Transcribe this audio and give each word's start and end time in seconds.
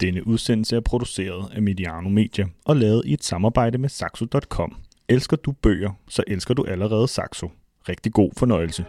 Denne 0.00 0.26
udsendelse 0.26 0.76
er 0.76 0.80
produceret 0.80 1.52
af 1.54 1.62
Mediano 1.62 2.08
Media 2.08 2.46
og 2.64 2.76
lavet 2.76 3.02
i 3.04 3.12
et 3.12 3.24
samarbejde 3.24 3.78
med 3.78 3.88
Saxo.com. 3.88 4.76
Elsker 5.08 5.36
du 5.36 5.52
bøger, 5.52 5.90
så 6.08 6.24
elsker 6.26 6.54
du 6.54 6.64
allerede 6.64 7.08
Saxo. 7.08 7.50
Rigtig 7.88 8.12
god 8.12 8.30
fornøjelse. 8.36 8.84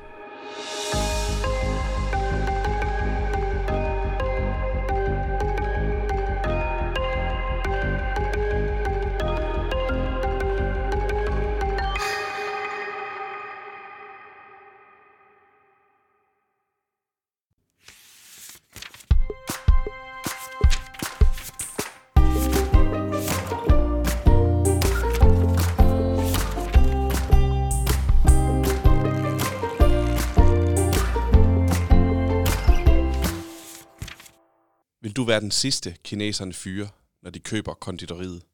Er 35.40 35.42
den 35.42 35.52
sidste, 35.52 35.98
kineserne 36.04 36.54
fyre, 36.54 36.90
når 37.22 37.30
de 37.30 37.40
køber 37.40 37.74
konditoriet? 37.74 38.46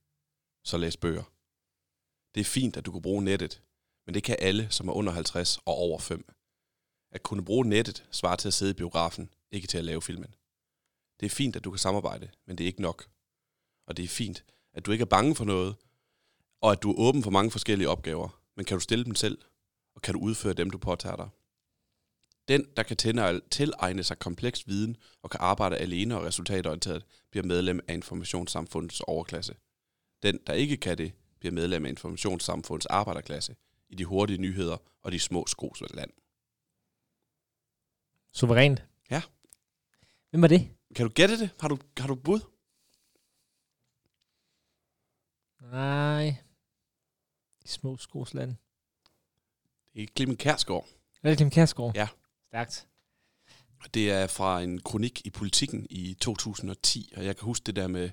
Så 0.64 0.78
læs 0.78 0.98
bøger. 0.98 1.24
Det 2.36 2.42
er 2.42 2.46
fint, 2.46 2.78
at 2.78 2.86
du 2.86 2.92
kan 2.92 3.02
bruge 3.02 3.24
nettet, 3.24 3.64
men 4.06 4.14
det 4.14 4.24
kan 4.24 4.36
alle, 4.40 4.68
som 4.72 4.88
er 4.88 4.94
under 4.94 5.12
50 5.12 5.58
og 5.58 5.74
over 5.74 6.00
5. 6.00 6.26
At 7.12 7.24
kunne 7.24 7.46
bruge 7.46 7.66
nettet 7.66 8.08
svarer 8.12 8.36
til 8.36 8.48
at 8.48 8.54
sidde 8.54 8.72
i 8.72 8.74
biografen, 8.74 9.30
ikke 9.52 9.68
til 9.68 9.78
at 9.78 9.86
lave 9.86 10.02
filmen. 10.02 10.36
Det 11.20 11.26
er 11.26 11.30
fint, 11.30 11.56
at 11.56 11.64
du 11.64 11.72
kan 11.72 11.80
samarbejde, 11.80 12.30
men 12.48 12.58
det 12.58 12.64
er 12.64 12.68
ikke 12.68 12.82
nok. 12.82 13.10
Og 13.88 13.98
det 13.98 14.04
er 14.06 14.10
fint, 14.10 14.46
at 14.74 14.86
du 14.86 14.92
ikke 14.92 15.02
er 15.02 15.16
bange 15.16 15.36
for 15.36 15.46
noget, 15.46 15.76
og 16.62 16.72
at 16.72 16.84
du 16.84 16.92
er 16.92 17.00
åben 17.00 17.24
for 17.24 17.32
mange 17.32 17.52
forskellige 17.52 17.90
opgaver, 17.90 18.42
men 18.56 18.66
kan 18.66 18.76
du 18.76 18.82
stille 18.82 19.06
dem 19.06 19.16
selv, 19.16 19.38
og 19.96 20.02
kan 20.02 20.14
du 20.14 20.20
udføre 20.20 20.54
dem, 20.54 20.70
du 20.70 20.78
påtager 20.78 21.16
dig? 21.16 21.30
Den, 22.48 22.68
der 22.78 22.84
kan 22.84 22.98
tænde- 22.98 23.42
tilegne 23.52 24.04
sig 24.04 24.20
kompleks 24.20 24.68
viden 24.68 24.98
og 25.22 25.30
kan 25.30 25.40
arbejde 25.42 25.78
alene 25.78 26.18
og 26.18 26.24
resultatorienteret, 26.24 27.06
bliver 27.32 27.46
medlem 27.46 27.80
af 27.88 27.94
informationssamfundets 27.94 29.02
overklasse. 29.02 29.56
Den, 30.24 30.40
der 30.48 30.54
ikke 30.54 30.78
kan 30.78 30.98
det, 30.98 31.14
bliver 31.40 31.54
medlem 31.54 31.86
af 31.86 31.90
informationssamfundets 31.90 32.86
arbejderklasse 32.86 33.56
i 33.90 33.96
de 33.96 34.06
hurtige 34.06 34.38
nyheder 34.38 34.78
og 35.02 35.12
de 35.12 35.20
små 35.20 35.46
skos 35.48 35.84
land. 35.94 36.12
Suverænt. 38.34 38.84
Ja. 39.12 39.22
Hvem 40.30 40.42
var 40.42 40.48
det? 40.48 40.70
Kan 40.96 41.06
du 41.08 41.12
gætte 41.14 41.40
det? 41.40 41.50
Har 41.60 41.68
du, 41.68 41.78
har 41.98 42.08
du 42.08 42.16
bud? 42.16 42.40
Nej. 45.62 46.36
De 47.64 47.68
små 47.68 47.98
skosland. 47.98 48.56
Det 49.94 50.04
er 50.04 50.08
Clemen 50.16 50.38
Kærsgaard. 50.38 50.88
Er 51.24 51.30
det 51.30 51.38
Kim 51.38 51.50
Kærsgaard? 51.50 51.96
Ja. 51.96 52.08
Stærkt. 52.56 52.88
Det 53.94 54.12
er 54.12 54.28
fra 54.28 54.62
en 54.62 54.82
kronik 54.82 55.22
i 55.26 55.30
Politiken 55.30 55.88
i 55.90 56.14
2010, 56.22 57.14
og 57.18 57.26
jeg 57.26 57.38
kan 57.38 57.46
huske 57.46 57.64
det 57.64 57.76
der 57.76 57.88
med 57.88 58.10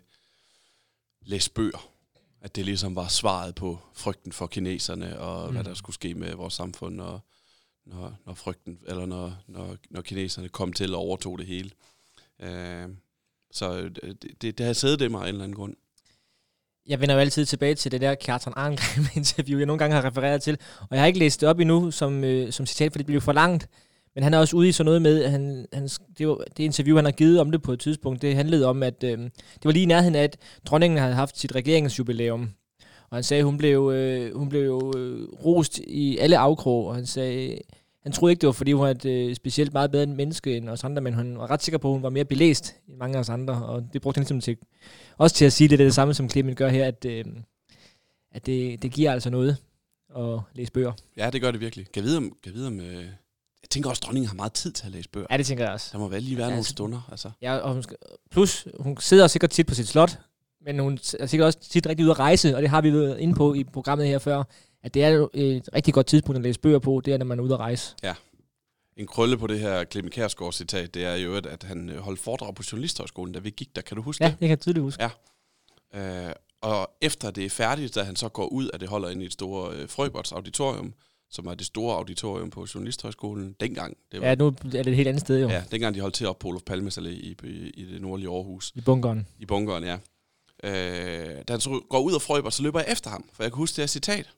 læs 1.21 1.49
bøger. 1.49 1.89
At 2.41 2.57
det 2.57 2.65
ligesom 2.65 2.97
var 2.97 3.09
svaret 3.09 3.55
på 3.55 3.79
frygten 3.95 4.33
for 4.33 4.47
kineserne, 4.47 5.19
og 5.19 5.49
mm. 5.49 5.55
hvad 5.55 5.65
der 5.65 5.75
skulle 5.75 5.95
ske 5.95 6.15
med 6.15 6.35
vores 6.35 6.55
samfund, 6.55 7.01
og 7.01 7.21
når, 7.87 8.15
når 8.27 8.35
frygten, 8.35 8.79
eller 8.87 9.07
når, 9.07 9.37
når, 9.47 9.77
når 9.91 10.03
kineserne 10.03 10.49
kom 10.49 10.73
til 10.73 10.95
og 10.95 11.01
overtog 11.01 11.39
det 11.39 11.47
hele. 11.47 11.71
Øh, 12.41 12.89
så 13.51 13.91
øh, 14.03 14.15
det, 14.23 14.43
det, 14.43 14.59
det 14.59 14.67
har 14.67 14.73
siddet 14.73 15.01
i 15.01 15.09
mig 15.09 15.21
af 15.21 15.29
en 15.29 15.29
eller 15.29 15.45
anden 15.45 15.57
grund. 15.57 15.77
Jeg 16.87 17.01
vender 17.01 17.15
jo 17.15 17.21
altid 17.21 17.47
tilbage 17.47 17.75
til 17.75 17.93
det 17.93 18.01
der 18.01 18.15
Kjartan 18.15 18.53
Arngrim 18.57 19.07
interview, 19.21 19.59
jeg 19.59 19.67
nogle 19.67 19.79
gange 19.79 19.97
har 19.97 20.05
refereret 20.05 20.43
til. 20.43 20.59
Og 20.81 20.89
jeg 20.91 21.01
har 21.01 21.07
ikke 21.07 21.19
læst 21.19 21.41
det 21.41 21.49
op 21.49 21.61
endnu 21.61 21.91
som, 21.91 22.25
øh, 22.25 22.53
som 22.53 22.67
citat, 22.67 22.93
for 22.93 22.99
det 22.99 23.07
blev 23.07 23.21
for 23.21 23.33
langt. 23.33 23.69
Men 24.15 24.25
han 24.25 24.35
er 24.35 24.39
også 24.39 24.57
ude 24.57 24.69
i 24.69 24.73
sådan 24.73 24.85
noget 24.85 25.03
med, 25.03 25.25
at 25.25 25.31
han, 25.31 25.67
han, 25.73 25.89
det, 26.19 26.29
var, 26.29 26.45
det 26.57 26.63
interview, 26.65 26.97
han 26.97 27.05
har 27.05 27.13
givet 27.13 27.41
om 27.41 27.51
det 27.51 27.63
på 27.63 27.73
et 27.73 27.81
tidspunkt, 27.81 28.23
det 28.23 28.37
handlede 28.37 28.67
om, 28.67 28.83
at 28.83 29.05
øh, 29.05 29.19
det 29.19 29.65
var 29.65 29.73
lige 29.73 29.83
i 29.83 29.87
nærheden 29.87 30.15
af, 30.15 30.23
at 30.23 30.37
dronningen 30.65 30.99
havde 30.99 31.15
haft 31.15 31.39
sit 31.39 31.55
regeringsjubilæum. 31.55 32.51
Og 33.11 33.17
han 33.17 33.23
sagde, 33.23 33.39
at 33.39 33.45
hun 33.45 33.59
blev, 33.59 33.91
øh, 33.95 34.37
hun 34.37 34.49
blev 34.49 34.65
jo 34.65 34.93
øh, 34.97 35.29
rost 35.45 35.79
i 35.79 36.19
alle 36.19 36.39
afkrog, 36.39 36.87
og 36.87 36.95
han 36.95 37.07
sagde, 37.07 37.59
han 38.03 38.13
troede 38.13 38.33
ikke, 38.33 38.41
det 38.41 38.47
var, 38.47 38.53
fordi 38.53 38.73
hun 38.73 38.83
var 38.83 38.91
et 38.91 39.05
øh, 39.05 39.35
specielt 39.35 39.73
meget 39.73 39.91
bedre 39.91 40.07
menneske 40.07 40.57
end 40.57 40.69
os 40.69 40.85
andre, 40.85 41.03
men 41.03 41.15
han 41.15 41.39
var 41.39 41.51
ret 41.51 41.63
sikker 41.63 41.79
på, 41.79 41.89
at 41.89 41.95
hun 41.95 42.03
var 42.03 42.11
mere 42.11 42.25
belæst 42.25 42.75
end 42.89 42.97
mange 42.97 43.17
af 43.17 43.21
os 43.21 43.29
andre, 43.29 43.67
og 43.67 43.89
det 43.93 44.03
brugte 44.03 44.19
han 44.19 44.23
ligesom 44.23 44.41
til, 44.41 44.57
også 45.19 45.37
til 45.37 45.45
at 45.45 45.53
sige, 45.53 45.69
lidt 45.69 45.81
af 45.81 45.85
det 45.85 45.95
samme, 45.95 46.15
som 46.15 46.31
Clement 46.31 46.57
gør 46.57 46.69
her, 46.69 46.87
at, 46.87 47.05
øh, 47.05 47.25
at 48.33 48.47
det, 48.47 48.83
det 48.83 48.93
giver 48.93 49.13
altså 49.13 49.31
noget 49.31 49.57
at 50.17 50.41
læse 50.55 50.73
bøger. 50.73 50.93
Ja, 51.17 51.31
det 51.31 51.41
gør 51.41 51.51
det 51.51 51.61
virkelig. 51.61 51.87
Kan 51.93 52.03
jeg 52.03 52.05
vide, 52.05 52.17
om, 52.17 52.23
kan 52.23 52.53
jeg 52.53 52.55
vide 52.55 52.67
om 52.67 52.81
øh, 52.81 53.05
tænker 53.73 53.91
også, 53.91 54.01
at 54.01 54.05
dronningen 54.07 54.29
har 54.29 54.35
meget 54.35 54.53
tid 54.53 54.73
til 54.73 54.87
at 54.87 54.93
læse 54.93 55.09
bøger. 55.09 55.27
Ja, 55.31 55.37
det 55.37 55.47
tænker 55.47 55.65
jeg 55.65 55.73
også. 55.73 55.89
Der 55.93 55.99
må 55.99 56.09
vel 56.09 56.23
lige 56.23 56.37
være 56.37 56.45
Ja, 56.47 56.51
nogle 56.51 56.59
altså- 56.59 56.71
stunder. 56.71 57.09
Altså. 57.11 57.31
Ja, 57.43 57.57
og 57.57 57.73
hun 57.73 57.83
skal, 57.83 57.97
plus, 58.31 58.67
hun 58.81 58.97
sidder 59.01 59.27
sikkert 59.27 59.51
tit 59.51 59.67
på 59.67 59.75
sit 59.75 59.89
slot, 59.89 60.19
men 60.65 60.79
hun 60.79 60.99
er 61.19 61.27
sikkert 61.27 61.47
også 61.47 61.59
tit 61.71 61.87
rigtig 61.87 62.05
ude 62.05 62.11
at 62.11 62.19
rejse, 62.19 62.57
og 62.57 62.63
det 62.63 62.71
har 62.71 62.81
vi 62.81 62.93
været 62.93 63.19
inde 63.19 63.35
på 63.35 63.55
i 63.55 63.65
programmet 63.65 64.07
her 64.07 64.19
før, 64.19 64.43
at 64.83 64.95
det 64.95 65.05
er 65.05 65.27
et 65.35 65.69
rigtig 65.75 65.95
godt 65.95 66.07
tidspunkt 66.07 66.37
at 66.37 66.43
læse 66.43 66.61
bøger 66.61 66.79
på, 66.79 67.03
det 67.05 67.15
er, 67.15 67.19
når 67.19 67.25
man 67.27 67.39
er 67.39 67.43
ude 67.43 67.55
at 67.55 67.61
rejse. 67.61 67.97
En 68.97 69.07
krølle 69.07 69.39
på 69.39 69.47
det 69.47 69.61
her 69.61 69.85
Clemen 69.85 70.11
Kærsgaard 70.11 70.53
citat, 70.53 70.95
det 70.95 71.05
er 71.05 71.15
jo, 71.15 71.37
at- 71.37 71.47
at 71.47 71.63
han 71.63 71.89
øh, 71.91 71.99
holdt 71.99 72.21
foredrag 72.21 72.55
på 72.55 72.63
Journalisthøjskolen, 72.73 73.35
da 73.35 73.41
vi 73.41 73.51
gik 73.51 73.77
der. 73.77 73.83
Kan 73.83 73.97
du 73.97 74.03
huske 74.03 74.25
Ja, 74.25 74.29
det? 74.31 74.35
det 74.41 74.47
kan 74.47 74.51
jeg 74.51 74.61
tydeligt 74.61 74.83
huske. 74.83 75.05
Øh, 75.95 76.33
og 76.61 76.91
efter 77.01 77.31
det 77.31 77.45
er 77.45 77.51
færdigt, 77.51 77.95
da 77.95 78.03
han 78.03 78.17
så 78.17 78.29
går 78.29 78.47
ud, 78.47 78.71
at 78.75 78.81
det 78.81 78.89
holder 78.89 79.09
ind 79.09 79.23
i 79.23 79.27
et 79.27 79.33
store 79.33 79.75
øh, 79.77 79.89
Frøberts 79.89 80.33
auditorium, 80.33 80.95
som 81.33 81.47
er 81.47 81.55
det 81.55 81.67
store 81.67 81.97
auditorium 81.97 82.51
på 82.51 82.67
Journalisthøjskolen 82.75 83.57
dengang. 83.61 83.97
Det 84.13 84.21
var, 84.21 84.27
Ja, 84.27 84.35
nu 84.35 84.47
er 84.47 84.53
det 84.53 84.87
et 84.87 84.97
helt 84.97 85.09
andet 85.09 85.21
sted 85.21 85.41
jo, 85.41 85.49
ja. 85.49 85.65
dengang 85.71 85.95
de 85.95 86.01
holdt 86.01 86.15
til 86.15 86.27
op 86.27 86.39
på 86.39 86.49
Olof 86.49 86.63
Palmes 86.63 86.99
Allé 86.99 87.09
i, 87.09 87.37
i, 87.45 87.71
i 87.71 87.85
det 87.85 88.01
nordlige 88.03 88.31
Aarhus. 88.31 88.73
i 88.75 88.81
bunkeren. 88.81 89.27
I 89.39 89.47
bunkeren, 89.47 89.85
ja. 89.85 89.99
Øh, 90.65 91.43
da 91.49 91.53
han 91.53 91.61
så 91.61 91.83
går 91.91 92.01
ud 92.01 92.15
af 92.15 92.23
Frøbert, 92.23 92.55
så 92.55 92.63
løber 92.63 92.81
jeg 92.81 92.93
efter 92.93 93.11
ham, 93.11 93.29
for 93.33 93.43
jeg 93.43 93.53
kan 93.53 93.57
huske 93.57 93.77
det 93.77 93.83
her 93.83 93.87
citat. 93.87 94.31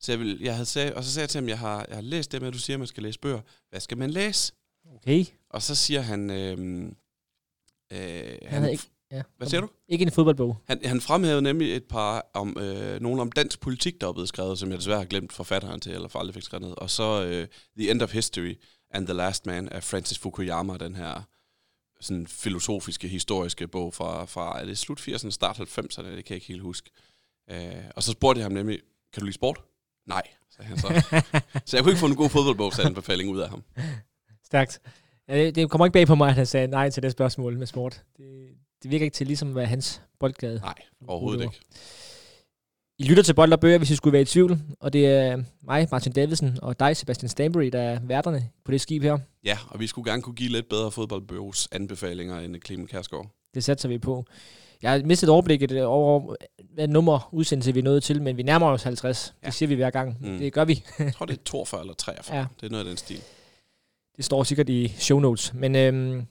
Så 0.00 0.12
jeg, 0.12 0.20
vil, 0.20 0.38
jeg 0.40 0.52
havde 0.54 0.66
sag, 0.66 0.94
og 0.96 1.04
så 1.04 1.10
sagde 1.12 1.22
jeg 1.22 1.30
til 1.30 1.38
ham, 1.40 1.48
jeg 1.48 1.58
har, 1.58 1.86
jeg 1.88 1.96
har 1.96 2.02
læst 2.02 2.32
det 2.32 2.40
med, 2.40 2.48
at 2.48 2.54
du 2.54 2.58
siger, 2.58 2.74
at 2.76 2.80
man 2.80 2.86
skal 2.86 3.02
læse 3.02 3.18
bøger. 3.18 3.40
Hvad 3.70 3.80
skal 3.80 3.98
man 3.98 4.10
læse? 4.10 4.52
Okay. 4.96 5.24
Og 5.50 5.62
så 5.62 5.74
siger 5.74 6.00
han... 6.00 6.30
Øh, 6.30 6.58
øh, 7.92 8.38
Han 8.46 8.60
havde 8.60 8.72
ikke, 8.72 8.84
ja. 9.12 9.22
Hvad 9.36 9.48
siger 9.48 9.60
du? 9.60 9.68
Ikke 9.88 10.02
en 10.02 10.10
fodboldbog. 10.10 10.56
Han, 10.66 10.80
han 10.84 11.00
fremhævede 11.00 11.42
nemlig 11.42 11.76
et 11.76 11.84
par 11.84 12.30
om 12.34 12.56
øh, 12.60 13.00
nogle 13.00 13.22
om 13.22 13.32
dansk 13.32 13.60
politik, 13.60 14.00
der 14.00 14.08
er 14.08 14.12
blevet 14.12 14.28
skrevet, 14.28 14.58
som 14.58 14.70
jeg 14.70 14.78
desværre 14.78 14.98
har 14.98 15.04
glemt 15.04 15.32
forfatteren 15.32 15.80
til, 15.80 15.92
eller 15.92 16.08
for 16.08 16.18
aldrig 16.18 16.34
fik 16.34 16.42
skrevet 16.42 16.66
ned. 16.66 16.74
Og 16.78 16.90
så 16.90 17.24
øh, 17.24 17.48
The 17.78 17.90
End 17.90 18.02
of 18.02 18.12
History 18.12 18.54
and 18.90 19.06
the 19.06 19.14
Last 19.14 19.46
Man 19.46 19.68
af 19.68 19.82
Francis 19.82 20.18
Fukuyama, 20.18 20.76
den 20.76 20.94
her 20.94 21.22
sådan 22.00 22.26
filosofiske, 22.26 23.08
historiske 23.08 23.68
bog 23.68 23.94
fra, 23.94 24.24
fra 24.24 24.60
er 24.60 24.64
det 24.64 24.78
slut 24.78 25.00
80'erne, 25.00 25.30
start 25.30 25.60
90'erne, 25.60 26.02
det 26.02 26.24
kan 26.24 26.34
jeg 26.34 26.36
ikke 26.36 26.46
helt 26.46 26.62
huske. 26.62 26.90
Øh, 27.50 27.84
og 27.96 28.02
så 28.02 28.12
spurgte 28.12 28.38
jeg 28.38 28.44
ham 28.44 28.52
nemlig, 28.52 28.80
kan 29.12 29.20
du 29.20 29.24
lide 29.24 29.34
sport? 29.34 29.60
Nej, 30.06 30.22
sagde 30.50 30.68
han 30.68 30.78
så. 30.78 30.88
så 31.66 31.76
jeg 31.76 31.84
kunne 31.84 31.92
ikke 31.92 32.00
få 32.00 32.06
en 32.06 32.16
god 32.16 32.30
fodboldbogsanbefaling 32.30 33.30
ud 33.30 33.40
af 33.40 33.48
ham. 33.48 33.64
Stærkt. 34.44 34.80
Ja, 35.28 35.38
det, 35.38 35.54
det 35.54 35.70
kommer 35.70 35.86
ikke 35.86 35.92
bag 35.92 36.06
på 36.06 36.14
mig, 36.14 36.28
at 36.28 36.34
han 36.34 36.46
sagde 36.46 36.66
nej 36.66 36.90
til 36.90 37.02
det 37.02 37.12
spørgsmål 37.12 37.58
med 37.58 37.66
sport. 37.66 38.04
Det, 38.16 38.48
det 38.82 38.90
virker 38.90 39.04
ikke 39.04 39.14
til 39.14 39.26
ligesom 39.26 39.48
at 39.48 39.54
være 39.54 39.66
hans 39.66 40.02
boldgade. 40.20 40.58
Nej, 40.60 40.74
overhovedet 41.08 41.42
ikke. 41.42 41.60
I 42.98 43.04
lytter 43.04 43.22
til 43.22 43.34
Bold 43.34 43.52
og 43.52 43.60
Bøger, 43.60 43.78
hvis 43.78 43.90
I 43.90 43.96
skulle 43.96 44.12
være 44.12 44.22
i 44.22 44.24
tvivl. 44.24 44.58
Og 44.80 44.92
det 44.92 45.06
er 45.06 45.42
mig, 45.62 45.88
Martin 45.90 46.12
Davidsen, 46.12 46.58
og 46.62 46.80
dig, 46.80 46.96
Sebastian 46.96 47.28
Stanbury, 47.28 47.64
der 47.72 47.80
er 47.80 47.98
værterne 48.02 48.48
på 48.64 48.72
det 48.72 48.80
skib 48.80 49.02
her. 49.02 49.18
Ja, 49.44 49.58
og 49.68 49.80
vi 49.80 49.86
skulle 49.86 50.10
gerne 50.10 50.22
kunne 50.22 50.34
give 50.34 50.48
lidt 50.50 50.68
bedre 50.68 50.90
fodboldbøges 50.90 51.68
anbefalinger 51.72 52.38
end 52.40 52.56
Clemen 52.66 52.86
Kærsgaard. 52.86 53.26
Det 53.54 53.64
satser 53.64 53.88
vi 53.88 53.98
på. 53.98 54.24
Jeg 54.82 54.90
har 54.90 55.02
mistet 55.04 55.28
overblikket 55.30 55.84
over, 55.84 56.34
hvad 56.74 56.88
nummer 56.88 57.28
udsendelse 57.32 57.72
vi 57.72 57.78
er 57.78 57.84
nået 57.84 58.02
til, 58.02 58.22
men 58.22 58.36
vi 58.36 58.42
nærmer 58.42 58.66
os 58.66 58.82
50. 58.82 59.34
Ja. 59.42 59.46
Det 59.46 59.54
siger 59.54 59.66
vi 59.68 59.74
hver 59.74 59.90
gang. 59.90 60.16
Mm. 60.20 60.38
Det 60.38 60.52
gør 60.52 60.64
vi. 60.64 60.84
Jeg 60.98 61.14
tror, 61.14 61.26
det 61.26 61.38
er 61.38 61.42
42 61.44 61.80
eller 61.80 61.94
43. 61.94 62.36
Ja. 62.36 62.40
Ja. 62.42 62.46
Det 62.60 62.66
er 62.66 62.70
noget 62.70 62.84
af 62.84 62.88
den 62.88 62.96
stil. 62.96 63.20
Det 64.16 64.24
står 64.24 64.42
sikkert 64.42 64.68
i 64.68 64.88
show 64.88 65.18
notes. 65.20 65.54
Men 65.54 65.76
øhm, 65.76 66.26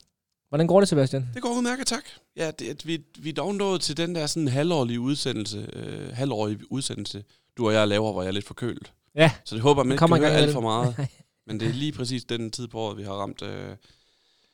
hvordan 0.50 0.68
går 0.68 0.80
det, 0.80 0.89
Sebastian? 0.89 1.30
Det 1.33 1.42
går 1.42 1.50
udmærket, 1.50 1.88
tak. 1.88 2.03
Ja, 2.38 2.51
det, 2.51 2.69
at 2.69 2.88
vi, 2.88 3.01
vi 3.19 3.30
er 3.30 3.33
dog 3.33 3.56
nået 3.56 3.81
til 3.81 3.97
den 3.97 4.15
der 4.15 4.27
sådan 4.27 4.47
halvårlige 4.47 5.00
udsendelse, 5.00 5.69
øh, 5.74 6.13
halvårige 6.13 6.71
udsendelse, 6.71 7.24
du 7.57 7.68
og 7.68 7.74
jeg 7.74 7.88
laver, 7.88 8.12
hvor 8.12 8.21
jeg 8.21 8.27
er 8.27 8.33
lidt 8.33 8.47
forkølet. 8.47 8.94
Ja, 9.15 9.31
Så 9.45 9.56
det 9.56 9.62
håber 9.62 9.83
man 9.83 9.92
ikke 9.92 10.07
kan 10.07 10.18
høre 10.18 10.31
alt 10.31 10.53
for 10.53 10.62
meget. 10.62 10.95
Men 11.47 11.59
det 11.59 11.68
er 11.68 11.74
lige 11.74 11.92
præcis 11.92 12.24
den 12.24 12.51
tid 12.51 12.68
på 12.68 12.80
året, 12.80 12.97
vi 12.97 13.03
har 13.03 13.13
ramt. 13.13 13.42
Øh, 13.42 13.75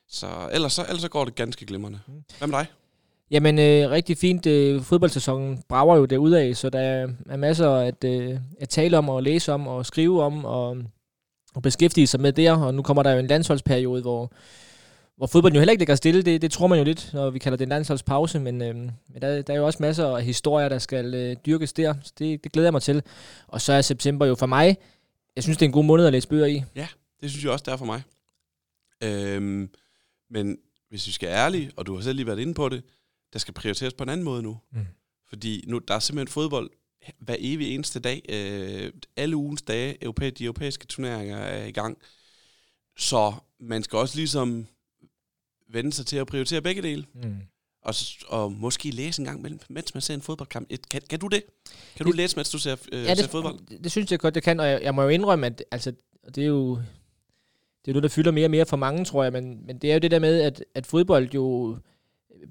så 0.09 0.27
ellers, 0.51 0.73
så 0.73 0.85
ellers 0.87 1.01
så 1.01 1.09
går 1.09 1.25
det 1.25 1.35
ganske 1.35 1.65
glimrende. 1.65 1.99
Mm. 2.07 2.13
Hvad 2.37 2.47
med 2.47 2.57
dig? 2.57 2.67
Jamen, 3.31 3.59
øh, 3.59 3.89
rigtig 3.89 4.17
fint. 4.17 4.45
Øh, 4.45 4.81
fodboldsæsonen 4.81 5.63
brager 5.69 5.97
jo 5.97 6.05
derudad, 6.05 6.53
så 6.53 6.69
der 6.69 7.07
er 7.29 7.37
masser 7.37 7.69
at, 7.69 8.03
øh, 8.03 8.39
at 8.59 8.69
tale 8.69 8.97
om 8.97 9.09
og 9.09 9.23
læse 9.23 9.53
om 9.53 9.67
og 9.67 9.85
skrive 9.85 10.23
om 10.23 10.45
og, 10.45 10.77
og 11.55 11.61
beskæftige 11.61 12.07
sig 12.07 12.19
med 12.19 12.33
der. 12.33 12.51
Og 12.57 12.73
nu 12.73 12.81
kommer 12.81 13.03
der 13.03 13.11
jo 13.11 13.19
en 13.19 13.27
landsholdsperiode, 13.27 14.01
hvor, 14.01 14.31
hvor 15.21 15.27
fodbolden 15.27 15.55
jo 15.55 15.59
heller 15.59 15.71
ikke 15.71 15.81
ligger 15.81 15.95
stille, 15.95 16.21
det, 16.21 16.41
det 16.41 16.51
tror 16.51 16.67
man 16.67 16.77
jo 16.77 16.83
lidt, 16.83 17.09
når 17.13 17.29
vi 17.29 17.39
kalder 17.39 17.57
det 17.57 17.65
en 17.65 17.69
landsholdspause, 17.69 18.39
men, 18.39 18.61
øh, 18.61 18.75
men 18.75 19.21
der, 19.21 19.41
der 19.41 19.53
er 19.53 19.57
jo 19.57 19.65
også 19.65 19.77
masser 19.81 20.07
af 20.07 20.23
historier, 20.23 20.69
der 20.69 20.79
skal 20.79 21.13
øh, 21.13 21.35
dyrkes 21.45 21.73
der, 21.73 21.93
så 22.03 22.13
det, 22.19 22.43
det 22.43 22.51
glæder 22.51 22.65
jeg 22.65 22.73
mig 22.73 22.81
til. 22.81 23.03
Og 23.47 23.61
så 23.61 23.73
er 23.73 23.81
september 23.81 24.25
jo 24.25 24.35
for 24.35 24.45
mig, 24.45 24.77
jeg 25.35 25.43
synes, 25.43 25.57
det 25.57 25.65
er 25.65 25.69
en 25.69 25.73
god 25.73 25.83
måned 25.83 26.05
at 26.05 26.11
læse 26.11 26.27
bøger 26.27 26.45
i. 26.45 26.63
Det 27.21 27.29
synes 27.29 27.43
jeg 27.43 27.51
også, 27.51 27.63
det 27.65 27.71
er 27.71 27.77
for 27.77 27.85
mig. 27.85 28.01
Øhm, 29.03 29.69
men 30.29 30.57
hvis 30.89 31.07
vi 31.07 31.11
skal 31.11 31.29
være 31.29 31.37
ærlige, 31.37 31.71
og 31.75 31.85
du 31.85 31.95
har 31.95 32.01
selv 32.01 32.15
lige 32.15 32.27
været 32.27 32.39
inde 32.39 32.53
på 32.53 32.69
det, 32.69 32.83
der 33.33 33.39
skal 33.39 33.53
prioriteres 33.53 33.93
på 33.93 34.03
en 34.03 34.09
anden 34.09 34.23
måde 34.23 34.43
nu. 34.43 34.57
Mm. 34.71 34.85
Fordi 35.29 35.63
nu, 35.67 35.79
der 35.79 35.93
er 35.93 35.99
simpelthen 35.99 36.33
fodbold 36.33 36.69
hver 37.19 37.35
evig 37.39 37.75
eneste 37.75 37.99
dag. 37.99 38.21
Øh, 38.29 38.91
alle 39.15 39.35
ugens 39.35 39.61
dage, 39.61 39.97
europæ- 40.05 40.29
de 40.29 40.43
europæiske 40.43 40.87
turneringer 40.87 41.37
er 41.37 41.65
i 41.65 41.71
gang. 41.71 41.97
Så 42.97 43.33
man 43.59 43.83
skal 43.83 43.99
også 43.99 44.15
ligesom 44.15 44.67
vende 45.73 45.93
sig 45.93 46.05
til 46.05 46.17
at 46.17 46.27
prioritere 46.27 46.61
begge 46.61 46.81
dele. 46.81 47.05
Mm. 47.23 47.35
Og, 47.83 47.93
og 48.27 48.51
måske 48.51 48.89
læse 48.91 49.21
en 49.21 49.25
gang, 49.25 49.39
imellem, 49.39 49.59
mens 49.69 49.93
man 49.93 50.01
ser 50.01 50.13
en 50.13 50.21
fodboldkamp. 50.21 50.67
Et- 50.69 50.89
Kan, 50.89 51.01
kan 51.09 51.19
du 51.19 51.27
det? 51.27 51.43
Kan 51.97 52.05
du 52.05 52.11
Det- 52.11 52.17
læse, 52.17 52.35
mens 52.35 52.49
du 52.49 52.57
ser, 52.59 52.75
øh, 52.91 53.03
Ja, 53.03 53.15
ser 53.15 53.21
det, 53.21 53.31
fodbold? 53.31 53.59
det, 53.69 53.83
det 53.83 53.91
synes 53.91 54.11
jeg 54.11 54.19
godt, 54.19 54.35
jeg 54.35 54.43
kan, 54.43 54.59
og 54.59 54.67
jeg, 54.67 54.81
jeg 54.83 54.95
må 54.95 55.01
jo 55.03 55.09
indrømme, 55.09 55.45
at 55.45 55.63
altså, 55.71 55.93
det 56.35 56.43
er 56.43 56.47
jo 56.47 56.75
det 57.85 57.91
er 57.91 57.93
noget, 57.93 58.03
der 58.03 58.09
fylder 58.09 58.31
mere 58.31 58.45
og 58.45 58.51
mere 58.51 58.65
for 58.65 58.77
mange, 58.77 59.05
tror 59.05 59.23
jeg, 59.23 59.31
men, 59.33 59.65
men 59.65 59.77
det 59.77 59.89
er 59.89 59.93
jo 59.93 59.99
det 59.99 60.11
der 60.11 60.19
med, 60.19 60.41
at, 60.41 60.63
at 60.75 60.85
fodbold 60.85 61.29
jo 61.33 61.77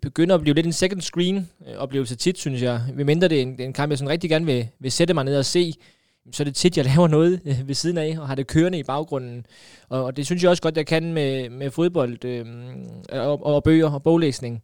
begynder 0.03 0.35
at 0.35 0.41
blive 0.41 0.55
lidt 0.55 0.67
en 0.67 0.73
second 0.73 1.01
screen 1.01 1.49
øh, 1.69 1.75
oplevelse 1.77 2.17
tit, 2.17 2.39
synes 2.39 2.63
jeg. 2.63 2.83
Ved 2.95 3.05
mindre 3.05 3.29
det 3.29 3.39
er 3.39 3.43
en, 3.43 3.59
det 3.59 3.65
en 3.65 3.73
kamp, 3.73 3.91
jeg 3.91 3.99
sådan 3.99 4.09
rigtig 4.11 4.31
gerne 4.31 4.47
vil, 4.47 4.69
vil 4.79 4.93
sætte 4.93 5.15
mig 5.15 5.25
ned 5.25 5.37
og 5.39 5.45
se, 5.45 5.73
så 6.33 6.43
er 6.43 6.45
det 6.45 6.55
tit, 6.55 6.77
jeg 6.77 6.85
laver 6.85 7.09
noget 7.09 7.41
øh, 7.45 7.69
ved 7.69 7.75
siden 7.75 7.99
af, 7.99 8.17
og 8.19 8.29
har 8.29 8.35
det 8.35 8.47
kørende 8.47 8.79
i 8.79 8.83
baggrunden. 8.83 9.47
Og, 9.89 10.05
og 10.05 10.17
det 10.17 10.27
synes 10.27 10.43
jeg 10.43 10.51
også 10.51 10.63
godt, 10.63 10.77
jeg 10.77 10.87
kan 10.87 11.13
med, 11.13 11.51
med 11.51 11.71
fodbold 11.71 12.25
øh, 12.25 12.47
og, 13.13 13.47
og 13.47 13.63
bøger 13.63 13.91
og 13.91 14.03
boglæsning. 14.03 14.63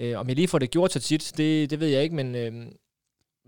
Øh, 0.00 0.18
om 0.18 0.28
jeg 0.28 0.36
lige 0.36 0.48
får 0.48 0.58
det 0.58 0.70
gjort 0.70 0.92
så 0.92 1.00
tit, 1.00 1.32
det, 1.36 1.70
det 1.70 1.80
ved 1.80 1.88
jeg 1.88 2.02
ikke, 2.02 2.14
men, 2.14 2.34
øh, 2.34 2.52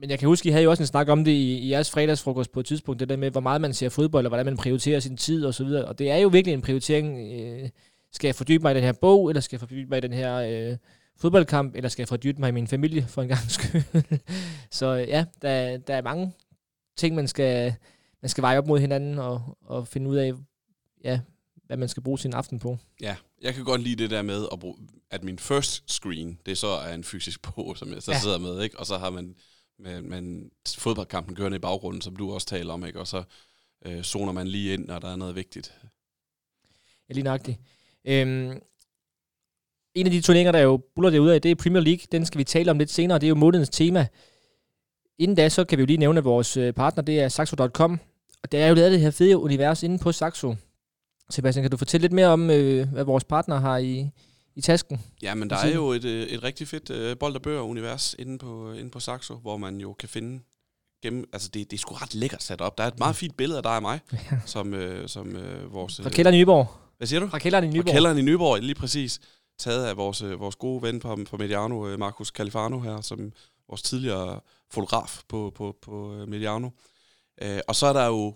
men 0.00 0.11
jeg 0.11 0.19
kan 0.19 0.29
huske, 0.29 0.49
I 0.49 0.53
havde 0.53 0.65
jo 0.65 0.71
også 0.71 0.82
en 0.82 0.87
snak 0.87 1.09
om 1.09 1.25
det 1.25 1.32
i, 1.32 1.59
i 1.59 1.71
jeres 1.71 1.91
fredagsfrokost 1.91 2.53
på 2.53 2.61
et 2.61 2.67
tidspunkt, 2.67 3.00
det 3.00 3.09
der 3.09 3.17
med, 3.17 3.31
hvor 3.31 3.41
meget 3.41 3.61
man 3.61 3.75
ser 3.75 3.88
fodbold, 3.88 4.26
og 4.26 4.31
hvordan 4.31 4.47
man 4.47 4.56
prioriterer 4.56 5.00
sin 5.00 5.17
tid 5.17 5.44
og 5.44 5.55
så 5.55 5.65
videre. 5.65 5.85
Og 5.85 5.99
det 5.99 6.11
er 6.11 6.17
jo 6.17 6.29
virkelig 6.29 6.55
en 6.55 6.62
prioritering. 6.62 7.33
Øh, 7.33 7.69
skal 8.12 8.29
jeg 8.29 8.35
fordybe 8.35 8.62
mig 8.62 8.73
i 8.73 8.75
den 8.75 8.85
her 8.85 8.93
bog, 8.93 9.29
eller 9.29 9.41
skal 9.41 9.56
jeg 9.56 9.61
fordybe 9.61 9.88
mig 9.88 9.99
i 9.99 10.00
den 10.00 10.12
her 10.12 10.35
øh, 10.37 10.76
fodboldkamp, 11.21 11.76
eller 11.76 11.88
skal 11.88 12.03
jeg 12.03 12.09
fordybe 12.09 12.41
mig 12.41 12.49
i 12.49 12.53
min 12.53 12.67
familie 12.67 13.06
for 13.09 13.23
en 13.23 13.29
gang 13.29 13.50
skyld? 13.50 13.83
så 14.79 14.97
øh, 14.97 15.09
ja, 15.09 15.25
der, 15.43 15.76
der 15.76 15.94
er 15.94 16.03
mange 16.03 16.33
ting, 16.96 17.14
man 17.14 17.28
skal, 17.28 17.75
man 18.22 18.28
skal 18.28 18.42
veje 18.42 18.58
op 18.58 18.66
mod 18.66 18.78
hinanden 18.81 19.19
og, 19.19 19.58
og 19.60 19.88
finde 19.88 20.10
ud 20.10 20.16
af, 20.16 20.32
ja, 21.04 21.20
hvad 21.64 21.76
man 21.76 21.88
skal 21.88 22.02
bruge 22.02 22.19
sin 22.19 22.34
aften 22.34 22.58
på. 22.58 22.78
Ja, 23.00 23.16
jeg 23.42 23.54
kan 23.54 23.64
godt 23.64 23.81
lide 23.81 24.02
det 24.02 24.10
der 24.10 24.22
med, 24.22 24.46
at, 24.52 24.60
bruge, 24.60 24.76
at 25.10 25.25
min 25.25 25.38
first 25.38 25.90
screen, 25.90 26.38
det 26.46 26.58
så 26.58 26.66
er 26.66 26.94
en 26.94 27.04
fysisk 27.04 27.42
bog, 27.54 27.76
som 27.76 27.92
jeg 27.92 28.02
så 28.02 28.12
Ja. 28.12 28.19
sidder 28.19 28.38
med, 28.38 28.62
ikke? 28.62 28.78
og 28.78 28.87
så 28.87 28.98
har 28.98 29.10
man, 29.10 29.34
man, 29.78 30.04
man 30.04 30.50
fodboldkampen 30.78 31.34
kørende 31.37 31.56
i 31.56 31.60
baggrunden, 31.60 32.00
som 32.02 32.16
du 32.16 32.32
også 32.32 32.46
taler 32.46 32.72
om, 32.72 32.87
ikke? 32.87 33.00
og 33.00 33.06
så 33.06 33.22
øh, 33.87 34.02
zoner 34.02 34.32
man 34.32 34.48
lige 34.48 34.72
ind, 34.75 34.87
når 34.87 34.98
der 34.98 35.08
er 35.12 35.16
noget 35.16 35.34
vigtigt. 35.34 35.75
Ja, 37.08 37.14
lige 37.14 37.25
nøjagtigt. 37.25 37.58
Øhm, 38.04 38.60
en 39.94 40.06
af 40.06 40.12
de 40.12 40.20
turneringer, 40.20 40.52
der 40.52 40.58
jo 40.58 40.76
buller 40.94 41.10
derude 41.10 41.34
af, 41.34 41.42
det 41.42 41.50
er 41.50 41.54
Premier 41.54 41.82
League. 41.82 42.00
Den 42.12 42.26
skal 42.26 42.38
vi 42.38 42.44
tale 42.44 42.70
om 42.70 42.78
lidt 42.78 42.90
senere. 42.90 43.19
Det 43.19 43.26
er 43.26 43.28
jo 43.28 43.34
månedens 43.34 43.69
tema. 43.69 44.06
Inden 45.20 45.34
da, 45.34 45.49
så 45.49 45.64
kan 45.64 45.78
vi 45.78 45.82
jo 45.82 45.87
lige 45.87 45.96
nævne, 45.96 46.19
at 46.19 46.25
vores 46.25 46.56
øh, 46.56 46.72
partner, 46.72 47.02
det 47.02 47.20
er 47.20 47.28
Saxo.com. 47.28 48.00
Og 48.43 48.52
der 48.52 48.64
er 48.64 48.69
jo 48.69 48.75
lavet 48.75 48.93
det 48.93 49.00
her 49.00 49.11
fede 49.11 49.38
univers 49.38 49.82
inde 49.82 49.99
på 49.99 50.12
Saxo. 50.12 50.55
Sebastian, 51.31 51.62
kan 51.62 51.70
du 51.70 51.76
fortælle 51.76 52.02
lidt 52.02 52.12
mere 52.12 52.26
om, 52.26 52.50
øh, 52.50 52.93
hvad 52.93 53.05
vores 53.05 53.25
partner 53.25 53.61
har 53.61 53.78
i, 53.78 54.11
i 54.56 54.61
tasken? 54.61 55.00
Ja, 55.22 55.34
men 55.34 55.50
der 55.50 55.56
er 55.56 55.75
jo 55.75 55.88
et, 55.88 56.05
øh, 56.05 56.26
et 56.26 56.43
rigtig 56.43 56.69
fedt 56.69 56.90
øh, 56.90 57.17
bold- 57.19 57.34
og 57.34 57.43
bøger-univers 57.43 58.14
inde 58.19 58.38
på, 58.38 58.72
inde 58.72 58.90
på 58.90 59.00
Saxo, 59.00 59.34
hvor 59.34 59.56
man 59.56 59.76
jo 59.81 59.93
kan 59.93 60.08
finde 60.08 60.40
gennem, 61.02 61.28
altså 61.32 61.50
det, 61.55 61.70
det 61.70 61.76
er 61.76 61.81
sgu 61.81 61.94
ret 61.94 62.14
lækkert 62.14 62.43
sat 62.43 62.61
op. 62.61 62.78
Der 62.78 62.84
er 62.84 62.88
et 62.88 62.99
meget 62.99 63.16
fint 63.16 63.37
billede 63.37 63.56
af 63.56 63.62
dig 63.62 63.76
og 63.76 63.82
mig, 63.82 64.00
som, 64.46 64.75
øh, 64.75 65.08
som 65.08 65.37
øh, 65.37 65.73
vores... 65.73 66.00
Fra 66.02 66.11
kælderen 66.11 66.34
i 66.34 66.40
Nyborg. 66.40 66.66
Hvad 66.96 67.06
siger 67.06 67.20
du? 67.20 67.28
Fra 67.28 67.38
kælderen 67.38 67.64
i 67.64 67.69
Fra 67.69 67.76
Nyborg. 67.76 67.93
kælderen 67.93 68.19
i 68.19 68.23
Nyborg, 68.23 68.61
lige 68.61 68.75
præcis. 68.75 69.20
Taget 69.58 69.87
af 69.87 69.96
vores, 69.96 70.23
vores 70.23 70.56
gode 70.56 70.82
ven 70.82 71.00
fra, 71.00 71.16
fra 71.26 71.37
Mediano, 71.37 71.96
Markus 71.96 72.28
Califano 72.28 72.81
her, 72.81 73.00
som 73.00 73.32
vores 73.70 73.82
tidligere 73.82 74.40
fotograf 74.70 75.22
på, 75.28 75.52
på, 75.55 75.76
på 75.82 76.14
øh, 76.14 76.28
Mediano. 76.28 76.70
Øh, 77.43 77.61
og 77.69 77.76
så 77.76 77.87
er 77.87 77.93
der 77.93 78.06
jo 78.06 78.34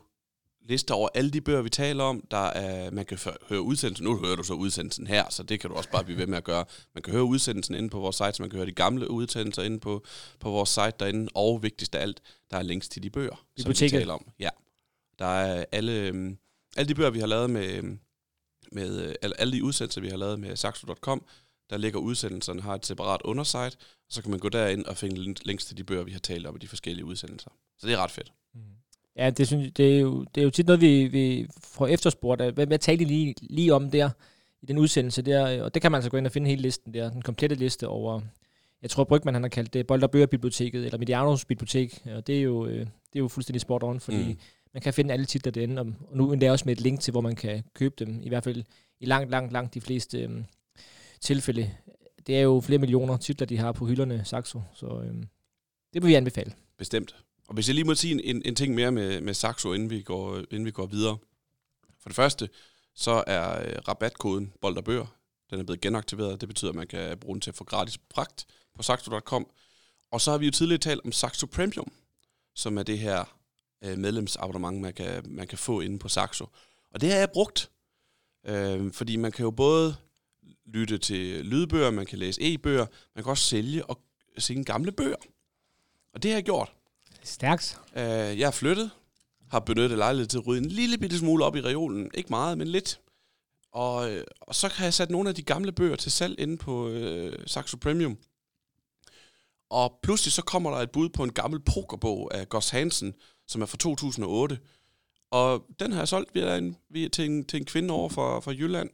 lister 0.68 0.94
over 0.94 1.08
alle 1.14 1.30
de 1.30 1.40
bøger, 1.40 1.62
vi 1.62 1.68
taler 1.68 2.04
om. 2.04 2.24
Der 2.30 2.46
er, 2.46 2.90
man 2.90 3.04
kan 3.04 3.18
høre 3.48 3.62
udsendelsen. 3.62 4.04
Nu 4.04 4.18
hører 4.18 4.36
du 4.36 4.42
så 4.42 4.54
udsendelsen 4.54 5.06
her, 5.06 5.30
så 5.30 5.42
det 5.42 5.60
kan 5.60 5.70
du 5.70 5.76
også 5.76 5.90
bare 5.90 6.04
blive 6.04 6.18
ved 6.18 6.26
med 6.26 6.38
at 6.38 6.44
gøre. 6.44 6.64
Man 6.94 7.02
kan 7.02 7.12
høre 7.12 7.24
udsendelsen 7.24 7.74
inde 7.74 7.90
på 7.90 7.98
vores 7.98 8.16
site, 8.16 8.32
så 8.32 8.42
man 8.42 8.50
kan 8.50 8.56
høre 8.56 8.66
de 8.66 8.72
gamle 8.72 9.10
udsendelser 9.10 9.62
inde 9.62 9.80
på, 9.80 10.04
på 10.40 10.50
vores 10.50 10.68
site 10.68 10.92
derinde. 11.00 11.28
Og 11.34 11.62
vigtigst 11.62 11.94
af 11.94 12.02
alt, 12.02 12.22
der 12.50 12.56
er 12.56 12.62
links 12.62 12.88
til 12.88 13.02
de 13.02 13.10
bøger, 13.10 13.36
som 13.36 13.46
vi 13.56 13.62
Biblioteket. 13.62 13.90
taler 13.90 14.14
om. 14.14 14.26
Ja. 14.38 14.50
Der 15.18 15.26
er 15.26 15.64
alle, 15.72 15.92
øhm, 15.92 16.38
alle 16.76 16.88
de 16.88 16.94
bøger, 16.94 17.10
vi 17.10 17.20
har 17.20 17.26
lavet 17.26 17.50
med, 17.50 17.96
med 18.72 19.08
øh, 19.08 19.14
alle, 19.22 19.40
alle 19.40 19.52
de 19.52 19.64
udsendelser, 19.64 20.00
vi 20.00 20.08
har 20.08 20.16
lavet 20.16 20.40
med 20.40 20.56
saxo.com, 20.56 21.24
der 21.74 21.80
ligger 21.80 21.98
udsendelserne, 21.98 22.62
har 22.62 22.74
et 22.74 22.86
separat 22.86 23.20
undersite, 23.24 23.76
og 24.06 24.10
så 24.10 24.22
kan 24.22 24.30
man 24.30 24.40
gå 24.40 24.48
derind 24.48 24.84
og 24.84 24.96
finde 24.96 25.16
link- 25.24 25.42
links 25.44 25.64
til 25.64 25.76
de 25.76 25.84
bøger, 25.84 26.04
vi 26.04 26.12
har 26.12 26.18
talt 26.18 26.46
om 26.46 26.56
i 26.56 26.58
de 26.58 26.68
forskellige 26.68 27.04
udsendelser. 27.04 27.50
Så 27.78 27.86
det 27.86 27.94
er 27.94 27.98
ret 27.98 28.10
fedt. 28.10 28.32
Ja, 29.16 29.30
det, 29.30 29.46
synes, 29.46 29.72
det, 29.76 29.96
er 29.96 30.00
jo, 30.00 30.24
det 30.34 30.40
er 30.40 30.44
jo 30.44 30.50
tit 30.50 30.66
noget, 30.66 30.80
vi, 30.80 31.04
vi 31.04 31.46
får 31.60 31.86
efterspurgt. 31.86 32.42
Hvad, 32.54 32.66
hvad 32.66 32.78
talte 32.78 33.04
I 33.04 33.06
lige, 33.06 33.34
lige 33.40 33.74
om 33.74 33.90
der 33.90 34.10
i 34.62 34.66
den 34.66 34.78
udsendelse 34.78 35.22
der? 35.22 35.62
Og 35.62 35.74
det 35.74 35.82
kan 35.82 35.90
man 35.92 35.96
altså 35.98 36.10
gå 36.10 36.16
ind 36.16 36.26
og 36.26 36.32
finde 36.32 36.50
hele 36.50 36.62
listen 36.62 36.94
der. 36.94 37.10
Den 37.10 37.22
komplette 37.22 37.56
liste 37.56 37.88
over, 37.88 38.20
jeg 38.82 38.90
tror 38.90 39.04
Brygman 39.04 39.34
han 39.34 39.42
har 39.42 39.48
kaldt 39.48 39.74
det 39.74 39.86
Bold- 39.86 40.02
og 40.02 40.10
Bøgerbiblioteket, 40.10 40.84
eller 40.84 40.98
Medianos 40.98 41.44
bibliotek. 41.44 42.02
Og 42.16 42.26
det 42.26 42.38
er 42.38 42.42
jo, 42.42 42.66
øh, 42.66 42.80
det 42.80 43.14
er 43.14 43.20
jo 43.20 43.28
fuldstændig 43.28 43.60
spot 43.60 43.82
on, 43.82 44.00
fordi 44.00 44.22
mm. 44.22 44.28
Mm. 44.28 44.38
man 44.74 44.82
kan 44.82 44.94
finde 44.94 45.12
alle 45.12 45.26
titler 45.26 45.52
derinde, 45.52 45.80
og, 45.82 45.86
og 46.10 46.16
nu 46.16 46.32
endda 46.32 46.52
også 46.52 46.64
med 46.66 46.76
et 46.76 46.80
link 46.80 47.00
til, 47.00 47.10
hvor 47.10 47.20
man 47.20 47.36
kan 47.36 47.64
købe 47.74 47.94
dem. 47.98 48.20
I 48.22 48.28
hvert 48.28 48.44
fald 48.44 48.64
i 49.00 49.06
langt, 49.06 49.30
langt, 49.30 49.52
langt 49.52 49.74
de 49.74 49.80
fleste 49.80 50.22
øhm, 50.22 50.44
tilfælde. 51.24 51.70
Det 52.26 52.36
er 52.36 52.40
jo 52.40 52.60
flere 52.64 52.78
millioner 52.78 53.16
titler, 53.16 53.46
de 53.46 53.56
har 53.56 53.72
på 53.72 53.86
hylderne, 53.86 54.24
Saxo. 54.24 54.62
Så 54.74 54.86
øhm, 54.86 55.28
det 55.94 56.02
vil 56.02 56.08
vi 56.08 56.14
anbefale. 56.14 56.52
Bestemt. 56.78 57.16
Og 57.48 57.54
hvis 57.54 57.68
jeg 57.68 57.74
lige 57.74 57.84
må 57.84 57.94
sige 57.94 58.24
en, 58.24 58.42
en, 58.44 58.54
ting 58.54 58.74
mere 58.74 58.92
med, 58.92 59.20
med 59.20 59.34
Saxo, 59.34 59.72
inden 59.72 59.90
vi, 59.90 60.02
går, 60.02 60.38
inden 60.38 60.64
vi 60.64 60.70
går 60.70 60.86
videre. 60.86 61.18
For 62.00 62.08
det 62.08 62.16
første, 62.16 62.48
så 62.94 63.24
er 63.26 63.62
øh, 63.62 63.78
rabatkoden 63.88 64.52
Bold 64.60 64.76
og 64.76 64.84
Bøger, 64.84 65.06
den 65.50 65.60
er 65.60 65.64
blevet 65.64 65.80
genaktiveret. 65.80 66.40
Det 66.40 66.48
betyder, 66.48 66.70
at 66.70 66.76
man 66.76 66.86
kan 66.86 67.18
bruge 67.18 67.34
den 67.34 67.40
til 67.40 67.50
at 67.50 67.56
få 67.56 67.64
gratis 67.64 67.98
fragt 68.14 68.46
på 68.76 68.82
saxo.com. 68.82 69.46
Og 70.10 70.20
så 70.20 70.30
har 70.30 70.38
vi 70.38 70.44
jo 70.44 70.50
tidligere 70.50 70.78
talt 70.78 71.00
om 71.04 71.12
Saxo 71.12 71.46
Premium, 71.46 71.92
som 72.54 72.78
er 72.78 72.82
det 72.82 72.98
her 72.98 73.24
øh, 73.84 73.98
medlemsabonnement, 73.98 74.80
man 74.80 74.92
kan, 74.92 75.22
man 75.26 75.46
kan 75.46 75.58
få 75.58 75.80
inde 75.80 75.98
på 75.98 76.08
Saxo. 76.08 76.48
Og 76.90 77.00
det 77.00 77.12
har 77.12 77.18
jeg 77.18 77.30
brugt, 77.30 77.70
øh, 78.46 78.92
fordi 78.92 79.16
man 79.16 79.32
kan 79.32 79.44
jo 79.44 79.50
både 79.50 79.96
lytte 80.66 80.98
til 80.98 81.44
lydbøger, 81.44 81.90
man 81.90 82.06
kan 82.06 82.18
læse 82.18 82.40
e-bøger, 82.42 82.86
man 83.14 83.24
kan 83.24 83.30
også 83.30 83.44
sælge 83.44 83.86
og 83.86 84.00
sine 84.38 84.64
gamle 84.64 84.92
bøger. 84.92 85.16
Og 86.14 86.22
det 86.22 86.30
har 86.30 86.36
jeg 86.36 86.44
gjort. 86.44 86.72
Stærkt. 87.22 87.78
Øh, 87.96 88.02
jeg 88.38 88.40
er 88.40 88.50
flyttet, 88.50 88.90
har 89.50 89.60
benyttet 89.60 89.98
lejlighed 89.98 90.26
til 90.26 90.38
at 90.38 90.46
rydde 90.46 90.62
en 90.62 90.70
lille 90.70 90.98
bitte 90.98 91.18
smule 91.18 91.44
op 91.44 91.56
i 91.56 91.60
reolen. 91.60 92.10
Ikke 92.14 92.30
meget, 92.30 92.58
men 92.58 92.68
lidt. 92.68 93.00
Og, 93.72 94.10
øh, 94.10 94.24
og 94.40 94.54
så 94.54 94.68
har 94.68 94.84
jeg 94.84 94.94
sat 94.94 95.10
nogle 95.10 95.28
af 95.28 95.34
de 95.34 95.42
gamle 95.42 95.72
bøger 95.72 95.96
til 95.96 96.12
salg 96.12 96.40
inde 96.40 96.56
på 96.56 96.88
øh, 96.88 97.38
Saxo 97.46 97.76
Premium. 97.76 98.18
Og 99.70 99.98
pludselig 100.02 100.32
så 100.32 100.42
kommer 100.42 100.70
der 100.70 100.76
et 100.76 100.90
bud 100.90 101.08
på 101.08 101.24
en 101.24 101.32
gammel 101.32 101.60
pokerbog 101.60 102.34
af 102.34 102.48
Gus 102.48 102.70
Hansen, 102.70 103.14
som 103.46 103.62
er 103.62 103.66
fra 103.66 103.76
2008. 103.76 104.58
Og 105.30 105.66
den 105.80 105.92
har 105.92 106.00
jeg 106.00 106.08
solgt 106.08 106.34
via 106.34 106.56
en, 106.56 106.76
via, 106.90 107.08
til, 107.08 107.24
en, 107.24 107.44
til 107.44 107.56
en 107.56 107.64
kvinde 107.64 107.94
over 107.94 108.08
fra, 108.08 108.40
fra 108.40 108.52
Jylland. 108.52 108.90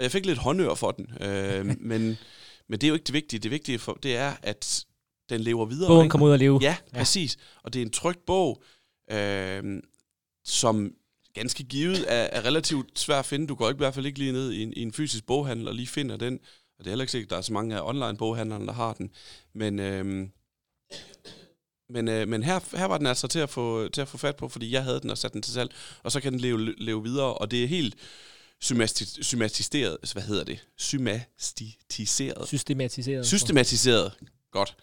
Og 0.00 0.04
jeg 0.04 0.12
fik 0.12 0.26
lidt 0.26 0.38
håndør 0.38 0.74
for 0.74 0.90
den. 0.90 1.12
Øh, 1.20 1.66
men, 1.90 2.18
men 2.68 2.80
det 2.80 2.84
er 2.84 2.88
jo 2.88 2.94
ikke 2.94 3.04
det 3.04 3.14
vigtige. 3.14 3.40
Det 3.40 3.50
vigtige 3.50 3.78
for, 3.78 3.98
det 4.02 4.16
er, 4.16 4.32
at 4.42 4.84
den 5.30 5.40
lever 5.40 5.66
videre. 5.66 5.88
Bogen 5.88 6.04
ikke? 6.04 6.10
kommer 6.10 6.26
ud 6.26 6.32
og 6.32 6.38
leve. 6.38 6.58
Ja, 6.62 6.76
præcis. 6.94 7.38
Og 7.62 7.74
det 7.74 7.82
er 7.82 7.86
en 7.86 7.92
trygt 7.92 8.26
bog, 8.26 8.62
øh, 9.10 9.82
som 10.44 10.92
ganske 11.34 11.64
givet 11.64 12.04
er, 12.08 12.22
er 12.22 12.44
relativt 12.44 12.98
svær 12.98 13.18
at 13.18 13.24
finde. 13.24 13.46
Du 13.46 13.54
går 13.54 13.68
ikke, 13.68 13.76
i 13.76 13.84
hvert 13.84 13.94
fald 13.94 14.06
ikke 14.06 14.18
lige 14.18 14.32
ned 14.32 14.52
i 14.52 14.62
en, 14.62 14.72
i 14.72 14.82
en 14.82 14.92
fysisk 14.92 15.26
boghandel 15.26 15.68
og 15.68 15.74
lige 15.74 15.86
finder 15.86 16.16
den. 16.16 16.34
Og 16.78 16.84
det 16.84 16.86
er 16.86 16.90
heller 16.90 17.02
ikke 17.02 17.12
sikkert, 17.12 17.26
at 17.26 17.30
der 17.30 17.36
er 17.36 17.42
så 17.42 17.52
mange 17.52 17.76
af 17.76 17.88
online 17.88 18.16
boghandlerne, 18.16 18.66
der 18.66 18.72
har 18.72 18.92
den. 18.92 19.10
Men, 19.54 19.78
øh, 19.78 20.28
men, 21.90 22.08
øh, 22.08 22.28
men 22.28 22.42
her, 22.42 22.76
her 22.76 22.84
var 22.84 22.98
den 22.98 23.06
altså 23.06 23.28
til 23.28 23.38
at, 23.38 23.50
få, 23.50 23.88
til 23.88 24.00
at 24.00 24.08
få 24.08 24.18
fat 24.18 24.36
på, 24.36 24.48
fordi 24.48 24.72
jeg 24.72 24.84
havde 24.84 25.00
den 25.00 25.10
og 25.10 25.18
sat 25.18 25.32
den 25.32 25.42
til 25.42 25.52
salg. 25.52 25.70
Og 26.02 26.12
så 26.12 26.20
kan 26.20 26.32
den 26.32 26.40
leve, 26.40 26.74
leve 26.78 27.02
videre, 27.02 27.34
og 27.34 27.50
det 27.50 27.64
er 27.64 27.68
helt 27.68 27.96
symastis- 28.64 29.22
symatiseret. 29.22 29.96
Hvad 30.12 30.22
hedder 30.22 30.44
det? 30.44 30.58
Symastiseret. 30.76 32.48
Systematiseret. 32.48 33.26
Systematiseret. 33.26 34.12
Godt. 34.50 34.76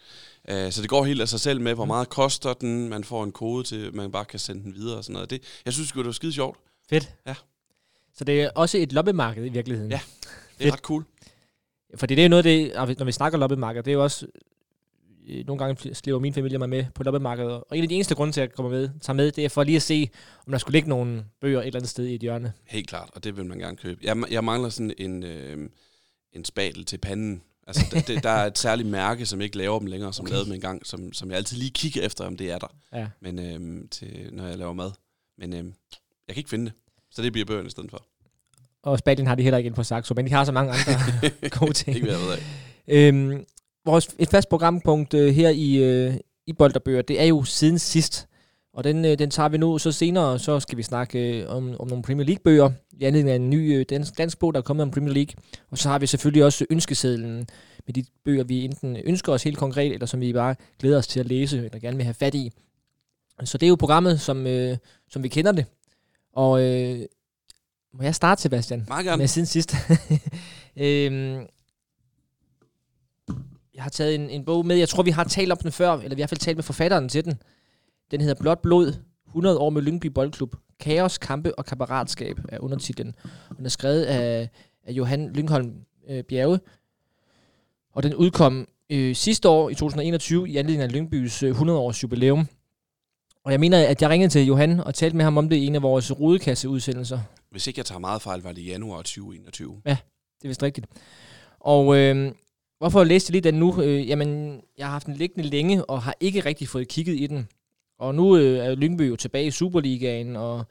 Uh, 0.50 0.54
så 0.70 0.82
det 0.82 0.88
går 0.88 1.04
helt 1.04 1.20
af 1.20 1.28
sig 1.28 1.40
selv 1.40 1.60
med, 1.60 1.74
hvor 1.74 1.84
meget 1.84 2.08
koster 2.08 2.52
den, 2.52 2.88
man 2.88 3.04
får 3.04 3.24
en 3.24 3.32
kode 3.32 3.64
til, 3.64 3.94
man 3.94 4.12
bare 4.12 4.24
kan 4.24 4.38
sende 4.38 4.62
den 4.62 4.74
videre 4.74 4.96
og 4.96 5.04
sådan 5.04 5.12
noget. 5.12 5.30
Det, 5.30 5.42
jeg 5.64 5.72
synes 5.72 5.92
det 5.92 6.06
var 6.06 6.12
skide 6.12 6.32
sjovt. 6.32 6.58
Fedt. 6.90 7.10
Ja. 7.26 7.34
Så 8.14 8.24
det 8.24 8.42
er 8.42 8.50
også 8.54 8.78
et 8.78 8.92
loppemarked 8.92 9.44
i 9.44 9.48
virkeligheden. 9.48 9.90
Ja. 9.90 10.00
Det 10.58 10.66
er 10.66 10.72
ret 10.72 10.78
cool. 10.78 11.04
For 11.96 12.06
det 12.06 12.18
er 12.18 12.22
jo 12.22 12.28
noget 12.28 12.44
det, 12.44 12.72
når 12.74 12.86
vi- 12.86 12.94
når 12.98 13.04
vi 13.04 13.12
snakker 13.12 13.38
loppemarked, 13.38 13.82
det 13.82 13.90
er 13.90 13.94
jo 13.94 14.02
også, 14.02 14.26
øh, 15.28 15.46
nogle 15.46 15.64
gange 15.64 15.94
slæver 15.94 16.18
min 16.18 16.34
familie 16.34 16.58
mig 16.58 16.68
med 16.68 16.84
på 16.94 17.02
loppemarkedet, 17.02 17.50
og 17.52 17.76
en 17.76 17.82
af 17.82 17.88
de 17.88 17.94
eneste 17.94 18.14
grunde 18.14 18.32
til, 18.32 18.40
at 18.40 18.48
jeg 18.48 18.54
kommer 18.56 18.70
med, 18.72 18.88
tager 19.00 19.14
med, 19.16 19.32
det 19.32 19.44
er 19.44 19.48
for 19.48 19.64
lige 19.64 19.76
at 19.76 19.82
se, 19.82 20.08
om 20.46 20.50
der 20.50 20.58
skulle 20.58 20.72
ligge 20.74 20.88
nogle 20.88 21.24
bøger 21.40 21.60
et 21.60 21.66
eller 21.66 21.78
andet 21.80 21.90
sted 21.90 22.06
i 22.06 22.14
et 22.14 22.20
hjørne. 22.20 22.52
Helt 22.66 22.88
klart, 22.88 23.10
og 23.12 23.24
det 23.24 23.36
vil 23.36 23.46
man 23.46 23.58
gerne 23.58 23.76
købe. 23.76 24.00
Jeg, 24.02 24.16
jeg 24.30 24.44
mangler 24.44 24.68
sådan 24.68 24.92
en, 24.98 25.22
øh, 25.22 25.68
en 26.32 26.44
spatel 26.44 26.84
til 26.84 26.98
panden. 26.98 27.42
Altså, 27.66 28.02
det, 28.06 28.22
der 28.22 28.30
er 28.30 28.46
et 28.46 28.58
særligt 28.58 28.88
mærke, 28.88 29.26
som 29.26 29.40
ikke 29.40 29.56
laver 29.56 29.78
dem 29.78 29.86
længere, 29.86 30.12
som. 30.12 30.22
Okay. 30.24 30.30
lavede 30.32 30.44
dem 30.46 30.54
engang, 30.54 30.86
som, 30.86 31.12
som 31.12 31.28
jeg 31.28 31.36
altid 31.36 31.56
lige 31.56 31.70
kigger 31.70 32.02
efter, 32.02 32.24
om 32.24 32.36
det 32.36 32.50
er 32.50 32.58
der, 32.58 32.66
Ja. 32.94 33.06
men, 33.20 33.38
øh, 33.38 33.88
til, 33.90 34.28
når 34.32 34.46
jeg 34.46 34.58
laver 34.58 34.72
mad. 34.72 34.90
Men 35.38 35.52
øh, 35.52 35.64
jeg 36.28 36.34
kan 36.34 36.36
ikke 36.36 36.50
finde 36.50 36.64
det, 36.64 36.72
så 37.10 37.22
det 37.22 37.32
bliver 37.32 37.46
bøgerne 37.46 37.66
i 37.66 37.70
stedet 37.70 37.90
for. 37.90 38.06
Og 38.82 38.98
Spanien 38.98 39.26
har 39.26 39.34
de 39.34 39.42
heller 39.42 39.58
ikke 39.58 39.66
ind 39.66 39.74
på 39.74 39.82
Saxo, 39.82 40.14
men 40.14 40.26
de 40.26 40.30
har 40.30 40.44
så 40.44 40.52
mange 40.52 40.72
andre 40.72 41.50
gode 41.58 41.72
ting. 41.72 41.96
Ikke 41.96 42.08
hvad 42.08 42.16
jeg 42.18 42.26
ved 42.26 42.32
af. 42.32 43.08
Øhm, 43.08 43.44
vores, 43.84 44.08
et 44.18 44.28
fast 44.28 44.48
programpunkt 44.48 45.14
øh, 45.14 45.34
her 45.34 45.48
i, 45.48 45.76
øh, 45.76 46.14
i 46.46 46.52
Bolderbøger, 46.52 47.02
det 47.02 47.20
er 47.20 47.24
jo 47.24 47.44
siden 47.44 47.78
sidst. 47.78 48.28
Og 48.72 48.84
den, 48.84 49.04
øh, 49.04 49.18
den 49.18 49.30
tager 49.30 49.48
vi 49.48 49.58
nu, 49.58 49.78
så 49.78 49.92
senere 49.92 50.38
så 50.38 50.60
skal 50.60 50.78
vi 50.78 50.82
snakke 50.82 51.40
øh, 51.40 51.56
om, 51.56 51.76
om 51.80 51.88
nogle 51.88 52.02
Premier 52.02 52.26
League-bøger, 52.26 52.70
i 52.92 53.04
anledning 53.04 53.30
af 53.30 53.36
en 53.36 53.50
ny 53.50 53.78
øh, 53.78 53.84
dansk, 53.90 54.18
dansk 54.18 54.38
bog, 54.38 54.54
der 54.54 54.60
er 54.60 54.62
kommet 54.62 54.82
om 54.82 54.90
Premier 54.90 55.14
League. 55.14 55.34
Og 55.70 55.78
så 55.78 55.88
har 55.88 55.98
vi 55.98 56.06
selvfølgelig 56.06 56.44
også 56.44 56.66
ønskesedlen 56.70 57.48
med 57.86 57.94
de 57.94 58.04
bøger, 58.24 58.44
vi 58.44 58.64
enten 58.64 58.96
ønsker 59.04 59.32
os 59.32 59.42
helt 59.42 59.58
konkret, 59.58 59.92
eller 59.92 60.06
som 60.06 60.20
vi 60.20 60.32
bare 60.32 60.54
glæder 60.78 60.98
os 60.98 61.06
til 61.06 61.20
at 61.20 61.26
læse, 61.26 61.56
eller 61.56 61.78
gerne 61.78 61.96
vil 61.96 62.04
have 62.04 62.14
fat 62.14 62.34
i. 62.34 62.52
Så 63.44 63.58
det 63.58 63.66
er 63.66 63.68
jo 63.68 63.76
programmet, 63.76 64.20
som, 64.20 64.46
øh, 64.46 64.76
som 65.10 65.22
vi 65.22 65.28
kender 65.28 65.52
det. 65.52 65.66
Og 66.32 66.62
øh, 66.62 67.00
må 67.94 68.02
jeg 68.02 68.14
starte, 68.14 68.42
Sebastian? 68.42 68.84
Meget 68.88 69.04
gerne. 69.04 69.20
med 69.20 69.26
siden 69.26 69.46
sidst. 69.46 69.74
øhm, 70.76 71.46
jeg 73.78 73.84
har 73.84 73.90
taget 73.90 74.14
en, 74.14 74.30
en 74.30 74.44
bog 74.44 74.66
med, 74.66 74.76
jeg 74.76 74.88
tror 74.88 75.02
vi 75.02 75.10
har 75.10 75.24
talt 75.24 75.52
om 75.52 75.58
den 75.58 75.72
før, 75.72 75.92
eller 75.92 76.02
vi 76.02 76.08
har 76.08 76.14
i 76.14 76.16
hvert 76.16 76.30
fald 76.30 76.40
talt 76.40 76.56
med 76.56 76.64
forfatteren 76.64 77.08
til 77.08 77.24
den. 77.24 77.42
Den 78.10 78.20
hedder 78.20 78.34
Blåt 78.34 78.58
Blod, 78.58 78.92
100 79.26 79.58
år 79.58 79.70
med 79.70 79.82
Lyngby 79.82 80.06
Boldklub. 80.06 80.56
Kaos, 80.80 81.18
kampe 81.18 81.58
og 81.58 81.64
kammeratskab 81.64 82.38
er 82.48 82.58
undertitlen. 82.58 83.14
Den 83.56 83.64
er 83.64 83.68
skrevet 83.68 84.04
af, 84.04 84.48
af 84.84 84.92
Johan 84.92 85.32
Lyngholm 85.32 85.74
øh, 86.08 86.22
Bjerge. 86.22 86.60
Og 87.92 88.02
den 88.02 88.14
udkom 88.14 88.68
øh, 88.90 89.14
sidste 89.16 89.48
år 89.48 89.70
i 89.70 89.74
2021 89.74 90.48
i 90.48 90.56
anledning 90.56 90.82
af 90.82 90.92
Lyngbys 90.92 91.42
øh, 91.42 91.50
100 91.50 91.78
års 91.78 92.02
jubilæum. 92.02 92.48
Og 93.44 93.52
jeg 93.52 93.60
mener, 93.60 93.86
at 93.86 94.02
jeg 94.02 94.10
ringede 94.10 94.32
til 94.32 94.46
Johan 94.46 94.80
og 94.80 94.94
talte 94.94 95.16
med 95.16 95.24
ham 95.24 95.38
om 95.38 95.48
det 95.48 95.56
i 95.56 95.66
en 95.66 95.74
af 95.74 95.82
vores 95.82 96.20
rodekasseudsendelser. 96.20 97.20
Hvis 97.50 97.66
ikke 97.66 97.78
jeg 97.78 97.86
tager 97.86 97.98
meget 97.98 98.22
fejl, 98.22 98.40
var 98.40 98.52
det 98.52 98.62
i 98.62 98.70
januar 98.70 98.96
2021. 98.96 99.80
Det 99.84 100.44
er 100.44 100.48
vist 100.48 100.62
rigtigt. 100.62 100.86
Og 101.60 101.96
øh, 101.96 102.32
hvorfor 102.78 103.04
læste 103.04 103.30
jeg 103.30 103.32
lige 103.32 103.52
den 103.52 103.60
nu? 103.60 103.82
Øh, 103.82 104.08
jamen, 104.08 104.60
jeg 104.78 104.86
har 104.86 104.92
haft 104.92 105.06
den 105.06 105.14
liggende 105.14 105.48
længe, 105.48 105.84
og 105.84 106.02
har 106.02 106.14
ikke 106.20 106.40
rigtig 106.40 106.68
fået 106.68 106.88
kigget 106.88 107.20
i 107.20 107.26
den. 107.26 107.48
Og 107.98 108.14
nu 108.14 108.36
øh, 108.36 108.58
er 108.58 108.74
Lyngby 108.74 109.08
jo 109.08 109.16
tilbage 109.16 109.46
i 109.46 109.50
Superligaen, 109.50 110.36
og 110.36 110.64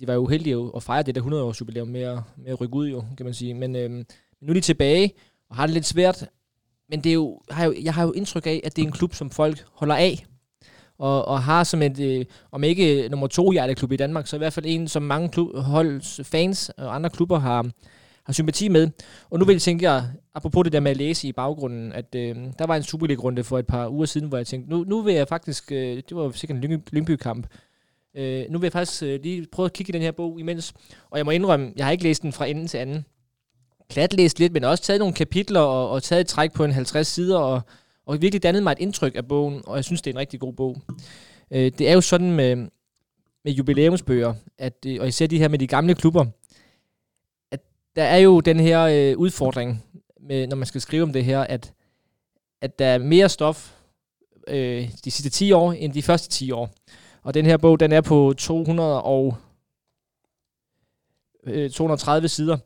de 0.00 0.06
var 0.06 0.14
jo 0.14 0.26
heldige 0.26 0.70
at 0.76 0.82
fejre 0.82 1.02
det 1.02 1.14
der 1.14 1.22
100-års 1.22 1.60
jubilæum 1.60 1.88
med 1.88 2.00
at, 2.00 2.18
med 2.36 2.52
at 2.52 2.60
rykke 2.60 2.74
ud, 2.74 2.88
jo, 2.88 3.04
kan 3.16 3.26
man 3.26 3.34
sige. 3.34 3.54
Men 3.54 3.76
øh, 3.76 3.90
nu 4.40 4.48
er 4.48 4.54
de 4.54 4.60
tilbage, 4.60 5.12
og 5.50 5.56
har 5.56 5.66
det 5.66 5.74
lidt 5.74 5.86
svært. 5.86 6.28
Men 6.88 7.04
det 7.04 7.10
er 7.10 7.14
jo, 7.14 7.40
har 7.50 7.64
jo, 7.64 7.74
jeg 7.82 7.94
har 7.94 8.02
jo 8.02 8.12
indtryk 8.12 8.46
af, 8.46 8.60
at 8.64 8.76
det 8.76 8.82
er 8.82 8.86
en 8.86 8.92
klub, 8.92 9.14
som 9.14 9.30
folk 9.30 9.64
holder 9.72 9.94
af. 9.94 10.26
Og, 10.98 11.24
og 11.24 11.42
har 11.42 11.64
som 11.64 11.82
et, 11.82 12.00
øh, 12.00 12.24
om 12.52 12.64
ikke 12.64 13.08
nummer 13.08 13.26
to 13.26 13.50
hjerteklub 13.50 13.92
i 13.92 13.96
Danmark, 13.96 14.26
så 14.26 14.36
i 14.36 14.38
hvert 14.38 14.52
fald 14.52 14.66
en, 14.68 14.88
som 14.88 15.02
mange 15.02 15.28
klub, 15.28 15.56
holds 15.56 16.20
fans 16.24 16.68
og 16.68 16.94
andre 16.94 17.10
klubber 17.10 17.38
har, 17.38 17.70
har 18.26 18.32
sympati 18.32 18.68
med. 18.68 18.88
Og 19.30 19.38
nu 19.38 19.44
vil 19.44 19.52
jeg 19.54 19.62
tænke, 19.62 19.90
jeg, 19.90 20.04
apropos 20.34 20.64
det 20.64 20.72
der 20.72 20.80
med 20.80 20.90
at 20.90 20.96
læse 20.96 21.28
i 21.28 21.32
baggrunden, 21.32 21.92
at 21.92 22.14
øh, 22.14 22.36
der 22.58 22.66
var 22.66 22.76
en 22.76 22.82
Superliga-runde 22.82 23.44
for 23.44 23.58
et 23.58 23.66
par 23.66 23.88
uger 23.88 24.06
siden, 24.06 24.28
hvor 24.28 24.36
jeg 24.36 24.46
tænkte, 24.46 24.70
nu, 24.70 24.84
nu 24.84 25.02
vil 25.02 25.14
jeg 25.14 25.28
faktisk, 25.28 25.72
øh, 25.72 25.96
det 26.08 26.16
var 26.16 26.30
sikkert 26.30 26.64
en 26.64 26.64
Lyngby- 26.64 26.88
Lyngby-kamp, 26.92 27.46
øh, 28.16 28.44
nu 28.50 28.58
vil 28.58 28.66
jeg 28.66 28.72
faktisk 28.72 29.02
øh, 29.02 29.20
lige 29.22 29.46
prøve 29.52 29.66
at 29.66 29.72
kigge 29.72 29.90
i 29.90 29.92
den 29.92 30.02
her 30.02 30.12
bog 30.12 30.40
imens. 30.40 30.74
Og 31.10 31.18
jeg 31.18 31.24
må 31.24 31.30
indrømme, 31.30 31.72
jeg 31.76 31.86
har 31.86 31.92
ikke 31.92 32.04
læst 32.04 32.22
den 32.22 32.32
fra 32.32 32.46
ende 32.46 32.66
til 32.66 32.78
anden. 32.78 33.04
Klat 33.90 34.12
læst 34.14 34.38
lidt, 34.38 34.52
men 34.52 34.64
også 34.64 34.84
taget 34.84 34.98
nogle 34.98 35.14
kapitler 35.14 35.60
og, 35.60 35.90
og 35.90 36.02
taget 36.02 36.20
et 36.20 36.26
træk 36.26 36.52
på 36.52 36.64
en 36.64 36.72
50 36.72 37.06
sider, 37.06 37.38
og, 37.38 37.60
og 38.06 38.22
virkelig 38.22 38.42
dannet 38.42 38.62
mig 38.62 38.72
et 38.72 38.78
indtryk 38.78 39.16
af 39.16 39.28
bogen, 39.28 39.62
og 39.66 39.76
jeg 39.76 39.84
synes, 39.84 40.02
det 40.02 40.10
er 40.10 40.14
en 40.14 40.18
rigtig 40.18 40.40
god 40.40 40.52
bog. 40.52 40.76
Øh, 41.50 41.72
det 41.78 41.88
er 41.88 41.92
jo 41.92 42.00
sådan 42.00 42.30
med, 42.30 42.56
med 43.44 43.52
jubilæumsbøger, 43.52 44.34
at, 44.58 44.86
øh, 44.86 44.96
og 45.00 45.08
især 45.08 45.26
de 45.26 45.38
her 45.38 45.48
med 45.48 45.58
de 45.58 45.66
gamle 45.66 45.94
klubber, 45.94 46.24
der 47.96 48.04
er 48.04 48.16
jo 48.16 48.40
den 48.40 48.60
her 48.60 48.82
øh, 48.82 49.18
udfordring, 49.18 49.84
med, 50.20 50.46
når 50.46 50.56
man 50.56 50.66
skal 50.66 50.80
skrive 50.80 51.02
om 51.02 51.12
det 51.12 51.24
her, 51.24 51.40
at, 51.40 51.72
at 52.60 52.78
der 52.78 52.86
er 52.86 52.98
mere 52.98 53.28
stof 53.28 53.72
øh, 54.48 54.90
de 55.04 55.10
sidste 55.10 55.30
10 55.30 55.52
år, 55.52 55.72
end 55.72 55.92
de 55.92 56.02
første 56.02 56.28
10 56.28 56.50
år. 56.50 56.70
Og 57.22 57.34
den 57.34 57.46
her 57.46 57.56
bog, 57.56 57.80
den 57.80 57.92
er 57.92 58.00
på 58.00 58.34
200 58.38 59.02
og, 59.02 59.36
øh, 61.44 61.70
230 61.70 62.28
sider. 62.28 62.58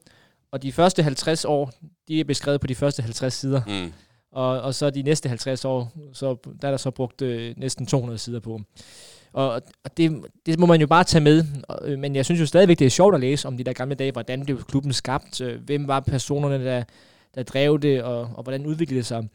Og 0.51 0.63
de 0.63 0.73
første 0.73 1.03
50 1.03 1.45
år, 1.45 1.73
de 2.09 2.21
er 2.21 2.25
beskrevet 2.25 2.61
på 2.61 2.67
de 2.67 2.75
første 2.75 3.03
50 3.03 3.35
sider. 3.35 3.63
Mm. 3.67 3.93
Og, 4.33 4.61
og 4.61 4.75
så 4.75 4.91
de 4.91 5.03
næste 5.03 5.29
50 5.29 5.65
år, 5.65 5.93
så 6.13 6.37
der 6.63 6.69
er 6.69 6.73
der 6.73 6.79
så 6.79 6.91
brugt 6.91 7.23
øh, 7.23 7.55
næsten 7.57 7.87
200 7.87 8.19
sider 8.19 8.41
på. 8.41 8.61
Og, 9.33 9.63
og 9.85 9.97
det, 9.97 10.25
det 10.47 10.59
må 10.59 10.67
man 10.67 10.81
jo 10.81 10.87
bare 10.87 11.05
tage 11.05 11.25
med. 11.25 11.45
Øh, 11.85 11.99
men 11.99 12.17
jeg 12.17 12.25
synes 12.25 12.41
jo 12.41 12.47
stadigvæk, 12.47 12.79
det 12.79 12.85
er 12.85 12.91
sjovt 12.91 13.15
at 13.15 13.21
læse 13.21 13.49
om 13.49 13.57
de 13.57 13.65
der 13.65 13.73
gamle 13.73 13.95
dage. 13.95 14.13
Hvordan 14.13 14.45
blev 14.45 14.65
klubben 14.65 14.93
skabt? 14.93 15.41
Øh, 15.41 15.61
hvem 15.61 15.89
var 15.89 16.01
personerne, 16.01 16.65
der, 16.65 16.85
der 17.35 17.43
drev 17.43 17.79
det? 17.79 18.03
Og, 18.03 18.21
og 18.21 18.43
hvordan 18.43 18.67
udviklede 18.67 18.99
det 18.99 19.07
sig? 19.07 19.29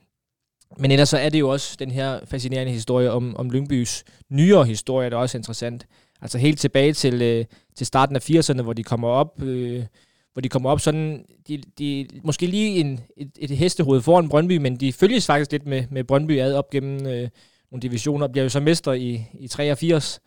Men 0.77 0.91
ellers 0.91 1.09
så 1.09 1.17
er 1.17 1.29
det 1.29 1.39
jo 1.39 1.49
også 1.49 1.75
den 1.79 1.91
her 1.91 2.19
fascinerende 2.25 2.71
historie 2.71 3.11
om, 3.11 3.35
om 3.35 3.49
Lyngbys 3.49 4.03
nyere 4.29 4.65
historie, 4.65 5.09
der 5.09 5.15
er 5.15 5.21
også 5.21 5.37
interessant. 5.37 5.87
Altså 6.21 6.37
helt 6.37 6.59
tilbage 6.59 6.93
til, 6.93 7.21
øh, 7.21 7.45
til 7.75 7.87
starten 7.87 8.15
af 8.15 8.29
80'erne, 8.29 8.61
hvor 8.61 8.73
de 8.73 8.83
kommer 8.83 9.07
op... 9.07 9.41
Øh, 9.43 9.83
hvor 10.35 10.41
de 10.41 10.49
kommer 10.49 10.69
op 10.69 10.79
sådan, 10.79 11.25
de, 11.47 11.61
de 11.79 12.07
måske 12.23 12.45
lige 12.45 12.79
en, 12.79 12.99
et, 13.17 13.31
et 13.39 13.49
hestehoved 13.49 14.01
foran 14.01 14.29
Brøndby, 14.29 14.57
men 14.57 14.75
de 14.75 14.93
følges 14.93 15.25
faktisk 15.25 15.51
lidt 15.51 15.65
med, 15.65 15.83
med 15.89 16.03
Brøndby 16.03 16.39
ad 16.39 16.53
op 16.53 16.69
gennem 16.69 17.07
øh, 17.07 17.29
nogle 17.71 17.81
divisioner, 17.81 18.27
bliver 18.27 18.43
jo 18.43 18.49
så 18.49 18.59
mester 18.59 18.93
i, 18.93 19.25
i 19.39 19.47
83. 19.47 20.19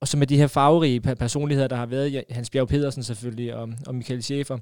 Og 0.00 0.08
så 0.08 0.16
med 0.16 0.26
de 0.26 0.36
her 0.36 0.46
farverige 0.46 1.00
personligheder, 1.00 1.68
der 1.68 1.76
har 1.76 1.86
været, 1.86 2.24
Hans 2.30 2.50
Bjerg 2.50 2.68
Pedersen 2.68 3.02
selvfølgelig, 3.02 3.54
og, 3.54 3.68
og 3.86 3.94
Michael 3.94 4.20
Schäfer. 4.20 4.58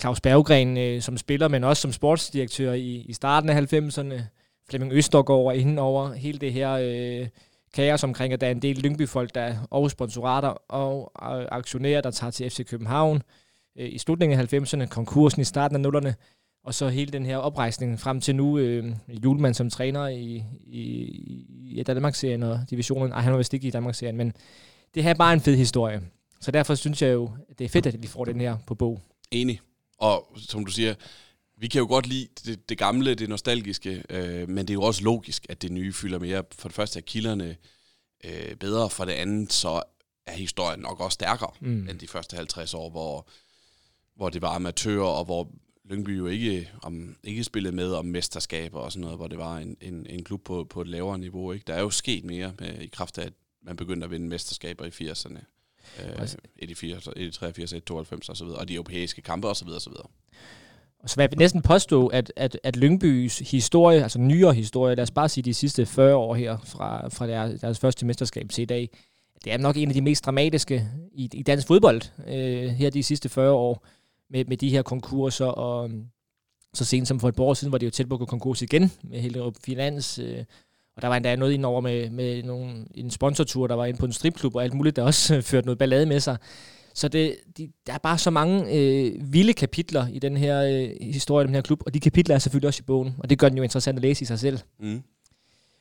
Claus 0.00 0.20
Berggren 0.20 0.76
øh, 0.76 1.02
som 1.02 1.16
spiller, 1.16 1.48
men 1.48 1.64
også 1.64 1.80
som 1.80 1.92
sportsdirektør 1.92 2.72
i, 2.72 3.04
i 3.08 3.12
starten 3.12 3.50
af 3.50 3.72
90'erne. 3.72 4.22
Flemming 4.70 4.92
Østergaard 4.92 5.78
og 5.78 5.84
over 5.86 6.12
hele 6.12 6.38
det 6.38 6.52
her 6.52 6.72
øh, 6.72 7.28
kaos 7.74 8.04
omkring, 8.04 8.32
at 8.32 8.40
der 8.40 8.46
er 8.46 8.50
en 8.50 8.62
del 8.62 8.76
Lyngby-folk, 8.76 9.34
der 9.34 9.40
er 9.40 9.56
og 9.70 9.90
sponsorater 9.90 10.48
og 10.48 11.12
øh, 11.22 11.46
aktionærer, 11.50 12.00
der 12.00 12.10
tager 12.10 12.30
til 12.30 12.50
FC 12.50 12.66
København 12.66 13.22
øh, 13.78 13.92
i 13.92 13.98
slutningen 13.98 14.40
af 14.40 14.52
90'erne, 14.54 14.86
konkursen 14.86 15.40
i 15.40 15.44
starten 15.44 15.74
af 15.74 15.80
nullerne, 15.80 16.14
og 16.64 16.74
så 16.74 16.88
hele 16.88 17.12
den 17.12 17.26
her 17.26 17.36
oprejsning 17.36 18.00
frem 18.00 18.20
til 18.20 18.36
nu, 18.36 18.58
øh, 18.58 18.96
Julemand 19.08 19.54
som 19.54 19.70
træner 19.70 20.06
i, 20.08 20.44
i, 20.66 20.82
i 21.78 21.82
Danmarksserien 21.82 22.42
og 22.42 22.60
divisionen. 22.70 23.12
Ej, 23.12 23.20
han 23.20 23.32
var 23.32 23.38
vist 23.38 23.54
ikke 23.54 23.68
i 23.68 23.70
Danmarksserien, 23.70 24.16
men 24.16 24.32
det 24.94 25.02
her 25.02 25.10
er 25.10 25.14
bare 25.14 25.32
en 25.32 25.40
fed 25.40 25.56
historie. 25.56 26.00
Så 26.40 26.50
derfor 26.50 26.74
synes 26.74 27.02
jeg 27.02 27.12
jo, 27.12 27.30
at 27.50 27.58
det 27.58 27.64
er 27.64 27.68
fedt, 27.68 27.86
at 27.86 28.02
vi 28.02 28.06
får 28.06 28.24
den 28.24 28.40
her 28.40 28.56
på 28.66 28.74
bog. 28.74 29.00
Enig. 29.30 29.60
Og 29.98 30.26
som 30.36 30.64
du 30.64 30.72
siger, 30.72 30.94
vi 31.58 31.68
kan 31.68 31.78
jo 31.78 31.86
godt 31.86 32.06
lide 32.06 32.28
det, 32.44 32.68
det 32.68 32.78
gamle, 32.78 33.14
det 33.14 33.28
nostalgiske, 33.28 34.02
øh, 34.10 34.48
men 34.48 34.58
det 34.58 34.70
er 34.70 34.74
jo 34.74 34.82
også 34.82 35.04
logisk, 35.04 35.46
at 35.48 35.62
det 35.62 35.72
nye 35.72 35.92
fylder 35.92 36.18
mere. 36.18 36.44
For 36.52 36.68
det 36.68 36.74
første 36.74 36.98
er 36.98 37.02
kilderne 37.02 37.56
øh, 38.24 38.56
bedre, 38.56 38.90
for 38.90 39.04
det 39.04 39.12
andet 39.12 39.52
så 39.52 39.82
er 40.26 40.32
historien 40.32 40.80
nok 40.80 41.00
også 41.00 41.14
stærkere 41.14 41.50
mm. 41.60 41.88
end 41.88 41.98
de 41.98 42.08
første 42.08 42.36
50 42.36 42.74
år, 42.74 42.90
hvor, 42.90 43.28
hvor 44.16 44.28
det 44.28 44.42
var 44.42 44.54
amatører, 44.54 45.06
og 45.06 45.24
hvor 45.24 45.50
Lyngby 45.90 46.18
jo 46.18 46.26
ikke, 46.26 46.70
om, 46.82 47.16
ikke 47.24 47.44
spillede 47.44 47.76
med 47.76 47.92
om 47.92 48.04
mesterskaber 48.04 48.78
og 48.78 48.92
sådan 48.92 49.00
noget, 49.00 49.18
hvor 49.18 49.28
det 49.28 49.38
var 49.38 49.58
en, 49.58 49.76
en, 49.80 50.06
en 50.10 50.24
klub 50.24 50.44
på, 50.44 50.66
på 50.70 50.80
et 50.80 50.88
lavere 50.88 51.18
niveau. 51.18 51.52
Ikke? 51.52 51.64
Der 51.66 51.74
er 51.74 51.80
jo 51.80 51.90
sket 51.90 52.24
mere 52.24 52.52
med, 52.58 52.80
i 52.80 52.86
kraft 52.86 53.18
af, 53.18 53.26
at 53.26 53.32
man 53.62 53.76
begyndte 53.76 54.04
at 54.04 54.10
vinde 54.10 54.28
mesterskaber 54.28 54.84
i 54.84 54.88
80'erne. 54.88 55.38
Øh, 56.02 56.28
i 56.56 56.74
80, 56.74 57.06
et 57.06 57.16
i 57.16 57.30
83, 57.30 57.72
et 57.72 57.76
i 57.76 57.80
92 57.80 58.28
og 58.28 58.36
så 58.36 58.44
videre, 58.44 58.58
og 58.58 58.68
de 58.68 58.74
europæiske 58.74 59.22
kampe 59.22 59.48
og 59.48 59.56
så 59.56 59.64
videre 59.64 59.78
og 59.78 59.82
så 59.82 59.90
videre. 59.90 60.06
Og 60.98 61.10
så 61.10 61.16
vil 61.16 61.22
jeg 61.22 61.38
næsten 61.38 61.62
påstå, 61.62 62.06
at, 62.06 62.32
at, 62.36 62.58
at 62.62 62.76
Lyngbys 62.76 63.38
historie, 63.38 64.02
altså 64.02 64.18
nyere 64.18 64.54
historie, 64.54 64.94
lad 64.94 65.02
os 65.02 65.10
bare 65.10 65.28
sige 65.28 65.44
de 65.44 65.54
sidste 65.54 65.86
40 65.86 66.14
år 66.14 66.34
her, 66.34 66.58
fra, 66.64 67.08
fra 67.08 67.26
deres, 67.26 67.60
deres 67.60 67.78
første 67.78 68.06
mesterskab 68.06 68.48
til 68.48 68.62
i 68.62 68.64
dag, 68.64 68.88
det 69.44 69.52
er 69.52 69.58
nok 69.58 69.76
en 69.76 69.88
af 69.88 69.94
de 69.94 70.00
mest 70.00 70.24
dramatiske 70.24 70.88
i, 71.12 71.30
i 71.32 71.42
dansk 71.42 71.66
fodbold 71.66 72.02
øh, 72.26 72.68
her 72.68 72.90
de 72.90 73.02
sidste 73.02 73.28
40 73.28 73.52
år, 73.52 73.86
med, 74.30 74.44
med 74.44 74.56
de 74.56 74.70
her 74.70 74.82
konkurser, 74.82 75.46
og 75.46 75.90
øhm, 75.90 76.04
så 76.74 76.84
sent 76.84 77.08
som 77.08 77.20
for 77.20 77.28
et 77.28 77.34
par 77.34 77.44
år 77.44 77.54
siden 77.54 77.72
var 77.72 77.78
det 77.78 77.86
jo 77.86 77.90
tæt 77.90 78.08
på 78.08 78.14
at 78.14 78.18
gå 78.18 78.24
konkurs 78.24 78.62
igen, 78.62 78.92
med 79.02 79.20
hele 79.20 79.52
Finans, 79.64 80.18
øh, 80.18 80.44
og 80.96 81.02
der 81.02 81.08
var 81.08 81.16
endda 81.16 81.36
noget 81.36 81.52
indover 81.52 81.80
med, 81.80 82.10
med 82.10 82.42
nogle, 82.42 82.86
en 82.94 83.10
sponsortur, 83.10 83.66
der 83.66 83.74
var 83.74 83.86
inde 83.86 83.98
på 83.98 84.06
en 84.06 84.12
stripklub 84.12 84.54
og 84.54 84.64
alt 84.64 84.74
muligt, 84.74 84.96
der 84.96 85.02
også 85.02 85.40
førte 85.50 85.66
noget 85.66 85.78
ballade 85.78 86.06
med 86.06 86.20
sig. 86.20 86.36
Så 86.94 87.08
det, 87.08 87.36
de, 87.58 87.70
der 87.86 87.92
er 87.92 87.98
bare 87.98 88.18
så 88.18 88.30
mange 88.30 88.74
øh, 88.74 89.32
vilde 89.32 89.52
kapitler 89.52 90.06
i 90.08 90.18
den 90.18 90.36
her 90.36 90.62
øh, 90.62 90.90
historie, 91.00 91.46
den 91.46 91.54
her 91.54 91.62
klub, 91.62 91.82
og 91.86 91.94
de 91.94 92.00
kapitler 92.00 92.34
er 92.34 92.38
selvfølgelig 92.38 92.68
også 92.68 92.80
i 92.80 92.86
bogen, 92.86 93.14
og 93.18 93.30
det 93.30 93.38
gør 93.38 93.48
den 93.48 93.58
jo 93.58 93.62
interessant 93.62 93.98
at 93.98 94.02
læse 94.02 94.22
i 94.22 94.26
sig 94.26 94.38
selv. 94.38 94.58
Mm. 94.80 95.02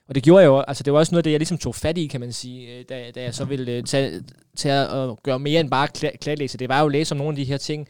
Og 0.09 0.15
det 0.15 0.23
gjorde 0.23 0.41
jeg 0.41 0.47
jo, 0.47 0.59
altså 0.59 0.83
det 0.83 0.93
var 0.93 0.99
også 0.99 1.11
noget 1.11 1.19
af 1.19 1.23
det, 1.23 1.31
jeg 1.31 1.39
ligesom 1.39 1.57
tog 1.57 1.75
fat 1.75 1.97
i, 1.97 2.07
kan 2.07 2.19
man 2.19 2.33
sige, 2.33 2.77
øh, 2.77 2.85
da, 2.89 3.11
da 3.15 3.21
jeg 3.21 3.35
så 3.35 3.45
ville 3.45 3.71
øh, 3.71 3.83
tage, 3.83 4.21
tage 4.57 4.89
og 4.89 5.19
gøre 5.23 5.39
mere 5.39 5.59
end 5.59 5.69
bare 5.69 5.87
kla- 5.97 6.17
klarlæse. 6.17 6.57
Det 6.57 6.69
var 6.69 6.79
jo 6.79 6.85
at 6.85 6.91
læse 6.91 7.13
om 7.13 7.17
nogle 7.17 7.31
af 7.31 7.35
de 7.35 7.43
her 7.43 7.57
ting, 7.57 7.87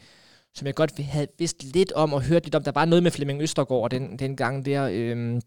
som 0.54 0.66
jeg 0.66 0.74
godt 0.74 0.98
havde 0.98 1.26
vidst 1.38 1.64
lidt 1.64 1.92
om 1.92 2.12
og 2.12 2.22
hørt 2.22 2.44
lidt 2.44 2.54
om. 2.54 2.62
Der 2.62 2.72
var 2.72 2.84
noget 2.84 3.02
med 3.02 3.10
Flemming 3.10 3.42
Østergaard 3.42 3.90
den, 3.90 4.18
den 4.18 4.36
gang 4.36 4.66
der. 4.66 4.88
Øhm, 4.92 5.40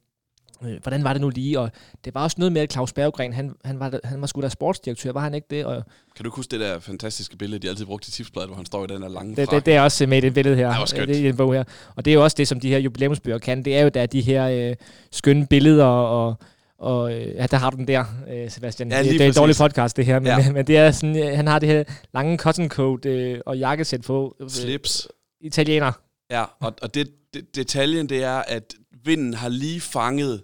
øh, 0.64 0.82
hvordan 0.82 1.04
var 1.04 1.14
det 1.14 1.22
nu 1.22 1.30
lige? 1.30 1.60
Og 1.60 1.72
det 2.06 2.16
var 2.16 2.24
også 2.24 2.36
noget 2.40 2.52
med, 2.52 2.62
at 2.62 2.72
Claus 2.72 2.94
Berggren, 2.94 3.34
han, 3.34 3.56
han, 3.66 3.80
var, 3.80 4.00
han 4.04 4.22
var 4.22 4.28
sgu 4.28 4.42
da 4.42 4.50
sportsdirektør, 4.50 5.12
var 5.12 5.22
han 5.22 5.34
ikke 5.34 5.48
det? 5.50 5.66
Og 5.66 5.84
Kan 6.16 6.26
du 6.26 6.32
huske 6.32 6.52
det 6.52 6.60
der 6.60 6.80
fantastiske 6.80 7.38
billede, 7.38 7.60
de 7.60 7.70
altid 7.70 7.86
brugte 7.86 8.10
i 8.10 8.12
tipsbladet, 8.12 8.50
hvor 8.50 8.56
han 8.56 8.66
står 8.66 8.84
i 8.84 8.88
den 8.88 9.02
der 9.02 9.10
lange 9.10 9.36
det, 9.36 9.46
frak? 9.50 9.56
det, 9.56 9.66
det, 9.66 9.74
er 9.74 9.82
også 9.82 10.08
med 10.08 10.18
i 10.18 10.22
det 10.22 10.34
billede 10.34 10.56
her. 10.56 10.70
Det 10.70 10.80
var 10.80 10.86
skønt. 10.86 11.08
Det 11.08 11.16
er 11.18 11.22
i 11.22 11.28
den 11.28 11.38
bog 11.38 11.54
her. 11.54 11.64
Og 11.96 12.06
det 12.06 12.12
er 12.12 12.16
jo 12.16 12.24
også 12.24 12.36
det, 12.36 12.48
som 12.48 12.60
de 12.60 12.70
her 12.70 12.78
jubilæumsbøger 12.78 13.38
kan. 13.38 13.66
Det 13.66 13.78
er 13.78 13.82
jo, 13.82 13.90
der 13.90 14.02
er 14.02 14.06
de 14.06 14.22
her 14.22 14.70
øh, 14.70 14.76
skønne 15.12 15.48
billeder 15.48 15.86
og 15.86 16.36
og 16.84 17.14
øh, 17.14 17.36
ja, 17.36 17.46
der 17.48 17.58
har 17.58 17.70
du 17.70 17.78
den 17.78 17.88
der, 17.88 18.06
øh, 18.30 18.50
Sebastian. 18.52 18.92
Ja, 18.92 18.98
det, 18.98 19.06
det 19.06 19.12
er 19.12 19.14
en 19.14 19.20
præcis. 19.30 19.36
dårlig 19.36 19.56
podcast, 19.56 19.98
det 19.98 20.06
her. 20.06 20.20
Men, 20.20 20.28
Ja. 20.28 20.52
men 20.52 20.68
det 20.68 20.78
er 20.78 20.92
sådan, 20.92 21.18
øh, 21.30 21.36
han 21.36 21.48
har 21.48 21.60
det 21.60 21.70
her 21.70 21.84
lange 22.14 22.38
cotton 22.38 22.70
coat 22.70 23.06
øh, 23.06 23.40
og 23.46 23.58
jakkesæt 23.58 24.02
på. 24.02 24.36
Øh, 24.42 24.50
Slips. 24.50 25.08
Italiener. 25.42 25.92
Ja, 26.32 26.44
og, 26.60 26.74
og 26.82 26.94
det, 26.96 27.10
det, 27.34 27.56
detaljen 27.56 28.10
det 28.10 28.24
er, 28.24 28.38
at 28.48 28.74
vinden 29.06 29.34
har 29.34 29.50
lige 29.50 29.82
fanget 29.82 30.42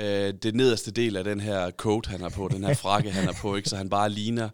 øh, 0.00 0.34
det 0.42 0.54
nederste 0.54 0.90
del 0.90 1.16
af 1.16 1.24
den 1.24 1.40
her 1.40 1.70
coat, 1.70 2.06
han 2.06 2.20
har 2.20 2.28
på, 2.28 2.48
den 2.52 2.64
her 2.64 2.74
frakke, 2.74 3.10
han 3.10 3.24
har 3.24 3.36
på, 3.42 3.56
ikke? 3.56 3.68
så 3.68 3.76
han 3.76 3.88
bare 3.90 4.10
ligner 4.10 4.48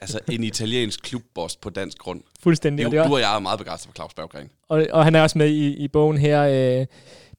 altså 0.00 0.20
en 0.32 0.44
italiensk 0.44 1.00
klubboss 1.02 1.56
på 1.56 1.70
dansk 1.70 1.98
grund. 1.98 2.20
Fuldstændig. 2.42 2.84
Jo, 2.84 2.90
du 2.90 2.98
og 3.14 3.20
jeg 3.20 3.34
er 3.36 3.38
meget 3.38 3.58
begejstret 3.58 3.86
for 3.88 3.94
Claus 3.94 4.14
Berggren. 4.14 4.50
og, 4.68 4.86
og 4.92 5.04
han 5.04 5.14
er 5.14 5.22
også 5.22 5.38
med 5.38 5.48
i, 5.48 5.74
i 5.76 5.88
bogen 5.88 6.18
her. 6.18 6.42
Øh, 6.80 6.86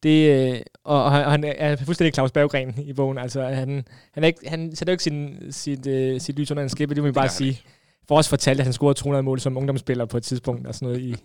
det, 0.03 0.49
øh, 0.53 0.59
og, 0.83 1.03
og 1.03 1.31
han- 1.31 1.43
er 1.43 1.75
fuldstændig 1.75 2.13
Claus 2.13 2.31
Berggren 2.31 2.75
i 2.83 2.93
bogen. 2.93 3.17
Altså, 3.17 3.41
han, 3.43 3.85
han, 4.13 4.23
er 4.23 4.27
ikke, 4.27 4.49
han 4.49 4.75
sætter 4.75 4.91
jo 4.91 4.93
ikke 4.93 5.03
sin, 5.03 5.37
sit, 5.51 5.87
øh, 5.87 6.21
sit 6.21 6.35
lys 6.39 6.51
under 6.51 6.63
en 6.63 6.69
skæppe, 6.69 6.95
det 6.95 7.03
må 7.03 7.07
vi 7.07 7.11
bare 7.13 7.29
sige. 7.29 7.61
For 8.07 8.17
os 8.17 8.29
fortalte, 8.29 8.61
at 8.61 8.65
han 8.65 8.73
scorede 8.73 8.93
200 8.99 9.23
mål 9.23 9.39
som 9.39 9.57
ungdomsspiller 9.57 10.05
på 10.05 10.17
et 10.17 10.23
tidspunkt 10.23 10.67
og 10.67 10.75
sådan 10.75 10.87
noget 10.87 11.01
i, 11.01 11.15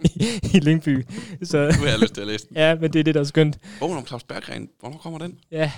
i 0.56 0.60
Lyngby. 0.60 1.06
Så 1.42 1.56
Nu 1.58 1.82
har 1.84 1.86
jeg 1.90 1.98
lyst 2.00 2.14
til 2.14 2.20
at 2.20 2.26
læse 2.26 2.48
den. 2.48 2.56
ja, 2.56 2.74
men 2.74 2.92
det 2.92 2.98
er 3.00 3.04
det, 3.04 3.14
der 3.14 3.20
er 3.20 3.24
skønt. 3.24 3.58
Bogen 3.80 3.96
om 3.98 4.06
Claus 4.06 4.24
Berggren, 4.24 4.68
hvornår 4.80 4.96
kommer 4.98 5.18
den? 5.18 5.38
Ja, 5.50 5.72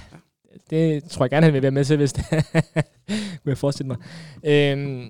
det 0.70 1.04
tror 1.04 1.24
jeg 1.24 1.30
gerne, 1.30 1.44
han 1.46 1.54
vil 1.54 1.62
være 1.62 1.70
med 1.70 1.84
til, 1.84 1.96
hvis 1.96 2.12
det 2.12 2.24
kunne 3.08 3.46
jeg 3.46 3.58
forestille 3.58 3.86
mig. 3.88 3.96
Øhm, 4.44 5.06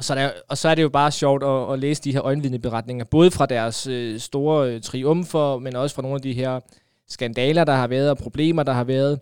og, 0.00 0.04
så 0.04 0.14
er 0.14 0.18
der, 0.18 0.30
og 0.48 0.58
så 0.58 0.68
er 0.68 0.74
det 0.74 0.82
jo 0.82 0.88
bare 0.88 1.10
sjovt 1.10 1.42
at, 1.42 1.72
at 1.72 1.78
læse 1.78 2.02
de 2.02 2.12
her 2.12 2.22
øjenvidneberetninger, 2.22 3.04
både 3.04 3.30
fra 3.30 3.46
deres 3.46 3.86
øh, 3.86 4.20
store 4.20 4.70
øh, 4.70 4.80
triumfer, 4.80 5.58
men 5.58 5.76
også 5.76 5.94
fra 5.94 6.02
nogle 6.02 6.14
af 6.14 6.22
de 6.22 6.32
her 6.32 6.60
skandaler, 7.08 7.64
der 7.64 7.72
har 7.72 7.86
været, 7.86 8.10
og 8.10 8.18
problemer, 8.18 8.62
der 8.62 8.72
har 8.72 8.84
været. 8.84 9.20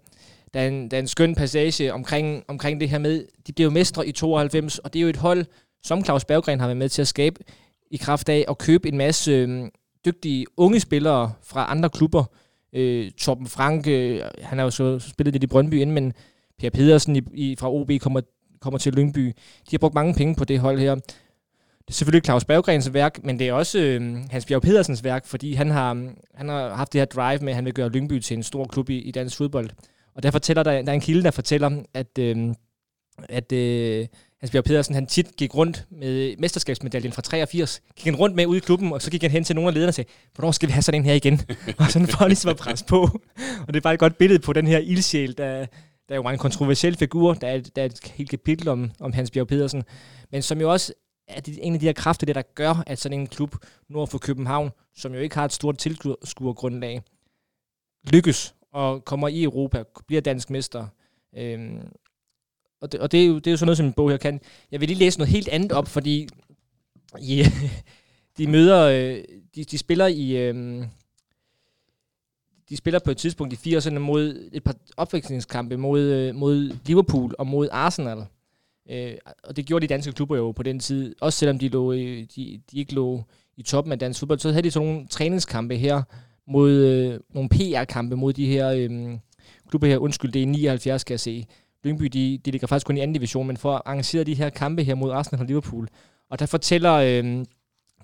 Der 0.54 0.60
er 0.60 0.68
en, 0.68 0.90
der 0.90 0.96
er 0.96 1.00
en 1.00 1.08
skøn 1.08 1.34
passage 1.34 1.92
omkring, 1.92 2.44
omkring 2.48 2.80
det 2.80 2.88
her 2.88 2.98
med, 2.98 3.24
de 3.46 3.52
blev 3.52 3.64
jo 3.64 3.70
mestre 3.70 4.06
i 4.06 4.12
92, 4.12 4.78
og 4.78 4.92
det 4.92 4.98
er 4.98 5.02
jo 5.02 5.08
et 5.08 5.16
hold, 5.16 5.44
som 5.82 6.04
Claus 6.04 6.24
Berggren 6.24 6.60
har 6.60 6.66
været 6.66 6.76
med 6.76 6.88
til 6.88 7.02
at 7.02 7.08
skabe 7.08 7.40
i 7.90 7.96
kraft 7.96 8.28
af 8.28 8.44
at 8.48 8.58
købe 8.58 8.88
en 8.88 8.98
masse 8.98 9.32
øh, 9.32 9.68
dygtige 10.06 10.46
unge 10.56 10.80
spillere 10.80 11.32
fra 11.42 11.70
andre 11.70 11.90
klubber, 11.90 12.24
øh, 12.72 13.10
Torben 13.10 13.46
Frank, 13.46 13.86
øh, 13.86 14.20
han 14.42 14.58
har 14.58 14.64
jo 14.64 14.70
så 14.70 14.98
spillet 14.98 15.34
lidt 15.34 15.44
i 15.44 15.46
Brøndby 15.46 15.74
inden, 15.74 15.94
men 15.94 16.12
Per 16.58 16.70
Pedersen 16.70 17.16
i, 17.16 17.22
i, 17.34 17.56
fra 17.58 17.72
OB 17.72 17.90
kommer, 18.00 18.20
kommer 18.60 18.78
til 18.78 18.92
Lyngby. 18.92 19.26
De 19.26 19.70
har 19.70 19.78
brugt 19.78 19.94
mange 19.94 20.14
penge 20.14 20.34
på 20.34 20.44
det 20.44 20.60
hold 20.60 20.78
her. 20.78 20.94
Det 20.94 21.92
er 21.92 21.96
selvfølgelig 21.96 22.24
Claus 22.24 22.44
Berggrens 22.44 22.94
værk, 22.94 23.24
men 23.24 23.38
det 23.38 23.48
er 23.48 23.52
også 23.52 23.78
øh, 23.78 24.16
Hans 24.30 24.46
Bjerg 24.46 24.62
Pedersens 24.62 25.04
værk, 25.04 25.26
fordi 25.26 25.54
han 25.54 25.70
har, 25.70 25.90
øhm, 25.90 26.16
han 26.34 26.48
har 26.48 26.74
haft 26.74 26.92
det 26.92 27.00
her 27.00 27.06
drive 27.06 27.38
med, 27.38 27.48
at 27.48 27.54
han 27.54 27.64
vil 27.64 27.74
gøre 27.74 27.88
Lyngby 27.88 28.18
til 28.18 28.36
en 28.36 28.42
stor 28.42 28.64
klub 28.64 28.90
i, 28.90 28.98
i 28.98 29.10
dansk 29.10 29.36
fodbold. 29.36 29.70
Og 30.14 30.22
der 30.22 30.30
fortæller 30.30 30.62
der, 30.62 30.82
der 30.82 30.88
er 30.88 30.94
en 30.94 31.00
kilde, 31.00 31.22
der 31.22 31.30
fortæller, 31.30 31.82
at, 31.94 32.18
øh, 32.18 32.54
at 33.28 33.52
øh, 33.52 34.06
Hans 34.40 34.50
Bjerg 34.50 34.64
Pedersen, 34.64 34.94
han 34.94 35.06
tit 35.06 35.36
gik 35.36 35.54
rundt 35.54 35.86
med 35.90 36.36
mesterskabsmedaljen 36.38 37.12
fra 37.12 37.22
83, 37.22 37.82
gik 37.96 38.04
han 38.04 38.16
rundt 38.16 38.36
med 38.36 38.46
ud 38.46 38.56
i 38.56 38.60
klubben, 38.60 38.92
og 38.92 39.02
så 39.02 39.10
gik 39.10 39.22
han 39.22 39.30
hen 39.30 39.44
til 39.44 39.54
nogle 39.54 39.68
af 39.68 39.74
lederne 39.74 39.90
og 39.90 39.94
sagde, 39.94 40.10
hvornår 40.34 40.52
skal 40.52 40.68
vi 40.68 40.72
have 40.72 40.82
sådan 40.82 41.00
en 41.00 41.04
her 41.04 41.14
igen? 41.14 41.40
og 41.78 41.90
sådan 41.90 42.08
for 42.08 42.26
ligesom 42.26 42.50
at 42.50 42.56
presse 42.56 42.84
på. 42.84 43.00
og 43.66 43.68
det 43.68 43.76
er 43.76 43.80
bare 43.80 43.94
et 43.94 44.00
godt 44.00 44.18
billede 44.18 44.38
på 44.38 44.52
den 44.52 44.66
her 44.66 44.78
ildsjæl, 44.78 45.38
der, 45.38 45.66
der 46.08 46.14
jo 46.14 46.22
mange 46.22 46.34
en 46.34 46.38
kontroversiel 46.38 46.96
figur. 46.96 47.34
Der 47.34 47.48
er, 47.48 47.60
der 47.60 47.82
er 47.82 47.86
et 47.86 48.12
helt 48.14 48.30
kapitel 48.30 48.68
om, 48.68 48.90
om 49.00 49.12
Hans 49.12 49.30
Bjerg 49.30 49.46
Pedersen. 49.46 49.84
Men 50.30 50.42
som 50.42 50.60
jo 50.60 50.72
også 50.72 50.92
er 51.28 51.40
det 51.40 51.58
en 51.62 51.74
af 51.74 51.80
de 51.80 51.86
her 51.86 51.92
kræfter, 51.92 52.26
det 52.26 52.34
der 52.34 52.42
gør, 52.42 52.82
at 52.86 52.98
sådan 52.98 53.20
en 53.20 53.26
klub 53.26 53.56
nord 53.88 54.08
for 54.08 54.18
København, 54.18 54.70
som 54.96 55.14
jo 55.14 55.20
ikke 55.20 55.34
har 55.34 55.44
et 55.44 55.52
stort 55.52 55.78
tilskuergrundlag, 55.78 57.02
lykkes 58.12 58.54
og 58.72 59.04
kommer 59.04 59.28
i 59.28 59.42
Europa, 59.42 59.84
bliver 60.06 60.20
dansk 60.20 60.50
mester. 60.50 60.86
Øhm, 61.36 61.88
og 62.80 62.92
det, 62.92 63.00
og 63.00 63.12
det, 63.12 63.22
er 63.22 63.26
jo, 63.26 63.34
det 63.38 63.46
er 63.46 63.50
jo 63.50 63.56
sådan 63.56 63.66
noget, 63.66 63.76
som 63.76 63.86
en 63.86 63.92
bog 63.92 64.10
her 64.10 64.16
kan. 64.16 64.40
Jeg 64.70 64.80
vil 64.80 64.88
lige 64.88 64.98
læse 64.98 65.18
noget 65.18 65.32
helt 65.32 65.48
andet 65.48 65.72
op, 65.72 65.88
fordi 65.88 66.28
yeah, 67.30 67.52
de 68.38 68.46
møder, 68.46 68.82
øh, 68.88 69.24
de, 69.54 69.64
de 69.64 69.78
spiller 69.78 70.06
i, 70.06 70.36
øhm, 70.36 70.84
de 72.70 72.76
spiller 72.76 73.00
på 73.04 73.10
et 73.10 73.16
tidspunkt 73.16 73.66
i 73.66 73.76
80'erne 73.76 73.98
mod 73.98 74.48
et 74.52 74.64
par 74.64 74.74
opvækstningskampe 74.96 75.76
mod, 75.76 76.00
øh, 76.00 76.34
mod 76.34 76.76
Liverpool 76.86 77.34
og 77.38 77.46
mod 77.46 77.68
Arsenal. 77.72 78.18
Øh, 78.90 79.12
og 79.44 79.56
det 79.56 79.66
gjorde 79.66 79.82
de 79.88 79.94
danske 79.94 80.12
klubber 80.12 80.36
jo 80.36 80.52
på 80.52 80.62
den 80.62 80.78
tid. 80.80 81.14
Også 81.20 81.38
selvom 81.38 81.58
de, 81.58 81.68
lå, 81.68 81.92
i- 81.92 82.22
de, 82.36 82.60
de 82.72 82.78
ikke 82.78 82.94
lå 82.94 83.22
i 83.56 83.62
toppen 83.62 83.92
af 83.92 83.98
dansk 83.98 84.20
fodbold, 84.20 84.38
så 84.38 84.50
havde 84.50 84.62
de 84.62 84.70
sådan 84.70 84.88
nogle 84.88 85.06
træningskampe 85.06 85.76
her 85.76 86.02
mod 86.48 86.70
øh, 86.72 87.20
nogle 87.34 87.48
PR-kampe 87.48 88.16
mod 88.16 88.32
de 88.32 88.46
her 88.46 88.70
øh, 88.70 88.90
klubber 89.68 89.88
her. 89.88 89.98
Undskyld, 89.98 90.32
det 90.32 90.42
er 90.42 90.46
79, 90.46 91.00
skal 91.00 91.12
jeg 91.14 91.20
se. 91.20 91.46
Lyngby, 91.84 92.04
de, 92.04 92.38
de 92.44 92.50
ligger 92.50 92.66
faktisk 92.66 92.86
kun 92.86 92.96
i 92.96 93.00
anden 93.00 93.14
division, 93.14 93.46
men 93.46 93.56
for 93.56 93.74
at 93.74 93.82
arrangere 93.84 94.24
de 94.24 94.34
her 94.34 94.50
kampe 94.50 94.82
her 94.82 94.94
mod 94.94 95.10
Arsenal 95.12 95.40
og 95.40 95.46
Liverpool. 95.46 95.88
Og 96.30 96.38
der 96.38 96.46
fortæller, 96.46 96.92
øh, 96.94 97.44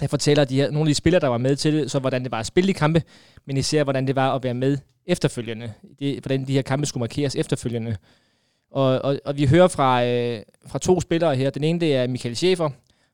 der 0.00 0.06
fortæller 0.06 0.44
de 0.44 0.56
her, 0.56 0.70
nogle 0.70 0.88
af 0.88 0.90
de 0.90 0.94
spillere, 0.94 1.20
der 1.20 1.28
var 1.28 1.38
med 1.38 1.56
til 1.56 1.72
det, 1.74 1.90
så 1.90 1.98
hvordan 1.98 2.22
det 2.22 2.30
var 2.32 2.38
at 2.40 2.46
spille 2.46 2.68
de 2.68 2.74
kampe, 2.74 3.02
men 3.46 3.56
især 3.56 3.84
hvordan 3.84 4.06
det 4.06 4.16
var 4.16 4.34
at 4.34 4.42
være 4.42 4.54
med 4.54 4.78
efterfølgende. 5.06 5.72
Det, 5.98 6.18
hvordan 6.20 6.46
de 6.46 6.52
her 6.52 6.62
kampe 6.62 6.86
skulle 6.86 7.02
markeres 7.02 7.36
efterfølgende. 7.36 7.96
Og, 8.70 9.02
og, 9.02 9.20
og 9.24 9.36
vi 9.36 9.46
hører 9.46 9.68
fra, 9.68 10.04
øh, 10.06 10.42
fra 10.66 10.78
to 10.78 11.00
spillere 11.00 11.36
her. 11.36 11.50
Den 11.50 11.64
ene 11.64 11.80
det 11.80 11.96
er 11.96 12.06
Michael 12.06 12.34
Schäfer, 12.34 12.70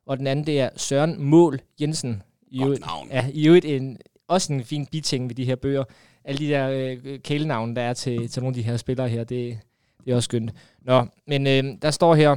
og 0.06 0.18
den 0.18 0.26
anden 0.26 0.46
det 0.46 0.60
er 0.60 0.68
Søren 0.76 1.22
Mål 1.22 1.60
Jensen. 1.80 2.22
I 2.50 2.58
Godt 2.58 2.66
øvrigt- 2.66 2.86
navn. 2.86 3.08
Ja, 3.10 3.26
i 3.32 3.46
øvrigt 3.48 3.64
en, 3.64 3.98
også 4.28 4.52
en 4.52 4.64
fin 4.64 4.86
biting 4.86 5.28
ved 5.28 5.34
de 5.36 5.44
her 5.44 5.56
bøger. 5.56 5.84
Alle 6.24 6.38
de 6.38 6.48
der 6.52 6.68
øh, 6.70 7.18
kælenavne, 7.18 7.74
der 7.76 7.82
er 7.82 7.92
til, 7.92 8.28
til 8.28 8.42
nogle 8.42 8.50
af 8.56 8.62
de 8.62 8.70
her 8.70 8.76
spillere 8.76 9.08
her, 9.08 9.24
det, 9.24 9.58
det 10.04 10.10
er 10.12 10.16
også 10.16 10.24
skønt. 10.24 10.50
Nå, 10.82 11.06
men 11.26 11.46
øh, 11.46 11.64
der 11.82 11.90
står 11.90 12.14
her, 12.14 12.36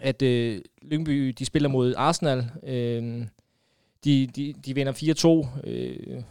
at 0.00 0.22
øh, 0.22 0.60
Lyngby, 0.82 1.28
de 1.38 1.44
spiller 1.44 1.68
mod 1.68 1.94
Arsenal. 1.96 2.44
Øh, 2.66 3.24
de, 4.04 4.26
de, 4.26 4.52
de 4.66 4.74
vinder 4.74 4.92
4-2. 5.64 5.68
Øh, 5.70 6.22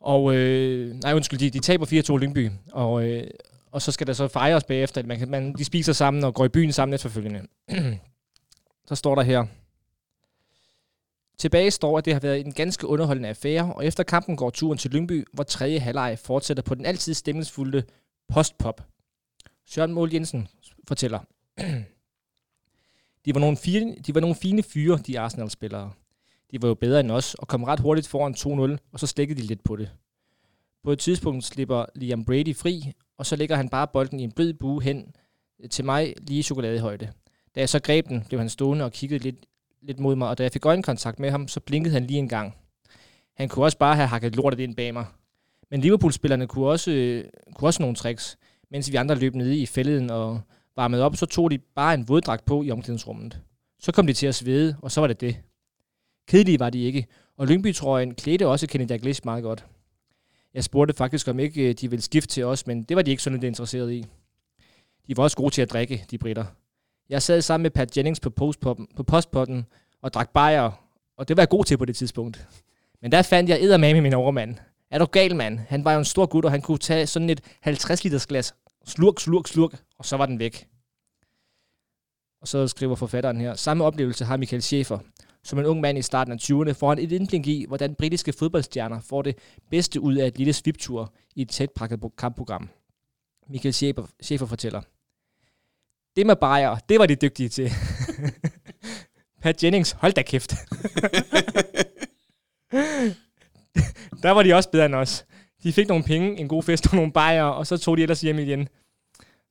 og, 0.00 0.34
øh, 0.36 0.94
nej 0.94 1.14
undskyld, 1.14 1.38
de, 1.38 1.50
de 1.50 1.58
taber 1.60 1.86
4-2 1.86 2.16
Lyngby. 2.18 2.50
Og, 2.72 3.04
øh, 3.08 3.30
og 3.72 3.82
så 3.82 3.92
skal 3.92 4.06
der 4.06 4.12
så 4.12 4.28
fejres 4.28 4.64
bagefter. 4.64 5.02
Man, 5.02 5.18
kan- 5.18 5.30
man, 5.30 5.52
de 5.52 5.64
spiser 5.64 5.92
sammen 5.92 6.24
og 6.24 6.34
går 6.34 6.44
i 6.44 6.48
byen 6.48 6.72
sammen 6.72 6.94
efterfølgende. 6.94 7.46
så 8.88 8.94
står 8.94 9.14
der 9.14 9.22
her, 9.22 9.46
Tilbage 11.38 11.70
står, 11.70 11.98
at 11.98 12.04
det 12.04 12.12
har 12.12 12.20
været 12.20 12.40
en 12.40 12.52
ganske 12.52 12.86
underholdende 12.86 13.28
affære, 13.28 13.74
og 13.74 13.86
efter 13.86 14.02
kampen 14.02 14.36
går 14.36 14.50
turen 14.50 14.78
til 14.78 14.90
Lyngby, 14.90 15.24
hvor 15.32 15.44
tredje 15.44 15.78
halvleg 15.78 16.18
fortsætter 16.18 16.62
på 16.62 16.74
den 16.74 16.86
altid 16.86 17.14
stemningsfulde 17.14 17.84
postpop. 18.28 18.86
Søren 19.66 19.92
Mål 19.92 20.12
Jensen 20.14 20.48
fortæller. 20.88 21.18
de, 23.24 23.34
var 23.34 23.40
nogle 23.40 23.56
fine, 23.56 23.96
de 24.06 24.14
var 24.14 24.20
nogle 24.20 24.36
fine 24.36 24.62
fyre, 24.62 24.98
de 25.06 25.20
Arsenal-spillere. 25.20 25.92
De 26.50 26.62
var 26.62 26.68
jo 26.68 26.74
bedre 26.74 27.00
end 27.00 27.10
os, 27.10 27.34
og 27.34 27.48
kom 27.48 27.64
ret 27.64 27.80
hurtigt 27.80 28.08
foran 28.08 28.34
2-0, 28.78 28.88
og 28.92 29.00
så 29.00 29.06
slækkede 29.06 29.40
de 29.40 29.46
lidt 29.46 29.64
på 29.64 29.76
det. 29.76 29.90
På 30.84 30.92
et 30.92 30.98
tidspunkt 30.98 31.44
slipper 31.44 31.84
Liam 31.94 32.24
Brady 32.24 32.56
fri, 32.56 32.92
og 33.18 33.26
så 33.26 33.36
lægger 33.36 33.56
han 33.56 33.68
bare 33.68 33.88
bolden 33.92 34.20
i 34.20 34.22
en 34.22 34.32
blød 34.32 34.52
bue 34.52 34.82
hen 34.82 35.14
øh, 35.62 35.70
til 35.70 35.84
mig 35.84 36.14
lige 36.18 36.38
i 36.38 36.42
chokoladehøjde. 36.42 37.12
Da 37.54 37.60
jeg 37.60 37.68
så 37.68 37.82
greb 37.82 38.08
den, 38.08 38.24
blev 38.28 38.40
han 38.40 38.48
stående 38.48 38.84
og 38.84 38.92
kiggede 38.92 39.22
lidt, 39.24 39.36
lidt 39.82 40.00
mod 40.00 40.16
mig, 40.16 40.28
og 40.28 40.38
da 40.38 40.42
jeg 40.42 40.52
fik 40.52 40.66
øjenkontakt 40.66 41.18
med 41.18 41.30
ham, 41.30 41.48
så 41.48 41.60
blinkede 41.60 41.94
han 41.94 42.04
lige 42.04 42.18
en 42.18 42.28
gang. 42.28 42.54
Han 43.36 43.48
kunne 43.48 43.64
også 43.64 43.78
bare 43.78 43.96
have 43.96 44.08
hakket 44.08 44.36
lortet 44.36 44.60
ind 44.60 44.74
bag 44.74 44.92
mig. 44.92 45.06
Men 45.70 45.80
Liverpool-spillerne 45.80 46.46
kunne 46.46 46.66
også, 46.66 46.90
øh, 46.90 47.24
kunne 47.54 47.68
også 47.68 47.82
nogle 47.82 47.96
tricks. 47.96 48.38
Mens 48.70 48.92
vi 48.92 48.96
andre 48.96 49.14
løb 49.14 49.34
nede 49.34 49.58
i 49.58 49.66
fælleden 49.66 50.10
og 50.10 50.40
varmede 50.76 51.04
op, 51.04 51.16
så 51.16 51.26
tog 51.26 51.50
de 51.50 51.58
bare 51.58 51.94
en 51.94 52.08
våddragt 52.08 52.44
på 52.44 52.62
i 52.62 52.70
omklædningsrummet. 52.70 53.40
Så 53.80 53.92
kom 53.92 54.06
de 54.06 54.12
til 54.12 54.26
at 54.26 54.34
svede, 54.34 54.76
og 54.82 54.90
så 54.90 55.00
var 55.00 55.06
det 55.06 55.20
det. 55.20 55.36
Kedelige 56.26 56.60
var 56.60 56.70
de 56.70 56.82
ikke, 56.82 57.06
og 57.36 57.46
Lyngby-trøjen 57.46 58.14
klædte 58.14 58.46
også 58.46 58.66
Kenny 58.66 58.88
Dalglish 58.88 59.20
meget 59.24 59.42
godt. 59.42 59.66
Jeg 60.54 60.64
spurgte 60.64 60.94
faktisk, 60.94 61.28
om 61.28 61.38
ikke 61.38 61.68
øh, 61.68 61.74
de 61.74 61.90
ville 61.90 62.02
skifte 62.02 62.34
til 62.34 62.44
os, 62.44 62.66
men 62.66 62.82
det 62.82 62.96
var 62.96 63.02
de 63.02 63.10
ikke 63.10 63.22
sådan 63.22 63.38
lidt 63.38 63.48
interesseret 63.48 63.92
i. 63.92 64.06
De 65.06 65.16
var 65.16 65.22
også 65.22 65.36
gode 65.36 65.54
til 65.54 65.62
at 65.62 65.70
drikke, 65.70 66.04
de 66.10 66.18
britter. 66.18 66.44
Jeg 67.08 67.22
sad 67.22 67.42
sammen 67.42 67.62
med 67.62 67.70
Pat 67.70 67.96
Jennings 67.96 68.20
på, 68.20 68.30
postpotten, 68.30 68.88
på 68.96 69.02
postpotten 69.02 69.66
og 70.02 70.14
drak 70.14 70.30
bajer, 70.30 70.70
og 71.16 71.28
det 71.28 71.36
var 71.36 71.42
jeg 71.42 71.48
god 71.48 71.64
til 71.64 71.78
på 71.78 71.84
det 71.84 71.96
tidspunkt. 71.96 72.48
Men 73.02 73.12
der 73.12 73.22
fandt 73.22 73.50
jeg 73.50 73.62
eddermame 73.62 74.00
min 74.00 74.14
overmand. 74.14 74.56
Er 74.90 74.98
du 74.98 75.04
gal, 75.04 75.36
mand? 75.36 75.58
Han 75.58 75.84
var 75.84 75.92
jo 75.92 75.98
en 75.98 76.04
stor 76.04 76.26
gut, 76.26 76.44
og 76.44 76.50
han 76.50 76.62
kunne 76.62 76.78
tage 76.78 77.06
sådan 77.06 77.30
et 77.30 77.40
50 77.60 78.04
liters 78.04 78.26
glas. 78.26 78.54
Slurk, 78.86 79.20
slurk, 79.20 79.46
slurk, 79.46 79.82
og 79.98 80.04
så 80.04 80.16
var 80.16 80.26
den 80.26 80.38
væk. 80.38 80.68
Og 82.40 82.48
så 82.48 82.68
skriver 82.68 82.94
forfatteren 82.94 83.40
her. 83.40 83.54
Samme 83.54 83.84
oplevelse 83.84 84.24
har 84.24 84.36
Michael 84.36 84.62
Schäfer. 84.62 84.98
Som 85.46 85.58
en 85.58 85.66
ung 85.66 85.80
mand 85.80 85.98
i 85.98 86.02
starten 86.02 86.32
af 86.32 86.36
20'erne 86.42 86.72
får 86.72 86.88
han 86.88 86.98
et 86.98 87.12
indblik 87.12 87.46
i, 87.46 87.64
hvordan 87.68 87.94
britiske 87.94 88.32
fodboldstjerner 88.32 89.00
får 89.00 89.22
det 89.22 89.38
bedste 89.70 90.00
ud 90.00 90.14
af 90.14 90.26
et 90.26 90.38
lille 90.38 90.52
sviptur 90.52 91.12
i 91.34 91.42
et 91.42 91.48
tæt 91.48 91.70
pakket 91.70 92.00
kampprogram. 92.18 92.68
Michael 93.48 93.74
Schäfer, 93.74 94.06
Schäfer 94.22 94.46
fortæller. 94.46 94.82
Det 96.16 96.26
med 96.26 96.36
bajer, 96.36 96.76
det 96.88 96.98
var 96.98 97.06
de 97.06 97.14
dygtige 97.14 97.48
til. 97.48 97.70
Pat 99.42 99.64
Jennings, 99.64 99.92
hold 99.92 100.12
da 100.12 100.22
kæft. 100.22 100.50
Der 104.22 104.30
var 104.30 104.42
de 104.42 104.54
også 104.54 104.70
bedre 104.70 104.86
end 104.86 104.94
os. 104.94 105.24
De 105.62 105.72
fik 105.72 105.88
nogle 105.88 106.04
penge, 106.04 106.38
en 106.38 106.48
god 106.48 106.62
fest 106.62 106.86
og 106.86 106.96
nogle 106.96 107.12
bajer, 107.12 107.44
og 107.44 107.66
så 107.66 107.78
tog 107.78 107.96
de 107.96 108.02
ellers 108.02 108.20
hjem 108.20 108.38
igen. 108.38 108.68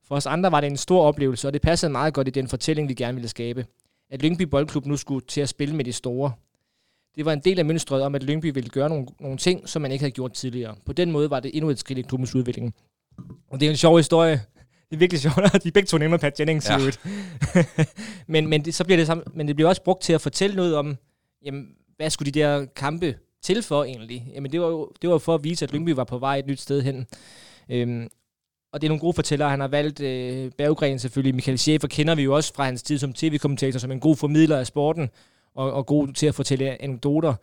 For 0.04 0.16
os 0.16 0.26
andre 0.26 0.52
var 0.52 0.62
det 0.62 0.68
en 0.68 0.78
stor 0.78 1.06
oplevelse, 1.06 1.48
og 1.48 1.54
det 1.54 1.62
passede 1.62 1.92
meget 1.92 2.14
godt 2.14 2.28
i 2.28 2.32
den 2.32 2.48
fortælling, 2.48 2.90
vi 2.90 2.94
gerne 2.94 3.16
ville 3.16 3.30
skabe. 3.30 3.66
At 4.10 4.22
Lyngby 4.22 4.42
Boldklub 4.42 4.86
nu 4.86 4.98
skulle 4.98 5.26
til 5.28 5.42
at 5.42 5.50
spille 5.50 5.76
med 5.76 5.86
de 5.86 5.94
store. 5.94 6.32
Det 7.16 7.26
var 7.26 7.34
en 7.34 7.40
del 7.40 7.60
af 7.60 7.66
mønstret 7.66 8.02
om, 8.04 8.16
at 8.16 8.24
Lyngby 8.24 8.54
ville 8.54 8.70
gøre 8.70 8.90
nogle, 8.90 9.08
nogle 9.20 9.38
ting, 9.38 9.70
som 9.70 9.82
man 9.82 9.92
ikke 9.92 10.04
havde 10.04 10.12
gjort 10.12 10.34
tidligere. 10.34 10.76
På 10.86 10.94
den 10.94 11.12
måde 11.12 11.30
var 11.30 11.40
det 11.40 11.52
endnu 11.54 11.70
et 11.70 11.80
skridt 11.80 12.00
i 12.00 12.02
klubbens 12.02 12.36
udvikling. 12.36 12.76
Og 13.48 13.60
det 13.60 13.66
er 13.66 13.70
en 13.70 13.78
sjov 13.78 13.98
historie. 13.98 14.42
Det 14.90 14.96
er 14.96 14.98
virkelig 14.98 15.22
sjovt, 15.22 15.56
at 15.56 15.64
de 15.64 15.72
begge 15.72 15.88
to 15.88 15.98
nævner 15.98 16.18
Pat 16.18 16.40
Jennings 16.40 16.70
ja. 16.70 16.78
men, 18.28 18.48
men, 18.48 18.66
det, 18.66 18.76
så 18.76 18.84
bliver 18.84 18.98
det 18.98 19.08
samme, 19.08 19.24
men 19.34 19.48
det 19.48 19.56
bliver 19.56 19.70
også 19.70 19.84
brugt 19.84 20.02
til 20.04 20.14
at 20.14 20.22
fortælle 20.22 20.56
noget 20.56 20.76
om, 20.76 20.98
jamen, 21.46 21.68
hvad 21.98 22.10
skulle 22.10 22.32
de 22.32 22.40
der 22.40 22.66
kampe 22.66 23.18
til 23.44 23.64
for 23.64 23.84
egentlig? 23.84 24.32
Jamen 24.34 24.52
det 24.52 24.62
var 24.62 24.68
jo 24.68 24.92
det 25.02 25.10
var 25.10 25.18
for 25.18 25.36
at 25.36 25.44
vise, 25.44 25.66
at 25.66 25.74
Lyngby 25.74 25.90
var 25.90 26.04
på 26.04 26.18
vej 26.18 26.38
et 26.38 26.48
nyt 26.48 26.62
sted 26.62 26.82
hen. 26.82 27.08
Øhm, 27.70 28.10
og 28.76 28.82
det 28.82 28.88
er 28.88 28.90
nogle 28.90 29.02
gode 29.02 29.14
fortællere. 29.14 29.50
Han 29.50 29.60
har 29.60 29.68
valgt 29.68 30.02
øh, 30.02 30.52
Berggren 30.58 31.00
selvfølgelig. 31.00 31.36
Michael 31.36 31.58
Schäfer 31.58 31.88
kender 31.88 32.16
vi 32.16 32.24
jo 32.24 32.36
også 32.36 32.54
fra 32.54 32.66
hans 32.66 32.84
tid 32.84 32.98
som 32.98 33.14
tv-kommentator, 33.14 33.80
som 33.80 33.92
en 33.92 34.00
god 34.00 34.16
formidler 34.16 34.58
af 34.58 34.68
sporten, 34.68 35.10
og, 35.56 35.74
og 35.74 35.86
god 35.86 36.08
til 36.08 36.28
at 36.28 36.36
fortælle 36.36 36.82
anekdoter. 36.82 37.34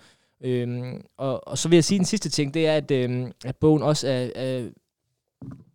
Øhm, 0.44 1.04
og, 1.18 1.48
og 1.48 1.58
så 1.58 1.68
vil 1.68 1.76
jeg 1.76 1.84
sige 1.84 1.98
en 1.98 2.04
sidste 2.04 2.28
ting, 2.28 2.54
det 2.54 2.66
er, 2.66 2.76
at, 2.76 2.90
øhm, 2.90 3.32
at 3.44 3.56
bogen 3.56 3.82
også 3.82 4.08
er, 4.08 4.28
er, 4.34 4.68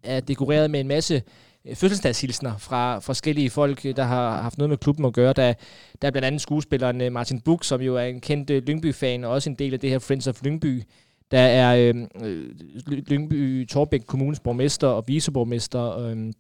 er 0.04 0.20
dekoreret 0.20 0.72
med 0.72 0.80
en 0.80 0.88
masse 0.88 1.24
øh, 1.65 1.76
fødselsdagshilsner 1.76 2.58
fra 2.58 3.00
forskellige 3.00 3.50
folk, 3.50 3.86
øh, 3.86 3.96
der 3.96 4.04
har 4.04 4.41
haft 4.41 4.58
noget 4.58 4.70
med 4.70 4.78
klubben 4.78 5.06
at 5.06 5.13
gøre. 5.13 5.34
Der, 5.34 5.54
der 6.02 6.08
er 6.08 6.12
blandt 6.12 6.26
andet 6.26 6.41
skuespilleren 6.41 7.02
øh, 7.02 7.12
Martin 7.12 7.41
Buk, 7.41 7.63
som 7.63 7.82
jo 7.82 7.96
er 7.96 8.04
en 8.04 8.22
kendt 8.22 8.50
Lyngby-fan, 8.50 9.24
og 9.24 9.32
også 9.32 9.50
en 9.50 9.56
del 9.56 9.74
af 9.74 9.80
det 9.80 9.89
her 9.89 10.00
Friends 10.00 10.28
of 10.28 10.43
Lyngby. 10.43 10.84
Der 11.32 11.40
er 11.40 11.90
øhm, 11.90 12.08
øh, 12.24 12.56
Lyngby 12.88 13.68
Torbæk 13.68 14.02
Kommunes 14.08 14.40
borgmester 14.40 14.88
og 14.88 15.08
viceborgmester, 15.08 15.98
øh, 15.98 16.34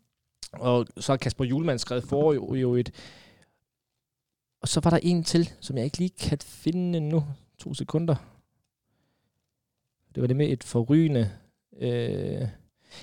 og 0.53 0.87
så 0.97 1.11
har 1.11 1.17
Kasper 1.17 1.45
Julemand 1.45 1.79
skrevet 1.79 2.03
for 2.03 2.33
jo, 2.33 2.55
jo 2.55 2.75
et... 2.75 2.91
Og 4.61 4.67
så 4.67 4.79
var 4.83 4.89
der 4.89 4.99
en 5.03 5.23
til, 5.23 5.49
som 5.59 5.77
jeg 5.77 5.85
ikke 5.85 5.97
lige 5.97 6.13
kan 6.19 6.37
finde 6.41 6.99
nu. 6.99 7.23
To 7.57 7.73
sekunder. 7.73 8.15
Det 10.15 10.21
var 10.21 10.27
det 10.27 10.35
med 10.35 10.49
et 10.49 10.63
forrygende... 10.63 11.31
Øh, 11.79 12.47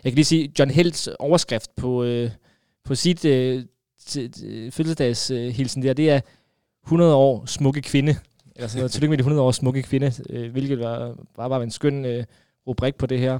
jeg 0.05 0.13
kan 0.13 0.15
lige 0.15 0.25
sige, 0.25 0.53
John 0.59 0.71
Helds 0.71 1.09
overskrift 1.09 1.77
på, 1.77 2.05
øh, 2.05 2.31
på 2.85 2.95
sit 2.95 3.25
øh, 3.25 3.65
fødselsdagshilsen 4.71 5.83
der, 5.83 5.93
det 5.93 6.11
er 6.11 6.21
100 6.85 7.15
år 7.15 7.47
smukke 7.47 7.83
kvinde. 7.83 8.17
Eller 8.57 8.69
sådan 8.69 8.79
noget. 8.79 8.93
Tillykke 8.93 9.11
med 9.11 9.19
de 9.19 9.23
100 9.23 9.43
år 9.43 9.53
smukke 9.53 9.83
kvinde, 9.83 10.13
øh, 10.31 10.53
hvilket 10.53 10.79
var, 10.79 11.17
var 11.37 11.49
bare 11.49 11.63
en 11.63 11.71
skøn 11.71 12.05
øh, 12.05 12.25
rubrik 12.67 12.95
på 12.95 13.07
det 13.07 13.19
her. 13.19 13.39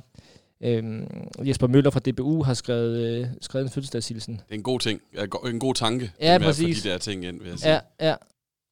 Øhm, 0.61 1.07
Jesper 1.39 1.67
Møller 1.67 1.91
fra 1.91 2.01
DBU 2.01 2.43
har 2.43 2.55
skrevet, 2.55 2.99
øh, 2.99 3.27
skrevet 3.41 3.65
en 3.65 3.71
fødselsdagshilsen. 3.71 4.35
Det 4.35 4.51
er 4.51 4.55
en 4.55 4.63
god 4.63 4.81
ting. 4.81 5.01
En 5.47 5.59
god 5.59 5.75
tanke. 5.75 6.13
Ja, 6.21 6.39
præcis. 6.39 6.83
de 6.83 6.89
der 6.89 6.99
ting 6.99 7.25
ind, 7.25 7.41
vil 7.41 7.49
jeg 7.49 7.59
sige. 7.59 7.73
Ja, 7.73 7.81
ja. 8.01 8.15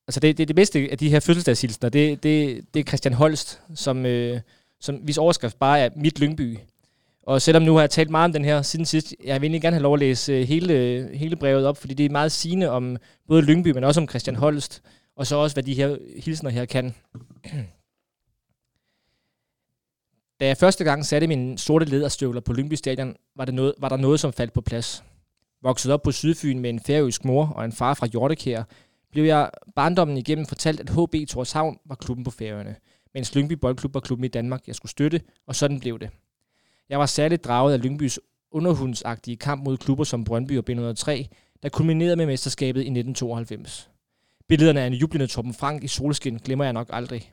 Altså 0.09 0.20
det, 0.20 0.38
det, 0.38 0.48
det 0.48 0.57
bedste 0.57 0.88
af 0.90 0.98
de 0.98 1.09
her 1.09 1.20
fødselsdagshilsener, 1.20 1.88
det, 1.88 2.22
det, 2.22 2.61
det 2.74 2.81
er 2.81 2.85
Christian 2.85 3.14
Holst, 3.14 3.61
som, 3.74 4.07
øh, 4.07 4.40
som 4.81 4.94
hvis 4.94 5.18
overskrift 5.18 5.59
bare 5.59 5.81
er 5.81 5.88
Mit 5.96 6.20
Lyngby. 6.20 6.59
Og 7.22 7.42
selvom 7.42 7.62
nu 7.62 7.74
har 7.74 7.81
jeg 7.81 7.90
talt 7.90 8.11
meget 8.11 8.24
om 8.24 8.33
den 8.33 8.44
her 8.44 8.62
siden 8.62 8.87
sidst, 8.87 9.14
jeg 9.24 9.40
vil 9.40 9.46
egentlig 9.46 9.62
gerne 9.62 9.74
have 9.76 9.83
lov 9.83 9.94
at 9.94 10.00
læse 10.00 10.33
øh, 10.33 10.48
hele, 10.48 11.09
hele 11.14 11.37
brevet 11.37 11.66
op, 11.66 11.76
fordi 11.76 11.94
det 11.94 12.07
er 12.07 12.11
meget 12.11 12.33
sigende 12.33 12.70
om 12.70 12.96
både 13.28 13.42
Lyngby, 13.42 13.68
men 13.68 13.85
også 13.85 14.00
om 14.00 14.09
Christian 14.09 14.37
Holst, 14.37 14.83
og 15.16 15.27
så 15.27 15.37
også, 15.37 15.57
hvad 15.57 15.62
de 15.62 15.75
her 15.75 15.96
hilsner 16.25 16.51
her 16.51 16.64
kan. 16.64 16.94
Da 20.40 20.46
jeg 20.46 20.57
første 20.57 20.85
gang 20.85 21.07
satte 21.07 21.27
mine 21.27 21.59
sorte 21.59 21.85
lederstøvler 21.85 22.40
på 22.40 22.53
Lyngby 22.53 22.75
Stadion, 22.75 23.16
var, 23.37 23.44
det 23.44 23.55
noget, 23.55 23.75
var 23.79 23.88
der 23.88 23.96
noget, 23.96 24.20
som 24.20 24.33
faldt 24.33 24.53
på 24.53 24.61
plads. 24.61 25.05
Vokset 25.62 25.92
op 25.92 26.03
på 26.03 26.12
Sydfyn 26.12 26.59
med 26.59 26.70
en 26.70 26.81
færøsk 26.81 27.25
mor 27.25 27.46
og 27.46 27.64
en 27.64 27.72
far 27.72 27.94
fra 27.94 28.07
Hjortekær, 28.07 28.62
blev 29.12 29.25
jeg 29.25 29.51
barndommen 29.77 30.16
igennem 30.16 30.46
fortalt, 30.46 30.81
at 30.81 30.90
HB 30.90 31.29
Torshavn 31.29 31.79
var 31.85 31.94
klubben 31.94 32.25
på 32.25 32.31
Færøerne, 32.31 32.77
mens 33.14 33.35
Lyngby 33.35 33.53
Boldklub 33.53 33.94
var 33.94 34.01
klubben 34.01 34.25
i 34.25 34.29
Danmark, 34.29 34.66
jeg 34.66 34.75
skulle 34.75 34.90
støtte, 34.90 35.20
og 35.46 35.57
sådan 35.57 35.81
blev 35.81 35.98
det. 35.98 36.11
Jeg 36.88 36.98
var 36.98 37.07
særligt 37.07 37.44
draget 37.44 37.72
af 37.72 37.83
Lyngbys 37.83 38.18
underhundsagtige 38.51 39.37
kamp 39.37 39.64
mod 39.64 39.77
klubber 39.77 40.05
som 40.05 40.25
Brøndby 40.25 40.59
og 40.59 40.64
B103, 40.70 41.27
der 41.62 41.68
kulminerede 41.68 42.16
med 42.16 42.27
mesterskabet 42.27 42.81
i 42.81 42.88
1992. 42.90 43.91
Billederne 44.48 44.81
af 44.81 44.87
en 44.87 44.92
jublende 44.92 45.26
Torben 45.26 45.55
Frank 45.55 45.85
i 45.85 45.88
solskin 45.88 46.38
glemmer 46.44 46.64
jeg 46.64 46.72
nok 46.72 46.90
aldrig. 46.92 47.33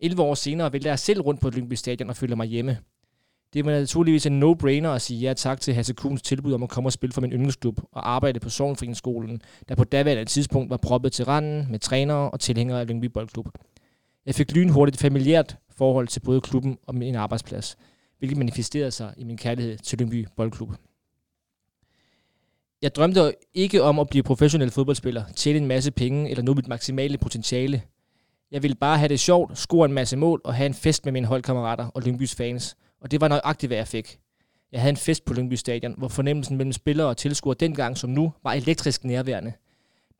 11 0.00 0.22
år 0.22 0.34
senere 0.34 0.72
vælter 0.72 0.90
jeg 0.90 0.98
selv 0.98 1.20
rundt 1.20 1.40
på 1.40 1.50
Lyngby 1.50 1.74
Stadion 1.74 2.10
og 2.10 2.16
føler 2.16 2.36
mig 2.36 2.46
hjemme. 2.46 2.78
Det 3.52 3.64
var 3.64 3.70
naturligvis 3.70 4.26
en 4.26 4.42
no-brainer 4.42 4.88
at 4.88 5.02
sige 5.02 5.20
ja 5.20 5.32
tak 5.32 5.60
til 5.60 5.74
Hasse 5.74 5.94
Kuhns 5.94 6.22
tilbud 6.22 6.52
om 6.52 6.62
at 6.62 6.68
komme 6.68 6.88
og 6.88 6.92
spille 6.92 7.12
for 7.12 7.20
min 7.20 7.32
yndlingsklub 7.32 7.80
og 7.92 8.10
arbejde 8.10 8.40
på 8.40 8.48
Sovnfrienskolen, 8.48 9.42
der 9.68 9.74
på 9.74 9.84
daværende 9.84 10.24
tidspunkt 10.24 10.70
var 10.70 10.76
proppet 10.76 11.12
til 11.12 11.24
randen 11.24 11.66
med 11.70 11.78
trænere 11.78 12.30
og 12.30 12.40
tilhængere 12.40 12.80
af 12.80 12.88
Lyngby 12.88 13.04
Boldklub. 13.04 13.48
Jeg 14.26 14.34
fik 14.34 14.52
lynhurtigt 14.52 14.96
et 14.96 15.00
familiært 15.00 15.56
forhold 15.70 16.08
til 16.08 16.20
både 16.20 16.40
klubben 16.40 16.78
og 16.86 16.94
min 16.94 17.14
arbejdsplads– 17.14 17.76
hvilket 18.20 18.38
manifesterede 18.38 18.90
sig 18.90 19.14
i 19.16 19.24
min 19.24 19.36
kærlighed 19.36 19.78
til 19.78 19.98
Lyngby 19.98 20.26
Boldklub. 20.36 20.70
Jeg 22.82 22.94
drømte 22.94 23.34
ikke 23.54 23.82
om 23.82 23.98
at 23.98 24.08
blive 24.08 24.22
professionel 24.22 24.70
fodboldspiller, 24.70 25.24
tjene 25.36 25.58
en 25.58 25.66
masse 25.66 25.90
penge 25.90 26.30
eller 26.30 26.42
nå 26.42 26.54
mit 26.54 26.68
maksimale 26.68 27.18
potentiale. 27.18 27.82
Jeg 28.50 28.62
ville 28.62 28.74
bare 28.74 28.98
have 28.98 29.08
det 29.08 29.20
sjovt, 29.20 29.58
score 29.58 29.84
en 29.84 29.92
masse 29.92 30.16
mål 30.16 30.40
og 30.44 30.54
have 30.54 30.66
en 30.66 30.74
fest 30.74 31.04
med 31.04 31.12
mine 31.12 31.26
holdkammerater 31.26 31.86
og 31.86 32.02
Lyngbys 32.02 32.34
fans. 32.34 32.76
Og 33.00 33.10
det 33.10 33.20
var 33.20 33.28
nøjagtigt, 33.28 33.70
hvad 33.70 33.76
jeg 33.76 33.88
fik. 33.88 34.18
Jeg 34.72 34.80
havde 34.80 34.90
en 34.90 34.96
fest 34.96 35.24
på 35.24 35.34
Lyngby 35.34 35.54
Stadion, 35.54 35.94
hvor 35.98 36.08
fornemmelsen 36.08 36.56
mellem 36.56 36.72
spillere 36.72 37.08
og 37.08 37.16
tilskuere 37.16 37.56
dengang 37.60 37.98
som 37.98 38.10
nu 38.10 38.32
var 38.42 38.52
elektrisk 38.52 39.04
nærværende. 39.04 39.52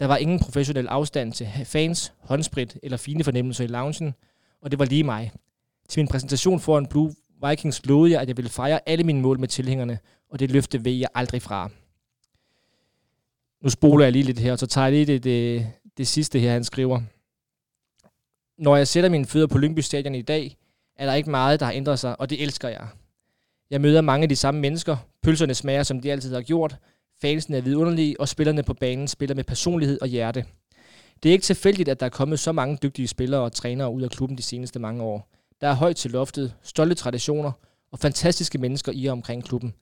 Der 0.01 0.07
var 0.07 0.17
ingen 0.17 0.39
professionel 0.39 0.87
afstand 0.87 1.33
til 1.33 1.49
fans, 1.65 2.13
håndsprit 2.19 2.79
eller 2.83 2.97
fine 2.97 3.25
fornemmelser 3.25 3.65
i 3.65 3.67
loungen, 3.67 4.15
og 4.63 4.71
det 4.71 4.79
var 4.79 4.85
lige 4.85 5.05
mig. 5.05 5.33
Til 5.89 6.01
min 6.01 6.09
præsentation 6.09 6.61
foran 6.61 6.87
Blue 6.87 7.15
Vikings 7.49 7.87
lovede 7.87 8.13
jeg, 8.13 8.21
at 8.21 8.29
jeg 8.29 8.37
ville 8.37 8.51
fejre 8.51 8.89
alle 8.89 9.05
mine 9.05 9.21
mål 9.21 9.41
med 9.41 9.49
tilhængerne, 9.49 9.99
og 10.31 10.39
det 10.39 10.51
løfte 10.51 10.85
ved 10.85 10.93
jeg 10.93 11.09
aldrig 11.15 11.43
fra. 11.43 11.71
Nu 13.63 13.71
spoler 13.71 14.05
jeg 14.05 14.13
lige 14.13 14.23
lidt 14.23 14.39
her, 14.39 14.53
og 14.53 14.59
så 14.59 14.67
tager 14.67 14.87
jeg 14.87 14.93
lige 14.93 15.07
det, 15.07 15.25
det, 15.25 15.67
det 15.97 16.09
sidste 16.09 16.39
her, 16.39 16.53
han 16.53 16.65
skriver. 16.65 17.01
Når 18.59 18.77
jeg 18.77 18.89
sætter 18.89 19.11
mine 19.11 19.27
fødder 19.27 19.47
på 19.47 19.59
Lyngby 19.59 19.81
Stadion 19.81 20.15
i 20.15 20.23
dag, 20.23 20.57
er 20.97 21.07
der 21.07 21.15
ikke 21.15 21.31
meget, 21.31 21.61
der 21.61 21.67
har 21.67 21.73
ændret 21.73 21.99
sig, 21.99 22.21
og 22.21 22.31
det 22.31 22.43
elsker 22.43 22.69
jeg. 22.69 22.89
Jeg 23.71 23.81
møder 23.81 24.01
mange 24.01 24.23
af 24.23 24.29
de 24.29 24.37
samme 24.37 24.61
mennesker. 24.61 24.97
Pølserne 25.23 25.55
smager, 25.55 25.83
som 25.83 26.01
de 26.01 26.13
altid 26.13 26.35
har 26.35 26.43
gjort. 26.43 26.77
Fansen 27.21 27.55
er 27.55 27.61
vidunderlige, 27.61 28.21
og 28.21 28.29
spillerne 28.29 28.63
på 28.63 28.75
banen 28.75 29.09
spiller 29.09 29.35
med 29.35 29.45
personlighed 29.45 29.99
og 30.01 30.09
hjerte. 30.09 30.45
Det 31.23 31.29
er 31.29 31.33
ikke 31.33 31.43
tilfældigt, 31.43 31.89
at 31.89 32.01
der 32.01 32.07
er 32.07 32.11
kommet 32.11 32.39
så 32.39 32.53
mange 32.53 32.79
dygtige 32.83 33.09
spillere 33.09 33.41
og 33.41 33.53
trænere 33.53 33.93
ud 33.93 34.03
af 34.03 34.11
klubben 34.11 34.39
de 34.39 34.43
seneste 34.43 34.79
mange 34.79 35.03
år. 35.03 35.29
Der 35.61 35.69
er 35.69 35.75
højt 35.75 35.97
til 35.97 36.11
loftet, 36.11 36.55
stolte 36.63 36.95
traditioner 36.95 37.53
og 37.93 37.99
fantastiske 37.99 38.59
mennesker 38.59 38.93
i 38.93 39.07
og 39.07 39.13
omkring 39.13 39.45
klubben. 39.45 39.75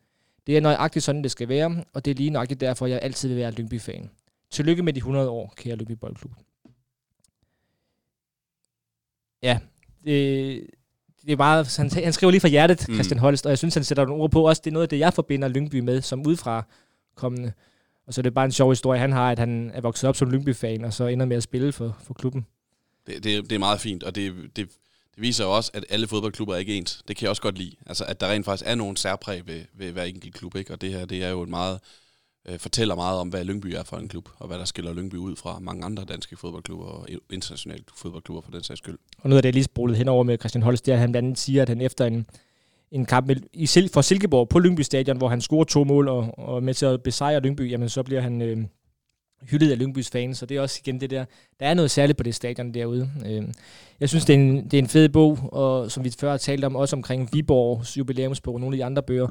Det 0.48 0.56
er 0.56 0.60
nøjagtigt 0.60 1.04
sådan, 1.04 1.22
det 1.22 1.30
skal 1.30 1.48
være, 1.48 1.84
og 1.92 2.04
det 2.04 2.10
er 2.10 2.14
lige 2.14 2.30
nøjagtigt 2.30 2.60
derfor, 2.60 2.86
jeg 2.86 3.00
altid 3.02 3.28
vil 3.28 3.38
være 3.38 3.50
Lyngby-fan. 3.50 4.10
Tillykke 4.50 4.82
med 4.82 4.92
de 4.92 4.98
100 4.98 5.28
år, 5.28 5.54
kære 5.56 5.76
Lyngby 5.76 5.92
Boldklub. 5.92 6.32
Ja, 9.42 9.58
det, 10.04 10.66
det 11.26 11.32
er 11.32 11.36
meget, 11.36 11.76
han, 11.76 11.90
han 12.04 12.12
skriver 12.12 12.30
lige 12.30 12.40
fra 12.40 12.48
hjertet, 12.48 12.88
mm. 12.88 12.94
Christian 12.94 13.18
Holst, 13.18 13.46
og 13.46 13.50
jeg 13.50 13.58
synes, 13.58 13.74
han 13.74 13.84
sætter 13.84 14.04
nogle 14.04 14.22
ord 14.22 14.30
på. 14.30 14.48
Også 14.48 14.62
det 14.64 14.70
er 14.70 14.72
noget 14.72 14.82
af 14.82 14.88
det, 14.88 14.98
jeg 14.98 15.14
forbinder 15.14 15.48
Lyngby 15.48 15.80
med, 15.80 16.02
som 16.02 16.26
udefra 16.26 16.64
kommende. 17.14 17.52
Og 18.06 18.14
så 18.14 18.20
er 18.20 18.22
det 18.22 18.34
bare 18.34 18.44
en 18.44 18.52
sjov 18.52 18.70
historie, 18.70 19.00
han 19.00 19.12
har, 19.12 19.30
at 19.30 19.38
han 19.38 19.70
er 19.74 19.80
vokset 19.80 20.08
op 20.08 20.16
som 20.16 20.30
Lyngby-fan, 20.30 20.84
og 20.84 20.92
så 20.92 21.06
ender 21.06 21.26
med 21.26 21.36
at 21.36 21.42
spille 21.42 21.72
for, 21.72 21.96
for 22.00 22.14
klubben. 22.14 22.46
Det, 23.06 23.24
det, 23.24 23.42
det 23.42 23.52
er 23.52 23.58
meget 23.58 23.80
fint, 23.80 24.02
og 24.02 24.14
det, 24.14 24.34
det, 24.56 24.68
det 25.14 25.22
viser 25.22 25.44
jo 25.44 25.56
også, 25.56 25.70
at 25.74 25.84
alle 25.88 26.06
fodboldklubber 26.06 26.54
er 26.54 26.58
ikke 26.58 26.76
ens. 26.76 27.02
Det 27.08 27.16
kan 27.16 27.22
jeg 27.22 27.30
også 27.30 27.42
godt 27.42 27.58
lide. 27.58 27.72
Altså, 27.86 28.04
at 28.04 28.20
der 28.20 28.30
rent 28.30 28.44
faktisk 28.44 28.70
er 28.70 28.74
nogen 28.74 28.96
særpræg 28.96 29.46
ved, 29.46 29.60
ved 29.74 29.92
hver 29.92 30.04
enkelt 30.04 30.34
klub, 30.34 30.56
ikke? 30.56 30.72
Og 30.72 30.80
det 30.80 30.92
her, 30.92 31.04
det 31.04 31.24
er 31.24 31.28
jo 31.28 31.42
et 31.42 31.48
meget 31.48 31.80
øh, 32.48 32.58
fortæller 32.58 32.94
meget 32.94 33.18
om, 33.18 33.28
hvad 33.28 33.44
Lyngby 33.44 33.66
er 33.66 33.82
for 33.82 33.96
en 33.96 34.08
klub, 34.08 34.28
og 34.38 34.46
hvad 34.46 34.58
der 34.58 34.64
skiller 34.64 34.92
Lyngby 34.92 35.14
ud 35.14 35.36
fra 35.36 35.58
mange 35.58 35.84
andre 35.84 36.04
danske 36.04 36.36
fodboldklubber 36.36 36.86
og 36.86 37.08
internationale 37.30 37.84
fodboldklubber 37.96 38.42
for 38.42 38.50
den 38.50 38.62
sags 38.62 38.78
skyld. 38.78 38.98
Og 39.18 39.28
noget 39.28 39.38
af 39.38 39.42
det, 39.42 39.46
jeg 39.46 39.54
lige 39.54 39.64
sprulet 39.64 39.96
henover 39.96 40.24
med 40.24 40.38
Christian 40.38 40.62
Holst, 40.62 40.86
det 40.86 40.92
er, 40.92 40.96
at 40.96 41.00
han 41.00 41.12
blandt 41.12 41.26
andet 41.26 41.38
siger, 41.38 41.62
at 41.62 41.68
han 41.68 41.80
efter 41.80 42.04
en, 42.04 42.26
en 42.90 43.06
kamp 43.06 43.26
med, 43.26 43.36
i 43.52 43.64
Sil- 43.72 43.92
for 43.92 44.00
Silkeborg 44.00 44.48
på 44.48 44.58
Lyngby 44.58 44.80
Stadion, 44.80 45.16
hvor 45.16 45.28
han 45.28 45.40
scorer 45.40 45.64
to 45.64 45.84
mål 45.84 46.08
og, 46.08 46.38
og 46.38 46.62
med 46.62 46.74
til 46.74 46.86
at 46.86 47.02
besejre 47.02 47.40
Lyngby, 47.40 47.70
jamen 47.70 47.88
så 47.88 48.02
bliver 48.02 48.20
han 48.20 48.42
øh, 48.42 48.58
hyldet 49.42 49.70
af 49.70 49.78
Lyngbys 49.78 50.10
fans, 50.10 50.38
så 50.38 50.46
det 50.46 50.56
er 50.56 50.60
også 50.60 50.80
igen 50.84 51.00
det 51.00 51.10
der, 51.10 51.24
der 51.60 51.66
er 51.66 51.74
noget 51.74 51.90
særligt 51.90 52.18
på 52.18 52.22
det 52.22 52.34
stadion 52.34 52.74
derude. 52.74 53.10
Øh, 53.26 53.42
jeg 54.00 54.08
synes, 54.08 54.24
det 54.24 54.34
er, 54.34 54.38
en, 54.38 54.64
det 54.64 54.74
er 54.74 54.78
en 54.78 54.88
fed 54.88 55.08
bog, 55.08 55.38
og 55.52 55.90
som 55.90 56.04
vi 56.04 56.10
før 56.20 56.30
har 56.30 56.38
talt 56.38 56.64
om, 56.64 56.76
også 56.76 56.96
omkring 56.96 57.28
Viborgs 57.32 57.96
jubilæumsbog 57.96 58.54
og 58.54 58.60
nogle 58.60 58.74
af 58.74 58.78
de 58.78 58.84
andre 58.84 59.02
bøger. 59.02 59.28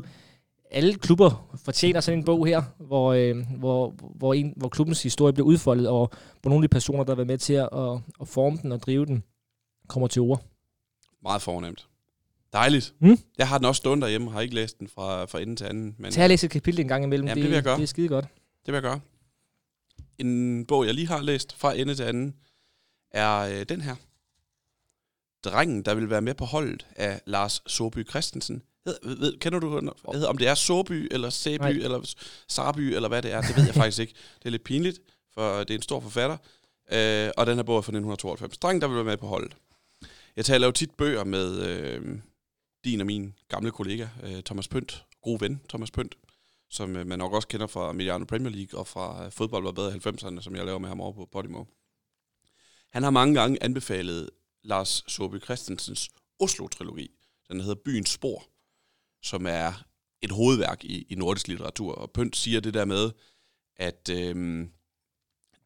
Alle 0.71 0.93
klubber 0.95 1.57
fortjener 1.65 1.99
sådan 1.99 2.19
en 2.19 2.25
bog 2.25 2.47
her, 2.47 2.61
hvor, 2.77 3.13
øh, 3.13 3.35
hvor, 3.57 3.93
hvor, 4.15 4.33
en, 4.33 4.53
hvor 4.55 4.69
klubbens 4.69 5.03
historie 5.03 5.33
bliver 5.33 5.47
udfoldet, 5.47 5.87
og 5.87 6.11
hvor 6.41 6.49
nogle 6.49 6.63
af 6.63 6.69
de 6.69 6.73
personer, 6.73 7.03
der 7.03 7.11
har 7.11 7.15
været 7.15 7.27
med 7.27 7.37
til 7.37 7.53
at, 7.53 7.69
at, 8.21 8.27
forme 8.27 8.57
den 8.61 8.71
og 8.71 8.81
drive 8.81 9.05
den, 9.05 9.23
kommer 9.87 10.07
til 10.07 10.21
ord. 10.21 10.43
Meget 11.23 11.41
fornemt. 11.41 11.87
Dejligt. 12.53 12.93
Mm. 12.99 13.17
Jeg 13.37 13.47
har 13.47 13.57
den 13.57 13.65
også 13.65 13.79
stående 13.79 14.01
derhjemme, 14.01 14.31
har 14.31 14.41
ikke 14.41 14.55
læst 14.55 14.79
den 14.79 14.87
fra, 14.87 15.25
fra 15.25 15.41
ende 15.41 15.55
til 15.55 15.65
anden. 15.65 15.95
Men 15.97 16.11
Tag 16.11 16.23
og 16.23 16.29
læse 16.29 16.45
et 16.45 16.51
kapitel 16.51 16.79
en 16.79 16.87
gang 16.87 17.03
imellem. 17.03 17.27
Jamen, 17.27 17.41
det 17.41 17.49
vil 17.49 17.55
jeg 17.55 17.63
gøre. 17.63 17.77
Det 17.77 17.83
er 17.83 17.87
skide 17.87 18.07
godt. 18.07 18.25
Det 18.65 18.73
vil 18.73 18.73
jeg 18.73 18.81
gøre. 18.81 18.99
En 20.19 20.65
bog, 20.65 20.86
jeg 20.86 20.93
lige 20.93 21.08
har 21.08 21.21
læst 21.21 21.53
fra 21.53 21.73
ende 21.75 21.95
til 21.95 22.03
anden, 22.03 22.36
er 23.12 23.39
øh, 23.39 23.65
den 23.69 23.82
her. 23.82 23.95
Drengen, 25.43 25.84
der 25.84 25.95
vil 25.95 26.10
være 26.10 26.21
med 26.21 26.34
på 26.34 26.45
holdet 26.45 26.88
af 26.95 27.21
Lars 27.25 27.62
Soby 27.67 28.10
Christensen. 28.10 28.63
Hed, 28.86 28.95
ved, 29.03 29.38
kender 29.38 29.60
du, 29.60 29.69
hedder, 30.13 30.27
om 30.27 30.38
det 30.38 30.47
er 30.47 30.56
Soby, 30.56 31.08
eller 31.12 31.30
Sæby, 31.30 31.62
Nej. 31.62 31.69
eller 31.69 32.15
Sarby, 32.47 32.80
eller 32.80 33.10
hvad 33.10 33.21
det 33.21 33.32
er? 33.32 33.41
Det 33.41 33.58
ved 33.58 33.65
jeg 33.65 33.73
faktisk 33.84 33.99
ikke. 33.99 34.13
Det 34.39 34.45
er 34.45 34.49
lidt 34.49 34.63
pinligt, 34.63 34.99
for 35.34 35.60
det 35.60 35.69
er 35.69 35.75
en 35.75 35.82
stor 35.82 35.99
forfatter. 35.99 36.38
Øh, 36.91 37.30
og 37.38 37.45
den 37.45 37.56
her 37.56 37.63
bog 37.63 37.77
er 37.77 37.82
fra 37.82 37.91
1992. 37.91 38.58
Drengen, 38.58 38.82
der 38.82 38.88
vil 38.88 38.95
være 38.95 39.06
med 39.06 39.17
på 39.17 39.27
holdet. 39.27 39.56
Jeg 40.36 40.45
taler 40.45 40.67
jo 40.67 40.71
tit 40.71 40.91
bøger 40.91 41.23
med 41.23 41.60
øh, 41.60 42.19
din 42.86 42.99
og 42.99 43.06
min 43.06 43.34
gamle 43.47 43.71
kollega, 43.71 44.08
øh, 44.23 44.43
Thomas 44.43 44.67
Pønt. 44.67 45.06
God 45.21 45.39
ven, 45.39 45.62
Thomas 45.69 45.91
Pønt 45.91 46.15
som 46.69 46.95
øh, 46.95 47.08
man 47.08 47.19
nok 47.19 47.34
også 47.34 47.47
kender 47.47 47.67
fra 47.67 47.91
Mediano 47.91 48.25
Premier 48.25 48.56
League 48.56 48.80
og 48.80 48.88
fra 48.88 49.25
øh, 49.25 49.32
Fodbold 49.32 49.63
var 49.63 49.71
bedre 49.71 49.95
i 49.95 49.99
90'erne, 49.99 50.41
som 50.41 50.56
jeg 50.56 50.65
laver 50.65 50.80
med 50.80 50.89
ham 50.89 51.01
over 51.01 51.13
på 51.13 51.30
Podimo. 51.32 51.63
Han 52.91 53.03
har 53.03 53.10
mange 53.10 53.39
gange 53.39 53.63
anbefalet 53.63 54.30
Lars 54.63 55.03
Sobe 55.08 55.39
Christensens 55.39 56.10
Oslo-trilogi. 56.39 57.10
Den 57.49 57.62
hedder 57.62 57.75
Byens 57.86 58.10
Spor, 58.10 58.43
som 59.23 59.45
er 59.45 59.84
et 60.21 60.32
hovedværk 60.32 60.84
i, 60.84 61.06
i 61.10 61.15
nordisk 61.15 61.47
litteratur. 61.47 61.95
Og 61.95 62.12
Pønt 62.12 62.36
siger 62.36 62.60
det 62.60 62.73
der 62.73 62.86
med, 62.86 63.12
at 63.75 64.10
øh, 64.12 64.67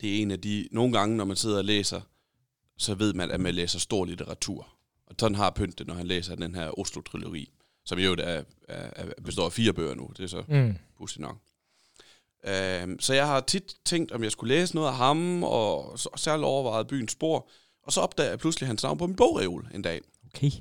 det 0.02 0.18
er 0.18 0.22
en 0.22 0.32
af 0.32 0.42
de... 0.42 0.68
Nogle 0.72 0.94
gange, 0.94 1.18
når 1.18 1.26
man 1.26 1.36
sidder 1.36 1.58
og 1.58 1.66
læser, 1.66 2.02
så 2.78 2.96
ved 2.96 3.14
man, 3.14 3.32
at 3.32 3.40
man 3.40 3.56
læser 3.56 3.80
stor 3.80 4.06
litteratur. 4.06 4.68
Og 5.06 5.16
sådan 5.20 5.36
har 5.36 5.50
Pønt 5.50 5.80
det, 5.80 5.88
når 5.88 5.94
han 5.94 6.08
læser 6.08 6.36
den 6.36 6.56
her 6.56 6.80
Oslo-trilogi, 6.80 7.61
som 7.92 8.00
jo 8.00 8.16
er, 8.20 8.42
er, 8.70 9.04
består 9.26 9.46
af 9.46 9.52
fire 9.54 9.74
bøger 9.74 9.96
nu. 9.96 10.10
Det 10.18 10.24
er 10.24 10.28
så 10.28 10.44
Mm. 10.48 10.76
pudsigt 10.98 11.20
nok. 11.22 11.38
Øhm, 12.48 13.00
så 13.00 13.14
jeg 13.14 13.28
har 13.28 13.40
tit 13.40 13.64
tænkt, 13.86 14.12
om 14.12 14.24
jeg 14.24 14.32
skulle 14.32 14.56
læse 14.56 14.76
noget 14.76 14.88
af 14.88 14.96
ham, 14.96 15.44
og 15.44 16.00
særligt 16.16 16.46
overvejet 16.46 16.88
byens 16.88 17.12
spor. 17.12 17.50
Og 17.84 17.92
så 17.94 18.02
opdager 18.02 18.30
jeg 18.30 18.40
pludselig 18.40 18.68
hans 18.68 18.84
navn 18.84 18.98
på 18.98 19.08
min 19.08 19.16
bogreol 19.16 19.68
en 19.74 19.82
dag. 19.82 20.02
Okay. 20.36 20.52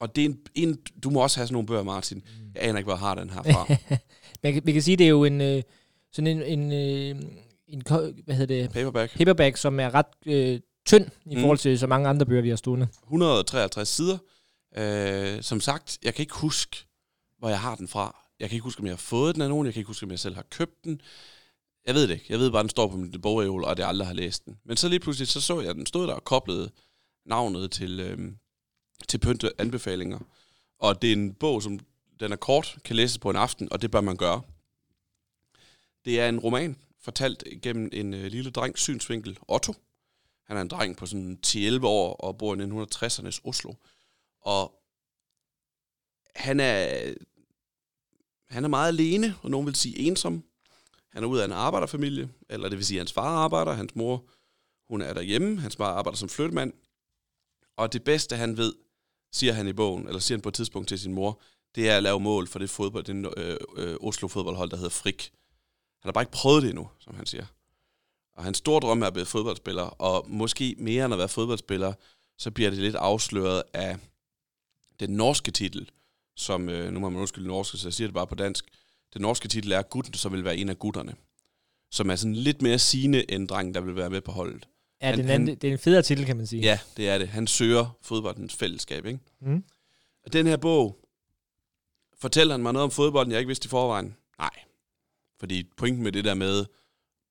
Og 0.00 0.16
det 0.16 0.24
er 0.24 0.28
en, 0.28 0.38
en, 0.54 0.78
du 1.04 1.10
må 1.10 1.22
også 1.22 1.38
have 1.38 1.46
sådan 1.46 1.52
nogle 1.52 1.66
bøger, 1.66 1.82
Martin. 1.82 2.22
Jeg 2.54 2.62
aner 2.62 2.78
ikke, 2.78 2.86
hvor 2.86 2.92
jeg 2.94 2.98
har 3.00 3.14
den 3.14 3.30
her 3.30 3.42
fra. 3.42 3.66
Man 4.42 4.52
kan, 4.52 4.62
vi 4.64 4.72
kan 4.72 4.82
sige, 4.82 4.96
det 4.96 5.04
er 5.04 5.08
jo 5.10 5.24
en, 5.24 5.40
øh, 5.40 5.62
sådan 6.12 6.26
en, 6.26 6.42
en, 6.42 6.72
øh, 6.72 7.22
en 7.68 7.82
hvad 8.24 8.34
hedder 8.34 8.46
det, 8.62 8.70
Paperback. 8.72 9.16
paperback, 9.18 9.56
som 9.56 9.80
er 9.80 9.94
ret 9.94 10.06
øh, 10.26 10.60
tynd 10.86 11.06
i 11.26 11.34
Mm. 11.34 11.40
forhold 11.40 11.58
til 11.58 11.78
så 11.78 11.86
mange 11.86 12.08
andre 12.08 12.26
bøger, 12.26 12.42
vi 12.42 12.48
har 12.48 12.56
stående. 12.56 12.88
153 13.04 13.88
sider. 13.88 14.18
Øh, 14.76 15.42
som 15.42 15.60
sagt, 15.60 15.98
jeg 16.02 16.14
kan 16.14 16.22
ikke 16.22 16.34
huske, 16.34 16.86
hvor 17.38 17.48
jeg 17.48 17.60
har 17.60 17.74
den 17.74 17.88
fra. 17.88 18.24
Jeg 18.40 18.48
kan 18.48 18.56
ikke 18.56 18.64
huske, 18.64 18.80
om 18.80 18.86
jeg 18.86 18.92
har 18.92 18.96
fået 18.96 19.34
den 19.34 19.42
af 19.42 19.48
nogen. 19.48 19.66
Jeg 19.66 19.74
kan 19.74 19.80
ikke 19.80 19.88
huske, 19.88 20.04
om 20.04 20.10
jeg 20.10 20.18
selv 20.18 20.34
har 20.34 20.46
købt 20.50 20.84
den. 20.84 21.00
Jeg 21.86 21.94
ved 21.94 22.08
det 22.08 22.14
ikke. 22.14 22.26
Jeg 22.28 22.38
ved 22.38 22.50
bare, 22.50 22.60
at 22.60 22.64
den 22.64 22.70
står 22.70 22.88
på 22.88 22.96
min 22.96 23.20
bogreol, 23.20 23.64
og 23.64 23.70
at 23.70 23.78
jeg 23.78 23.88
aldrig 23.88 24.06
har 24.06 24.14
læst 24.14 24.44
den. 24.44 24.58
Men 24.64 24.76
så 24.76 24.88
lige 24.88 25.00
pludselig, 25.00 25.28
så 25.28 25.40
så 25.40 25.60
jeg, 25.60 25.70
at 25.70 25.76
den 25.76 25.86
stod 25.86 26.06
der 26.06 26.12
og 26.12 26.24
koblede 26.24 26.70
navnet 27.26 27.70
til, 27.70 28.00
øh, 28.00 28.32
til 29.08 29.18
pynte 29.18 29.50
anbefalinger. 29.58 30.18
Og 30.78 31.02
det 31.02 31.08
er 31.08 31.12
en 31.12 31.34
bog, 31.34 31.62
som 31.62 31.78
den 32.20 32.32
er 32.32 32.36
kort, 32.36 32.78
kan 32.84 32.96
læses 32.96 33.18
på 33.18 33.30
en 33.30 33.36
aften, 33.36 33.72
og 33.72 33.82
det 33.82 33.90
bør 33.90 34.00
man 34.00 34.16
gøre. 34.16 34.42
Det 36.04 36.20
er 36.20 36.28
en 36.28 36.38
roman, 36.38 36.76
fortalt 37.00 37.44
gennem 37.62 37.90
en 37.92 38.14
øh, 38.14 38.26
lille 38.26 38.50
drengs 38.50 38.80
synsvinkel, 38.80 39.38
Otto. 39.48 39.74
Han 40.44 40.56
er 40.56 40.60
en 40.60 40.68
dreng 40.68 40.96
på 40.96 41.06
sådan 41.06 41.38
10-11 41.46 41.86
år 41.86 42.14
og 42.14 42.38
bor 42.38 42.54
i 42.54 42.58
1960'ernes 42.58 43.40
Oslo. 43.44 43.72
Og 44.48 44.82
han 46.36 46.60
er, 46.60 47.14
han 48.48 48.64
er 48.64 48.68
meget 48.68 48.88
alene, 48.88 49.34
og 49.42 49.50
nogen 49.50 49.66
vil 49.66 49.74
sige 49.74 49.98
ensom. 49.98 50.44
Han 51.12 51.24
er 51.24 51.28
ud 51.28 51.38
af 51.38 51.44
en 51.44 51.52
arbejderfamilie, 51.52 52.30
eller 52.48 52.68
det 52.68 52.78
vil 52.78 52.86
sige, 52.86 52.98
at 52.98 53.00
hans 53.00 53.12
far 53.12 53.44
arbejder, 53.44 53.72
hans 53.72 53.96
mor 53.96 54.24
hun 54.88 55.02
er 55.02 55.12
derhjemme, 55.12 55.60
hans 55.60 55.76
far 55.76 55.94
arbejder 55.94 56.16
som 56.16 56.28
flyttemand. 56.28 56.72
Og 57.76 57.92
det 57.92 58.04
bedste, 58.04 58.36
han 58.36 58.56
ved, 58.56 58.74
siger 59.32 59.52
han 59.52 59.68
i 59.68 59.72
bogen, 59.72 60.06
eller 60.06 60.20
siger 60.20 60.36
han 60.36 60.42
på 60.42 60.48
et 60.48 60.54
tidspunkt 60.54 60.88
til 60.88 60.98
sin 60.98 61.14
mor, 61.14 61.40
det 61.74 61.88
er 61.90 61.96
at 61.96 62.02
lave 62.02 62.20
mål 62.20 62.46
for 62.46 62.58
det 62.58 62.70
fodbold, 62.70 63.04
den 63.04 63.26
øh, 63.36 63.56
øh, 63.76 63.96
Oslo 64.00 64.28
fodboldhold, 64.28 64.70
der 64.70 64.76
hedder 64.76 64.90
Frik. 64.90 65.32
Han 66.02 66.08
har 66.08 66.12
bare 66.12 66.22
ikke 66.22 66.32
prøvet 66.32 66.62
det 66.62 66.68
endnu, 66.68 66.88
som 66.98 67.14
han 67.14 67.26
siger. 67.26 67.46
Og 68.34 68.44
hans 68.44 68.58
store 68.58 68.80
drøm 68.80 69.02
er 69.02 69.06
at 69.06 69.12
blive 69.12 69.26
fodboldspiller, 69.26 69.82
og 69.82 70.30
måske 70.30 70.74
mere 70.78 71.04
end 71.04 71.14
at 71.14 71.18
være 71.18 71.28
fodboldspiller, 71.28 71.92
så 72.38 72.50
bliver 72.50 72.70
det 72.70 72.78
lidt 72.78 72.96
afsløret 72.96 73.62
af 73.72 73.98
den 75.00 75.10
norske 75.10 75.50
titel, 75.50 75.90
som, 76.36 76.68
øh, 76.68 76.92
nu 76.92 77.00
må 77.00 77.08
man 77.08 77.20
undskylde 77.20 77.48
norske, 77.48 77.76
så 77.78 77.88
jeg 77.88 77.94
siger 77.94 78.08
det 78.08 78.14
bare 78.14 78.26
på 78.26 78.34
dansk. 78.34 78.64
Den 79.14 79.22
norske 79.22 79.48
titel 79.48 79.72
er 79.72 79.82
Gutten, 79.82 80.14
som 80.14 80.32
vil 80.32 80.44
være 80.44 80.56
en 80.56 80.68
af 80.68 80.78
gutterne. 80.78 81.14
Som 81.90 82.10
er 82.10 82.16
sådan 82.16 82.34
lidt 82.34 82.62
mere 82.62 82.78
sigende 82.78 83.30
end 83.30 83.48
drengen, 83.48 83.74
der 83.74 83.80
vil 83.80 83.96
være 83.96 84.10
med 84.10 84.20
på 84.20 84.32
holdet. 84.32 84.68
Ja, 85.02 85.06
Han- 85.06 85.18
det, 85.18 85.20
er 85.20 85.24
en, 85.34 85.40
anden, 85.40 85.56
det 85.56 85.68
er 85.68 85.72
en 85.72 85.78
federe 85.78 86.02
titel, 86.02 86.26
kan 86.26 86.36
man 86.36 86.46
sige. 86.46 86.62
Ja, 86.62 86.78
det 86.96 87.08
er 87.08 87.18
det. 87.18 87.28
Han 87.28 87.46
søger 87.46 87.96
fodboldens 88.02 88.54
fællesskab, 88.54 89.06
ikke? 89.06 89.18
Mm. 89.40 89.64
Og 90.24 90.32
den 90.32 90.46
her 90.46 90.56
bog, 90.56 90.98
fortæller 92.20 92.54
han 92.54 92.62
mig 92.62 92.72
noget 92.72 92.84
om 92.84 92.90
fodbolden, 92.90 93.32
jeg 93.32 93.38
ikke 93.40 93.46
vidste 93.48 93.66
i 93.66 93.68
forvejen? 93.68 94.16
Nej. 94.38 94.50
Fordi 95.40 95.64
pointen 95.76 96.02
med 96.02 96.12
det 96.12 96.24
der 96.24 96.34
med 96.34 96.64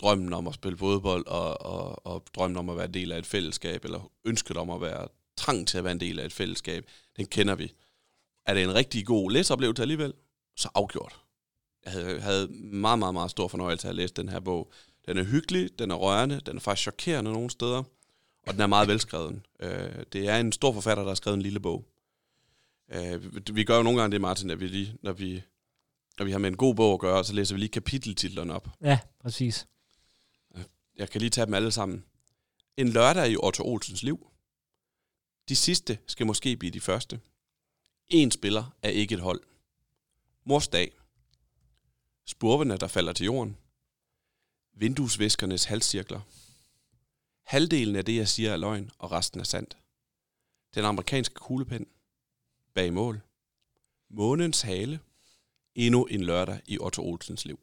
drømmen 0.01 0.34
om 0.34 0.47
at 0.47 0.53
spille 0.53 0.77
fodbold, 0.77 1.27
og, 1.27 1.62
og, 1.62 2.06
og 2.08 2.23
drømmen 2.36 2.58
om 2.58 2.69
at 2.69 2.77
være 2.77 2.88
del 2.88 3.12
af 3.12 3.17
et 3.17 3.25
fællesskab, 3.25 3.86
eller 3.86 4.12
ønsket 4.25 4.58
om 4.58 4.69
at 4.69 4.82
være 4.82 5.08
trang 5.38 5.67
til 5.67 5.77
at 5.77 5.84
være 5.84 5.91
en 5.93 5.99
del 5.99 6.19
af 6.19 6.25
et 6.25 6.34
fællesskab, 6.34 6.86
den 7.17 7.25
kender 7.25 7.56
vi. 7.56 7.73
Er 8.45 8.53
det 8.53 8.63
en 8.63 8.75
rigtig 8.75 9.06
god 9.06 9.32
læseoplevelse 9.32 9.82
alligevel? 9.82 10.13
Så 10.56 10.69
afgjort. 10.75 11.19
Jeg 11.86 11.91
havde, 11.93 12.19
havde 12.21 12.47
meget, 12.63 12.99
meget, 12.99 13.13
meget 13.13 13.32
stor 13.32 13.47
fornøjelse 13.47 13.88
af 13.88 13.89
at 13.91 13.95
læse 13.95 14.13
den 14.13 14.30
her 14.30 14.39
bog. 14.39 14.71
Den 15.08 15.17
er 15.17 15.23
hyggelig, 15.23 15.80
den 15.80 15.91
er 15.91 15.95
rørende, 15.95 16.41
den 16.45 16.56
er 16.58 16.62
faktisk 16.62 16.82
chokerende 16.84 17.32
nogle 17.34 17.49
steder, 17.49 17.84
og 18.47 18.53
den 18.53 18.62
er 18.62 18.67
meget 18.67 18.88
velskreven. 18.88 19.45
Øh, 19.60 20.06
det 20.13 20.27
er 20.30 20.38
en 20.39 20.51
stor 20.51 20.73
forfatter, 20.73 21.03
der 21.03 21.10
har 21.10 21.15
skrevet 21.15 21.36
en 21.36 21.41
lille 21.41 21.60
bog. 21.60 21.86
Øh, 22.91 23.56
vi- 23.56 23.63
gør 23.63 23.77
jo 23.77 23.84
nogle 23.84 23.99
gange 24.01 24.12
det, 24.13 24.21
Martin, 24.21 24.49
at 24.49 24.60
vi 24.60 24.67
lige, 24.67 24.95
når 25.03 25.12
vi, 25.13 25.43
når 26.19 26.25
vi 26.25 26.32
har 26.32 26.39
med 26.39 26.49
en 26.49 26.58
god 26.58 26.75
bog 26.75 26.93
at 26.93 26.99
gøre, 26.99 27.23
så 27.23 27.34
læser 27.34 27.56
vi 27.56 27.60
lige 27.60 27.69
kapiteltitlerne 27.69 28.53
op. 28.53 28.67
Ja, 28.82 28.99
præcis. 29.19 29.67
Jeg 30.97 31.10
kan 31.10 31.21
lige 31.21 31.30
tage 31.30 31.45
dem 31.45 31.53
alle 31.53 31.71
sammen. 31.71 32.03
En 32.77 32.89
lørdag 32.89 33.30
i 33.32 33.36
Otto 33.39 33.63
Olsens 33.67 34.03
liv. 34.03 34.27
De 35.49 35.55
sidste 35.55 35.97
skal 36.07 36.25
måske 36.25 36.57
blive 36.57 36.71
de 36.71 36.79
første. 36.81 37.19
En 38.10 38.31
spiller 38.31 38.73
er 38.81 38.89
ikke 38.89 39.15
et 39.15 39.21
hold. 39.21 39.41
Mors 40.43 40.67
dag. 40.67 40.91
Spurvene, 42.25 42.77
der 42.77 42.88
falder 42.88 43.13
til 43.13 43.25
jorden. 43.25 43.57
Vinduesvæskernes 44.73 45.63
halscirkler. 45.65 46.21
Halvdelen 47.43 47.95
af 47.95 48.05
det, 48.05 48.15
jeg 48.15 48.27
siger, 48.27 48.51
er 48.51 48.57
løgn, 48.57 48.91
og 48.97 49.12
resten 49.12 49.39
er 49.39 49.43
sandt. 49.43 49.77
Den 50.75 50.86
amerikanske 50.86 51.36
kuglepen. 51.36 51.88
Bag 52.73 52.93
mål. 52.93 53.21
Månens 54.10 54.62
hale. 54.62 54.99
Endnu 55.75 56.05
en 56.05 56.23
lørdag 56.23 56.60
i 56.65 56.77
Otto 56.79 57.05
Olsens 57.10 57.45
liv. 57.45 57.60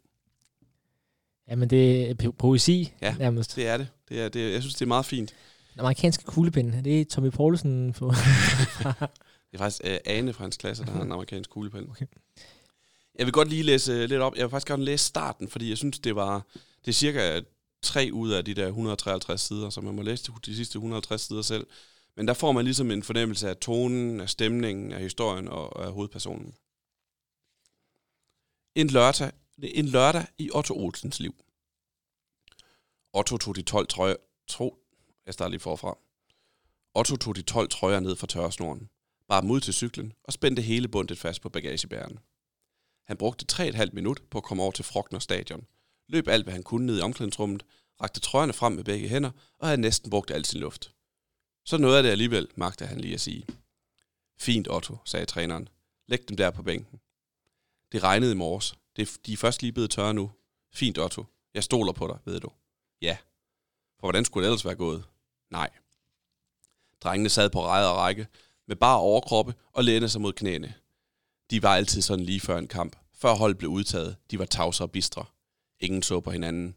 Jamen, 1.49 1.71
det 1.71 2.11
er 2.11 2.15
po- 2.23 2.31
poesi, 2.31 2.93
Ja. 3.03 3.15
nærmest. 3.19 3.57
Det 3.57 3.67
er 3.67 3.77
det. 3.77 3.89
det, 4.09 4.21
er, 4.21 4.29
det 4.29 4.47
er, 4.47 4.51
jeg 4.53 4.63
synes, 4.63 4.75
det 4.75 4.83
er 4.83 4.87
meget 4.87 5.07
fint. 5.07 5.35
Den 5.75 5.81
amerikanske 5.81 6.25
kuglepen, 6.25 6.85
det 6.85 7.01
er 7.01 7.05
Tommy 7.05 7.31
Poulsen 7.31 7.93
på... 7.93 8.13
Det 9.51 9.61
er 9.61 9.65
faktisk 9.65 9.83
uh, 9.85 9.97
Ane 10.05 10.33
fra 10.33 10.45
hans 10.45 10.57
klasse, 10.57 10.85
der 10.85 10.91
har 10.91 11.03
en 11.03 11.13
amerikansk 11.13 11.51
kuglepen. 11.51 11.91
Okay. 11.91 12.07
Jeg 13.19 13.27
vil 13.27 13.33
godt 13.33 13.49
lige 13.49 13.63
læse 13.63 13.93
øh, 13.93 14.09
lidt 14.09 14.21
op. 14.21 14.35
Jeg 14.35 14.43
vil 14.43 14.51
faktisk 14.51 14.69
gerne 14.69 14.85
læse 14.85 15.05
starten, 15.05 15.49
fordi 15.49 15.69
jeg 15.69 15.79
synes, 15.79 15.99
det 15.99 16.17
var 16.17 16.47
det 16.85 16.89
er 16.89 16.93
cirka 16.93 17.41
tre 17.83 18.11
ud 18.13 18.31
af 18.31 18.45
de 18.45 18.55
der 18.55 18.67
153 18.67 19.41
sider, 19.41 19.71
så 19.71 19.81
man 19.81 19.95
må 19.95 20.03
læse 20.03 20.33
de, 20.33 20.33
de 20.47 20.57
sidste 20.57 20.77
150 20.77 21.23
sider 21.23 21.43
selv. 21.43 21.67
Men 22.17 22.29
der 22.29 22.35
får 22.35 22.53
man 22.53 22.65
ligesom 22.65 22.91
en 22.91 23.03
fornemmelse 23.03 23.49
af 23.49 23.57
tonen, 23.57 24.21
af 24.21 24.29
stemningen, 24.29 24.93
af 24.93 25.01
historien 25.01 25.49
og 25.49 25.87
af 25.87 25.93
hovedpersonen. 25.93 26.55
En 28.75 28.89
lørdag, 28.89 29.33
en 29.63 29.87
lørdag 29.87 30.27
i 30.39 30.51
Otto 30.55 30.75
Olsens 30.85 31.21
liv. 31.21 31.35
Otto 33.13 33.39
tog 33.39 33.57
de 33.57 33.63
12 33.63 33.87
trøjer... 33.87 34.17
Tro, 34.49 34.84
jeg 35.27 35.35
starter 35.35 35.51
lige 35.51 35.61
forfra. 35.61 35.99
Otto 36.95 37.17
tog 37.17 37.37
de 37.37 37.43
12 37.43 37.69
trøjer 37.69 38.01
ned 38.01 38.17
fra 38.17 38.27
tørresnoren, 38.27 38.89
bar 39.29 39.41
dem 39.41 39.51
ud 39.51 39.61
til 39.61 39.75
cyklen 39.75 40.13
og 40.25 40.33
spændte 40.33 40.63
hele 40.63 40.89
bundet 40.89 41.19
fast 41.19 41.43
på 41.43 41.49
bagagebæren. 41.49 42.19
Han 43.07 43.17
brugte 43.17 43.47
3,5 43.53 43.91
minut 43.93 44.23
på 44.31 44.39
at 44.39 44.45
komme 44.45 44.63
over 44.63 44.73
til 44.73 44.85
Frogner 44.85 45.19
stadion, 45.19 45.67
løb 46.09 46.29
alt, 46.29 46.45
hvad 46.45 46.53
han 46.53 46.63
kunne 46.63 46.87
ned 46.87 46.99
i 46.99 47.03
omklædningsrummet, 47.03 47.65
rakte 48.01 48.21
trøjerne 48.21 48.53
frem 48.53 48.73
med 48.73 48.85
begge 48.85 49.09
hænder 49.09 49.31
og 49.59 49.67
havde 49.67 49.81
næsten 49.81 50.11
brugt 50.11 50.31
al 50.31 50.45
sin 50.45 50.61
luft. 50.61 50.95
Så 51.65 51.79
noget 51.79 51.97
af 51.97 52.03
det 52.03 52.11
alligevel, 52.11 52.49
magte 52.57 52.87
han 52.87 53.01
lige 53.01 53.15
at 53.15 53.21
sige. 53.21 53.47
Fint, 54.39 54.69
Otto, 54.71 54.97
sagde 55.05 55.27
træneren. 55.27 55.69
Læg 56.07 56.29
dem 56.29 56.37
der 56.37 56.51
på 56.51 56.63
bænken. 56.63 57.01
Det 57.93 58.03
regnede 58.03 58.33
i 58.33 58.35
morges. 58.35 58.75
Det 58.97 59.19
de 59.27 59.33
er 59.33 59.37
først 59.37 59.63
lige 59.63 59.73
blevet 59.73 59.91
tørre 59.91 60.15
nu. 60.15 60.33
Fint, 60.73 60.99
Otto. 60.99 61.25
Jeg 61.55 61.65
stoler 61.65 61.93
på 61.93 62.07
dig, 62.07 62.19
ved 62.25 62.41
du. 62.41 62.51
Ja. 63.03 63.17
For 63.95 64.07
hvordan 64.07 64.25
skulle 64.25 64.45
det 64.45 64.51
ellers 64.51 64.65
være 64.65 64.75
gået? 64.75 65.05
Nej. 65.55 65.71
Drengene 67.01 67.29
sad 67.29 67.51
på 67.51 67.67
ræde 67.67 67.91
og 67.91 67.97
række, 67.97 68.27
med 68.69 68.77
bare 68.77 68.99
overkroppe 68.99 69.55
og 69.73 69.85
lænede 69.85 70.09
sig 70.09 70.21
mod 70.21 70.33
knæene. 70.33 70.75
De 71.51 71.63
var 71.63 71.75
altid 71.75 72.03
sådan 72.03 72.25
lige 72.25 72.41
før 72.41 72.59
en 72.59 72.69
kamp. 72.69 72.97
Før 73.15 73.35
holdet 73.35 73.59
blev 73.59 73.71
udtaget, 73.71 74.17
de 74.31 74.39
var 74.39 74.45
tavse 74.45 74.85
og 74.85 74.91
bistre. 74.91 75.25
Ingen 75.81 76.03
så 76.03 76.21
på 76.21 76.31
hinanden. 76.31 76.77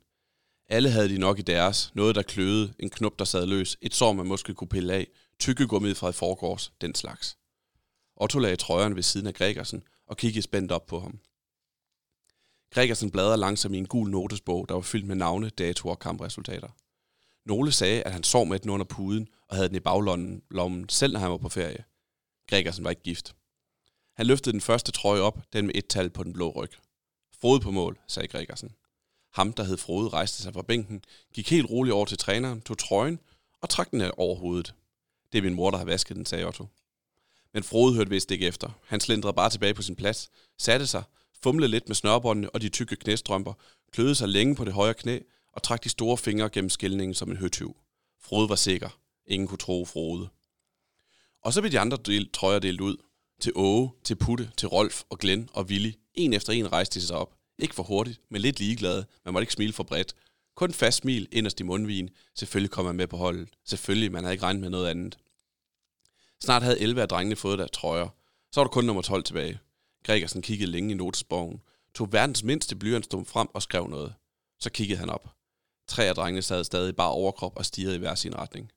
Alle 0.70 0.90
havde 0.90 1.10
de 1.10 1.18
nok 1.18 1.40
i 1.40 1.42
deres. 1.42 1.92
Noget, 1.96 2.16
der 2.16 2.22
kløede, 2.22 2.74
en 2.80 2.90
knop, 2.90 3.20
der 3.20 3.26
sad 3.26 3.46
løs, 3.46 3.78
et 3.82 3.96
sår, 3.96 4.14
man 4.14 4.26
måske 4.26 4.54
kunne 4.54 4.68
pille 4.68 4.94
af, 4.94 5.08
tykkegummiet 5.40 5.98
fra 5.98 6.10
et 6.10 6.16
forgårs, 6.16 6.74
den 6.82 6.96
slags. 6.96 7.38
Otto 8.16 8.40
lagde 8.40 8.56
trøjeren 8.56 8.96
ved 8.96 9.04
siden 9.04 9.28
af 9.28 9.34
Gregersen 9.34 9.84
og 10.08 10.18
kiggede 10.18 10.42
spændt 10.42 10.72
op 10.72 10.86
på 10.86 11.00
ham. 11.00 11.20
Gregersen 12.72 13.12
bladrede 13.12 13.38
langsomt 13.38 13.76
i 13.76 13.78
en 13.78 13.88
gul 13.88 14.10
notesbog, 14.10 14.70
der 14.70 14.76
var 14.76 14.82
fyldt 14.82 15.08
med 15.08 15.16
navne, 15.16 15.50
datoer 15.50 15.94
og 15.94 16.00
kampresultater. 16.00 16.70
Nogle 17.48 17.72
sagde, 17.72 18.04
at 18.04 18.12
han 18.12 18.24
sov 18.24 18.46
med 18.46 18.60
den 18.60 18.70
under 18.70 18.86
puden 18.86 19.28
og 19.48 19.56
havde 19.56 19.68
den 19.68 19.76
i 19.76 19.80
baglommen, 19.80 20.42
lommen, 20.52 20.90
selv 20.90 21.14
når 21.14 21.20
han 21.20 21.32
var 21.32 21.38
på 21.38 21.50
ferie. 21.50 21.84
Gregersen 22.48 22.84
var 22.84 22.90
ikke 22.90 23.04
gift. 23.04 23.36
Han 24.16 24.26
løftede 24.26 24.54
den 24.54 24.62
første 24.62 24.92
trøje 24.92 25.22
op, 25.22 25.40
den 25.54 25.66
med 25.66 25.76
et 25.76 25.88
tal 25.88 26.10
på 26.10 26.24
den 26.24 26.34
blå 26.34 26.50
ryg. 26.50 26.72
Frode 27.42 27.60
på 27.60 27.72
mål, 27.72 28.00
sagde 28.08 28.28
Gregersen. 28.28 28.72
Ham, 29.34 29.54
der 29.54 29.64
hed 29.64 29.78
Frode, 29.78 30.10
rejste 30.10 30.42
sig 30.42 30.54
fra 30.54 30.62
bænken, 30.62 31.04
gik 31.34 31.50
helt 31.50 31.70
roligt 31.70 31.94
over 31.94 32.06
til 32.06 32.18
træneren, 32.18 32.62
tog 32.62 32.78
trøjen 32.78 33.20
og 33.62 33.70
trak 33.70 33.92
den 33.92 34.12
over 34.18 34.36
hovedet. 34.36 34.74
Det 35.32 35.38
er 35.38 35.42
min 35.42 35.54
mor, 35.54 35.72
der 35.72 35.78
har 35.78 35.86
vasket 35.86 36.18
den, 36.18 36.26
sagde 36.26 36.46
Otto. 36.46 36.66
Men 37.54 37.64
Frode 37.64 37.96
hørte 37.96 38.10
vist 38.10 38.32
ikke 38.32 38.48
efter. 38.48 38.70
Han 38.88 39.00
slendrede 39.00 39.34
bare 39.34 39.50
tilbage 39.50 39.74
på 39.74 39.82
sin 39.82 39.96
plads, 39.96 40.30
satte 40.58 40.88
sig, 40.88 41.04
fumlede 41.44 41.72
lidt 41.72 41.90
med 41.90 41.96
snørbåndene 41.96 42.50
og 42.50 42.62
de 42.62 42.70
tykke 42.70 42.96
knæstrømper, 42.96 43.54
kløede 43.92 44.16
sig 44.16 44.30
længe 44.30 44.56
på 44.56 44.66
det 44.66 44.74
højre 44.74 44.94
knæ 44.94 45.20
og 45.58 45.64
trak 45.64 45.84
de 45.84 45.90
store 45.90 46.18
fingre 46.18 46.50
gennem 46.50 46.70
skældningen 46.70 47.14
som 47.14 47.32
en 47.32 47.38
høtyv. 47.38 47.78
Frode 48.22 48.50
var 48.50 48.56
sikker. 48.56 49.00
Ingen 49.26 49.48
kunne 49.48 49.58
tro 49.58 49.86
Frode. 49.86 50.30
Og 51.42 51.54
så 51.54 51.62
blev 51.62 51.72
de 51.72 51.80
andre 51.80 51.98
del, 52.06 52.30
trøjer 52.32 52.60
delt 52.60 52.82
ud. 52.82 52.98
Til 53.42 53.52
Åge, 53.56 53.92
til 54.04 54.16
Putte, 54.16 54.52
til 54.58 54.68
Rolf 54.68 55.04
og 55.10 55.20
Glenn 55.20 55.50
og 55.54 55.66
Willy. 55.66 55.92
En 56.14 56.34
efter 56.34 56.54
en 56.54 56.72
rejste 56.72 57.00
de 57.00 57.06
sig 57.06 57.18
op. 57.18 57.36
Ikke 57.60 57.76
for 57.76 57.84
hurtigt, 57.84 58.22
men 58.30 58.42
lidt 58.42 58.60
ligeglade. 58.60 59.06
Man 59.26 59.34
måtte 59.34 59.44
ikke 59.44 59.54
smile 59.54 59.74
for 59.74 59.84
bredt. 59.84 60.14
Kun 60.56 60.74
fast 60.74 60.98
smil 60.98 61.28
inderst 61.32 61.60
i 61.60 61.64
mundvigen. 61.64 62.10
Selvfølgelig 62.36 62.72
kom 62.72 62.86
man 62.86 62.96
med 62.96 63.08
på 63.08 63.18
holdet. 63.18 63.50
Selvfølgelig, 63.66 64.12
man 64.12 64.24
havde 64.24 64.34
ikke 64.34 64.46
regnet 64.46 64.62
med 64.62 64.70
noget 64.70 64.88
andet. 64.88 65.18
Snart 66.44 66.64
havde 66.64 66.80
11 66.80 67.02
af 67.02 67.08
drengene 67.08 67.36
fået 67.36 67.60
deres 67.60 67.72
trøjer. 67.72 68.08
Så 68.52 68.60
var 68.60 68.64
der 68.64 68.72
kun 68.72 68.86
nummer 68.86 69.02
12 69.02 69.24
tilbage. 69.24 69.60
Gregersen 70.04 70.42
kiggede 70.42 70.72
længe 70.72 70.92
i 70.92 70.98
notesbogen, 70.98 71.62
tog 71.96 72.14
verdens 72.14 72.44
mindste 72.44 72.76
blyantstum 72.76 73.26
frem 73.26 73.48
og 73.54 73.62
skrev 73.62 73.88
noget. 73.88 74.14
Så 74.60 74.70
kiggede 74.70 75.00
han 75.00 75.10
op. 75.10 75.37
Tre 75.88 76.04
af 76.04 76.16
drengene 76.16 76.42
sad 76.42 76.64
stadig 76.64 76.96
bare 76.96 77.12
overkrop 77.12 77.58
og 77.58 77.66
stirrede 77.66 77.96
i 77.96 78.00
hver 78.00 78.16
sin 78.16 78.36
retning. 78.36 78.72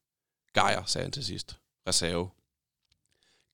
Gejer, 0.55 0.85
sagde 0.87 1.05
han 1.05 1.13
til 1.13 1.25
sidst. 1.25 1.57
Reserve. 1.89 2.29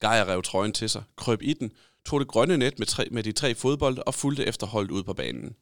Gejer 0.01 0.27
rev 0.27 0.43
trøjen 0.43 0.73
til 0.73 0.89
sig, 0.89 1.03
krøb 1.15 1.41
i 1.41 1.53
den, 1.53 1.71
tog 2.05 2.19
det 2.19 2.27
grønne 2.27 2.57
net 2.57 2.79
med, 2.79 2.87
tre, 2.87 3.07
med 3.11 3.23
de 3.23 3.31
tre 3.31 3.55
fodbold 3.55 3.97
og 4.05 4.13
fulgte 4.13 4.45
efter 4.45 4.67
holdet 4.67 4.91
ud 4.91 5.03
på 5.03 5.13
banen. 5.13 5.55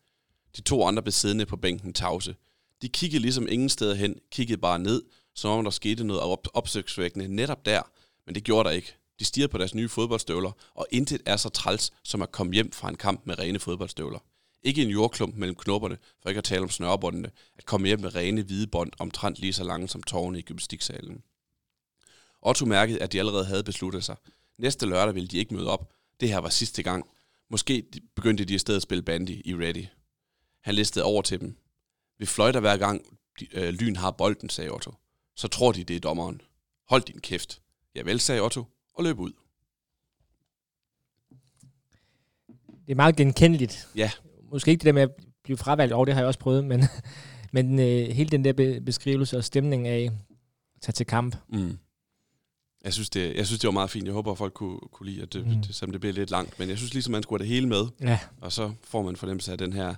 De 0.55 0.62
to 0.62 0.86
andre 0.86 1.03
blev 1.03 1.12
siddende 1.12 1.45
på 1.45 1.58
bænken 1.58 1.93
tavse. 1.93 2.36
De 2.81 2.89
kiggede 2.89 3.21
ligesom 3.21 3.47
ingen 3.49 3.69
steder 3.69 3.95
hen, 3.95 4.15
kiggede 4.31 4.62
bare 4.62 4.79
ned, 4.79 5.03
som 5.36 5.51
om 5.51 5.63
der 5.63 5.71
skete 5.71 6.03
noget 6.03 6.21
op- 6.21 6.47
opsøgsvækkende 6.53 7.27
netop 7.27 7.65
der, 7.65 7.81
men 8.25 8.36
det 8.36 8.43
gjorde 8.43 8.69
der 8.69 8.75
ikke. 8.75 8.95
De 9.19 9.25
stirrede 9.25 9.51
på 9.51 9.58
deres 9.58 9.75
nye 9.75 9.89
fodboldstøvler, 9.89 10.51
og 10.73 10.88
intet 10.91 11.21
er 11.25 11.38
så 11.38 11.49
træls, 11.49 11.93
som 12.03 12.21
at 12.21 12.31
komme 12.31 12.53
hjem 12.53 12.71
fra 12.71 12.89
en 12.89 12.95
kamp 12.95 13.21
med 13.25 13.39
rene 13.39 13.60
fodboldstøvler. 13.60 14.19
Ikke 14.65 14.82
en 14.82 14.89
jordklump 14.89 15.36
mellem 15.36 15.56
knopperne, 15.56 15.97
for 16.21 16.30
ikke 16.30 16.38
at 16.39 16.43
tale 16.43 16.62
om 16.62 16.69
snørbåndene, 16.69 17.32
at 17.58 17.65
komme 17.65 17.88
hjem 17.88 17.99
med 17.99 18.15
rene 18.15 18.41
hvide 18.41 18.67
bånd 18.67 18.91
omtrent 18.99 19.39
lige 19.39 19.54
så 19.54 19.63
lange 19.63 19.88
som 19.88 20.04
tårne 20.04 20.39
i 20.39 20.41
gymnastiksalen. 20.41 21.23
Otto 22.41 22.65
mærkede, 22.65 23.01
at 23.01 23.12
de 23.12 23.19
allerede 23.19 23.45
havde 23.45 23.63
besluttet 23.63 24.04
sig. 24.04 24.15
Næste 24.58 24.86
lørdag 24.86 25.15
ville 25.15 25.28
de 25.28 25.38
ikke 25.38 25.54
møde 25.54 25.69
op. 25.69 25.93
Det 26.19 26.30
her 26.30 26.38
var 26.38 26.49
sidste 26.49 26.84
gang. 26.84 27.10
Måske 27.49 27.86
begyndte 28.15 28.45
de 28.45 28.54
i 28.54 28.58
stedet 28.58 28.78
at 28.78 28.84
spille 28.84 29.01
bandy 29.01 29.41
i 29.45 29.56
Ready. 29.56 29.86
Han 30.62 30.75
listede 30.75 31.06
over 31.06 31.21
til 31.21 31.39
dem. 31.39 31.58
Vi 32.17 32.25
fløjter 32.25 32.60
hver 32.60 32.78
gang 32.78 33.19
øh, 33.51 33.69
Lyn 33.69 33.95
har 33.95 34.12
bolden, 34.12 34.49
sagde 34.49 34.69
Otto. 34.69 34.93
Så 35.36 35.47
tror 35.47 35.71
de, 35.71 35.84
det 35.84 35.95
er 35.95 35.99
dommeren. 35.99 36.41
Hold 36.88 37.01
din 37.01 37.19
kæft. 37.19 37.62
Ja 37.95 38.01
vel, 38.01 38.19
sagde 38.19 38.41
Otto, 38.41 38.65
og 38.93 39.04
løb 39.04 39.19
ud. 39.19 39.32
Det 42.86 42.91
er 42.91 42.95
meget 42.95 43.15
genkendeligt. 43.15 43.88
Ja. 43.95 44.12
Måske 44.51 44.71
ikke 44.71 44.79
det 44.81 44.86
der 44.86 44.91
med 44.93 45.01
at 45.01 45.12
blive 45.43 45.58
fravalgt, 45.58 45.93
og 45.93 46.08
det 46.08 46.13
har 46.13 46.21
jeg 46.21 46.27
også 46.27 46.39
prøvet, 46.39 46.65
men, 46.65 46.84
men 47.53 47.79
øh, 47.79 48.08
hele 48.10 48.29
den 48.29 48.45
der 48.45 48.53
be- 48.53 48.81
beskrivelse 48.86 49.38
og 49.38 49.43
stemning 49.43 49.88
af 49.88 49.99
at 50.05 50.12
tage 50.81 50.93
til 50.93 51.05
kamp. 51.05 51.36
Mm. 51.49 51.77
Jeg 52.84 52.93
synes, 52.93 53.10
det, 53.10 53.36
jeg 53.36 53.45
synes, 53.47 53.60
det 53.60 53.67
var 53.67 53.71
meget 53.71 53.89
fint. 53.89 54.05
Jeg 54.05 54.13
håber, 54.13 54.31
at 54.31 54.38
folk 54.38 54.53
kunne, 54.53 54.79
kunne 54.91 55.10
lide, 55.10 55.21
at 55.21 55.34
det, 55.34 55.47
Mm. 55.47 55.62
det, 55.62 55.75
selvom 55.75 55.91
det 55.91 56.01
bliver 56.01 56.13
lidt 56.13 56.31
langt. 56.31 56.60
Men 56.60 56.69
jeg 56.69 56.77
synes 56.77 56.93
ligesom, 56.93 57.12
man 57.12 57.23
skulle 57.23 57.39
have 57.39 57.47
det 57.47 57.53
hele 57.55 57.67
med. 57.67 57.86
Ja, 58.01 58.19
Og 58.41 58.51
så 58.51 58.71
får 58.84 59.01
man 59.03 59.15
fornemmelse 59.15 59.51
af 59.51 59.58
den 59.58 59.73
her 59.73 59.95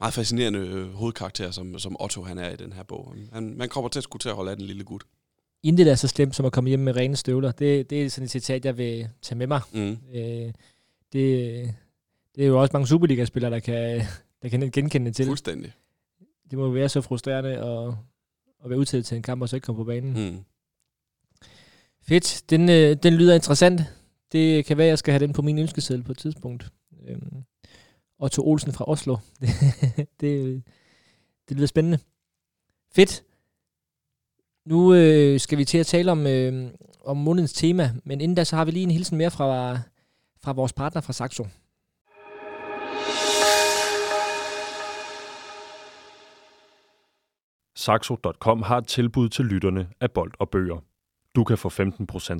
meget 0.00 0.14
fascinerende 0.14 0.58
øh, 0.58 0.92
hovedkarakter, 0.92 1.50
som, 1.50 1.78
som 1.78 1.96
Otto 2.00 2.22
han 2.22 2.38
er 2.38 2.50
i 2.50 2.56
den 2.56 2.72
her 2.72 2.82
bog. 2.82 3.14
Han, 3.32 3.54
man 3.56 3.68
kommer 3.68 3.88
til 3.88 4.00
at 4.00 4.04
skulle 4.04 4.20
til 4.20 4.28
at 4.28 4.34
holde 4.34 4.50
af 4.50 4.56
den 4.56 4.66
lille 4.66 4.84
gut. 4.84 5.02
intet 5.62 5.90
er 5.90 5.94
så 5.94 6.08
slemt 6.08 6.36
som 6.36 6.46
at 6.46 6.52
komme 6.52 6.68
hjem 6.68 6.80
med 6.80 6.96
rene 6.96 7.16
støvler. 7.16 7.52
Det, 7.52 7.90
det 7.90 8.02
er 8.04 8.08
sådan 8.10 8.24
et 8.24 8.30
citat, 8.30 8.64
jeg 8.64 8.78
vil 8.78 9.08
tage 9.22 9.38
med 9.38 9.46
mig. 9.46 9.60
Mm. 9.72 9.98
Øh, 10.14 10.52
det, 11.12 11.74
det 12.40 12.46
er 12.46 12.50
jo 12.50 12.60
også 12.60 12.70
mange 12.72 12.86
Superliga-spillere, 12.86 13.52
der 13.52 13.58
kan, 13.58 14.02
der 14.42 14.48
kan 14.48 14.70
genkende 14.70 15.12
til. 15.12 15.26
Fuldstændig. 15.26 15.72
Det 16.50 16.58
må 16.58 16.70
være 16.70 16.88
så 16.88 17.00
frustrerende 17.00 17.50
at, 17.50 17.94
at 18.64 18.70
være 18.70 18.78
udtaget 18.78 19.06
til 19.06 19.16
en 19.16 19.22
kamp, 19.22 19.42
og 19.42 19.48
så 19.48 19.56
ikke 19.56 19.64
komme 19.64 19.76
på 19.76 19.84
banen. 19.84 20.30
Mm. 20.30 20.38
Fedt. 22.02 22.42
Den, 22.50 22.68
øh, 22.68 22.96
den 23.02 23.14
lyder 23.14 23.34
interessant. 23.34 23.80
Det 24.32 24.64
kan 24.64 24.78
være, 24.78 24.86
jeg 24.86 24.98
skal 24.98 25.12
have 25.12 25.26
den 25.26 25.32
på 25.32 25.42
min 25.42 25.58
ønskeseddel 25.58 26.04
på 26.04 26.12
et 26.12 26.18
tidspunkt. 26.18 26.72
Øhm, 27.08 27.44
Otto 28.18 28.42
Olsen 28.46 28.72
fra 28.72 28.84
Oslo. 28.88 29.16
det, 29.40 29.50
det, 30.20 30.62
det 31.48 31.56
lyder 31.56 31.66
spændende. 31.66 31.98
Fedt. 32.92 33.22
Nu 34.66 34.94
øh, 34.94 35.40
skal 35.40 35.58
vi 35.58 35.64
til 35.64 35.78
at 35.78 35.86
tale 35.86 36.12
om, 36.12 36.26
øh, 36.26 36.70
om 37.04 37.16
månedens 37.16 37.52
tema, 37.52 37.92
men 38.04 38.20
inden 38.20 38.34
da, 38.34 38.44
så 38.44 38.56
har 38.56 38.64
vi 38.64 38.70
lige 38.70 38.82
en 38.82 38.90
hilsen 38.90 39.18
mere 39.18 39.30
fra, 39.30 39.78
fra 40.42 40.52
vores 40.52 40.72
partner 40.72 41.00
fra 41.02 41.12
Saxo. 41.12 41.46
Saxo.com 47.80 48.62
har 48.62 48.78
et 48.78 48.86
tilbud 48.86 49.28
til 49.28 49.44
lytterne 49.44 49.88
af 50.00 50.10
bold 50.10 50.32
og 50.38 50.50
bøger. 50.50 50.84
Du 51.36 51.44
kan 51.44 51.58
få 51.58 51.68
15% 51.68 51.72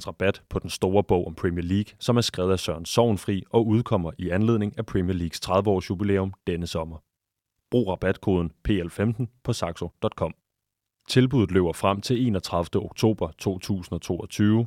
rabat 0.06 0.42
på 0.48 0.58
den 0.58 0.70
store 0.70 1.04
bog 1.04 1.26
om 1.26 1.34
Premier 1.34 1.64
League, 1.64 1.92
som 1.98 2.16
er 2.16 2.20
skrevet 2.20 2.52
af 2.52 2.58
Søren 2.58 2.84
Sovenfri 2.84 3.42
og 3.50 3.66
udkommer 3.66 4.10
i 4.18 4.30
anledning 4.30 4.78
af 4.78 4.86
Premier 4.86 5.16
Leagues 5.16 5.40
30-års 5.46 5.90
jubilæum 5.90 6.32
denne 6.46 6.66
sommer. 6.66 6.96
Brug 7.70 7.88
rabatkoden 7.88 8.50
PL15 8.68 9.26
på 9.44 9.52
saxo.com. 9.52 10.34
Tilbuddet 11.08 11.50
løber 11.50 11.72
frem 11.72 12.00
til 12.00 12.26
31. 12.26 12.82
oktober 12.84 13.30
2022. 13.38 14.66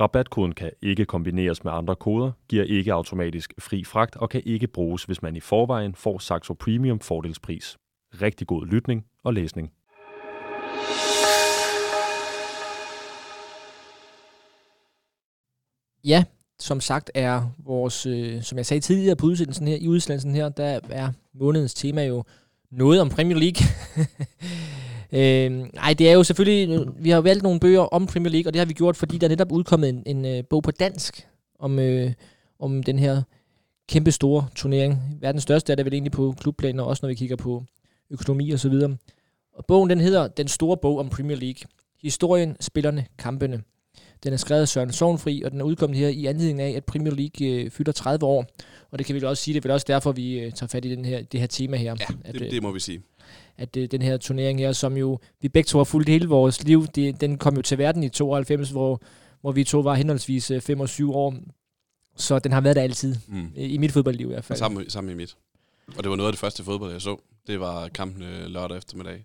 Rabatkoden 0.00 0.54
kan 0.54 0.70
ikke 0.82 1.04
kombineres 1.04 1.64
med 1.64 1.72
andre 1.72 1.96
koder, 1.96 2.32
giver 2.48 2.64
ikke 2.64 2.94
automatisk 2.94 3.54
fri 3.58 3.84
fragt 3.84 4.16
og 4.16 4.30
kan 4.30 4.42
ikke 4.46 4.66
bruges, 4.66 5.04
hvis 5.04 5.22
man 5.22 5.36
i 5.36 5.40
forvejen 5.40 5.94
får 5.94 6.18
Saxo 6.18 6.54
Premium 6.54 7.00
fordelspris. 7.00 7.76
Rigtig 8.22 8.46
god 8.46 8.66
lytning 8.66 9.06
og 9.24 9.34
læsning. 9.34 9.72
Ja, 16.08 16.24
som 16.60 16.80
sagt 16.80 17.10
er 17.14 17.54
vores, 17.58 18.06
øh, 18.06 18.42
som 18.42 18.58
jeg 18.58 18.66
sagde 18.66 18.80
tidligere 18.80 19.16
på 19.16 19.26
udsendelsen 19.26 19.68
her, 19.68 19.76
i 19.76 19.88
udsendelsen 19.88 20.34
her, 20.34 20.48
der 20.48 20.80
er 20.90 21.12
månedens 21.34 21.74
tema 21.74 22.04
jo 22.04 22.24
noget 22.70 23.00
om 23.00 23.08
Premier 23.08 23.38
League. 23.38 23.66
øh, 25.18 25.74
nej, 25.74 25.94
det 25.98 26.08
er 26.08 26.12
jo 26.12 26.22
selvfølgelig, 26.24 26.86
vi 26.98 27.10
har 27.10 27.20
valgt 27.20 27.42
nogle 27.42 27.60
bøger 27.60 27.80
om 27.80 28.06
Premier 28.06 28.32
League, 28.32 28.48
og 28.48 28.52
det 28.52 28.60
har 28.60 28.66
vi 28.66 28.72
gjort, 28.72 28.96
fordi 28.96 29.18
der 29.18 29.26
er 29.26 29.28
netop 29.28 29.52
udkommet 29.52 29.88
en, 29.88 30.02
en 30.06 30.24
øh, 30.24 30.44
bog 30.50 30.62
på 30.62 30.70
dansk 30.70 31.26
om, 31.58 31.78
øh, 31.78 32.12
om 32.58 32.82
den 32.82 32.98
her 32.98 33.22
kæmpe 33.88 34.12
store 34.12 34.48
turnering. 34.54 35.18
Verdens 35.20 35.42
største 35.42 35.72
er 35.72 35.76
det 35.76 35.84
vel 35.84 35.94
egentlig 35.94 36.12
på 36.12 36.34
klubplaner, 36.40 36.82
også 36.82 37.00
når 37.02 37.08
vi 37.08 37.14
kigger 37.14 37.36
på 37.36 37.64
økonomi 38.10 38.50
og 38.50 38.58
så 38.58 38.68
videre. 38.68 38.96
Og 39.52 39.64
bogen 39.68 39.90
den 39.90 40.00
hedder 40.00 40.28
Den 40.28 40.48
store 40.48 40.76
bog 40.76 40.98
om 40.98 41.08
Premier 41.08 41.36
League. 41.36 41.68
Historien, 42.02 42.56
spillerne, 42.60 43.06
kampene. 43.18 43.62
Den 44.24 44.32
er 44.32 44.36
skrevet 44.36 44.60
af 44.62 44.68
Søren 44.68 44.92
Sovnfri, 44.92 45.42
og 45.42 45.50
den 45.50 45.60
er 45.60 45.64
udkommet 45.64 45.98
her 45.98 46.08
i 46.08 46.26
anledning 46.26 46.60
af, 46.60 46.70
at 46.70 46.84
Premier 46.84 47.14
League 47.14 47.48
øh, 47.48 47.70
fylder 47.70 47.92
30 47.92 48.26
år. 48.26 48.46
Og 48.90 48.98
det 48.98 49.06
kan 49.06 49.14
vi 49.16 49.22
også 49.22 49.42
sige, 49.42 49.54
det 49.54 49.60
er 49.60 49.62
vel 49.68 49.72
også 49.72 49.84
derfor, 49.88 50.12
vi 50.12 50.38
øh, 50.38 50.52
tager 50.52 50.68
fat 50.68 50.84
i 50.84 50.90
den 50.90 51.04
her, 51.04 51.22
det 51.22 51.40
her 51.40 51.46
tema 51.46 51.76
her. 51.76 51.96
Ja, 52.00 52.06
at, 52.24 52.34
det, 52.34 52.42
øh, 52.42 52.50
det 52.50 52.62
må 52.62 52.72
vi 52.72 52.80
sige. 52.80 53.02
at 53.56 53.76
øh, 53.76 53.88
den 53.90 54.02
her 54.02 54.16
turnering 54.16 54.58
her, 54.58 54.72
som 54.72 54.96
jo 54.96 55.18
vi 55.40 55.48
begge 55.48 55.66
to 55.66 55.78
har 55.78 55.84
fulgt 55.84 56.08
hele 56.08 56.28
vores 56.28 56.64
liv, 56.64 56.86
det, 56.86 57.20
den 57.20 57.38
kom 57.38 57.56
jo 57.56 57.62
til 57.62 57.78
verden 57.78 58.02
i 58.02 58.08
92, 58.08 58.70
hvor, 58.70 59.00
hvor 59.40 59.52
vi 59.52 59.64
to 59.64 59.80
var 59.80 59.94
henholdsvis 59.94 60.52
5 60.60 60.80
og 60.80 60.88
7 60.88 61.14
år. 61.14 61.34
Så 62.16 62.38
den 62.38 62.52
har 62.52 62.60
været 62.60 62.76
der 62.76 62.82
altid, 62.82 63.16
Mm. 63.26 63.50
i 63.56 63.78
mit 63.78 63.92
fodboldliv 63.92 64.26
i 64.26 64.32
hvert 64.32 64.44
fald. 64.44 64.58
sammen, 64.58 64.90
sammen 64.90 65.12
i 65.12 65.16
mit. 65.16 65.36
Og 65.96 66.02
det 66.04 66.10
var 66.10 66.16
noget 66.16 66.28
af 66.28 66.32
det 66.32 66.40
første 66.40 66.64
fodbold, 66.64 66.92
jeg 66.92 67.00
så. 67.02 67.16
Det 67.46 67.60
var 67.60 67.88
kampen 67.88 68.22
øh, 68.22 68.46
lørdag 68.46 68.76
eftermiddag 68.78 69.24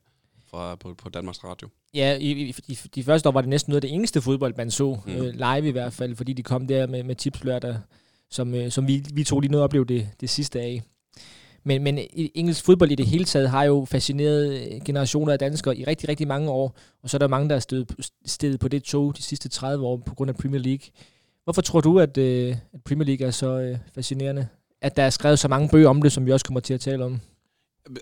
fra, 0.49 0.75
på, 0.75 0.93
på 0.93 1.09
Danmarks 1.09 1.43
Radio. 1.43 1.67
Ja, 1.93 2.15
i, 2.17 2.31
i, 2.31 2.55
i, 2.67 2.79
de 2.95 3.03
første 3.03 3.29
år 3.29 3.33
var 3.33 3.41
det 3.41 3.49
næsten 3.49 3.71
noget 3.71 3.77
af 3.83 3.89
det 3.89 3.93
eneste 3.95 4.21
fodbold, 4.21 4.53
man 4.57 4.71
så 4.71 4.97
Mm. 5.05 5.11
øh, 5.13 5.33
live 5.33 5.67
i 5.67 5.71
hvert 5.71 5.93
fald, 5.93 6.15
fordi 6.15 6.33
de 6.33 6.43
kom 6.43 6.67
der 6.67 6.87
med, 6.87 7.03
med 7.03 7.15
tips 7.15 7.43
lørdag, 7.43 7.77
som, 8.29 8.55
øh, 8.55 8.71
som 8.71 8.87
vi, 8.87 9.05
vi 9.13 9.23
to 9.23 9.39
lige 9.39 9.51
nåede 9.51 9.61
at 9.63 9.65
opleve 9.65 9.85
det, 9.85 10.09
det 10.21 10.29
sidste 10.29 10.61
af. 10.61 10.81
Men, 11.63 11.83
men 11.83 11.99
engelsk 12.13 12.65
fodbold 12.65 12.91
i 12.91 12.95
det 12.95 13.05
hele 13.05 13.25
taget 13.25 13.49
har 13.49 13.63
jo 13.63 13.85
fascineret 13.89 14.53
øh, 14.53 14.81
generationer 14.85 15.33
af 15.33 15.39
danskere 15.39 15.77
i 15.77 15.83
rigtig, 15.83 16.09
rigtig 16.09 16.27
mange 16.27 16.49
år, 16.49 16.77
og 17.03 17.09
så 17.09 17.17
er 17.17 17.19
der 17.19 17.27
mange, 17.27 17.49
der 17.49 17.55
er 17.55 17.59
stedet, 17.59 17.95
stedet 18.25 18.59
på 18.59 18.67
det 18.67 18.83
tog 18.83 19.17
de 19.17 19.21
sidste 19.21 19.49
30 19.49 19.85
år 19.85 19.97
på 19.97 20.15
grund 20.15 20.29
af 20.29 20.35
Premier 20.35 20.61
League. 20.61 20.85
Hvorfor 21.43 21.61
tror 21.61 21.81
du, 21.81 21.99
at, 21.99 22.17
øh, 22.17 22.55
at 22.73 22.83
Premier 22.85 23.05
League 23.05 23.27
er 23.27 23.31
så 23.31 23.59
øh, 23.59 23.77
fascinerende? 23.95 24.47
At 24.81 24.95
der 24.97 25.03
er 25.03 25.09
skrevet 25.09 25.39
så 25.39 25.47
mange 25.47 25.69
bøger 25.69 25.89
om 25.89 26.01
det, 26.01 26.11
som 26.11 26.25
vi 26.25 26.31
også 26.31 26.45
kommer 26.45 26.59
til 26.59 26.73
at 26.73 26.79
tale 26.81 27.05
om. 27.05 27.19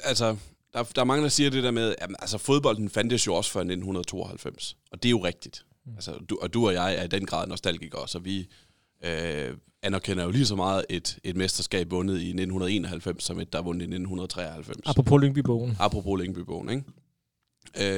Altså, 0.03 0.35
der, 0.73 0.83
der 0.83 1.01
er 1.01 1.05
mange, 1.05 1.23
der 1.23 1.29
siger 1.29 1.49
det 1.49 1.63
der 1.63 1.71
med, 1.71 1.95
at 1.97 2.09
altså, 2.19 2.37
fodbolden 2.37 2.89
fandtes 2.89 3.27
jo 3.27 3.35
også 3.35 3.51
før 3.51 3.59
1992. 3.59 4.77
Og 4.91 5.03
det 5.03 5.09
er 5.09 5.11
jo 5.11 5.23
rigtigt. 5.23 5.65
Mm. 5.85 5.91
Altså, 5.95 6.11
du, 6.29 6.39
og 6.41 6.53
du 6.53 6.67
og 6.67 6.73
jeg 6.73 6.95
er 6.95 7.03
i 7.03 7.07
den 7.07 7.25
grad 7.25 7.47
nostalgikere, 7.47 8.07
så 8.07 8.19
vi 8.19 8.47
øh, 9.05 9.57
anerkender 9.83 10.23
jo 10.23 10.29
lige 10.31 10.45
så 10.45 10.55
meget 10.55 10.85
et, 10.89 11.19
et 11.23 11.35
mesterskab 11.35 11.91
vundet 11.91 12.13
i 12.13 12.27
1991, 12.29 13.23
som 13.23 13.39
et, 13.39 13.53
der 13.53 13.59
er 13.59 13.63
vundet 13.63 13.81
i 13.81 13.85
1993. 13.85 14.79
Apropos 14.85 15.21
Lyngby-bogen. 15.21 15.75
Apropos 15.79 16.19
Lyngbybogen, 16.21 16.69
ikke? 16.69 16.83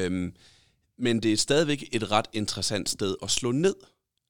Øhm, 0.05 0.33
men 0.97 1.23
det 1.23 1.33
er 1.33 1.37
stadigvæk 1.37 1.89
et 1.91 2.11
ret 2.11 2.25
interessant 2.33 2.89
sted 2.89 3.15
at 3.23 3.31
slå 3.31 3.51
ned, 3.51 3.75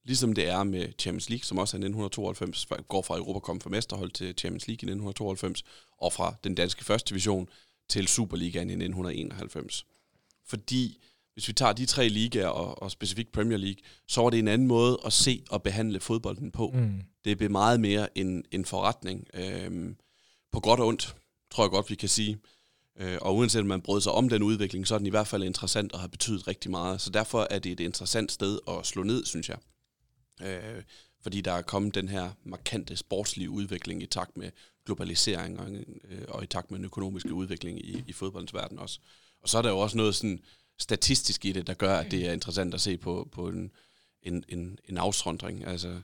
ligesom 0.05 0.33
det 0.33 0.49
er 0.49 0.63
med 0.63 0.87
Champions 0.99 1.29
League, 1.29 1.43
som 1.43 1.57
også 1.57 1.77
er 1.77 1.79
1992, 1.79 2.65
fra- 2.65 2.81
går 2.87 3.01
fra 3.01 3.17
Europa 3.17 3.39
kom 3.39 3.59
for 3.61 3.69
mesterhold 3.69 4.11
til 4.11 4.33
Champions 4.37 4.67
League 4.67 4.79
i 4.81 4.91
1992, 4.91 5.63
og 6.01 6.13
fra 6.13 6.35
den 6.43 6.55
danske 6.55 6.85
første 6.85 7.09
division 7.09 7.49
til 7.89 8.07
Superligaen 8.07 8.69
i 8.69 8.73
1991. 8.73 9.85
Fordi 10.45 11.03
hvis 11.33 11.47
vi 11.47 11.53
tager 11.53 11.73
de 11.73 11.85
tre 11.85 12.09
ligaer, 12.09 12.47
og, 12.47 12.81
og 12.81 12.91
specifikt 12.91 13.31
Premier 13.31 13.57
League, 13.57 13.83
så 14.07 14.21
var 14.21 14.29
det 14.29 14.39
en 14.39 14.47
anden 14.47 14.67
måde 14.67 14.99
at 15.05 15.13
se 15.13 15.43
og 15.49 15.63
behandle 15.63 15.99
fodbolden 15.99 16.51
på. 16.51 16.71
Mm. 16.73 17.01
Det 17.25 17.37
blev 17.37 17.51
meget 17.51 17.79
mere 17.79 18.17
en, 18.17 18.45
en 18.51 18.65
forretning. 18.65 19.27
Øhm, 19.33 19.95
på 20.51 20.59
godt 20.59 20.79
og 20.79 20.87
ondt, 20.87 21.15
tror 21.51 21.63
jeg 21.63 21.71
godt, 21.71 21.89
vi 21.89 21.95
kan 21.95 22.09
sige. 22.09 22.37
Øh, 22.99 23.17
og 23.21 23.35
uanset 23.35 23.61
om 23.61 23.67
man 23.67 23.81
brød 23.81 24.01
sig 24.01 24.11
om 24.11 24.29
den 24.29 24.43
udvikling, 24.43 24.87
så 24.87 24.93
er 24.93 24.97
den 24.97 25.07
i 25.07 25.09
hvert 25.09 25.27
fald 25.27 25.43
interessant 25.43 25.91
og 25.91 25.99
har 25.99 26.07
betydet 26.07 26.47
rigtig 26.47 26.71
meget. 26.71 27.01
Så 27.01 27.09
derfor 27.09 27.47
er 27.49 27.59
det 27.59 27.71
et 27.71 27.79
interessant 27.79 28.31
sted 28.31 28.59
at 28.67 28.85
slå 28.85 29.03
ned, 29.03 29.25
synes 29.25 29.49
jeg. 29.49 29.57
Øh, 30.41 30.83
fordi 31.21 31.41
der 31.41 31.51
er 31.51 31.61
kommet 31.61 31.95
den 31.95 32.09
her 32.09 32.31
markante 32.43 32.97
sportslige 32.97 33.49
udvikling 33.49 34.03
i 34.03 34.05
takt 34.05 34.37
med 34.37 34.51
globalisering 34.85 35.59
og, 35.59 35.71
øh, 36.09 36.21
og 36.27 36.43
i 36.43 36.47
takt 36.47 36.71
med 36.71 36.77
den 36.77 36.85
økonomiske 36.85 37.33
udvikling 37.33 37.85
i, 37.85 38.03
i 38.07 38.13
fodboldens 38.13 38.53
verden 38.53 38.79
også. 38.79 38.99
Og 39.41 39.49
så 39.49 39.57
er 39.57 39.61
der 39.61 39.69
jo 39.69 39.79
også 39.79 39.97
noget 39.97 40.15
sådan 40.15 40.39
statistisk 40.77 41.45
i 41.45 41.51
det, 41.51 41.67
der 41.67 41.73
gør, 41.73 41.97
at 41.97 42.11
det 42.11 42.27
er 42.27 42.33
interessant 42.33 42.73
at 42.73 42.81
se 42.81 42.97
på, 42.97 43.29
på 43.31 43.47
en, 43.47 43.71
en, 44.21 44.43
en, 44.49 44.79
en 44.89 44.97
afsondring. 44.97 45.67
Altså, 45.67 46.01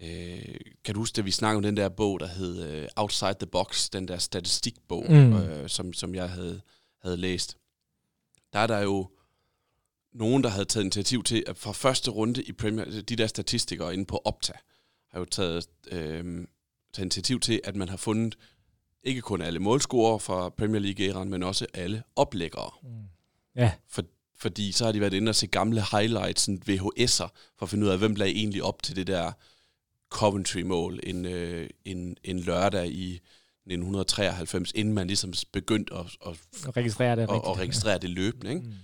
øh, 0.00 0.54
kan 0.84 0.94
du 0.94 1.00
huske, 1.00 1.18
at 1.18 1.24
vi 1.24 1.30
snakkede 1.30 1.56
om 1.56 1.62
den 1.62 1.76
der 1.76 1.88
bog, 1.88 2.20
der 2.20 2.26
hed 2.26 2.62
øh, 2.62 2.88
Outside 2.96 3.34
the 3.34 3.46
Box, 3.46 3.90
den 3.90 4.08
der 4.08 4.18
statistikbog, 4.18 5.04
Mm. 5.08 5.32
øh, 5.32 5.68
som, 5.68 5.92
som 5.92 6.14
jeg 6.14 6.30
havde, 6.30 6.60
havde 7.02 7.16
læst. 7.16 7.56
Der 8.52 8.58
er 8.58 8.66
der 8.66 8.78
jo 8.78 9.10
nogen, 10.12 10.42
der 10.42 10.48
havde 10.48 10.64
taget 10.64 10.84
initiativ 10.84 11.22
til, 11.22 11.44
at 11.46 11.56
fra 11.56 11.72
første 11.72 12.10
runde 12.10 12.42
i 12.42 12.52
Premier, 12.52 12.84
de 12.84 13.16
der 13.16 13.26
statistikere 13.26 13.94
inde 13.94 14.04
på 14.04 14.22
Opta, 14.24 14.52
har 15.10 15.18
jo 15.18 15.24
taget, 15.24 15.68
øh, 15.90 16.46
taget 16.94 17.04
initiativ 17.04 17.40
til, 17.40 17.60
at 17.64 17.76
man 17.76 17.88
har 17.88 17.96
fundet 17.96 18.38
ikke 19.02 19.20
kun 19.20 19.40
alle 19.40 19.58
målscorer 19.58 20.18
fra 20.18 20.48
Premier 20.48 20.80
League-æraen, 20.80 21.30
men 21.30 21.42
også 21.42 21.66
alle 21.74 22.02
oplæggere. 22.16 22.70
Mm. 22.82 22.88
Ja. 23.56 23.72
For, 23.88 24.02
fordi 24.36 24.72
så 24.72 24.84
har 24.84 24.92
de 24.92 25.00
været 25.00 25.14
inde 25.14 25.28
og 25.28 25.34
se 25.34 25.46
gamle 25.46 25.82
highlights, 25.92 26.42
sådan 26.42 26.62
VHS'er, 26.68 27.28
for 27.58 27.62
at 27.62 27.68
finde 27.68 27.86
ud 27.86 27.90
af, 27.90 27.98
hvem 27.98 28.14
lagde 28.14 28.34
egentlig 28.34 28.62
op 28.62 28.82
til 28.82 28.96
det 28.96 29.06
der 29.06 29.32
Coventry-mål 30.10 31.00
en, 31.02 31.24
øh, 31.24 31.70
en, 31.84 32.16
en 32.24 32.38
lørdag 32.38 32.86
i 32.86 33.12
1993, 33.14 34.72
inden 34.74 34.94
man 34.94 35.06
ligesom 35.06 35.32
begyndte 35.52 35.94
at, 35.94 36.06
at, 36.26 36.38
Og 36.66 36.76
registrere 36.76 37.16
det 37.16 37.30
rigtigt. 37.30 37.50
at 37.50 37.58
registrere 37.58 37.98
det 37.98 38.10
løbende. 38.10 38.50
Ikke? 38.50 38.62
Mm. 38.62 38.74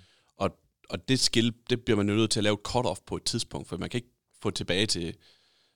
Og 0.90 1.08
det 1.08 1.20
skill, 1.20 1.54
det 1.70 1.84
bliver 1.84 1.96
man 1.96 2.06
nødt 2.06 2.30
til 2.30 2.40
at 2.40 2.44
lave 2.44 2.54
et 2.54 2.68
cut-off 2.68 3.00
på 3.06 3.16
et 3.16 3.22
tidspunkt, 3.24 3.68
for 3.68 3.76
man 3.76 3.90
kan 3.90 3.98
ikke 3.98 4.10
få 4.42 4.50
tilbage 4.50 4.86
til, 4.86 5.14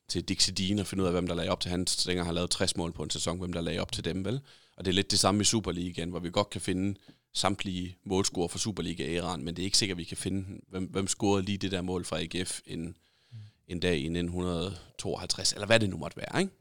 til 0.09 0.23
Dixie 0.23 0.55
Dean 0.55 0.79
og 0.79 0.87
finde 0.87 1.03
ud 1.03 1.07
af, 1.07 1.13
hvem 1.13 1.27
der 1.27 1.35
lagde 1.35 1.51
op 1.51 1.61
til 1.61 1.71
hans, 1.71 1.91
så 1.91 2.09
længe 2.09 2.25
har 2.25 2.33
lavet 2.33 2.51
60 2.51 2.77
mål 2.77 2.93
på 2.93 3.03
en 3.03 3.11
sæson, 3.11 3.39
hvem 3.39 3.53
der 3.53 3.61
lagde 3.61 3.81
op 3.81 3.93
til 3.93 4.05
dem, 4.05 4.25
vel? 4.25 4.41
Og 4.77 4.85
det 4.85 4.91
er 4.91 4.95
lidt 4.95 5.11
det 5.11 5.19
samme 5.19 5.41
i 5.41 5.45
Superligaen, 5.45 6.11
hvor 6.11 6.19
vi 6.19 6.31
godt 6.31 6.51
kan 6.51 6.61
finde 6.61 6.99
samtlige 7.33 7.97
målscorer 8.05 8.49
fra 8.49 8.59
Superliga-æraen, 8.59 9.45
men 9.45 9.57
det 9.57 9.63
er 9.63 9.65
ikke 9.65 9.79
sikkert, 9.79 9.97
at 9.97 9.99
vi 9.99 10.05
kan 10.05 10.17
finde, 10.17 10.45
hvem, 10.71 10.85
hvem 10.85 11.07
scorede 11.07 11.45
lige 11.45 11.59
det 11.59 11.71
der 11.73 11.83
mål 11.83 12.05
fra 12.05 12.21
AGF 12.21 12.61
en, 12.67 12.97
en 13.69 13.81
dag 13.81 13.95
i 13.95 14.05
1952, 14.05 15.53
eller 15.53 15.67
hvad 15.67 15.81
det 15.81 15.91
nu 15.91 15.97
måtte 15.97 16.17
være, 16.17 16.41
ikke? 16.41 16.53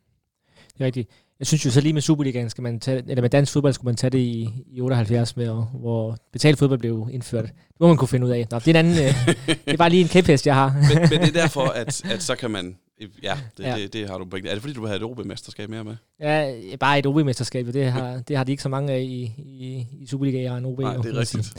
Det 0.74 0.82
er 0.82 0.86
rigtigt. 0.86 1.10
Jeg 1.40 1.48
synes 1.48 1.66
jo 1.66 1.72
så 1.72 1.82
lige 1.82 1.94
med 1.94 2.02
Superligaen 2.02 2.50
skal 2.50 2.62
man 2.62 2.80
tage, 2.80 3.04
eller 3.08 3.22
med 3.22 3.30
dansk 3.30 3.54
fodbold 3.54 3.74
skulle 3.74 3.86
man 3.86 3.96
tage 3.96 4.12
det 4.12 4.18
i, 4.18 4.50
i 4.72 4.82
78, 4.82 5.38
med, 5.38 5.46
hvor 5.80 6.18
betalt 6.32 6.60
fodbold 6.60 6.80
blev 6.80 7.10
indført. 7.12 7.46
Det 7.46 7.80
må 7.80 7.88
man 7.88 7.98
kunne 7.98 8.08
finde 8.08 8.26
ud 8.26 8.32
af. 8.32 8.48
Nå, 8.52 8.60
det 8.60 8.68
er 8.68 8.80
en 8.80 8.86
anden, 8.86 8.94
øh, 8.94 9.36
det 9.66 9.74
er 9.74 9.78
bare 9.78 9.90
lige 9.90 10.02
en 10.02 10.08
kæphest, 10.08 10.48
jeg 10.48 10.56
har. 10.56 10.74
Men, 10.90 11.10
men 11.10 11.22
det 11.22 11.38
er 11.38 11.42
derfor, 11.42 11.66
at, 11.66 12.06
at 12.06 12.24
så 12.24 12.36
kan 12.36 12.52
man, 12.52 12.78
ja, 13.24 13.38
det, 13.58 13.64
Ja. 13.64 13.76
Det, 13.76 13.94
det 13.94 14.10
har 14.10 14.18
du 14.18 14.26
pointe. 14.26 14.50
Er 14.50 14.54
det 14.54 14.62
fordi, 14.62 14.74
du 14.74 14.86
havde 14.86 14.98
et 14.98 15.04
OB-mesterskab 15.04 15.70
mere 15.70 15.84
med? 15.84 15.96
ja, 16.20 16.56
bare 16.80 17.00
et 17.00 17.06
OB-mesterskab, 17.06 17.66
det 17.66 17.92
har, 17.92 18.22
det 18.28 18.38
har 18.38 18.44
de 18.44 18.52
ikke 18.52 18.64
så 18.64 18.70
mange 18.70 18.94
af 18.94 19.00
i, 19.02 19.34
i, 19.38 19.88
i 20.02 20.08
Superligaen 20.08 20.66
og 20.66 20.72
OB. 20.72 20.80
Nej, 20.80 20.96
det 20.98 21.16
er 21.16 21.20
rigtigt. 21.20 21.54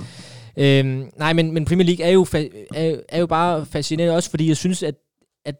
Øhm, 0.56 1.10
nej, 1.16 1.32
men, 1.32 1.52
men 1.54 1.64
Premier 1.64 1.86
League 1.86 2.04
er 2.06 2.10
jo, 2.10 2.26
fa- 2.34 2.66
er, 2.74 2.96
er 3.08 3.18
jo 3.18 3.26
bare 3.26 3.66
fascinerende 3.66 4.16
også, 4.16 4.30
fordi 4.30 4.48
jeg 4.48 4.56
synes, 4.56 4.82
at, 4.82 4.94
at, 5.44 5.54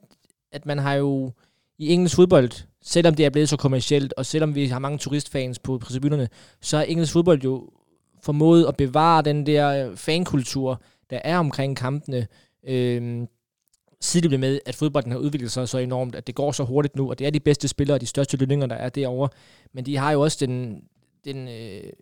at 0.53 0.66
man 0.66 0.79
har 0.79 0.95
jo 0.95 1.33
i 1.79 1.89
engelsk 1.93 2.16
fodbold, 2.16 2.51
selvom 2.83 3.14
det 3.14 3.27
er 3.27 3.31
blevet 3.31 3.49
så 3.49 3.57
kommercielt, 3.57 4.14
og 4.16 4.27
selvom 4.27 4.55
vi 4.55 4.66
har 4.66 4.79
mange 4.79 4.99
turistfans 4.99 5.59
på 5.59 5.79
tribunerne, 5.79 6.29
så 6.61 6.77
har 6.77 6.85
engelsk 6.85 7.12
fodbold 7.12 7.43
jo 7.43 7.68
formået 8.22 8.66
at 8.66 8.77
bevare 8.77 9.22
den 9.22 9.47
der 9.47 9.97
fankultur, 9.97 10.83
der 11.11 11.18
er 11.25 11.39
omkring 11.39 11.77
kampene, 11.77 12.27
øhm, 12.68 13.27
siden 14.05 14.30
det 14.30 14.40
med, 14.40 14.61
at 14.66 14.74
fodbolden 14.74 15.12
har 15.12 15.18
udviklet 15.18 15.52
sig 15.52 15.68
så 15.68 15.78
enormt, 15.78 16.14
at 16.14 16.26
det 16.26 16.34
går 16.34 16.52
så 16.52 16.64
hurtigt 16.64 16.96
nu, 16.96 17.11
og 17.11 17.18
det 17.18 17.26
er 17.26 17.30
de 17.30 17.40
bedste 17.40 17.68
spillere 17.68 17.96
og 17.96 18.00
de 18.00 18.07
største 18.07 18.36
lønninger, 18.36 18.66
der 18.66 18.76
er 18.76 18.88
derovre. 18.88 19.28
Men 19.72 19.86
de 19.86 19.96
har 19.96 20.12
jo 20.12 20.20
også 20.20 20.46
den, 20.46 20.82
den 21.24 21.48
øh, 21.48 21.92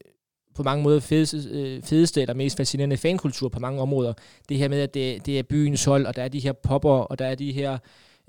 på 0.55 0.62
mange 0.62 0.82
måder 0.82 1.00
fedeste, 1.00 1.38
øh, 1.50 1.82
fedeste 1.82 2.20
eller 2.20 2.34
mest 2.34 2.57
fascinerende 2.57 2.96
fankultur 2.96 3.48
på 3.48 3.61
mange 3.61 3.80
områder. 3.80 4.12
Det 4.48 4.59
her 4.59 4.68
med, 4.68 4.80
at 4.80 4.94
det, 4.94 5.26
det 5.26 5.38
er 5.38 5.42
byens 5.42 5.84
hold, 5.84 6.07
og 6.07 6.16
der 6.16 6.22
er 6.22 6.28
de 6.28 6.40
her 6.40 6.53
popper, 6.53 6.90
og 6.90 7.18
der 7.18 7.26
er 7.26 7.34
de 7.34 7.53
her 7.53 7.78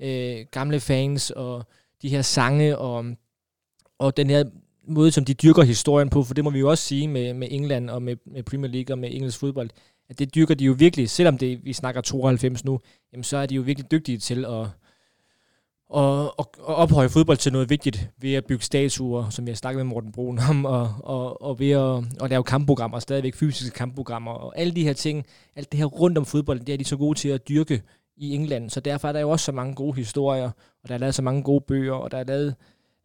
øh, 0.00 0.46
gamle 0.50 0.80
fans, 0.80 1.30
og 1.30 1.64
de 2.02 2.08
her 2.08 2.22
sange, 2.22 2.78
og, 2.78 3.04
og 3.98 4.16
den 4.16 4.30
her 4.30 4.44
måde, 4.88 5.10
som 5.10 5.24
de 5.24 5.34
dyrker 5.34 5.62
historien 5.62 6.10
på, 6.10 6.22
for 6.22 6.34
det 6.34 6.44
må 6.44 6.50
vi 6.50 6.58
jo 6.58 6.70
også 6.70 6.84
sige 6.84 7.08
med, 7.08 7.34
med 7.34 7.48
England 7.50 7.90
og 7.90 8.02
med, 8.02 8.16
med 8.26 8.42
Premier 8.42 8.70
League 8.70 8.94
og 8.94 8.98
med 8.98 9.08
engelsk 9.12 9.38
fodbold, 9.38 9.70
at 10.08 10.18
det 10.18 10.34
dyrker 10.34 10.54
de 10.54 10.64
jo 10.64 10.74
virkelig, 10.78 11.10
selvom 11.10 11.38
det, 11.38 11.64
vi 11.64 11.72
snakker 11.72 12.00
92 12.00 12.64
nu, 12.64 12.80
jamen 13.12 13.24
så 13.24 13.36
er 13.36 13.46
de 13.46 13.54
jo 13.54 13.62
virkelig 13.62 13.90
dygtige 13.90 14.18
til 14.18 14.44
at, 14.44 14.66
at, 15.96 16.20
at, 16.38 16.46
at 16.68 16.74
ophøje 16.74 17.08
fodbold 17.08 17.36
til 17.36 17.52
noget 17.52 17.70
vigtigt 17.70 18.10
ved 18.18 18.34
at 18.34 18.44
bygge 18.46 18.64
statuer, 18.64 19.30
som 19.30 19.46
jeg 19.46 19.52
har 19.52 19.56
snakket 19.56 19.78
med 19.78 19.84
Morten 19.84 20.12
Brun 20.12 20.38
om, 20.50 20.64
og, 20.64 20.94
og, 20.98 21.42
og 21.42 21.58
ved 21.58 21.70
at, 21.70 22.04
at 22.24 22.30
lave 22.30 22.44
kampprogrammer, 22.44 22.98
stadigvæk 22.98 23.34
fysiske 23.34 23.74
kampprogrammer, 23.74 24.32
og 24.32 24.58
alle 24.58 24.74
de 24.74 24.84
her 24.84 24.92
ting, 24.92 25.26
alt 25.56 25.72
det 25.72 25.78
her 25.78 25.86
rundt 25.86 26.18
om 26.18 26.24
fodbold, 26.24 26.60
det 26.60 26.72
er 26.72 26.78
de 26.78 26.84
så 26.84 26.96
gode 26.96 27.18
til 27.18 27.28
at 27.28 27.48
dyrke 27.48 27.82
i 28.16 28.34
England, 28.34 28.70
så 28.70 28.80
derfor 28.80 29.08
er 29.08 29.12
der 29.12 29.20
jo 29.20 29.30
også 29.30 29.44
så 29.44 29.52
mange 29.52 29.74
gode 29.74 29.96
historier, 29.96 30.50
og 30.82 30.88
der 30.88 30.94
er 30.94 30.98
lavet 30.98 31.14
så 31.14 31.22
mange 31.22 31.42
gode 31.42 31.64
bøger, 31.68 31.94
og 31.94 32.10
der 32.10 32.18
er 32.18 32.24
lavet 32.24 32.54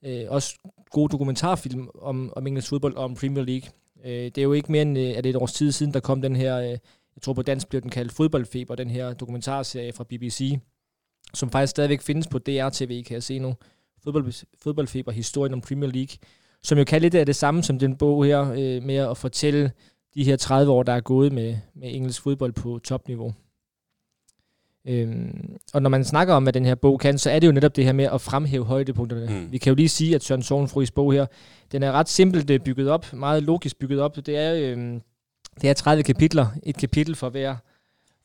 øh, 0.05 0.25
også 0.27 0.57
gode 0.91 1.11
dokumentarfilm 1.11 1.89
om, 2.01 2.33
om 2.35 2.47
engelsk 2.47 2.69
fodbold 2.69 2.95
og 2.95 3.03
om 3.03 3.15
Premier 3.15 3.43
League. 3.43 3.69
Øh, 4.05 4.11
det 4.11 4.37
er 4.37 4.43
jo 4.43 4.53
ikke 4.53 4.71
mere 4.71 4.81
end, 4.81 4.97
øh, 4.97 5.03
er 5.03 5.21
det 5.21 5.29
et 5.29 5.35
års 5.35 5.53
tid 5.53 5.71
siden, 5.71 5.93
der 5.93 5.99
kom 5.99 6.21
den 6.21 6.35
her, 6.35 6.57
øh, 6.57 6.69
jeg 7.15 7.21
tror 7.21 7.33
på 7.33 7.41
dansk 7.41 7.69
blev 7.69 7.81
den 7.81 7.89
kaldt 7.89 8.11
Fodboldfeber, 8.11 8.75
den 8.75 8.89
her 8.89 9.13
dokumentarserie 9.13 9.93
fra 9.93 10.03
BBC, 10.03 10.59
som 11.33 11.49
faktisk 11.49 11.71
stadigvæk 11.71 12.01
findes 12.01 12.27
på 12.27 12.39
DRTV, 12.39 13.03
kan 13.03 13.13
jeg 13.13 13.23
se 13.23 13.39
nu. 13.39 13.55
Fodbold, 14.03 14.45
fodboldfeber, 14.61 15.11
historien 15.11 15.53
om 15.53 15.61
Premier 15.61 15.91
League, 15.91 16.17
som 16.63 16.77
jo 16.77 16.83
kan 16.83 17.01
lidt 17.01 17.15
af 17.15 17.25
det 17.25 17.35
samme 17.35 17.63
som 17.63 17.79
den 17.79 17.97
bog 17.97 18.25
her, 18.25 18.51
øh, 18.51 18.83
med 18.83 18.95
at 18.95 19.17
fortælle 19.17 19.71
de 20.13 20.23
her 20.23 20.35
30 20.35 20.71
år, 20.71 20.83
der 20.83 20.93
er 20.93 21.01
gået 21.01 21.31
med, 21.31 21.57
med 21.75 21.95
engelsk 21.95 22.21
fodbold 22.21 22.53
på 22.53 22.79
topniveau. 22.83 23.33
Øhm, 24.87 25.57
og 25.73 25.81
når 25.81 25.89
man 25.89 26.03
snakker 26.03 26.33
om, 26.33 26.43
hvad 26.43 26.53
den 26.53 26.65
her 26.65 26.75
bog 26.75 26.99
kan, 26.99 27.17
så 27.17 27.29
er 27.29 27.39
det 27.39 27.47
jo 27.47 27.51
netop 27.51 27.75
det 27.75 27.85
her 27.85 27.93
med 27.93 28.05
at 28.05 28.21
fremhæve 28.21 28.65
højdepunkterne. 28.65 29.25
Mm. 29.29 29.51
Vi 29.51 29.57
kan 29.57 29.71
jo 29.71 29.75
lige 29.75 29.89
sige, 29.89 30.15
at 30.15 30.23
Søren 30.23 30.43
Sovenfruis 30.43 30.91
bog 30.91 31.13
her, 31.13 31.25
den 31.71 31.83
er 31.83 31.91
ret 31.91 32.09
simpelt 32.09 32.49
øh, 32.49 32.59
bygget 32.59 32.89
op, 32.89 33.13
meget 33.13 33.43
logisk 33.43 33.79
bygget 33.79 34.01
op. 34.01 34.15
Det 34.15 34.37
er, 34.37 34.53
øhm, 34.55 35.01
det 35.61 35.69
er 35.69 35.73
30 35.73 36.03
kapitler, 36.03 36.47
et 36.63 36.77
kapitel 36.77 37.15
for 37.15 37.29
hver, 37.29 37.55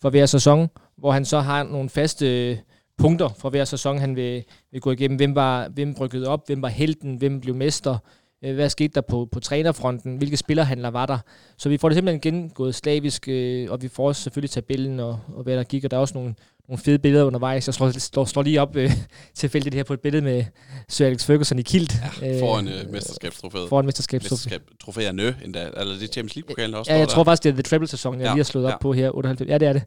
for 0.03 0.11
hver 0.11 0.27
sæson, 0.27 0.69
hvor 0.97 1.13
han 1.13 1.25
så 1.25 1.41
har 1.41 1.63
nogle 1.63 1.89
faste 1.89 2.51
øh, 2.51 2.57
punkter 2.99 3.29
for 3.29 3.51
hver 3.51 3.65
sæson, 3.65 3.99
han 3.99 4.17
vil, 4.17 4.45
vil 4.73 4.81
gå 4.81 4.91
igennem. 4.91 5.17
Hvem 5.17 5.35
var 5.35 5.69
hvem 5.69 5.95
brygget 5.95 6.27
op, 6.27 6.47
hvem 6.47 6.63
var 6.63 6.69
helten, 6.69 7.15
hvem 7.15 7.41
blev 7.41 7.55
mester, 7.55 7.99
øh, 8.45 8.55
hvad 8.55 8.68
skete 8.68 8.95
der 8.95 9.01
på, 9.01 9.28
på 9.32 9.40
trænerfronten, 9.40 10.16
hvilke 10.16 10.36
spillerhandler 10.36 10.90
var 10.90 11.07
der. 11.07 11.18
Så 11.57 11.68
vi 11.68 11.76
får 11.76 11.88
det 11.88 11.97
simpelthen 11.97 12.20
gennemgået 12.20 12.74
slavisk, 12.74 13.28
øh, 13.28 13.70
og 13.70 13.82
vi 13.82 13.88
får 13.88 14.09
også 14.09 14.22
selvfølgelig 14.22 14.51
tabellen 14.51 15.01
og, 15.01 15.20
og 15.36 15.42
hvad 15.42 15.57
der 15.57 15.64
gik, 15.64 15.84
og 15.84 15.90
der 15.90 15.97
er 15.97 16.01
også 16.01 16.14
nogle, 16.14 16.34
nogle 16.68 16.82
fede 16.82 16.99
billeder 16.99 17.24
undervejs. 17.24 17.68
Jeg 17.68 17.74
slår, 17.74 17.90
slår, 17.90 18.24
slår 18.24 18.42
lige 18.42 18.61
op 18.61 18.76
øh, 18.76 18.90
tilfældigt 19.34 19.74
her 19.74 19.82
på 19.82 19.92
et 19.92 20.01
billede 20.01 20.24
med 20.24 20.45
Sir 20.88 21.07
Alex 21.07 21.24
Ferguson 21.24 21.59
i 21.59 21.62
kilt. 21.62 21.95
Ja, 22.22 22.40
foran 22.40 22.68
øh, 22.68 22.90
mesterskabstrofæet. 22.90 23.68
Foran 23.68 23.84
mesterskabstrofæet. 23.86 24.47
Mesterskabstrofæerne 24.47 25.36
endda. 25.45 25.61
Eller 25.76 25.95
det 25.95 26.03
er 26.03 26.12
Champions 26.12 26.36
League-pokalen 26.36 26.74
også. 26.74 26.92
Ja, 26.92 26.99
jeg 26.99 27.07
står 27.07 27.14
tror 27.14 27.22
der. 27.22 27.30
faktisk, 27.30 27.42
det 27.45 27.51
er 27.51 27.55
The 27.55 27.62
Treble-sæson, 27.62 28.14
jeg 28.14 28.20
Ja, 28.20 28.32
lige 28.32 28.38
har 28.38 28.45
slået 28.45 28.64
ja. 28.64 28.74
op 28.74 28.80
på 28.80 28.92
her. 28.92 29.16
98. 29.16 29.49
Ja, 29.51 29.59
det 29.59 29.68
er 29.68 29.72
det. 29.72 29.82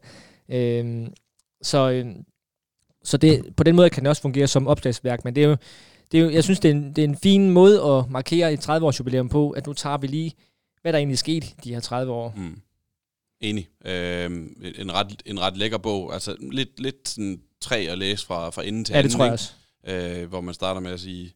Øhm, 0.50 1.12
så 1.62 1.90
øhm, 1.90 2.24
så 3.04 3.16
det, 3.16 3.42
på 3.56 3.62
den 3.64 3.76
måde 3.76 3.90
kan 3.90 4.02
det 4.02 4.08
også 4.08 4.22
fungere 4.22 4.46
som 4.46 4.66
opslagsværk, 4.66 5.24
men 5.24 5.34
det 5.34 5.44
er 5.44 5.48
jo, 5.48 5.56
det 6.12 6.20
er 6.20 6.30
jeg 6.30 6.44
synes, 6.44 6.60
det 6.60 6.68
er, 6.70 6.74
en, 6.74 6.88
det 6.96 7.04
er 7.04 7.08
en 7.08 7.16
fin 7.16 7.50
måde 7.50 7.82
at 7.84 8.10
markere 8.10 8.52
et 8.52 8.68
30-års 8.68 8.98
jubilæum 8.98 9.28
på, 9.28 9.50
at 9.50 9.66
nu 9.66 9.72
tager 9.72 9.98
vi 9.98 10.06
lige, 10.06 10.32
hvad 10.82 10.92
der 10.92 10.98
egentlig 10.98 11.18
sket 11.18 11.54
de 11.64 11.72
her 11.74 11.80
30 11.80 12.12
år. 12.12 12.34
Mm. 12.36 12.60
Enig. 13.40 13.68
Øhm, 13.84 14.62
en, 14.78 14.92
ret, 14.94 15.22
en 15.26 15.40
ret 15.40 15.56
lækker 15.56 15.78
bog. 15.78 16.14
Altså 16.14 16.36
lidt, 16.52 16.80
lidt 16.80 17.08
sådan 17.08 17.40
træ 17.60 17.86
at 17.90 17.98
læse 17.98 18.26
fra, 18.26 18.50
fra 18.50 18.64
ende 18.66 18.84
til 18.84 18.92
Ja, 18.92 18.98
det 18.98 19.04
anden. 19.04 19.16
tror 19.18 19.24
jeg 19.24 19.32
også. 19.32 19.52
øh, 19.86 20.28
hvor 20.28 20.40
man 20.40 20.54
starter 20.54 20.80
med 20.80 20.90
at 20.90 21.00
sige 21.00 21.32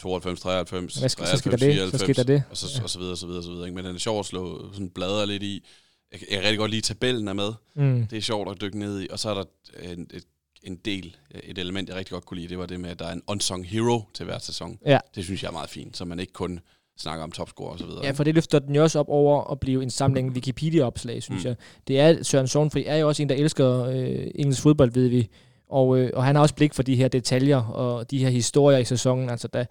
92, 0.00 0.40
93, 0.40 0.94
Hvad 0.96 1.08
skal- 1.08 1.26
så 1.26 1.36
sker 1.36 1.50
der 1.50 1.56
det, 1.56 1.90
så 1.90 1.98
sker 1.98 2.12
der 2.14 2.22
det. 2.22 2.42
Og 2.50 2.56
så, 2.56 2.80
og 2.82 2.90
så 2.90 2.98
videre, 2.98 3.16
så 3.16 3.26
videre, 3.26 3.42
så 3.42 3.50
videre. 3.50 3.66
Ikke? 3.66 3.76
Men 3.76 3.84
den 3.84 3.94
er 3.94 3.98
sjov 3.98 4.18
at 4.20 4.26
slå 4.26 4.72
sådan 4.72 4.90
bladre 4.90 5.26
lidt 5.26 5.42
i. 5.42 5.64
Jeg, 6.12 6.20
jeg 6.20 6.28
kan 6.38 6.42
rigtig 6.42 6.58
godt 6.58 6.70
lide, 6.70 6.80
tabellen 6.82 7.28
er 7.28 7.32
med. 7.32 7.52
Mm. 7.74 8.06
Det 8.06 8.16
er 8.16 8.22
sjovt 8.22 8.50
at 8.50 8.60
dykke 8.60 8.78
ned 8.78 9.00
i. 9.02 9.06
Og 9.10 9.18
så 9.18 9.30
er 9.30 9.34
der 9.34 9.44
en, 9.92 10.06
et, 10.14 10.24
en 10.64 10.76
del, 10.84 11.16
et 11.44 11.58
element, 11.58 11.88
jeg 11.88 11.96
rigtig 11.96 12.12
godt 12.12 12.26
kunne 12.26 12.40
lide. 12.40 12.48
Det 12.48 12.58
var 12.58 12.66
det 12.66 12.80
med, 12.80 12.90
at 12.90 12.98
der 12.98 13.06
er 13.06 13.12
en 13.12 13.22
unsung 13.26 13.66
hero 13.66 14.02
til 14.14 14.24
hver 14.24 14.38
sæson. 14.38 14.78
Ja. 14.86 14.98
Det 15.14 15.24
synes 15.24 15.42
jeg 15.42 15.48
er 15.48 15.52
meget 15.52 15.70
fint, 15.70 15.96
så 15.96 16.04
man 16.04 16.20
ikke 16.20 16.32
kun 16.32 16.60
snakker 16.98 17.24
om 17.24 17.32
topscore 17.32 17.72
og 17.72 17.78
så 17.78 17.86
videre. 17.86 18.04
Ja, 18.04 18.10
for 18.10 18.24
det 18.24 18.34
løfter 18.34 18.58
den 18.58 18.74
jo 18.74 18.82
også 18.82 18.98
op 18.98 19.08
over 19.08 19.50
at 19.50 19.60
blive 19.60 19.82
en 19.82 19.90
samling 19.90 20.32
Wikipedia-opslag, 20.32 21.22
synes 21.22 21.44
mm. 21.44 21.48
jeg. 21.48 21.56
Det 21.88 22.00
er, 22.00 22.22
Søren 22.22 22.48
Sornfri 22.48 22.84
er 22.86 22.96
jo 22.96 23.08
også 23.08 23.22
en, 23.22 23.28
der 23.28 23.34
elsker 23.34 23.84
øh, 23.84 24.30
engelsk 24.34 24.62
fodbold, 24.62 24.92
ved 24.92 25.08
vi. 25.08 25.28
Og, 25.68 25.98
øh, 25.98 26.10
og 26.14 26.24
han 26.24 26.34
har 26.34 26.42
også 26.42 26.54
blik 26.54 26.74
for 26.74 26.82
de 26.82 26.96
her 26.96 27.08
detaljer 27.08 27.62
og 27.62 28.10
de 28.10 28.18
her 28.18 28.28
historier 28.28 28.78
i 28.78 28.84
sæsonen. 28.84 29.30
Altså 29.30 29.48
der, 29.48 29.64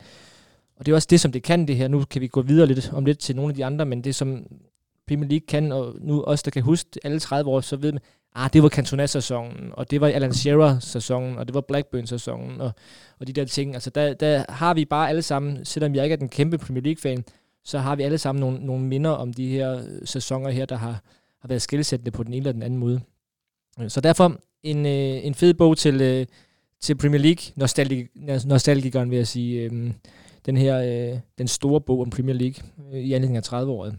og 0.75 0.85
det 0.85 0.91
er 0.91 0.95
også 0.95 1.07
det, 1.11 1.19
som 1.19 1.31
det 1.31 1.43
kan, 1.43 1.67
det 1.67 1.75
her. 1.75 1.87
Nu 1.87 2.03
kan 2.03 2.21
vi 2.21 2.27
gå 2.27 2.41
videre 2.41 2.67
lidt 2.67 2.91
om 2.93 3.05
lidt 3.05 3.19
til 3.19 3.35
nogle 3.35 3.49
af 3.51 3.55
de 3.55 3.65
andre, 3.65 3.85
men 3.85 4.03
det 4.03 4.15
som 4.15 4.45
Premier 5.07 5.29
League 5.29 5.47
kan, 5.47 5.71
og 5.71 5.95
nu 6.01 6.21
også 6.23 6.41
der 6.45 6.51
kan 6.51 6.63
huske 6.63 6.89
alle 7.03 7.19
30 7.19 7.51
år, 7.51 7.61
så 7.61 7.75
ved 7.75 7.91
man, 7.91 8.01
ah, 8.35 8.49
det 8.53 8.63
var 8.63 8.69
Cantona-sæsonen, 8.69 9.69
og 9.73 9.91
det 9.91 10.01
var 10.01 10.07
Alan 10.07 10.33
Shearer-sæsonen, 10.33 11.37
og 11.37 11.47
det 11.47 11.53
var 11.53 11.61
Blackburn-sæsonen, 11.61 12.61
og, 12.61 12.71
og 13.19 13.27
de 13.27 13.33
der 13.33 13.45
ting. 13.45 13.73
Altså 13.73 13.89
der, 13.89 14.13
der 14.13 14.45
har 14.49 14.73
vi 14.73 14.85
bare 14.85 15.09
alle 15.09 15.21
sammen, 15.21 15.65
selvom 15.65 15.95
jeg 15.95 16.03
ikke 16.03 16.13
er 16.13 16.17
den 16.17 16.29
kæmpe 16.29 16.57
Premier 16.57 16.83
League-fan, 16.83 17.23
så 17.63 17.79
har 17.79 17.95
vi 17.95 18.03
alle 18.03 18.17
sammen 18.17 18.39
nogle, 18.39 18.65
nogle 18.65 18.85
minder 18.85 19.09
om 19.09 19.33
de 19.33 19.47
her 19.47 19.77
øh, 19.77 19.83
sæsoner 20.05 20.49
her, 20.49 20.65
der 20.65 20.75
har, 20.75 21.01
har 21.41 21.47
været 21.47 21.61
skældsættende 21.61 22.11
på 22.11 22.23
den 22.23 22.33
ene 22.33 22.37
eller 22.37 22.51
den 22.51 22.63
anden 22.63 22.79
måde. 22.79 23.01
Så 23.87 24.01
derfor 24.01 24.37
en, 24.63 24.85
øh, 24.85 25.25
en 25.25 25.33
fed 25.33 25.53
bog 25.53 25.77
til, 25.77 26.01
øh, 26.01 26.25
til 26.81 26.97
Premier 26.97 27.21
League, 27.21 27.43
nostalgi, 27.55 28.07
nostalgikeren 28.45 29.09
vil 29.09 29.17
jeg 29.17 29.27
sige, 29.27 29.61
øh, 29.61 29.91
den 30.45 30.57
her, 30.57 30.79
øh, 31.13 31.19
den 31.37 31.47
store 31.47 31.81
bog 31.81 32.01
om 32.01 32.09
Premier 32.09 32.35
League 32.35 32.63
øh, 32.93 32.99
i 32.99 33.13
anledning 33.13 33.37
af 33.37 33.53
30-året. 33.53 33.95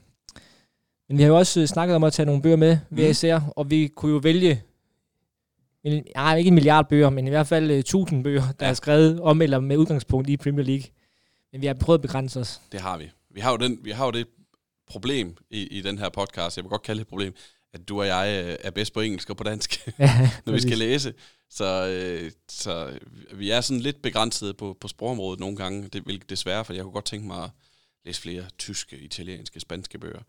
Men 1.09 1.19
vi 1.19 1.23
har 1.23 1.29
jo 1.29 1.37
også 1.37 1.61
øh, 1.61 1.67
snakket 1.67 1.97
om 1.97 2.05
at 2.05 2.13
tage 2.13 2.27
nogle 2.27 2.43
bøger 2.43 2.57
med, 2.57 2.79
hver 2.91 3.03
Mhm. 3.03 3.11
især, 3.11 3.41
og 3.57 3.71
vi 3.71 3.89
kunne 3.97 4.13
jo 4.13 4.19
vælge, 4.19 4.63
en, 5.85 6.05
ej, 6.15 6.37
ikke 6.37 6.49
en 6.49 6.55
milliard 6.55 6.89
bøger, 6.89 7.11
men 7.11 7.27
i 7.27 7.31
hvert 7.31 7.47
fald 7.47 7.71
øh, 7.71 7.79
1000 7.79 8.25
bøger, 8.25 8.43
der 8.61 8.67
Ja. 8.67 8.71
er 8.71 8.75
skrevet 8.75 9.21
om 9.21 9.43
eller 9.43 9.61
med 9.61 9.77
udgangspunkt 9.77 10.31
i 10.31 10.37
Premier 10.37 10.65
League. 10.65 10.85
Men 11.53 11.61
vi 11.61 11.67
har 11.67 11.75
prøvet 11.75 11.99
at 11.99 12.03
begrænse 12.03 12.41
os. 12.41 12.61
Det 12.73 12.81
har 12.81 12.99
vi. 12.99 13.11
Vi 13.31 13.41
har 13.41 13.51
jo, 13.51 13.57
den, 13.57 13.79
vi 13.83 13.91
har 13.91 14.05
jo 14.05 14.11
det 14.11 14.27
problem 14.87 15.37
i, 15.51 15.63
i 15.67 15.81
den 15.81 15.99
her 15.99 16.09
podcast, 16.09 16.57
jeg 16.57 16.65
vil 16.65 16.71
godt 16.71 16.83
kalde 16.83 16.99
det 16.99 17.05
et 17.05 17.09
problem, 17.09 17.35
at 17.75 17.89
du 17.89 18.01
og 18.01 18.07
jeg 18.07 18.45
øh, 18.47 18.57
er 18.61 18.71
bedst 18.71 18.93
på 18.95 19.01
engelsk 19.01 19.31
og 19.31 19.37
på 19.37 19.45
dansk, 19.45 19.87
Ja, 19.99 20.31
når 20.47 20.53
vi 20.53 20.61
skal 20.61 20.79
læse. 20.79 21.15
Så, 21.51 21.87
øh, 21.89 22.31
så 22.49 22.99
vi 23.35 23.51
er 23.51 23.61
sådan 23.61 23.81
lidt 23.81 24.03
begrænset 24.03 24.57
på, 24.57 24.77
på 24.81 24.89
sprogområdet 24.89 25.41
nogle 25.41 25.57
gange, 25.57 25.89
det 25.89 26.07
vil 26.07 26.23
desværre, 26.29 26.65
for 26.65 26.73
jeg 26.73 26.83
kunne 26.83 26.93
godt 26.93 27.05
tænke 27.05 27.27
mig 27.27 27.45
at 27.45 27.51
læse 28.05 28.21
flere 28.21 28.45
tyske, 28.59 28.99
italienske, 28.99 29.61
spanske 29.61 29.99
bøger. 29.99 30.21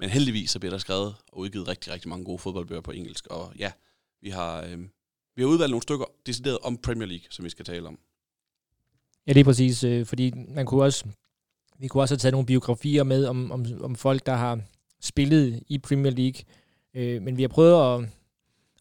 Men 0.00 0.10
heldigvis 0.10 0.50
så 0.50 0.58
bliver 0.58 0.70
der 0.70 0.78
skrevet 0.78 1.14
og 1.32 1.38
udgivet 1.38 1.68
rigtig, 1.68 1.92
rigtig 1.92 2.08
mange 2.08 2.24
gode 2.24 2.38
fodboldbøger 2.38 2.80
på 2.80 2.90
engelsk. 2.90 3.26
Og 3.26 3.52
ja, 3.58 3.72
vi 4.22 4.30
har, 4.30 4.62
øh, 4.62 4.78
vi 5.36 5.42
har 5.42 5.46
udvalgt 5.48 5.70
nogle 5.70 5.82
stykker 5.82 6.04
decideret 6.26 6.58
om 6.62 6.76
Premier 6.76 7.06
League, 7.06 7.26
som 7.30 7.44
vi 7.44 7.50
skal 7.50 7.64
tale 7.64 7.88
om. 7.88 7.98
Ja, 9.26 9.32
det 9.32 9.40
er 9.40 9.44
præcis, 9.44 9.84
øh, 9.84 10.06
fordi 10.06 10.32
man 10.48 10.66
kunne 10.66 10.82
også, 10.82 11.04
vi 11.78 11.88
kunne 11.88 12.02
også 12.02 12.14
have 12.14 12.18
taget 12.18 12.32
nogle 12.32 12.46
biografier 12.46 13.02
med 13.04 13.24
om, 13.26 13.50
om, 13.52 13.66
om 13.80 13.96
folk, 13.96 14.26
der 14.26 14.34
har 14.34 14.60
spillet 15.00 15.62
i 15.68 15.78
Premier 15.78 16.12
League. 16.12 16.42
Øh, 16.94 17.22
men 17.22 17.36
vi 17.36 17.42
har 17.42 17.48
prøvet 17.48 18.02
at, 18.04 18.08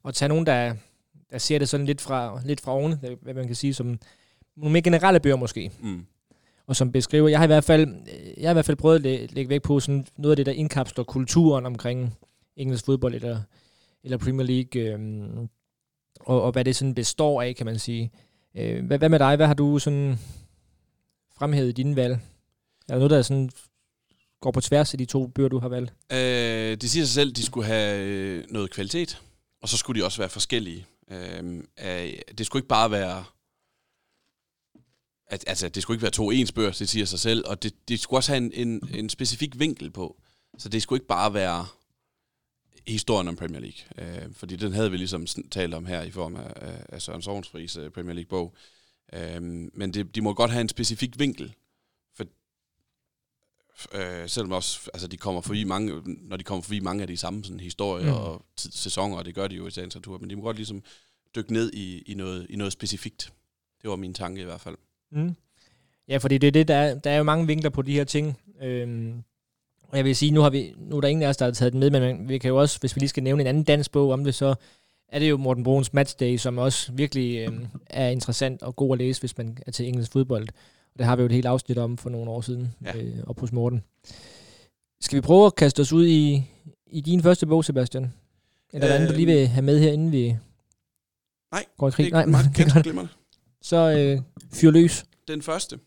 at 0.05 0.13
tage 0.15 0.29
nogen, 0.29 0.45
der, 0.45 0.75
der 1.31 1.37
ser 1.37 1.59
det 1.59 1.69
sådan 1.69 1.85
lidt 1.85 2.01
fra, 2.01 2.41
lidt 2.45 2.61
fra 2.61 2.71
oven, 2.71 2.99
hvad- 2.99 3.15
hvad 3.21 3.33
man 3.33 3.47
kan 3.47 3.55
sige, 3.55 3.73
som 3.73 3.99
nogle 4.55 4.73
mere 4.73 4.81
generelle 4.81 5.19
bøger 5.19 5.35
måske, 5.35 5.71
Mm 5.81 6.05
og 6.67 6.75
som 6.75 6.91
beskriver, 6.91 7.27
jeg 7.27 7.39
har 7.39 7.43
i 7.43 7.47
hvert 7.47 7.63
fald, 7.63 7.87
øh, 7.87 8.33
jeg 8.37 8.47
har 8.47 8.51
i 8.51 8.53
hvert 8.53 8.65
fald 8.65 8.77
prøvet 8.77 8.95
at 8.95 9.01
læ- 9.01 9.27
lægge 9.29 9.49
væk 9.49 9.61
på 9.61 9.79
sådan 9.79 10.07
noget 10.17 10.31
af 10.31 10.35
det, 10.35 10.45
der 10.45 10.51
indkapsler 10.51 11.03
kulturen 11.03 11.65
omkring 11.65 12.17
engelsk 12.55 12.85
fodbold 12.85 13.15
eller, 13.15 13.41
eller 14.03 14.17
Premier 14.17 14.47
League, 14.47 14.81
øh, 14.81 14.99
og, 16.19 16.41
og 16.41 16.51
hvad 16.51 16.65
det 16.65 16.75
sådan 16.75 16.95
består 16.95 17.41
af, 17.41 17.55
kan 17.55 17.65
man 17.65 17.79
sige. 17.79 18.11
Øh, 18.57 18.85
hvad, 18.85 18.97
hvad 18.97 19.09
med 19.09 19.19
dig? 19.19 19.35
Hvad 19.35 19.47
har 19.47 19.53
du 19.53 19.79
sådan 19.79 20.19
fremhævet 21.37 21.69
i 21.69 21.71
dine 21.71 21.95
valg? 21.95 22.13
Er 22.13 22.93
der 22.93 22.95
noget, 22.95 23.11
der 23.11 23.21
sådan 23.21 23.49
går 24.41 24.51
på 24.51 24.61
tværs 24.61 24.93
af 24.93 24.97
de 24.97 25.05
to 25.05 25.27
bøger, 25.27 25.49
du 25.49 25.59
har 25.59 25.69
valgt? 25.69 25.93
Øh, 26.11 26.77
det 26.81 26.89
siger 26.89 27.05
sig 27.05 27.13
selv, 27.13 27.29
at 27.29 27.37
de 27.37 27.43
skulle 27.45 27.67
have 27.67 28.05
øh, 28.05 28.43
noget 28.49 28.71
kvalitet, 28.71 29.21
og 29.61 29.69
så 29.69 29.77
skulle 29.77 30.01
de 30.01 30.05
også 30.05 30.21
være 30.21 30.29
forskellige. 30.29 30.85
Øh, 31.11 31.63
det 32.37 32.45
skulle 32.45 32.59
ikke 32.59 32.67
bare 32.67 32.91
være... 32.91 33.23
At, 35.29 35.43
altså, 35.47 35.69
det 35.69 35.83
skulle 35.83 35.95
ikke 35.95 36.01
være 36.03 36.11
to 36.11 36.31
ens 36.31 36.51
bøger, 36.51 36.71
det 36.71 36.89
siger 36.89 37.05
sig 37.05 37.19
selv, 37.19 37.43
og 37.47 37.63
det, 37.63 37.87
det 37.89 37.99
skulle 37.99 38.17
også 38.17 38.31
have 38.31 38.37
en, 38.55 38.67
en, 38.67 38.89
en 38.95 39.09
specifik 39.09 39.59
vinkel 39.59 39.91
på. 39.91 40.21
Så 40.57 40.69
det 40.69 40.81
skulle 40.81 40.97
ikke 40.97 41.07
bare 41.07 41.33
være 41.33 41.67
historien 42.87 43.27
om 43.27 43.35
Premier 43.35 43.59
League, 43.59 44.25
øh, 44.25 44.33
fordi 44.33 44.55
den 44.55 44.73
havde 44.73 44.91
vi 44.91 44.97
ligesom 44.97 45.25
talt 45.51 45.73
om 45.73 45.85
her 45.85 46.01
i 46.03 46.11
form 46.11 46.35
af, 46.35 46.53
af- 46.89 47.01
Søren 47.01 47.21
Sovnsfris 47.21 47.75
øh, 47.77 47.89
Premier 47.91 48.13
League-bog. 48.13 48.55
Øh, 49.13 49.41
men 49.73 49.93
det, 49.93 50.15
de 50.15 50.21
må 50.21 50.33
godt 50.33 50.51
have 50.51 50.61
en 50.61 50.69
specifik 50.69 51.19
vinkel, 51.19 51.53
for 52.15 52.25
øh, 53.93 54.29
selvom 54.29 54.51
også, 54.51 54.89
altså 54.93 55.07
de 55.07 55.17
kommer 55.17 55.41
forbi 55.41 55.63
mange, 55.63 56.01
når 56.05 56.37
de 56.37 56.43
kommer 56.43 56.61
forbi 56.61 56.79
mange 56.79 57.01
af 57.01 57.07
de 57.07 57.17
samme 57.17 57.43
sådan, 57.43 57.59
historier 57.59 58.05
Mm. 58.11 58.17
og 58.17 58.45
sæsoner, 58.57 59.17
og 59.17 59.25
det 59.25 59.35
gør 59.35 59.47
de 59.47 59.55
jo 59.55 59.67
i 59.67 59.71
sagens 59.71 59.95
natur, 59.95 60.17
men 60.17 60.29
de 60.29 60.35
må 60.35 60.41
godt 60.41 60.57
ligesom 60.57 60.83
dykke 61.35 61.53
ned 61.53 61.73
i, 61.73 62.01
i, 62.01 62.13
noget, 62.13 62.47
i 62.49 62.55
noget 62.55 62.73
specifikt. 62.73 63.33
Det 63.81 63.89
var 63.89 63.95
min 63.95 64.13
tanke 64.13 64.41
i 64.41 64.45
hvert 64.45 64.61
fald. 64.61 64.75
Mm. 65.11 65.35
Ja, 66.07 66.17
fordi 66.17 66.37
det 66.37 66.47
er 66.47 66.51
det, 66.51 66.67
der 66.67 66.75
er, 66.75 66.95
der 66.99 67.09
er 67.11 67.17
jo 67.17 67.23
mange 67.23 67.47
vinkler 67.47 67.69
på 67.69 67.81
de 67.81 67.93
her 67.93 68.03
ting. 68.03 68.37
Øhm, 68.61 69.23
og 69.81 69.97
jeg 69.97 70.05
vil 70.05 70.15
sige, 70.15 70.31
nu, 70.31 70.41
har 70.41 70.49
vi, 70.49 70.73
nu 70.77 70.97
er 70.97 71.01
der 71.01 71.07
ingen 71.07 71.23
af 71.23 71.27
os, 71.27 71.37
der 71.37 71.45
har 71.45 71.51
taget 71.51 71.73
den 71.73 71.79
med, 71.79 71.89
men 71.89 72.29
vi 72.29 72.37
kan 72.37 72.49
jo 72.49 72.57
også, 72.57 72.79
hvis 72.79 72.95
vi 72.95 72.99
lige 72.99 73.09
skal 73.09 73.23
nævne 73.23 73.41
en 73.41 73.47
anden 73.47 73.63
dansk 73.63 73.91
bog 73.91 74.11
om 74.11 74.23
det, 74.23 74.35
så 74.35 74.55
er 75.09 75.19
det 75.19 75.29
jo 75.29 75.37
Morten 75.37 75.63
Bruns 75.63 75.93
Matchday, 75.93 76.37
som 76.37 76.57
også 76.57 76.91
virkelig 76.91 77.37
øhm, 77.47 77.65
er 77.89 78.07
interessant 78.09 78.63
og 78.63 78.75
god 78.75 78.91
at 78.91 78.97
læse, 78.97 79.21
hvis 79.21 79.37
man 79.37 79.57
er 79.67 79.71
til 79.71 79.87
engelsk 79.87 80.11
fodbold. 80.11 80.47
Og 80.93 80.99
det 80.99 81.05
har 81.05 81.15
vi 81.15 81.21
jo 81.21 81.25
et 81.25 81.31
helt 81.31 81.45
afsnit 81.45 81.77
om 81.77 81.97
for 81.97 82.09
nogle 82.09 82.31
år 82.31 82.41
siden, 82.41 82.73
Ja. 82.85 82.97
øh, 82.97 83.13
op 83.27 83.39
hos 83.39 83.51
Morten. 83.51 83.83
Skal 85.01 85.15
vi 85.15 85.21
prøve 85.21 85.45
at 85.45 85.55
kaste 85.55 85.79
os 85.79 85.93
ud 85.93 86.07
i, 86.07 86.43
i 86.87 87.01
din 87.01 87.23
første 87.23 87.45
bog, 87.47 87.65
Sebastian? 87.65 88.13
Eller 88.73 88.89
øh, 88.89 88.95
andet, 88.95 89.09
du 89.09 89.13
lige 89.15 89.25
vil 89.25 89.47
have 89.47 89.61
med 89.65 89.79
her, 89.79 89.91
inden 89.91 90.11
vi 90.11 90.37
Nej, 91.51 91.65
går 91.77 91.87
i 91.87 91.91
krig? 91.91 92.05
Det 92.13 92.29
meget 92.29 92.45
det 92.55 92.59
er 92.59 92.63
ganske 92.63 92.81
glimrende. 92.83 93.11
Så 93.61 93.75
øh, 93.75 94.21
fyr 94.53 94.71
løs. 94.71 95.05
Den 95.27 95.41
første, 95.41 95.79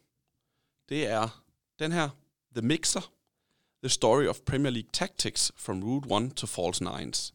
det 0.88 1.06
er 1.06 1.42
den 1.78 1.92
her, 1.92 2.08
The 2.56 2.66
Mixer, 2.66 3.12
The 3.82 3.88
Story 3.88 4.26
of 4.26 4.40
Premier 4.40 4.70
League 4.70 4.90
Tactics 4.92 5.52
from 5.56 5.82
Route 5.82 6.26
1 6.26 6.36
to 6.36 6.46
False 6.46 6.84
Nines, 6.84 7.34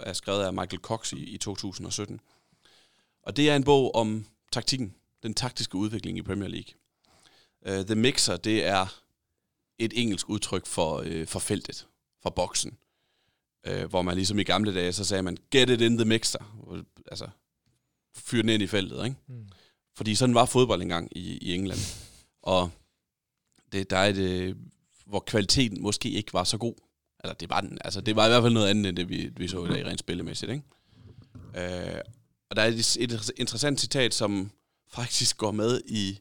er 0.00 0.12
skrevet 0.12 0.44
af 0.44 0.52
Michael 0.52 0.80
Cox 0.80 1.12
i, 1.12 1.24
i 1.24 1.38
2017. 1.38 2.20
Og 3.22 3.36
det 3.36 3.50
er 3.50 3.56
en 3.56 3.64
bog 3.64 3.94
om 3.94 4.26
taktikken, 4.52 4.94
den 5.22 5.34
taktiske 5.34 5.74
udvikling 5.74 6.18
i 6.18 6.22
Premier 6.22 6.48
League. 6.48 6.74
Uh, 7.60 7.86
The 7.86 7.94
Mixer, 7.94 8.36
det 8.36 8.64
er 8.64 9.02
et 9.78 9.92
engelsk 9.96 10.28
udtryk 10.28 10.66
for, 10.66 10.98
uh, 11.00 11.26
for 11.26 11.38
feltet, 11.38 11.86
fra 12.22 12.30
boksen. 12.30 12.78
Øh, 13.66 13.84
hvor 13.84 14.02
man 14.02 14.14
ligesom 14.14 14.38
i 14.38 14.42
gamle 14.42 14.74
dage, 14.74 14.92
så 14.92 15.04
sagde 15.04 15.22
man, 15.22 15.36
get 15.50 15.70
it 15.70 15.80
in 15.80 15.98
the 15.98 16.04
mixer. 16.04 16.84
Altså, 17.06 17.28
fyr 18.16 18.42
den 18.42 18.48
ind 18.48 18.62
i 18.62 18.66
feltet, 18.66 19.04
ikke? 19.04 19.16
Mm. 19.26 19.48
Fordi 20.00 20.14
sådan 20.14 20.34
var 20.34 20.44
fodbold 20.44 20.82
engang 20.82 21.08
i, 21.16 21.38
i 21.42 21.54
England. 21.54 21.78
Og 22.42 22.70
det, 23.72 23.90
der 23.90 23.96
er 23.96 24.06
et, 24.06 24.16
øh, 24.16 24.56
hvor 25.06 25.20
kvaliteten 25.20 25.82
måske 25.82 26.10
ikke 26.10 26.32
var 26.32 26.44
så 26.44 26.58
god. 26.58 26.74
Eller 27.24 27.34
det 27.34 27.50
var 27.50 27.60
den. 27.60 27.78
Altså, 27.84 28.00
det 28.00 28.16
var 28.16 28.26
i 28.26 28.28
hvert 28.28 28.42
fald 28.42 28.52
noget 28.52 28.68
andet, 28.68 28.88
end 28.88 28.96
det 28.96 29.08
vi, 29.08 29.30
vi 29.36 29.48
så 29.48 29.64
i 29.64 29.68
dag 29.68 29.86
rent 29.86 30.00
spillemæssigt, 30.00 30.50
ikke? 30.52 30.64
Øh, 31.56 32.00
og 32.50 32.56
der 32.56 32.62
er 32.62 32.66
et, 32.66 32.96
et 33.00 33.30
interessant 33.36 33.80
citat, 33.80 34.14
som 34.14 34.50
faktisk 34.92 35.36
går 35.36 35.50
med 35.50 35.80
i 35.86 36.18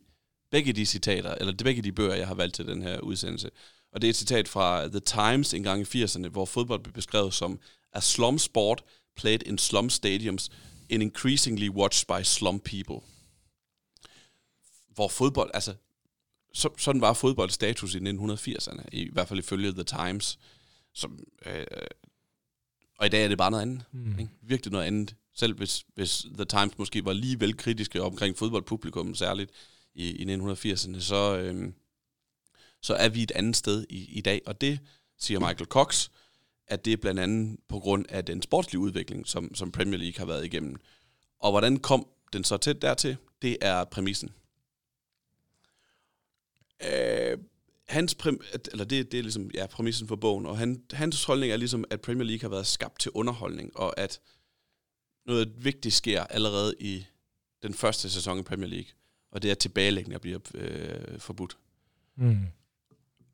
begge 0.52 0.74
de 0.74 0.86
citater, 0.86 1.36
eller 1.36 1.54
de, 1.54 1.64
begge 1.64 1.82
de 1.82 1.92
bøger, 1.92 2.16
jeg 2.16 2.28
har 2.28 2.36
valgt 2.36 2.56
til 2.56 2.68
den 2.68 2.82
her 2.82 3.00
udsendelse. 3.00 3.50
Og 3.94 4.02
det 4.02 4.08
er 4.08 4.10
et 4.10 4.16
citat 4.16 4.48
fra 4.48 4.88
The 4.88 5.00
Times 5.00 5.54
en 5.54 5.64
gang 5.64 5.96
i 5.96 6.04
80'erne, 6.04 6.28
hvor 6.28 6.46
fodbold 6.46 6.84
blev 6.84 6.94
beskrevet 6.94 7.34
som 7.34 7.60
a 7.94 8.00
slum 8.00 8.40
sport 8.40 8.84
played 9.16 9.40
in 9.46 9.58
slum 9.58 9.90
stadiums 9.90 10.50
and 10.92 11.04
increasingly 11.04 11.70
watched 11.70 12.08
by 12.08 12.24
slum 12.24 12.60
people. 12.60 13.02
Hvor 15.00 15.08
fodbold, 15.08 15.52
altså, 15.54 15.74
så, 16.54 16.70
sådan 16.78 17.02
var 17.02 17.14
fodboldstatus 17.14 17.96
i 17.96 18.00
1980'erne, 18.00 18.84
i 18.92 19.10
hvert 19.12 19.28
fald 19.28 19.40
ifølge 19.40 19.72
The 19.72 19.84
Times. 19.84 20.40
Som, 20.94 21.20
øh, 21.46 21.66
og 23.00 23.06
i 23.06 23.10
dag 23.10 23.24
er 23.24 23.28
det 23.28 23.38
bare 23.38 23.52
noget 23.52 23.62
andet. 23.62 23.84
Mm. 23.92 24.20
Ikke? 24.20 24.32
Virkelig 24.42 24.72
noget 24.72 24.86
andet. 24.86 25.16
Selv 25.36 25.58
hvis, 25.58 25.86
hvis 25.96 26.26
The 26.34 26.46
Times 26.46 26.78
måske 26.78 27.06
var 27.06 27.14
lige 27.14 27.40
vel 27.40 27.58
kritiske 27.58 28.02
omkring 28.02 28.38
fodboldpublikum 28.38 29.16
særligt 29.16 29.52
i, 29.96 30.10
i 30.10 30.36
1980'erne, 30.36 31.00
så, 31.00 31.38
øh, 31.38 31.72
så 32.82 32.94
er 32.94 33.10
vi 33.10 33.24
et 33.24 33.32
andet 33.32 33.56
sted 33.56 33.86
i, 33.90 34.18
i 34.18 34.22
dag. 34.22 34.42
Og 34.46 34.62
det, 34.62 34.80
siger 35.18 35.40
Michael 35.40 35.66
Cox, 35.66 36.10
at 36.68 36.86
det 36.86 36.94
er 36.94 36.98
blandt 36.98 37.20
andet 37.20 37.60
på 37.70 37.80
grund 37.80 38.06
af 38.10 38.26
den 38.26 38.42
sportslige 38.42 38.80
udvikling, 38.80 39.28
som, 39.28 39.56
som 39.56 39.72
Premier 39.72 39.98
League 39.98 40.18
har 40.18 40.26
været 40.26 40.46
igennem. 40.46 40.76
Og 41.40 41.52
hvordan 41.52 41.78
kom 41.78 42.08
den 42.34 42.44
så 42.44 42.58
tæt 42.58 42.82
dertil? 42.82 43.18
Det 43.42 43.58
er 43.62 43.84
præmissen. 43.84 44.30
Øh, 46.84 47.38
hans 47.88 48.16
præm, 48.16 48.42
eller 48.72 48.86
det, 48.86 49.12
det 49.12 49.18
er 49.18 49.22
ligesom 49.22 49.52
ja, 49.54 49.68
præmissen 49.68 50.08
for 50.08 50.16
bogen, 50.16 50.46
og 50.46 50.58
han, 50.58 50.84
hans 50.92 51.24
holdning 51.24 51.52
er 51.52 51.58
ligesom, 51.58 51.86
at 51.90 52.02
Premier 52.02 52.28
League 52.28 52.42
har 52.42 52.50
været 52.50 52.68
skabt 52.68 53.00
til 53.00 53.12
underholdning, 53.12 53.78
og 53.78 54.00
at 54.00 54.22
noget 55.26 55.66
vigtigt 55.66 55.96
sker 55.96 56.24
allerede 56.24 56.76
i 56.80 57.06
den 57.64 57.74
første 57.74 58.10
sæson 58.10 58.40
i 58.40 58.44
Premier 58.44 58.70
League, 58.70 58.92
og 59.32 59.42
det 59.42 59.48
er, 59.48 59.52
at 59.52 59.58
tilbagelæggende 59.58 60.20
bliver 60.20 60.40
øh, 60.54 61.20
forbudt. 61.20 61.58
Mm. 62.16 62.46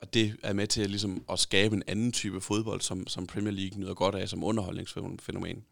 Og 0.00 0.14
det 0.14 0.36
er 0.42 0.52
med 0.52 0.66
til 0.66 0.90
ligesom 0.90 1.24
at 1.30 1.38
skabe 1.38 1.76
en 1.76 1.82
anden 1.86 2.12
type 2.12 2.40
fodbold, 2.40 2.80
som, 2.80 3.06
som 3.06 3.26
Premier 3.26 3.52
League 3.52 3.80
nyder 3.80 3.94
godt 3.94 4.14
af 4.14 4.28
som 4.28 4.44
underholdningsfænomen. 4.44 5.64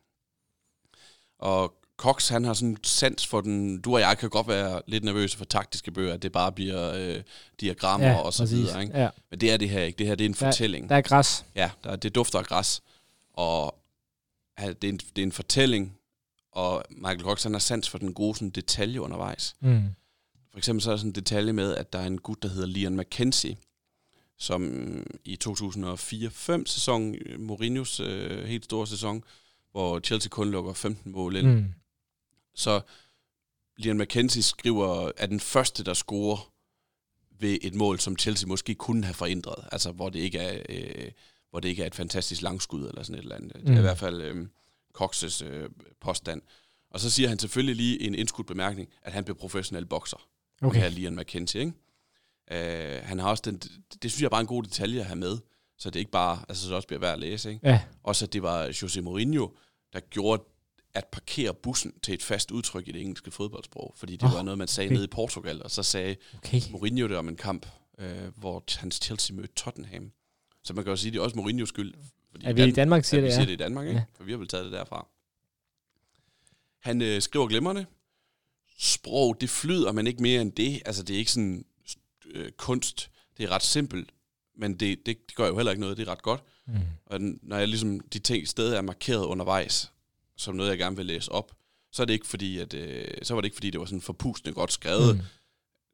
Og 1.38 1.83
Cox, 1.96 2.28
han 2.28 2.44
har 2.44 2.54
sådan 2.54 2.76
sans 2.82 3.26
for 3.26 3.40
den... 3.40 3.80
Du 3.80 3.94
og 3.94 4.00
jeg 4.00 4.18
kan 4.18 4.30
godt 4.30 4.48
være 4.48 4.82
lidt 4.86 5.04
nervøse 5.04 5.36
for 5.36 5.44
taktiske 5.44 5.90
bøger, 5.90 6.14
at 6.14 6.22
det 6.22 6.32
bare 6.32 6.52
bliver 6.52 6.92
øh, 6.94 7.22
diagrammer 7.60 8.06
ja, 8.06 8.16
og 8.16 8.32
så 8.32 8.42
præcis. 8.42 8.58
videre. 8.58 8.82
Ikke? 8.82 8.98
Ja. 8.98 9.08
Men 9.30 9.40
det 9.40 9.52
er 9.52 9.56
det 9.56 9.70
her 9.70 9.82
ikke. 9.82 9.98
Det 9.98 10.06
her 10.06 10.14
det 10.14 10.24
er 10.24 10.28
en 10.28 10.34
der, 10.34 10.46
fortælling. 10.46 10.88
Der 10.88 10.96
er 10.96 11.00
græs. 11.00 11.44
Ja, 11.54 11.70
der, 11.84 11.96
det 11.96 12.14
dufter 12.14 12.38
af 12.38 12.44
græs. 12.44 12.82
Og 13.34 13.78
ja, 14.60 14.68
det, 14.68 14.84
er 14.84 14.92
en, 14.92 14.96
det 14.96 15.18
er 15.18 15.26
en 15.26 15.32
fortælling, 15.32 15.96
og 16.52 16.84
Michael 16.90 17.20
Cox, 17.20 17.42
han 17.42 17.52
har 17.52 17.58
sans 17.58 17.88
for 17.88 17.98
den 17.98 18.14
gode 18.14 18.34
sådan, 18.34 18.50
detalje 18.50 19.00
undervejs. 19.00 19.56
Mm. 19.60 19.82
For 20.52 20.58
eksempel 20.58 20.82
så 20.82 20.90
er 20.90 20.92
der 20.92 20.98
sådan 20.98 21.10
en 21.10 21.14
detalje 21.14 21.52
med, 21.52 21.74
at 21.74 21.92
der 21.92 21.98
er 21.98 22.06
en 22.06 22.18
gut, 22.18 22.42
der 22.42 22.48
hedder 22.48 22.66
Liam 22.66 22.92
McKenzie, 22.92 23.56
som 24.38 24.72
i 25.24 25.38
2004-5 25.44 26.66
sæson, 26.66 27.14
Mourinhos 27.38 28.00
øh, 28.00 28.44
helt 28.44 28.64
store 28.64 28.86
sæson, 28.86 29.24
hvor 29.72 30.00
Chelsea 30.00 30.28
kun 30.28 30.50
lukker 30.50 30.72
15 30.72 31.12
mål 31.12 31.36
ind. 31.36 31.46
Mm. 31.46 31.64
Så 32.54 32.80
Liam 33.76 33.96
McKenzie 33.96 34.42
skriver, 34.42 35.12
at 35.16 35.28
den 35.28 35.40
første, 35.40 35.84
der 35.84 35.94
scorer 35.94 36.52
ved 37.40 37.58
et 37.62 37.74
mål, 37.74 38.00
som 38.00 38.18
Chelsea 38.18 38.48
måske 38.48 38.74
kunne 38.74 39.04
have 39.04 39.14
forandret, 39.14 39.68
altså 39.72 39.92
hvor 39.92 40.08
det 40.08 40.18
ikke 40.18 40.38
er, 40.38 40.62
øh, 40.68 41.10
hvor 41.50 41.60
det 41.60 41.68
ikke 41.68 41.82
er 41.82 41.86
et 41.86 41.94
fantastisk 41.94 42.42
langskud 42.42 42.88
eller 42.88 43.02
sådan 43.02 43.14
et 43.14 43.22
eller 43.22 43.36
andet. 43.36 43.52
Mm. 43.54 43.60
Det 43.60 43.68
er 43.68 43.72
i 43.72 43.76
mm. 43.76 43.82
hvert 43.82 43.98
fald 43.98 44.22
øh, 44.22 44.46
Cox's 45.00 45.44
øh, 45.44 45.70
påstand. 46.00 46.42
Og 46.90 47.00
så 47.00 47.10
siger 47.10 47.28
han 47.28 47.38
selvfølgelig 47.38 47.76
lige 47.76 48.02
en 48.02 48.14
indskudt 48.14 48.46
bemærkning, 48.46 48.88
at 49.02 49.12
han 49.12 49.24
bliver 49.24 49.38
professionel 49.38 49.86
bokser. 49.86 50.28
Okay. 50.62 50.80
Her 50.80 50.88
Liam 50.88 51.12
McKenzie, 51.12 51.60
ikke? 51.60 51.72
Uh, 52.50 53.08
han 53.08 53.18
har 53.18 53.30
også 53.30 53.42
den, 53.46 53.56
det 54.02 54.10
synes 54.10 54.20
jeg 54.20 54.26
er 54.26 54.30
bare 54.30 54.40
en 54.40 54.46
god 54.46 54.62
detalje 54.62 55.00
at 55.00 55.06
have 55.06 55.16
med, 55.16 55.38
så 55.78 55.90
det 55.90 55.98
ikke 55.98 56.10
bare, 56.10 56.44
altså 56.48 56.68
så 56.68 56.74
også 56.74 56.88
bliver 56.88 57.00
værd 57.00 57.12
at 57.12 57.18
læse, 57.18 57.52
ikke? 57.52 57.68
Ja. 57.68 57.82
Også 58.02 58.24
at 58.24 58.32
det 58.32 58.42
var 58.42 58.72
Jose 58.82 59.00
Mourinho, 59.00 59.48
der 59.92 60.00
gjorde 60.00 60.42
at 60.94 61.06
parkere 61.06 61.54
bussen 61.54 61.92
til 62.02 62.14
et 62.14 62.22
fast 62.22 62.50
udtryk 62.50 62.88
i 62.88 62.92
det 62.92 63.00
engelske 63.00 63.30
fodboldsprog, 63.30 63.94
fordi 63.96 64.12
det 64.16 64.28
oh, 64.28 64.34
var 64.34 64.42
noget, 64.42 64.58
man 64.58 64.68
sagde 64.68 64.88
okay. 64.88 64.94
nede 64.94 65.04
i 65.04 65.08
Portugal, 65.08 65.62
og 65.62 65.70
så 65.70 65.82
sagde 65.82 66.16
okay. 66.36 66.60
Mourinho 66.70 67.08
det 67.08 67.16
om 67.16 67.28
en 67.28 67.36
kamp, 67.36 67.66
øh, 67.98 68.28
hvor 68.36 68.64
hans 68.76 69.00
Chelsea 69.02 69.36
mødte 69.36 69.54
Tottenham. 69.54 70.12
Så 70.62 70.74
man 70.74 70.84
kan 70.84 70.90
jo 70.90 70.96
sige, 70.96 71.12
det 71.12 71.18
er 71.18 71.22
også 71.22 71.36
Mourinhos 71.36 71.68
skyld. 71.68 71.94
Fordi 72.30 72.46
er 72.46 72.52
vi 72.52 72.60
Dan- 72.60 72.68
i 72.68 72.72
Danmark, 72.72 73.04
siger 73.04 73.20
det, 73.20 73.28
ja. 73.28 73.32
Vi 73.32 73.34
siger 73.34 73.46
det 73.46 73.52
i 73.52 73.56
Danmark, 73.56 73.86
ikke? 73.86 73.98
Ja. 73.98 74.04
For 74.16 74.24
vi 74.24 74.30
har 74.30 74.38
vel 74.38 74.48
taget 74.48 74.64
det 74.64 74.72
derfra. 74.72 75.06
Han 76.80 77.02
øh, 77.02 77.22
skriver 77.22 77.46
glimrende. 77.46 77.86
Sprog, 78.78 79.40
det 79.40 79.50
flyder, 79.50 79.92
men 79.92 80.06
ikke 80.06 80.22
mere 80.22 80.40
end 80.40 80.52
det. 80.52 80.82
Altså, 80.84 81.02
det 81.02 81.14
er 81.14 81.18
ikke 81.18 81.32
sådan 81.32 81.64
øh, 82.26 82.52
kunst. 82.52 83.10
Det 83.36 83.44
er 83.44 83.50
ret 83.50 83.62
simpelt, 83.62 84.10
men 84.56 84.74
det, 84.74 85.06
det, 85.06 85.06
det 85.06 85.34
gør 85.34 85.46
jo 85.46 85.56
heller 85.56 85.72
ikke 85.72 85.80
noget. 85.80 85.96
Det 85.96 86.08
er 86.08 86.12
ret 86.12 86.22
godt. 86.22 86.42
Mm. 86.66 86.74
Og 87.06 87.20
når 87.20 87.56
jeg 87.56 87.68
ligesom, 87.68 88.00
de 88.00 88.18
ting 88.18 88.48
stadig 88.48 88.76
er 88.76 88.82
markeret 88.82 89.24
undervejs, 89.24 89.92
som 90.36 90.54
noget, 90.54 90.70
jeg 90.70 90.78
gerne 90.78 90.96
vil 90.96 91.06
læse 91.06 91.32
op, 91.32 91.52
så 91.92 92.02
er 92.02 92.06
det 92.06 92.12
ikke 92.12 92.26
fordi, 92.26 92.58
at, 92.58 92.74
øh, 92.74 93.08
så 93.22 93.34
var 93.34 93.40
det 93.40 93.46
ikke 93.46 93.54
fordi, 93.56 93.70
det 93.70 93.80
var 93.80 93.86
sådan 93.86 94.00
forpustende 94.00 94.54
godt 94.54 94.72
skrevet. 94.72 95.16
Mm. 95.16 95.22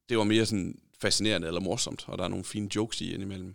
Det 0.09 0.19
var 0.19 0.25
mere 0.25 0.47
sådan 0.47 0.79
fascinerende 1.01 1.47
eller 1.47 1.61
morsomt, 1.61 2.05
og 2.07 2.19
der 2.19 2.25
er 2.25 2.29
nogle 2.29 2.45
fine 2.45 2.69
jokes 2.77 3.01
i 3.01 3.15
indimellem. 3.15 3.55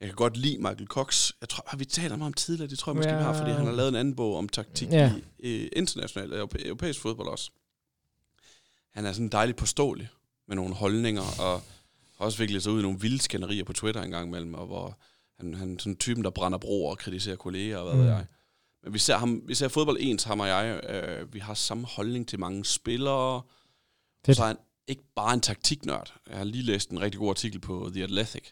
Jeg 0.00 0.08
kan 0.08 0.16
godt 0.16 0.36
lide 0.36 0.58
Michael 0.58 0.86
Cox. 0.86 1.32
Jeg 1.40 1.48
tror, 1.48 1.64
har 1.66 1.76
vi 1.76 1.84
talt 1.84 2.12
om 2.12 2.20
ham 2.20 2.32
tidligere? 2.32 2.70
Det 2.70 2.78
tror 2.78 2.92
jeg 2.92 2.96
måske, 2.96 3.10
ja. 3.10 3.16
vi 3.18 3.22
har, 3.22 3.38
fordi 3.38 3.50
han 3.50 3.66
har 3.66 3.72
lavet 3.72 3.88
en 3.88 3.94
anden 3.94 4.16
bog 4.16 4.36
om 4.36 4.48
taktik 4.48 4.88
ja. 4.90 5.14
i, 5.38 5.48
i 5.48 5.68
international 5.68 6.32
europæisk 6.32 7.00
fodbold 7.00 7.28
også. 7.28 7.50
Han 8.90 9.06
er 9.06 9.12
sådan 9.12 9.28
dejligt 9.28 9.58
påståelig 9.58 10.08
med 10.48 10.56
nogle 10.56 10.74
holdninger, 10.74 11.22
og 11.40 11.62
har 12.18 12.24
også 12.24 12.38
viklet 12.38 12.62
sig 12.62 12.72
ud 12.72 12.78
i 12.78 12.82
nogle 12.82 13.00
vilde 13.00 13.22
skænderier 13.22 13.64
på 13.64 13.72
Twitter 13.72 14.02
en 14.02 14.10
gang 14.10 14.28
imellem, 14.28 14.54
og 14.54 14.66
hvor 14.66 14.98
han, 15.36 15.54
han 15.54 15.78
sådan 15.78 15.96
typen, 15.96 16.24
der 16.24 16.30
brænder 16.30 16.58
broer 16.58 16.90
og 16.90 16.98
kritiserer 16.98 17.36
kolleger 17.36 17.78
og 17.78 17.84
hvad 17.84 17.94
mm. 17.94 18.00
ved 18.00 18.08
jeg. 18.08 18.26
Men 18.84 18.92
vi 18.92 18.98
ser, 18.98 19.16
ham, 19.16 19.42
vi 19.46 19.54
ser 19.54 19.68
fodbold 19.68 19.96
ens, 20.00 20.24
ham 20.24 20.40
og 20.40 20.48
jeg. 20.48 20.80
Øh, 20.88 21.34
vi 21.34 21.38
har 21.38 21.54
samme 21.54 21.86
holdning 21.86 22.28
til 22.28 22.40
mange 22.40 22.64
spillere. 22.64 23.42
Fedt. 24.26 24.36
Så 24.36 24.42
er 24.42 24.46
han 24.46 24.56
ikke 24.88 25.02
bare 25.16 25.34
en 25.34 25.40
taktiknørd. 25.40 26.14
Jeg 26.28 26.36
har 26.36 26.44
lige 26.44 26.62
læst 26.62 26.90
en 26.90 27.00
rigtig 27.00 27.18
god 27.18 27.30
artikel 27.30 27.60
på 27.60 27.90
The 27.94 28.02
Athletic, 28.02 28.50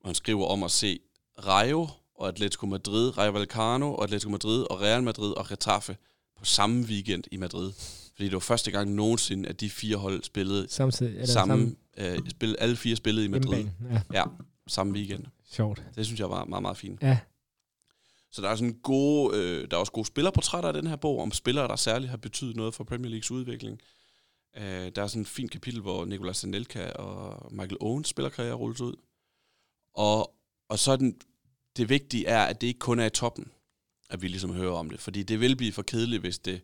hvor 0.00 0.08
han 0.08 0.14
skriver 0.14 0.46
om 0.46 0.62
at 0.62 0.70
se 0.70 0.98
Rayo 1.46 1.88
og 2.14 2.28
Atletico 2.28 2.66
Madrid, 2.66 3.18
Rayo 3.18 3.30
Vallecano 3.30 3.94
og 3.94 4.04
Atletico 4.04 4.30
Madrid 4.30 4.62
og 4.70 4.80
Real 4.80 5.02
Madrid 5.02 5.32
og 5.32 5.48
Getafe 5.48 5.96
på 6.38 6.44
samme 6.44 6.84
weekend 6.84 7.24
i 7.30 7.36
Madrid. 7.36 7.72
Fordi 8.14 8.24
det 8.24 8.32
var 8.32 8.38
første 8.38 8.70
gang 8.70 8.94
nogensinde, 8.94 9.48
at 9.48 9.60
de 9.60 9.70
fire 9.70 9.96
hold 9.96 10.24
spillede 10.24 10.66
Samtidig, 10.70 11.12
eller 11.12 11.26
samme, 11.26 11.74
samme. 11.98 12.16
Øh, 12.16 12.30
spil, 12.30 12.56
alle 12.58 12.76
fire 12.76 12.96
spillede 12.96 13.24
i 13.24 13.28
Madrid. 13.28 13.64
Ja. 13.90 14.00
ja, 14.12 14.24
samme 14.66 14.92
weekend. 14.92 15.24
Sjovt. 15.50 15.82
Det 15.94 16.06
synes 16.06 16.20
jeg 16.20 16.30
var 16.30 16.44
meget, 16.44 16.62
meget 16.62 16.76
fint. 16.76 17.02
Ja. 17.02 17.18
Så 18.32 18.42
der 18.42 18.48
er 18.48 18.56
sådan 18.56 18.78
gode, 18.82 19.38
øh, 19.38 19.70
der 19.70 19.76
er 19.76 19.80
også 19.80 19.92
gode 19.92 20.06
spillerportrætter 20.06 20.70
i 20.70 20.76
den 20.76 20.86
her 20.86 20.96
bog, 20.96 21.20
om 21.20 21.32
spillere, 21.32 21.68
der 21.68 21.76
særligt 21.76 22.10
har 22.10 22.16
betydet 22.16 22.56
noget 22.56 22.74
for 22.74 22.84
Premier 22.84 23.10
Leagues 23.10 23.30
udvikling. 23.30 23.80
Øh, 24.56 24.92
der 24.96 25.02
er 25.02 25.06
sådan 25.06 25.22
en 25.22 25.26
fint 25.26 25.50
kapitel, 25.50 25.80
hvor 25.80 26.04
Nicolas 26.04 26.44
Anelka 26.44 26.90
og 26.90 27.52
Michael 27.52 27.76
Owens 27.80 28.08
spillerkarriere 28.08 28.54
rulles 28.54 28.80
ud. 28.80 28.94
Og, 29.94 30.34
og 30.68 30.78
så 30.78 30.96
den, 30.96 31.20
det 31.76 31.88
vigtige 31.88 32.26
er, 32.26 32.44
at 32.44 32.60
det 32.60 32.66
ikke 32.66 32.78
kun 32.78 32.98
er 32.98 33.06
i 33.06 33.10
toppen, 33.10 33.52
at 34.10 34.22
vi 34.22 34.28
ligesom 34.28 34.54
hører 34.54 34.72
om 34.72 34.90
det. 34.90 35.00
Fordi 35.00 35.22
det 35.22 35.40
vil 35.40 35.56
blive 35.56 35.72
for 35.72 35.82
kedeligt, 35.82 36.20
hvis 36.22 36.38
det 36.38 36.60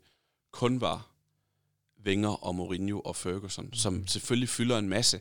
kun 0.52 0.80
var 0.80 1.10
Wenger 2.04 2.44
og 2.44 2.54
Mourinho 2.54 3.00
og 3.00 3.16
Ferguson, 3.16 3.72
som 3.72 3.92
mm. 3.92 4.06
selvfølgelig 4.06 4.48
fylder 4.48 4.78
en 4.78 4.88
masse. 4.88 5.20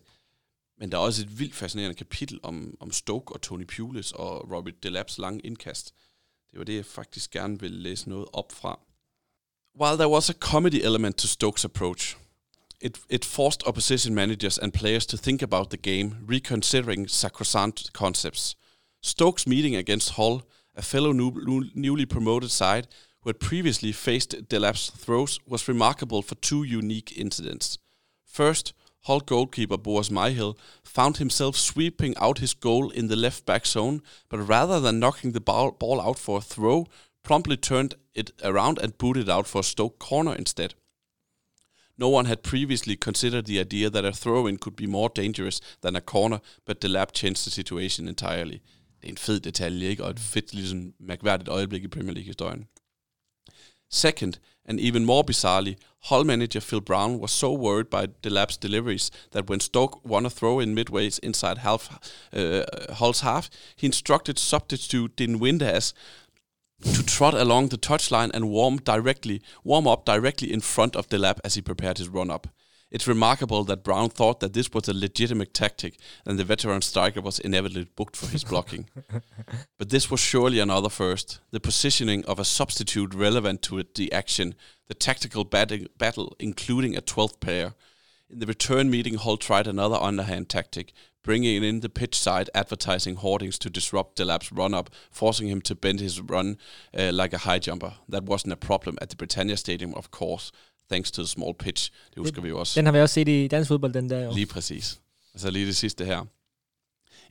Men 0.78 0.92
der 0.92 0.98
er 0.98 1.02
også 1.02 1.22
et 1.22 1.40
vildt 1.40 1.56
fascinerende 1.56 1.96
kapitel 1.96 2.40
om, 2.44 2.78
om 2.80 2.92
Stoke 2.92 3.34
og 3.34 3.42
Tony 3.42 3.66
Pulis 3.66 4.12
og 4.12 4.52
Robert 4.52 4.86
Delap's 4.86 5.16
lange 5.18 5.40
indkast. 5.40 5.94
Det 6.52 6.60
var 6.60 6.64
det, 6.64 6.76
jeg 6.76 6.86
faktisk 6.86 7.32
gerne 7.32 7.60
ville 7.60 7.80
læse 7.80 8.10
noget 8.10 8.28
op 8.34 8.52
fra. 8.52 8.80
While 9.82 9.98
there 9.98 10.10
was 10.10 10.30
a 10.30 10.34
comedy 10.34 10.82
element 10.84 11.18
to 11.18 11.28
Stokes' 11.28 11.66
approach, 11.66 12.18
it, 12.82 13.00
it 13.10 13.26
forced 13.26 13.64
opposition 13.68 14.16
managers 14.16 14.58
and 14.58 14.72
players 14.72 15.06
to 15.06 15.18
think 15.18 15.42
about 15.42 15.70
the 15.70 15.78
game, 15.78 16.16
reconsidering 16.30 17.10
sacrosanct 17.10 17.94
concepts. 17.94 18.56
Stokes' 19.02 19.48
meeting 19.48 19.76
against 19.76 20.12
Hull, 20.12 20.42
a 20.76 20.82
fellow 20.82 21.12
new, 21.12 21.32
newly 21.76 22.06
promoted 22.06 22.52
side 22.52 22.88
who 23.22 23.30
had 23.30 23.40
previously 23.40 23.92
faced 23.92 24.48
Delap's 24.50 24.90
throws, 24.90 25.40
was 25.48 25.68
remarkable 25.68 26.22
for 26.22 26.36
two 26.36 26.64
unique 26.64 27.18
incidents. 27.18 27.78
First, 28.26 28.74
Hull 29.08 29.22
goalkeeper 29.22 29.78
Boas 29.78 30.10
Myhill 30.10 30.58
found 30.84 31.18
himself 31.18 31.56
sweeping 31.56 32.14
out 32.18 32.40
his 32.40 32.54
goal 32.54 32.90
in 32.90 33.08
the 33.08 33.16
left 33.16 33.46
back 33.46 33.66
zone, 33.66 34.02
but 34.28 34.40
rather 34.40 34.82
than 34.82 35.00
knocking 35.00 35.32
the 35.32 35.40
ball, 35.40 36.02
out 36.02 36.20
for 36.20 36.40
a 36.40 36.42
throw, 36.42 36.88
promptly 37.24 37.56
turned 37.56 37.96
it 38.14 38.32
around 38.44 38.78
and 38.80 38.98
booted 38.98 39.30
out 39.30 39.48
for 39.48 39.60
a 39.60 39.64
Stoke 39.64 39.98
corner 39.98 40.36
instead. 40.36 40.76
No 41.98 42.10
one 42.10 42.26
had 42.26 42.44
previously 42.44 42.98
considered 42.98 43.46
the 43.46 43.60
idea 43.60 43.90
that 43.90 44.06
a 44.06 44.12
throw-in 44.12 44.58
could 44.58 44.76
be 44.76 44.88
more 44.88 45.10
dangerous 45.10 45.62
than 45.82 45.96
a 45.96 46.02
corner, 46.02 46.42
but 46.66 46.82
the 46.82 46.90
lab 46.90 47.14
changed 47.14 47.46
the 47.46 47.52
situation 47.52 48.08
entirely. 48.08 48.60
Det 49.02 49.08
er 49.08 49.10
en 49.10 49.18
fed 49.18 49.40
detalje, 49.40 49.88
ikke? 49.88 50.04
Og 50.04 50.10
et 50.10 50.20
fedt, 50.20 50.54
ligesom, 50.54 50.94
mærkværdigt 51.00 51.50
øjeblik 51.50 51.84
i 51.84 51.88
Premier 51.88 52.14
League-historien. 52.14 52.68
Second, 53.90 54.40
and 54.66 54.80
even 54.80 55.06
more 55.06 55.24
bizarrely, 55.24 55.78
Hull 56.02 56.24
manager 56.24 56.62
Phil 56.62 56.82
Brown 56.82 57.20
was 57.20 57.32
so 57.32 57.52
worried 57.52 57.90
by 57.90 58.08
Delap's 58.08 58.58
deliveries 58.58 59.12
that 59.32 59.50
when 59.50 59.60
Stoke 59.60 60.06
won 60.06 60.26
a 60.26 60.30
throw 60.30 60.60
in 60.60 60.76
midways 60.76 61.20
inside 61.20 61.60
half, 61.60 62.00
uh, 62.34 62.64
Hull's 62.94 63.22
half, 63.22 63.50
he 63.76 63.88
instructed 63.88 64.38
substitute 64.38 65.16
Dean 65.16 65.40
Windass 65.40 65.94
to 66.84 67.04
trot 67.04 67.34
along 67.34 67.70
the 67.70 67.78
touchline 67.78 68.30
and 68.34 68.50
warm 68.50 68.78
directly, 68.78 69.42
warm 69.64 69.88
up 69.88 70.06
directly 70.06 70.52
in 70.54 70.62
front 70.62 70.96
of 70.96 71.10
Delap 71.10 71.40
as 71.44 71.56
he 71.56 71.62
prepared 71.62 71.98
his 71.98 72.10
run 72.10 72.30
up. 72.30 72.48
It's 72.90 73.08
remarkable 73.08 73.66
that 73.66 73.84
Brown 73.84 74.10
thought 74.10 74.40
that 74.40 74.54
this 74.54 74.72
was 74.72 74.88
a 74.88 74.94
legitimate 74.94 75.54
tactic 75.54 76.00
and 76.26 76.40
the 76.40 76.46
veteran 76.46 76.82
striker 76.82 77.20
was 77.20 77.38
inevitably 77.40 77.90
booked 77.96 78.16
for 78.16 78.28
his 78.28 78.46
blocking. 78.46 78.90
but 79.78 79.90
this 79.90 80.10
was 80.10 80.22
surely 80.22 80.60
another 80.60 80.90
first, 80.90 81.42
the 81.52 81.60
positioning 81.60 82.24
of 82.26 82.40
a 82.40 82.46
substitute 82.46 83.14
relevant 83.14 83.62
to 83.64 83.80
it, 83.80 83.96
the 83.96 84.12
action, 84.14 84.56
the 84.88 84.94
tactical 84.94 85.44
bat- 85.44 85.98
battle, 85.98 86.36
including 86.40 86.96
a 86.96 87.02
12th 87.02 87.42
player. 87.42 87.74
In 88.30 88.40
the 88.40 88.46
return 88.46 88.90
meeting, 88.90 89.16
Hull 89.16 89.38
tried 89.38 89.68
another 89.68 89.98
underhand 89.98 90.48
tactic, 90.48 90.94
bringing 91.24 91.62
in 91.62 91.82
the 91.82 91.90
pitch 91.90 92.18
side 92.18 92.50
advertising 92.56 93.18
hoardings 93.18 93.60
to 93.60 93.70
disrupt 93.70 94.16
Delap's 94.16 94.50
run 94.50 94.74
up, 94.74 94.90
forcing 95.12 95.48
him 95.48 95.60
to 95.62 95.76
bend 95.76 96.00
his 96.00 96.22
run 96.22 96.58
uh, 96.98 97.12
like 97.12 97.34
a 97.34 97.40
high 97.40 97.60
jumper. 97.60 97.96
That 98.08 98.24
wasn't 98.24 98.54
a 98.54 98.58
problem 98.58 98.98
at 99.02 99.10
the 99.10 99.18
Britannia 99.18 99.58
Stadium, 99.58 99.94
of 99.94 100.10
course, 100.10 100.54
thanks 100.90 101.12
to 101.12 101.22
the 101.22 101.28
small 101.28 101.54
pitch. 101.54 101.92
Det 102.10 102.18
husker 102.18 102.42
vi 102.42 102.50
jo 102.50 102.60
også. 102.60 102.80
Den 102.80 102.86
har 102.86 102.92
vi 102.92 103.00
også 103.00 103.14
set 103.14 103.28
i 103.28 103.48
dansk 103.48 103.68
fodbold, 103.68 103.94
den 103.94 104.10
der 104.10 104.20
jo. 104.20 104.34
Lige 104.34 104.46
præcis. 104.46 105.00
Altså 105.34 105.50
lige 105.52 105.66
det 105.66 105.76
sidste 105.76 106.06
her. 106.06 106.26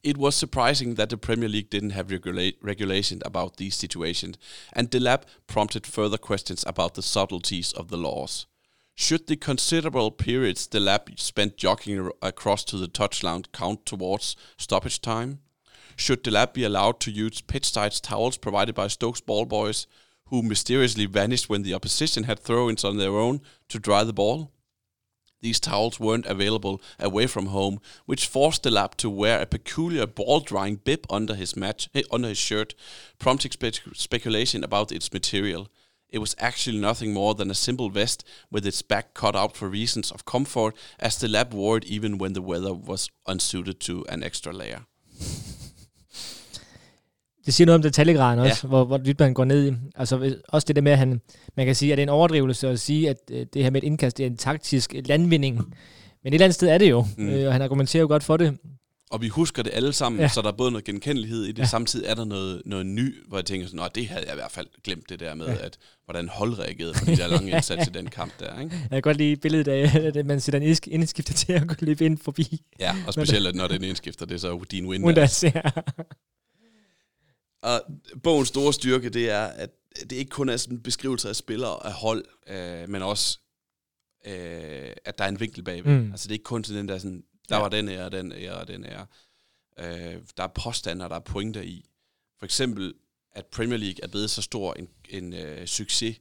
It 0.04 0.16
was 0.16 0.34
surprising 0.34 0.96
that 0.96 1.08
the 1.08 1.16
Premier 1.16 1.48
League 1.48 1.68
didn't 1.74 1.92
have 1.92 2.06
regula- 2.06 2.66
regulation 2.68 3.22
about 3.24 3.52
these 3.56 3.78
situations, 3.78 4.36
and 4.72 4.88
Delap 4.94 5.22
prompted 5.46 5.86
further 5.86 6.18
questions 6.18 6.64
about 6.66 6.94
the 6.94 7.02
subtleties 7.02 7.72
of 7.72 7.86
the 7.88 7.96
laws. 7.96 8.46
Should 8.98 9.26
the 9.26 9.36
considerable 9.36 10.10
periods 10.10 10.68
Delap 10.68 11.18
spent 11.18 11.56
jogging 11.56 12.10
across 12.22 12.64
to 12.64 12.78
the 12.78 12.88
touchline 12.88 13.44
count 13.52 13.84
towards 13.84 14.36
stoppage 14.56 15.00
time? 15.00 15.38
Should 15.96 16.22
Delap 16.22 16.52
be 16.52 16.64
allowed 16.64 17.00
to 17.00 17.10
use 17.10 17.42
pitch-side 17.42 17.92
towels 18.02 18.38
provided 18.38 18.74
by 18.74 18.88
Stokes 18.88 19.20
ball 19.20 19.44
boys, 19.46 19.86
who 20.26 20.42
mysteriously 20.42 21.06
vanished 21.06 21.48
when 21.48 21.62
the 21.62 21.74
opposition 21.74 22.24
had 22.24 22.40
throw-ins 22.40 22.84
on 22.84 22.96
their 22.96 23.12
own 23.12 23.40
to 23.68 23.78
dry 23.78 24.04
the 24.04 24.12
ball? 24.12 24.52
These 25.40 25.60
towels 25.60 26.00
weren't 26.00 26.26
available 26.26 26.80
away 26.98 27.26
from 27.26 27.46
home, 27.46 27.80
which 28.06 28.26
forced 28.26 28.62
the 28.62 28.70
lab 28.70 28.96
to 28.96 29.10
wear 29.10 29.40
a 29.40 29.46
peculiar 29.46 30.06
ball-drying 30.06 30.76
bib 30.76 31.06
under 31.10 31.34
his 31.34 31.56
match 31.56 31.88
eh, 31.94 32.02
under 32.10 32.28
his 32.28 32.38
shirt, 32.38 32.74
prompting 33.18 33.52
spe- 33.52 33.94
speculation 33.94 34.64
about 34.64 34.90
its 34.90 35.12
material. 35.12 35.68
It 36.08 36.18
was 36.18 36.34
actually 36.38 36.78
nothing 36.78 37.12
more 37.12 37.34
than 37.34 37.50
a 37.50 37.54
simple 37.54 37.90
vest 37.90 38.24
with 38.50 38.66
its 38.66 38.80
back 38.80 39.12
cut 39.12 39.36
out 39.36 39.56
for 39.56 39.68
reasons 39.68 40.10
of 40.10 40.24
comfort, 40.24 40.74
as 40.98 41.18
the 41.18 41.28
lab 41.28 41.52
wore 41.52 41.76
it 41.76 41.84
even 41.84 42.16
when 42.18 42.32
the 42.32 42.42
weather 42.42 42.72
was 42.72 43.10
unsuited 43.26 43.80
to 43.80 44.04
an 44.08 44.22
extra 44.22 44.52
layer. 44.52 44.86
Det 47.46 47.54
siger 47.54 47.66
noget 47.66 47.74
om 47.76 47.82
detaljegraden 47.82 48.38
også, 48.38 48.60
ja. 48.62 48.68
hvor, 48.68 48.84
hvor 48.84 48.96
dybt 48.98 49.20
man 49.20 49.34
går 49.34 49.44
ned 49.44 49.72
i. 49.72 49.74
Altså 49.96 50.36
også 50.48 50.64
det 50.66 50.76
der 50.76 50.82
med, 50.82 50.92
at 50.92 50.98
han, 50.98 51.20
man 51.56 51.66
kan 51.66 51.74
sige, 51.74 51.92
at 51.92 51.96
det 51.98 52.02
er 52.02 52.06
en 52.06 52.08
overdrivelse 52.08 52.68
at 52.68 52.80
sige, 52.80 53.10
at 53.10 53.16
øh, 53.30 53.46
det 53.54 53.62
her 53.62 53.70
med 53.70 53.82
et 53.82 53.86
indkast, 53.86 54.18
det 54.18 54.26
er 54.26 54.30
en 54.30 54.36
taktisk 54.36 54.94
landvinding. 55.04 55.56
Men 55.56 55.64
et 56.32 56.34
eller 56.34 56.44
andet 56.44 56.54
sted 56.54 56.68
er 56.68 56.78
det 56.78 56.90
jo, 56.90 57.06
Mm. 57.16 57.28
øh, 57.28 57.46
og 57.46 57.52
han 57.52 57.62
argumenterer 57.62 58.00
jo 58.00 58.06
godt 58.08 58.24
for 58.24 58.36
det. 58.36 58.58
Og 59.10 59.22
vi 59.22 59.28
husker 59.28 59.62
det 59.62 59.72
alle 59.74 59.92
sammen, 59.92 60.20
ja. 60.20 60.28
Så 60.28 60.42
der 60.42 60.48
er 60.48 60.52
både 60.52 60.70
noget 60.70 60.84
genkendelighed 60.84 61.44
i 61.44 61.52
det, 61.52 61.58
ja. 61.58 61.66
Samtidig 61.66 62.06
er 62.08 62.14
der 62.14 62.24
noget, 62.24 62.62
noget 62.64 62.86
ny, 62.86 63.14
hvor 63.28 63.38
jeg 63.38 63.44
tænker 63.44 63.66
sådan, 63.66 63.78
Nå, 63.78 63.84
det 63.94 64.06
havde 64.08 64.22
jeg 64.26 64.32
i 64.32 64.36
hvert 64.36 64.50
fald 64.50 64.66
glemt 64.84 65.08
det 65.08 65.20
der 65.20 65.34
med, 65.34 65.46
ja. 65.46 65.54
At 65.64 65.78
hvordan 66.04 66.28
hold 66.28 66.58
reagerede 66.58 66.92
på 66.98 67.04
de 67.04 67.16
der 67.16 67.28
lange 67.28 67.50
indsats 67.56 67.86
i 67.86 67.90
den 67.90 68.06
kamp 68.06 68.32
der, 68.40 68.60
ikke? 68.60 68.76
Jeg 68.80 68.90
kan 68.90 69.02
godt 69.02 69.16
lide 69.16 69.36
billedet 69.36 69.68
af, 69.68 70.00
at 70.18 70.26
man 70.26 70.40
sætter 70.40 70.60
en 70.60 70.72
indsk- 70.72 70.88
indskifter 70.90 71.34
til 71.34 71.52
at 71.52 71.68
gå 71.68 71.74
løbe 71.80 72.04
ind 72.04 72.18
forbi. 72.18 72.60
Ja, 72.80 72.94
og 73.06 73.12
specielt, 73.12 73.54
når 73.56 73.68
den 73.68 73.84
indskifter, 73.84 74.26
det 74.26 74.34
er 74.34 74.38
så 74.38 74.60
din 74.70 74.86
win. 74.86 75.04
Ja. 75.16 75.60
Og 77.62 77.82
bogens 78.22 78.48
store 78.48 78.72
styrke, 78.72 79.08
det 79.10 79.30
er, 79.30 79.44
at 79.46 79.70
det 80.10 80.12
ikke 80.12 80.30
kun 80.30 80.48
er 80.48 80.56
sådan 80.56 80.76
en 80.76 80.82
beskrivelse 80.82 81.28
af 81.28 81.36
spillere 81.36 81.76
og 81.76 81.86
af 81.86 81.92
hold, 81.92 82.24
øh, 82.46 82.88
men 82.88 83.02
også, 83.02 83.38
øh, 84.26 84.92
at 85.04 85.18
der 85.18 85.24
er 85.24 85.28
en 85.28 85.40
vinkel 85.40 85.62
bagved. 85.62 86.00
Mm. 86.00 86.10
Altså 86.10 86.28
det 86.28 86.32
er 86.32 86.34
ikke 86.38 86.44
kun 86.44 86.62
til 86.62 86.74
den 86.74 86.88
der 86.88 86.98
sådan, 86.98 87.24
der 87.48 87.56
Ja. 87.56 87.62
var 87.62 87.68
den 87.68 87.88
ære, 87.88 88.10
den 88.10 88.32
ære 88.32 88.54
og 88.54 88.68
den 88.68 88.84
ære. 88.84 89.06
Øh, 89.78 90.22
der 90.36 90.42
er 90.42 90.46
påstander, 90.54 91.08
der 91.08 91.14
er 91.16 91.20
pointer 91.20 91.62
i. 91.62 91.84
For 92.38 92.44
eksempel, 92.46 92.94
at 93.32 93.46
Premier 93.46 93.78
League 93.78 94.02
er 94.02 94.08
blevet 94.08 94.30
så 94.30 94.42
stor 94.42 94.74
en, 94.74 94.88
en 95.08 95.32
øh, 95.32 95.66
succes 95.66 96.16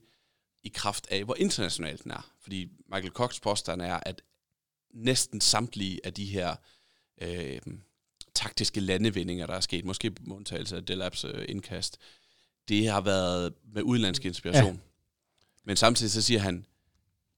i 0.64 0.70
kraft 0.70 1.08
af, 1.12 1.24
hvor 1.24 1.36
internationalt 1.36 2.04
den 2.04 2.12
er. 2.12 2.32
Fordi 2.42 2.68
Michael 2.94 3.12
Cox 3.14 3.42
påstand 3.42 3.82
er, 3.82 4.00
at 4.06 4.22
næsten 4.94 5.42
samtlige 5.42 6.00
af 6.04 6.14
de 6.14 6.26
her 6.26 6.56
øh, 7.22 7.62
taktiske 8.36 8.80
landevindinger, 8.80 9.46
der 9.46 9.54
er 9.54 9.60
sket, 9.60 9.86
måske 9.86 10.12
på 10.12 10.24
undtagelse 10.34 10.76
af 10.76 10.86
Delaps 10.86 11.24
øh, 11.24 11.46
indkast, 11.50 11.98
det 12.68 12.88
har 12.88 13.02
været 13.02 13.54
med 13.74 13.82
udenlandsk 13.84 14.26
inspiration. 14.26 14.74
Ja. 14.74 14.80
Men 15.64 15.76
samtidig 15.76 16.12
så 16.12 16.22
siger 16.22 16.40
han, 16.40 16.66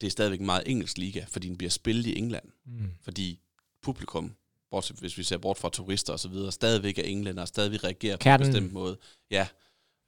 det 0.02 0.08
er 0.08 0.12
stadigvæk 0.12 0.40
en 0.40 0.46
meget 0.46 0.64
engelsk 0.66 0.98
liga, 0.98 1.26
fordi 1.28 1.48
den 1.48 1.58
bliver 1.58 1.70
spillet 1.72 2.06
i 2.06 2.18
England. 2.18 2.46
Mm. 2.66 2.92
Fordi 3.02 3.40
publikum, 3.82 4.36
bortset, 4.72 4.98
hvis 4.98 5.18
vi 5.18 5.24
ser 5.24 5.38
bort 5.38 5.58
fra 5.58 5.70
turister 5.70 6.14
og 6.14 6.20
så 6.20 6.28
videre, 6.30 6.52
stadigvæk 6.52 6.98
er 7.00 7.04
englænder, 7.04 7.42
og 7.42 7.48
stadigvæk 7.48 7.84
reagerer 7.84 8.18
Kernen. 8.18 8.40
på 8.40 8.46
en 8.46 8.52
bestemt 8.52 8.74
måde. 8.74 8.98
Ja, 9.32 9.48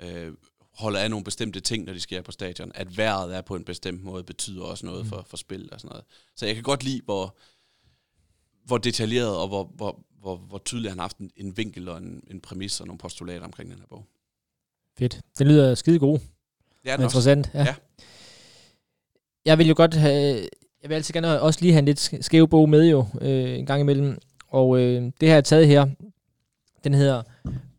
øh, 0.02 0.34
holder 0.74 1.00
af 1.00 1.10
nogle 1.10 1.24
bestemte 1.24 1.60
ting, 1.60 1.86
når 1.86 1.94
de 1.94 2.00
sker 2.00 2.22
på 2.22 2.32
stadion. 2.32 2.72
At 2.76 2.98
vejret 2.98 3.36
er 3.36 3.42
på 3.42 3.56
en 3.56 3.64
bestemt 3.64 4.04
måde, 4.04 4.24
betyder 4.24 4.64
også 4.64 4.86
noget 4.86 5.04
Mm. 5.06 5.10
for, 5.10 5.26
for 5.30 5.38
spil 5.38 5.70
og 5.72 5.80
sådan 5.82 5.90
noget. 5.90 6.06
Så 6.36 6.46
jeg 6.46 6.56
kan 6.56 6.64
godt 6.64 6.84
lide, 6.84 7.02
hvor, 7.06 7.38
hvor 8.70 8.78
detaljeret 8.78 9.38
og 9.38 9.47
hvor, 9.47 9.72
hvor, 9.76 9.99
hvor, 10.22 10.36
hvor 10.36 10.57
tydeligt 10.65 10.91
han 10.91 10.97
har 10.99 11.03
haft 11.03 11.17
en, 11.17 11.32
en 11.36 11.57
vinkel 11.57 11.89
og 11.89 11.97
en, 11.97 12.24
en 12.32 12.39
præmis 12.41 12.80
og 12.82 12.88
nogle 12.88 12.97
postulater 12.97 13.45
omkring 13.45 13.70
den 13.72 13.80
her 13.80 13.86
bog. 13.89 14.05
Fedt. 14.99 15.22
Den 15.38 15.47
lyder 15.47 15.76
skide 15.76 15.99
god. 15.99 16.20
Det 16.20 16.91
er 16.91 16.95
den 16.95 17.05
også. 17.05 17.17
interessant. 17.17 17.49
Ja. 17.53 17.59
Ja. 17.59 17.65
ja. 17.65 17.74
Jeg 19.45 19.57
vil 19.57 19.67
jo 19.67 19.74
godt 19.78 19.93
have... 19.93 20.47
Jeg 20.82 20.89
vil 20.89 20.95
altid 20.95 21.13
gerne 21.13 21.41
også 21.41 21.61
lige 21.61 21.72
have 21.72 21.80
en 21.80 21.86
lidt 21.86 22.13
sk- 22.13 22.22
skæv 22.22 22.47
bog 22.47 22.70
med 22.70 22.89
jo, 22.89 23.05
øh, 23.22 23.59
en 23.59 23.65
gang 23.65 23.82
imellem. 23.82 24.17
Og 24.47 24.80
øh, 24.80 25.11
det 25.22 25.28
har 25.30 25.36
jeg 25.36 25.43
taget 25.45 25.67
her. 25.67 25.88
Den 26.84 26.93
hedder 26.93 27.24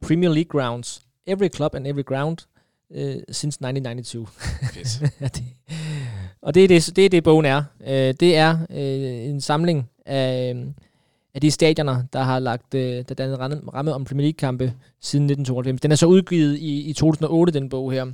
Premier 0.00 0.30
League 0.30 0.60
Grounds. 0.60 1.02
Every 1.26 1.48
club 1.54 1.74
and 1.74 1.86
every 1.86 2.04
ground 2.04 2.38
øh, 2.92 3.16
since 3.32 3.58
1992. 3.66 4.28
Fedt. 4.98 5.12
Ja, 5.20 5.28
det, 5.28 5.44
og 6.42 6.54
det 6.54 6.64
er 6.64 6.68
det, 6.68 6.96
det 6.96 7.04
er 7.04 7.08
det, 7.08 7.24
bogen 7.24 7.44
er. 7.46 7.62
Øh, 7.86 8.14
det 8.20 8.36
er 8.36 8.58
øh, 8.70 9.30
en 9.30 9.40
samling 9.40 9.89
af, 10.06 10.54
øh, 10.56 10.66
af 11.34 11.40
de 11.40 11.50
stadioner, 11.50 12.02
der 12.12 12.22
har 12.22 12.38
lagt 12.38 12.74
øh, 12.74 13.04
der 13.08 13.14
dannet 13.14 13.38
ramme, 13.74 13.94
om 13.94 14.04
Premier 14.04 14.24
League-kampe 14.24 14.64
siden 15.00 15.24
1992. 15.24 15.80
Den 15.80 15.92
er 15.92 15.96
så 15.96 16.06
udgivet 16.06 16.58
i, 16.58 16.80
i 16.80 16.92
2008, 16.92 17.52
den 17.52 17.68
bog 17.68 17.92
her. 17.92 18.06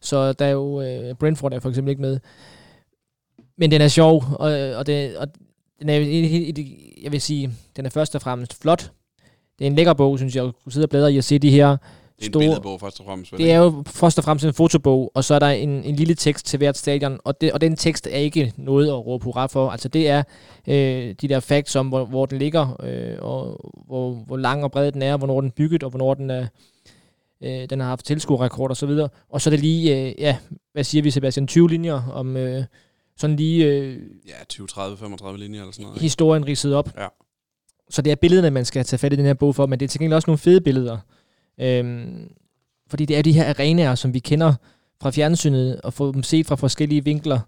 Så 0.00 0.32
der 0.32 0.44
er 0.44 0.50
jo 0.50 0.80
øh, 0.82 1.14
Brentford 1.14 1.52
er 1.52 1.60
for 1.60 1.68
eksempel 1.68 1.90
ikke 1.90 2.02
med. 2.02 2.20
Men 3.56 3.70
den 3.70 3.80
er 3.80 3.88
sjov, 3.88 4.24
og, 4.32 4.50
og, 4.50 4.86
det, 4.86 5.16
og 5.16 5.28
den 5.80 5.88
er, 5.88 5.96
i- 5.98 7.00
jeg 7.02 7.12
vil 7.12 7.20
sige, 7.20 7.50
den 7.76 7.86
er 7.86 7.90
først 7.90 8.14
og 8.14 8.22
fremmest 8.22 8.62
flot. 8.62 8.90
Det 9.58 9.64
er 9.64 9.70
en 9.70 9.74
lækker 9.76 9.92
bog, 9.92 10.18
synes 10.18 10.36
jeg, 10.36 10.44
at 10.44 10.52
kunne 10.64 10.72
sidde 10.72 10.84
og 10.84 10.90
bladre 10.90 11.12
i 11.12 11.18
at 11.18 11.24
se 11.24 11.38
de 11.38 11.50
her 11.50 11.76
en 12.24 12.32
store, 12.32 12.40
billedbog 12.40 12.80
først 12.80 13.00
og 13.00 13.06
fremmest. 13.06 13.32
det 13.32 13.50
er 13.50 13.56
jo 13.56 13.82
først 13.86 14.18
og 14.18 14.24
fremmest 14.24 14.46
en 14.46 14.54
fotobog, 14.54 15.10
og 15.14 15.24
så 15.24 15.34
er 15.34 15.38
der 15.38 15.48
en, 15.48 15.84
en 15.84 15.96
lille 15.96 16.14
tekst 16.14 16.46
til 16.46 16.56
hvert 16.56 16.76
stadion, 16.76 17.18
og, 17.24 17.40
det, 17.40 17.52
og 17.52 17.60
den 17.60 17.76
tekst 17.76 18.06
er 18.06 18.18
ikke 18.18 18.52
noget 18.56 18.88
at 18.88 19.06
råbe 19.06 19.24
hurra 19.24 19.46
for. 19.46 19.70
Altså 19.70 19.88
det 19.88 20.08
er 20.08 20.22
øh, 20.68 21.14
de 21.20 21.28
der 21.28 21.40
facts 21.40 21.76
om, 21.76 21.88
hvor, 21.88 22.04
hvor 22.04 22.26
den 22.26 22.38
ligger, 22.38 22.82
øh, 22.82 23.16
og 23.20 23.60
hvor, 23.86 24.14
hvor 24.26 24.36
lang 24.36 24.64
og 24.64 24.72
bred 24.72 24.92
den 24.92 25.02
er, 25.02 25.16
hvornår 25.16 25.40
den 25.40 25.48
er 25.48 25.54
bygget, 25.56 25.82
og 25.82 25.90
hvornår 25.90 26.14
den 26.14 26.30
er 26.30 26.46
øh, 27.44 27.70
den 27.70 27.80
har 27.80 27.88
haft 27.88 28.04
tilskuerrekord 28.04 28.70
og 28.70 28.76
så 28.76 28.86
videre. 28.86 29.08
Og 29.28 29.40
så 29.40 29.48
er 29.48 29.52
det 29.52 29.60
lige, 29.60 30.08
øh, 30.08 30.14
ja, 30.18 30.36
hvad 30.72 30.84
siger 30.84 31.02
vi 31.02 31.10
Sebastian, 31.10 31.46
20 31.46 31.68
linjer 31.68 32.02
om 32.12 32.36
øh, 32.36 32.64
sådan 33.16 33.36
lige 33.36 33.66
øh, 33.66 33.98
Ja, 34.26 34.44
20, 34.48 34.66
30, 34.66 34.96
35 34.96 35.38
linjer 35.38 35.60
eller 35.60 35.72
sådan 35.72 35.86
noget. 35.86 36.00
historien 36.00 36.46
ridset 36.46 36.74
op. 36.74 36.90
Ja. 36.98 37.06
Så 37.90 38.02
det 38.02 38.10
er 38.10 38.16
billederne, 38.16 38.50
man 38.50 38.64
skal 38.64 38.84
tage 38.84 38.98
fat 38.98 39.12
i 39.12 39.16
den 39.16 39.24
her 39.24 39.34
bog 39.34 39.54
for, 39.54 39.66
men 39.66 39.80
det 39.80 39.84
er 39.84 39.88
til 39.88 40.00
gengæld 40.00 40.14
også 40.14 40.30
nogle 40.30 40.38
fede 40.38 40.60
billeder. 40.60 40.98
Øhm, 41.60 42.28
fordi 42.90 43.04
det 43.04 43.18
er 43.18 43.22
de 43.22 43.32
her 43.32 43.48
arenaer, 43.48 43.94
som 43.94 44.14
vi 44.14 44.18
kender 44.18 44.54
fra 45.02 45.10
fjernsynet, 45.10 45.80
og 45.80 45.92
få 45.92 46.12
dem 46.12 46.22
set 46.22 46.46
fra 46.46 46.54
forskellige 46.56 47.04
vinkler. 47.04 47.40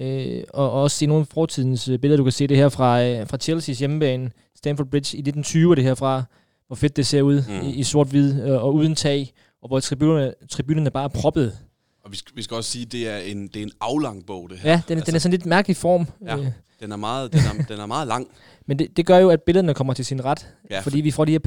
Øh, 0.00 0.42
og, 0.54 0.70
og 0.72 0.82
også 0.82 0.96
se 0.96 1.06
nogle 1.06 1.20
af 1.20 1.26
fortidens 1.26 1.88
øh, 1.88 1.98
billeder. 1.98 2.16
Du 2.16 2.22
kan 2.22 2.32
se 2.32 2.46
det 2.46 2.56
her 2.56 2.68
fra, 2.68 3.02
øh, 3.04 3.26
fra 3.26 3.38
Chelsea's 3.42 3.78
hjemmebane, 3.78 4.30
Stamford 4.56 4.86
Bridge 4.86 5.16
i 5.16 5.20
1920, 5.20 5.74
det 5.76 5.84
her 5.84 5.94
fra, 5.94 6.22
hvor 6.66 6.76
fedt 6.76 6.96
det 6.96 7.06
ser 7.06 7.22
ud 7.22 7.42
Mm. 7.48 7.66
i, 7.68 7.72
i 7.74 7.82
sort-hvid 7.82 8.42
øh, 8.42 8.62
og 8.64 8.74
uden 8.74 8.94
tag, 8.94 9.32
og 9.62 9.68
hvor 9.68 9.80
tribunerne, 9.80 10.32
tribunerne 10.50 10.90
bare 10.90 11.04
er 11.04 11.08
proppet. 11.08 11.58
Og 12.04 12.12
vi 12.12 12.16
skal, 12.16 12.36
vi 12.36 12.42
skal 12.42 12.54
også 12.56 12.70
sige, 12.70 12.86
at 12.86 12.92
det 12.92 13.08
er 13.08 13.16
en, 13.16 13.46
det 13.48 13.56
er 13.56 13.62
en 13.62 13.72
aflang 13.80 14.26
bog, 14.26 14.50
det 14.50 14.58
her. 14.58 14.70
Ja, 14.70 14.82
den, 14.88 14.96
altså, 14.98 15.06
den 15.10 15.14
er 15.14 15.18
sådan 15.18 15.30
lidt 15.32 15.46
mærkelig 15.46 15.76
form. 15.76 16.06
Ja. 16.26 16.36
Øh, 16.38 16.46
Den 16.80 16.92
er 16.92 16.96
meget, 16.96 17.32
den 17.32 17.40
er, 17.40 17.64
den 17.64 17.80
er 17.80 17.86
meget 17.86 18.08
lang. 18.08 18.28
men 18.66 18.78
det, 18.78 18.96
det 18.96 19.06
gør 19.06 19.18
jo, 19.18 19.28
at 19.30 19.42
billederne 19.42 19.74
kommer 19.74 19.94
til 19.94 20.04
sin 20.04 20.24
ret, 20.24 20.48
Ja, 20.70 20.80
fordi 20.80 21.00
vi 21.00 21.10
får 21.10 21.24
de 21.24 21.32
her 21.32 21.38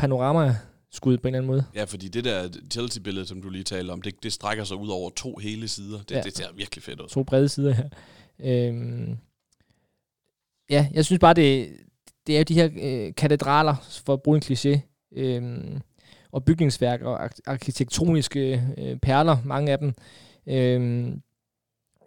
panorama-skud 1.02 1.18
på 1.18 1.28
en 1.28 1.36
eller 1.36 1.38
anden 1.40 1.52
måde. 1.52 1.66
Ja, 1.76 1.84
fordi 1.84 2.08
det 2.08 2.24
der 2.24 2.50
Chelsea-billede, 2.72 3.26
som 3.26 3.42
du 3.42 3.50
lige 3.50 3.64
talte 3.64 3.92
om, 3.92 4.02
det, 4.02 4.24
det 4.24 4.34
strækker 4.34 4.64
sig 4.64 4.78
ud 4.78 4.88
over 4.90 5.10
to 5.10 5.38
hele 5.38 5.68
sider. 5.68 5.98
Det, 5.98 6.12
Ja. 6.12 6.22
det 6.22 6.38
ser 6.38 6.46
virkelig 6.56 6.84
fedt 6.84 7.00
ud. 7.02 7.08
to 7.08 7.24
brede 7.24 7.50
sider 7.50 7.72
her. 7.74 7.90
Øhm, 8.40 9.18
ja, 10.70 10.88
jeg 10.94 11.06
synes 11.06 11.20
bare, 11.20 11.34
det, 11.34 11.70
det 12.28 12.36
er 12.36 12.40
jo 12.40 12.44
de 12.44 12.54
her 12.54 12.70
øh, 12.82 13.16
katedraler, 13.16 13.76
for 14.06 14.14
at 14.14 14.22
bruge 14.22 14.36
en 14.38 14.44
kliché, 14.46 14.80
øhm, 15.16 15.82
og 16.32 16.46
bygningsværk 16.46 17.02
og 17.02 17.24
ar- 17.24 17.38
arkitektoniske 17.46 18.64
øh, 18.78 18.98
perler, 18.98 19.38
mange 19.46 19.72
af 19.72 19.80
dem. 19.80 19.94
Øhm, 20.48 21.22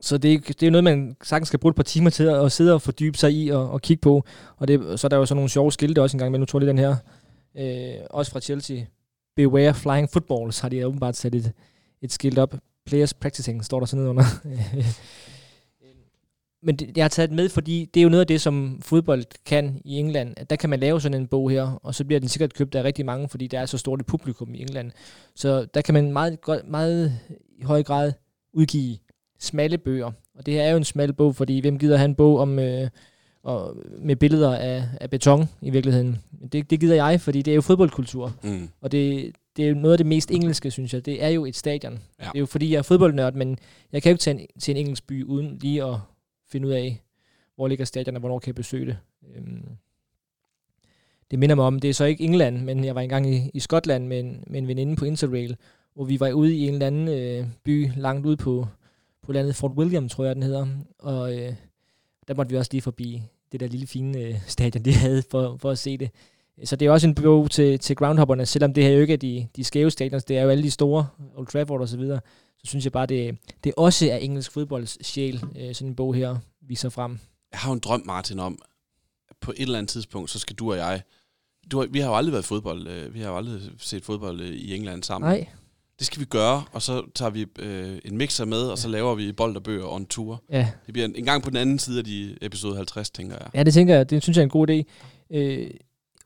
så 0.00 0.18
det, 0.18 0.48
det 0.48 0.62
er 0.62 0.66
jo 0.66 0.70
noget, 0.70 0.84
man 0.84 1.16
sagtens 1.22 1.48
skal 1.48 1.58
bruge 1.58 1.70
et 1.70 1.76
par 1.76 1.82
timer 1.82 2.10
til 2.10 2.24
at, 2.24 2.44
at 2.44 2.52
sidde 2.52 2.74
og 2.74 2.82
fordybe 2.82 3.18
sig 3.18 3.32
i 3.32 3.48
og, 3.48 3.70
og 3.70 3.82
kigge 3.82 4.00
på. 4.00 4.24
Og 4.56 4.68
det, 4.68 5.00
så 5.00 5.06
er 5.06 5.08
der 5.08 5.16
jo 5.16 5.26
sådan 5.26 5.36
nogle 5.36 5.50
sjove 5.50 5.72
skilte 5.72 6.02
også 6.02 6.16
engang, 6.16 6.32
men 6.32 6.40
nu 6.40 6.44
tror 6.46 6.58
jeg 6.58 6.64
lige 6.64 6.68
den 6.70 6.78
her, 6.78 6.96
øh, 7.58 7.94
også 8.10 8.32
fra 8.32 8.40
Chelsea. 8.40 8.84
Beware 9.36 9.74
flying 9.74 10.10
footballs, 10.10 10.58
har 10.58 10.68
de 10.68 10.86
åbenbart 10.86 11.16
sat 11.16 11.34
et, 11.34 11.52
et 12.02 12.12
skilt 12.12 12.38
op. 12.38 12.54
Players 12.86 13.14
practicing, 13.14 13.64
står 13.64 13.78
der 13.78 13.86
sådan 13.86 14.04
noget 14.04 14.10
under. 14.10 14.24
Men 16.62 16.76
det, 16.76 16.96
jeg 16.96 17.04
har 17.04 17.08
taget 17.08 17.30
det 17.30 17.36
med, 17.36 17.48
fordi 17.48 17.90
det 17.94 18.00
er 18.00 18.02
jo 18.04 18.08
noget 18.08 18.20
af 18.20 18.26
det, 18.26 18.40
som 18.40 18.80
fodbold 18.82 19.24
kan 19.44 19.80
i 19.84 19.98
England. 19.98 20.34
At 20.36 20.50
der 20.50 20.56
kan 20.56 20.70
man 20.70 20.80
lave 20.80 21.00
sådan 21.00 21.20
en 21.20 21.26
bog 21.26 21.50
her, 21.50 21.80
og 21.82 21.94
så 21.94 22.04
bliver 22.04 22.20
den 22.20 22.28
sikkert 22.28 22.54
købt 22.54 22.74
af 22.74 22.84
rigtig 22.84 23.06
mange, 23.06 23.28
fordi 23.28 23.46
der 23.46 23.60
er 23.60 23.66
så 23.66 23.78
stort 23.78 24.00
et 24.00 24.06
publikum 24.06 24.54
i 24.54 24.60
England. 24.60 24.90
Så 25.34 25.64
der 25.74 25.82
kan 25.82 25.94
man 25.94 26.12
meget, 26.12 26.40
godt, 26.40 26.68
meget 26.68 27.18
i 27.58 27.62
høj 27.62 27.82
grad 27.82 28.12
udgive 28.52 28.96
smalle 29.38 29.78
bøger. 29.78 30.12
Og 30.34 30.46
det 30.46 30.54
her 30.54 30.62
er 30.62 30.70
jo 30.70 30.76
en 30.76 30.84
smal 30.84 31.12
bog, 31.12 31.36
fordi 31.36 31.60
hvem 31.60 31.78
gider 31.78 31.96
have 31.96 32.04
en 32.04 32.14
bog 32.14 32.38
om, 32.38 32.58
øh, 32.58 32.88
og, 33.42 33.76
med 33.98 34.16
billeder 34.16 34.56
af, 34.56 34.84
af 35.00 35.10
beton 35.10 35.48
i 35.62 35.70
virkeligheden? 35.70 36.18
Det, 36.52 36.70
det 36.70 36.80
gider 36.80 36.94
jeg, 36.94 37.20
fordi 37.20 37.42
det 37.42 37.50
er 37.50 37.54
jo 37.54 37.60
fodboldkultur. 37.60 38.32
Mm. 38.42 38.68
Og 38.80 38.92
det, 38.92 39.32
det 39.56 39.64
er 39.64 39.68
jo 39.68 39.74
noget 39.74 39.92
af 39.92 39.98
det 39.98 40.06
mest 40.06 40.30
engelske, 40.30 40.70
synes 40.70 40.94
jeg. 40.94 41.06
Det 41.06 41.22
er 41.24 41.28
jo 41.28 41.44
et 41.44 41.56
stadion. 41.56 41.92
Ja. 41.92 42.24
Det 42.24 42.34
er 42.34 42.40
jo 42.40 42.46
fordi, 42.46 42.72
jeg 42.72 42.78
er 42.78 42.82
fodboldnørd, 42.82 43.34
men 43.34 43.58
jeg 43.92 44.02
kan 44.02 44.10
jo 44.10 44.14
ikke 44.14 44.22
tage 44.22 44.40
en, 44.40 44.46
til 44.60 44.72
en 44.72 44.76
engelsk 44.76 45.06
by 45.06 45.24
uden 45.24 45.58
lige 45.58 45.84
at 45.84 45.96
finde 46.50 46.68
ud 46.68 46.72
af, 46.72 47.02
hvor 47.56 47.68
ligger 47.68 47.84
stadion, 47.84 48.16
og 48.16 48.20
hvornår 48.20 48.38
kan 48.38 48.48
jeg 48.48 48.54
besøge 48.54 48.86
det. 48.86 48.96
Øhm, 49.36 49.64
det 51.30 51.38
minder 51.38 51.56
mig 51.56 51.64
om, 51.64 51.80
det 51.80 51.90
er 51.90 51.94
så 51.94 52.04
ikke 52.04 52.24
England, 52.24 52.64
men 52.64 52.84
jeg 52.84 52.94
var 52.94 53.00
engang 53.00 53.34
i, 53.34 53.50
i 53.54 53.60
Skotland 53.60 54.06
med 54.06 54.20
en, 54.20 54.44
med 54.46 54.58
en 54.58 54.68
veninde 54.68 54.96
på 54.96 55.04
Interrail, 55.04 55.56
hvor 55.94 56.04
vi 56.04 56.20
var 56.20 56.32
ude 56.32 56.56
i 56.56 56.68
en 56.68 56.74
eller 56.74 56.86
anden 56.86 57.08
øh, 57.08 57.46
by 57.64 57.90
langt 57.96 58.26
ude 58.26 58.36
på, 58.36 58.66
på 59.22 59.32
landet 59.32 59.56
Fort 59.56 59.72
William, 59.76 60.08
tror 60.08 60.24
jeg, 60.24 60.34
den 60.34 60.42
hedder. 60.42 60.66
Og 60.98 61.36
øh, 61.36 61.52
der 62.28 62.34
måtte 62.34 62.50
vi 62.50 62.56
også 62.56 62.68
lige 62.72 62.82
forbi 62.82 63.22
det 63.52 63.60
der 63.60 63.66
lille 63.66 63.86
fine 63.86 64.18
øh, 64.18 64.34
stadion, 64.46 64.84
de 64.84 64.92
havde 64.92 65.22
for, 65.30 65.56
for 65.60 65.70
at 65.70 65.78
se 65.78 65.98
det. 65.98 66.10
Så 66.64 66.76
det 66.76 66.86
er 66.86 66.90
også 66.90 67.06
en 67.06 67.14
bog 67.14 67.50
til, 67.50 67.78
til 67.78 67.96
groundhopperne, 67.96 68.46
selvom 68.46 68.74
det 68.74 68.84
her 68.84 68.90
jo 68.90 69.00
ikke 69.00 69.12
er 69.12 69.18
de, 69.18 69.48
de 69.56 69.64
skæve 69.64 69.90
stadions, 69.90 70.24
det 70.24 70.38
er 70.38 70.42
jo 70.42 70.48
alle 70.48 70.62
de 70.62 70.70
store, 70.70 71.08
Old 71.36 71.46
Trafford 71.46 71.80
og 71.80 71.88
så 71.88 71.96
videre, 71.96 72.20
så 72.58 72.66
synes 72.66 72.84
jeg 72.84 72.92
bare, 72.92 73.06
det, 73.06 73.38
det 73.64 73.72
også 73.76 74.10
er 74.10 74.16
engelsk 74.16 74.52
fodbolds 74.52 75.06
sjæl, 75.06 75.44
øh, 75.58 75.74
sådan 75.74 75.88
en 75.88 75.94
bog 75.94 76.14
her 76.14 76.36
viser 76.60 76.88
frem. 76.88 77.18
Jeg 77.52 77.60
har 77.60 77.70
jo 77.70 77.74
en 77.74 77.78
drøm, 77.80 78.02
Martin, 78.06 78.38
om, 78.38 78.58
at 79.30 79.36
på 79.40 79.50
et 79.50 79.62
eller 79.62 79.78
andet 79.78 79.90
tidspunkt, 79.90 80.30
så 80.30 80.38
skal 80.38 80.56
du 80.56 80.70
og 80.70 80.76
jeg... 80.76 81.02
Du, 81.72 81.86
vi 81.90 81.98
har 81.98 82.08
jo 82.08 82.16
aldrig 82.16 82.32
været 82.32 82.44
fodbold. 82.44 82.86
øh, 82.88 83.14
Vi 83.14 83.20
har 83.20 83.28
jo 83.30 83.36
aldrig 83.36 83.60
set 83.78 84.04
fodbold 84.04 84.40
øh, 84.40 84.48
i 84.48 84.74
England 84.74 85.02
sammen. 85.02 85.30
Nej, 85.30 85.46
Det 85.98 86.06
skal 86.06 86.20
vi 86.20 86.24
gøre, 86.24 86.64
og 86.72 86.82
så 86.82 87.06
tager 87.14 87.30
vi 87.30 87.46
øh, 87.58 87.98
en 88.04 88.16
mixer 88.16 88.44
med, 88.44 88.62
og 88.62 88.78
så 88.78 88.88
laver 88.88 89.14
vi 89.14 89.32
bold 89.32 89.56
og 89.56 89.62
bøger 89.62 89.86
on 89.86 90.06
tour. 90.06 90.42
ja. 90.50 90.70
Det 90.86 90.92
bliver 90.92 91.04
en, 91.08 91.16
en 91.16 91.24
gang 91.24 91.42
på 91.42 91.50
den 91.50 91.56
anden 91.56 91.78
side 91.78 91.98
af 91.98 92.04
de 92.04 92.38
episode 92.42 92.76
50, 92.76 93.10
tænker 93.10 93.36
jeg. 93.40 93.50
ja, 93.54 93.62
det 93.62 93.74
tænker 93.74 93.94
jeg, 93.96 94.10
det 94.10 94.22
synes 94.22 94.36
jeg 94.36 94.42
er 94.42 94.46
en 94.46 94.50
god 94.50 94.70
idé. 94.70 94.82
Øh, 95.36 95.70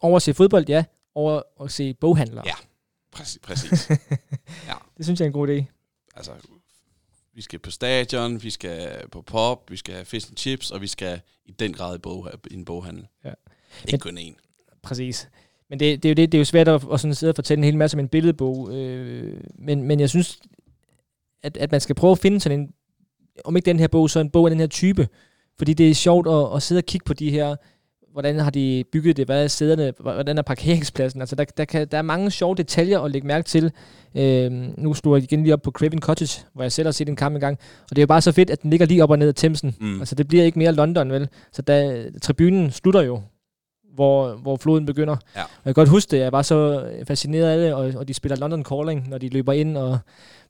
over 0.01 0.17
at 0.17 0.23
se 0.23 0.35
fodbold, 0.35 0.65
ja. 0.69 0.85
Over 1.15 1.43
at 1.65 1.71
se 1.73 1.95
boghandlere. 1.95 2.43
Ja. 2.47 2.55
Præcis. 3.13 3.39
præcis. 3.43 3.89
Ja. 4.69 4.75
Det 4.97 5.07
synes 5.07 5.21
jeg 5.21 5.25
er 5.27 5.29
en 5.29 5.33
god 5.33 5.49
idé. 5.49 5.65
altså, 6.17 6.33
vi 7.35 7.43
skal 7.43 7.59
på 7.59 7.71
stadion, 7.71 8.43
vi 8.43 8.51
skal 8.51 9.09
på 9.13 9.23
pop, 9.23 9.71
vi 9.71 9.77
skal 9.77 9.95
have 9.95 10.05
fish 10.05 10.31
and 10.31 10.37
chips, 10.37 10.71
og 10.71 10.81
vi 10.81 10.87
skal 10.87 11.21
i 11.47 11.51
den 11.53 11.73
grad 11.73 11.95
i, 11.97 11.99
bog, 11.99 12.31
i 12.51 12.55
en 12.55 12.65
boghandel. 12.65 13.07
Ja. 13.25 13.33
Ikke 13.89 13.93
Men- 13.93 14.01
kun 14.01 14.19
én. 14.19 14.35
Præcis. 14.83 15.29
Men 15.73 15.81
det, 15.81 16.03
det, 16.03 16.09
er 16.09 16.11
jo 16.11 16.15
det, 16.15 16.33
det 16.33 16.39
er 16.39 16.41
jo 16.41 16.45
svært 16.45 16.69
at, 16.69 16.83
at 16.93 17.01
sådan 17.01 17.15
sidde 17.15 17.31
og 17.31 17.35
fortælle 17.35 17.61
en 17.61 17.65
hel 17.65 17.77
masse 17.77 17.97
om 17.97 18.01
en 18.01 18.09
billedbog. 18.09 18.75
Øh, 18.75 19.41
men, 19.59 19.83
men 19.83 20.01
jeg 20.01 20.09
synes, 20.09 20.41
at, 21.43 21.57
at 21.57 21.73
man 21.73 21.81
skal 21.81 21.95
prøve 21.95 22.11
at 22.11 22.19
finde 22.19 22.41
sådan 22.41 22.61
en, 22.61 22.69
om 23.45 23.57
ikke 23.57 23.67
den 23.67 23.79
her 23.79 23.89
bog, 23.89 24.11
så 24.11 24.21
en 24.21 24.31
bog 24.31 24.47
af 24.47 24.51
den 24.51 24.61
her 24.61 24.67
type. 24.67 25.09
Fordi 25.59 25.75
det 25.75 25.91
er 25.91 25.95
sjovt 25.95 26.29
at, 26.29 26.57
at 26.57 26.63
sidde 26.63 26.79
og 26.79 26.85
kigge 26.85 27.05
på 27.05 27.15
de 27.15 27.31
her, 27.31 27.57
hvordan 28.13 28.39
har 28.39 28.51
de 28.51 28.85
bygget 28.93 29.17
det, 29.17 29.27
hvad 29.27 29.45
er 29.45 29.49
sæderne, 29.49 29.93
hvordan 30.01 30.39
er 30.39 30.43
parkeringspladsen. 30.43 31.21
Altså 31.21 31.37
der, 31.37 31.45
der, 31.45 31.65
kan, 31.65 31.89
der 31.89 31.99
er 31.99 32.03
mange 32.03 32.31
sjove 32.31 32.55
detaljer 32.55 33.01
at 33.01 33.11
lægge 33.11 33.27
mærke 33.27 33.45
til. 33.45 33.73
Øh, 34.15 34.53
nu 34.79 34.95
slår 34.95 35.17
jeg 35.17 35.23
igen 35.23 35.43
lige 35.43 35.53
op 35.55 35.63
på 35.63 35.71
Craven 35.71 36.01
Cottage, 36.01 36.45
hvor 36.53 36.63
jeg 36.63 36.73
selv 36.73 36.87
har 36.87 36.93
set 36.93 37.09
en 37.09 37.17
kamp 37.17 37.35
engang. 37.35 37.59
Og 37.83 37.91
det 37.91 37.99
er 37.99 38.03
jo 38.03 38.07
bare 38.07 38.21
så 38.21 38.33
fedt, 38.33 38.51
at 38.51 38.63
den 38.63 38.71
ligger 38.71 38.87
lige 38.87 39.03
op 39.03 39.11
og 39.11 39.19
ned 39.19 39.29
af 39.29 39.35
Thamesen. 39.35 39.77
Mm. 39.81 39.99
Altså 39.99 40.15
det 40.15 40.29
bliver 40.29 40.45
ikke 40.45 40.59
mere 40.59 40.73
London, 40.73 41.13
vel? 41.13 41.29
Så 41.53 41.63
da, 41.63 42.05
tribunen 42.23 42.71
slutter 42.71 43.03
jo, 43.03 43.21
hvor, 43.95 44.35
hvor 44.35 44.57
floden 44.57 44.87
begynder. 44.87 45.17
Ja. 45.37 45.43
Og 45.43 45.49
jeg 45.65 45.75
kan 45.75 45.75
godt 45.75 45.89
huske 45.89 46.11
det, 46.11 46.19
jeg 46.19 46.33
var 46.33 46.43
så 46.43 46.91
fascineret 47.07 47.51
af 47.51 47.59
det, 47.59 47.75
og, 47.75 47.93
og 47.97 48.09
de 48.09 48.15
spiller 48.15 48.37
London 48.37 48.65
Calling, 48.65 49.09
når 49.09 49.19
de 49.19 49.29
løber 49.29 49.53
ind, 49.53 49.77
og 49.77 49.99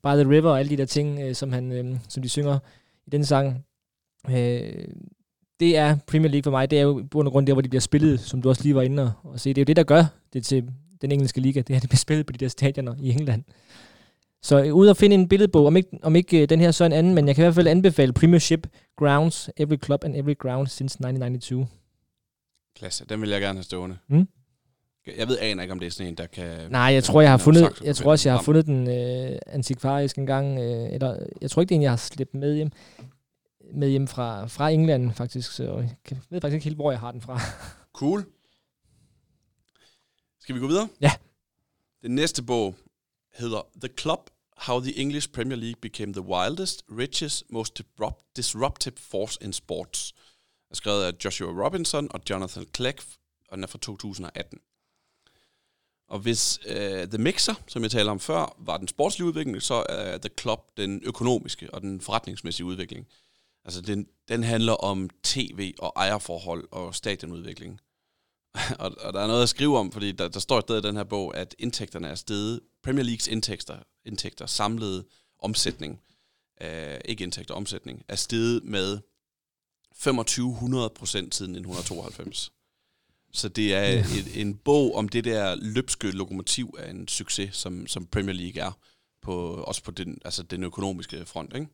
By 0.03 0.09
the 0.09 0.31
River 0.31 0.51
og 0.51 0.59
alle 0.59 0.71
de 0.71 0.77
der 0.77 0.85
ting, 0.85 1.21
øh, 1.21 1.35
som, 1.35 1.53
han, 1.53 1.73
øh, 1.73 1.97
som 2.09 2.23
de 2.23 2.29
synger 2.29 2.59
i 3.07 3.11
den 3.11 3.25
sang. 3.25 3.65
Øh, 4.31 4.85
det 5.61 5.77
er 5.77 5.97
Premier 6.07 6.31
League 6.31 6.43
for 6.43 6.51
mig, 6.51 6.71
det 6.71 6.79
er 6.79 6.83
jo 6.83 7.05
og 7.15 7.33
grund 7.33 7.47
der, 7.47 7.53
hvor 7.53 7.63
de 7.63 7.69
bliver 7.69 7.81
spillet, 7.81 8.21
som 8.21 8.43
du 8.43 8.49
også 8.49 8.63
lige 8.63 8.75
var 8.75 8.83
inde 8.83 9.03
og, 9.03 9.31
og 9.31 9.41
se. 9.41 9.51
Det 9.51 9.59
er 9.59 9.63
jo 9.63 9.67
det, 9.67 9.77
der 9.77 9.83
gør 9.83 10.05
det 10.33 10.45
til 10.45 10.69
den 11.03 11.13
engelske 11.13 11.41
liga, 11.41 11.61
det 11.61 11.71
er, 11.71 11.77
at 11.77 11.83
de 11.83 11.89
bliver 11.89 11.99
spillet 11.99 12.27
på 12.27 12.33
de 12.33 12.39
der 12.39 12.49
stadioner 12.49 12.95
i 13.01 13.11
England. 13.11 13.45
Så 14.43 14.65
øh, 14.65 14.75
ud 14.75 14.89
at 14.89 14.97
finde 14.97 15.15
en 15.15 15.29
billedbog, 15.29 15.67
om 15.67 15.77
ikke, 15.77 15.99
om 16.03 16.17
ikke 16.17 16.43
øh, 16.43 16.49
den 16.49 16.61
her 16.61 16.71
så 16.71 16.85
en 16.85 16.93
anden, 16.93 17.15
men 17.15 17.27
jeg 17.27 17.35
kan 17.35 17.43
i 17.43 17.45
hvert 17.45 17.55
fald 17.55 17.67
anbefale 17.67 18.13
Premiership 18.13 18.67
Grounds, 18.97 19.51
Every 19.57 19.77
Club 19.85 20.05
and 20.05 20.17
Every 20.17 20.39
Ground 20.39 20.67
since 20.67 20.95
1992. 20.95 21.82
Klasse, 22.77 23.05
den 23.05 23.21
vil 23.21 23.31
jeg 23.31 23.41
gerne 23.41 23.59
have 23.59 23.65
stående. 23.65 23.99
Mm. 24.09 24.29
Jeg 25.17 25.29
ved 25.29 25.39
aner 25.39 25.63
ikke, 25.63 25.73
om 25.73 25.79
det 25.79 25.87
er 25.87 25.91
sådan 25.91 26.07
en, 26.07 26.15
der 26.17 26.27
kan... 26.27 26.71
Nej, 26.71 26.81
jeg 26.81 27.05
tror, 27.05 27.21
jeg 27.21 27.31
har 27.31 27.37
fundet, 27.39 27.63
sagt, 27.63 27.81
jeg 27.83 27.97
tror 27.97 28.11
også, 28.11 28.29
jeg 28.29 28.37
har 28.39 28.43
fundet 28.43 28.67
den 28.67 28.89
øh, 28.89 29.39
antikvarisk 29.47 30.19
en 30.19 30.27
gang, 30.27 30.59
øh, 30.59 30.93
eller 30.93 31.27
jeg 31.41 31.51
tror 31.51 31.63
ikke, 31.63 31.69
det 31.69 31.75
er 31.75 31.79
en, 31.79 31.83
jeg 31.83 31.91
har 31.91 31.97
slæbt 31.97 32.35
med 32.35 32.55
hjem, 32.55 32.71
med 33.75 33.89
hjem 33.89 34.09
fra, 34.09 34.47
fra 34.47 34.69
England, 34.71 35.13
faktisk, 35.13 35.53
så 35.53 35.63
jeg 36.11 36.19
ved 36.31 36.41
faktisk 36.41 36.55
ikke 36.55 36.65
helt, 36.65 36.77
hvor 36.77 36.91
jeg 36.91 37.01
har 37.01 37.13
den 37.13 37.21
fra. 37.21 37.41
Cool. 37.99 38.25
Skal 40.41 40.55
vi 40.55 40.61
gå 40.61 40.67
videre? 40.67 40.89
Ja. 41.01 41.13
Den 42.03 42.15
næste 42.15 42.43
bog 42.43 42.75
hedder 43.35 43.67
The 43.81 43.91
Club, 43.99 44.31
How 44.57 44.81
the 44.81 44.99
English 44.99 45.29
Premier 45.33 45.57
League 45.57 45.81
Became 45.83 46.13
the 46.13 46.23
Wildest, 46.23 46.83
Richest, 46.99 47.45
Most 47.51 47.81
Disrupt- 47.81 48.33
Disruptive 48.37 48.95
Force 48.97 49.39
in 49.43 49.53
Sports. 49.53 50.15
Er 50.73 50.77
skrevet 50.77 51.05
af 51.05 51.13
Joshua 51.25 51.65
Robinson 51.65 52.09
og 52.11 52.21
Jonathan 52.31 52.67
Clegg, 52.77 52.99
og 53.49 53.57
den 53.57 53.65
er 53.65 53.69
fra 53.69 53.79
2018. 53.79 54.59
Og 56.09 56.19
hvis 56.19 56.59
uh, 56.71 57.09
The 57.09 57.19
Mixer, 57.19 57.55
som 57.67 57.83
jeg 57.83 57.91
talte 57.91 58.11
om 58.11 58.21
før, 58.21 58.57
var 58.59 58.77
den 58.77 58.89
sportslige 58.89 59.29
udvikling, 59.29 59.63
så 59.63 59.87
er 59.89 60.19
The 60.19 60.31
Club 60.41 60.61
den 60.77 61.01
økonomiske 61.05 61.75
og 61.75 61.81
den 61.81 62.01
forretningsmæssige 62.01 62.67
udvikling. 62.67 63.07
Altså, 63.65 63.81
den, 63.81 64.07
den 64.29 64.43
handler 64.43 64.73
om 64.73 65.11
tv 65.23 65.75
og 65.79 65.93
ejerforhold 65.97 66.69
og 66.71 66.95
stadionudvikling. 66.95 67.81
og, 68.79 68.93
og 69.01 69.13
der 69.13 69.21
er 69.21 69.27
noget 69.27 69.43
at 69.43 69.49
skrive 69.49 69.79
om, 69.79 69.93
fordi 69.93 70.13
der, 70.13 70.29
der 70.29 70.41
står 70.41 70.59
et 70.59 70.65
sted 70.65 70.79
i 70.79 70.87
den 70.87 70.97
her 70.97 71.05
bog, 71.05 71.37
at 71.37 71.55
indtægterne 71.59 72.09
er 72.09 72.15
steget. 72.15 72.61
Premier 72.83 73.05
Leagues 73.05 73.29
indtægter, 73.29 73.79
indtægter 74.05 74.47
samlede 74.47 75.05
omsætning, 75.39 76.01
øh, 76.61 77.01
ikke 77.05 77.25
indtægter, 77.25 77.55
omsætning, 77.55 78.05
er 78.09 78.17
steget 78.17 78.65
med 78.65 78.99
2500 79.95 80.91
procent 80.91 81.35
siden 81.35 81.51
1992. 81.57 82.53
Så 83.33 83.49
det 83.49 83.75
er 83.75 83.83
et, 83.83 84.41
en 84.41 84.55
bog 84.55 84.95
om 84.95 85.09
det 85.09 85.25
der 85.25 85.55
løbske 85.55 86.11
lokomotiv 86.11 86.75
af 86.79 86.91
en 86.91 87.09
succes, 87.09 87.57
som, 87.57 87.87
som 87.87 88.07
Premier 88.07 88.35
League 88.35 88.63
er, 88.63 88.79
på, 89.23 89.55
også 89.55 89.83
på 89.83 89.91
den, 89.91 90.19
altså 90.25 90.43
den 90.43 90.65
økonomiske 90.65 91.27
front. 91.27 91.55
Ikke? 91.55 91.67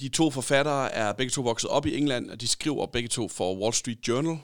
De 0.00 0.08
to 0.08 0.30
forfattere 0.30 0.92
er 0.92 1.12
begge 1.12 1.30
to 1.30 1.42
vokset 1.42 1.70
op 1.70 1.86
i 1.86 1.96
England, 1.96 2.30
og 2.30 2.40
de 2.40 2.46
skriver 2.48 2.86
begge 2.86 3.08
to 3.08 3.28
for 3.28 3.56
Wall 3.60 3.74
Street 3.74 4.08
Journal, 4.08 4.38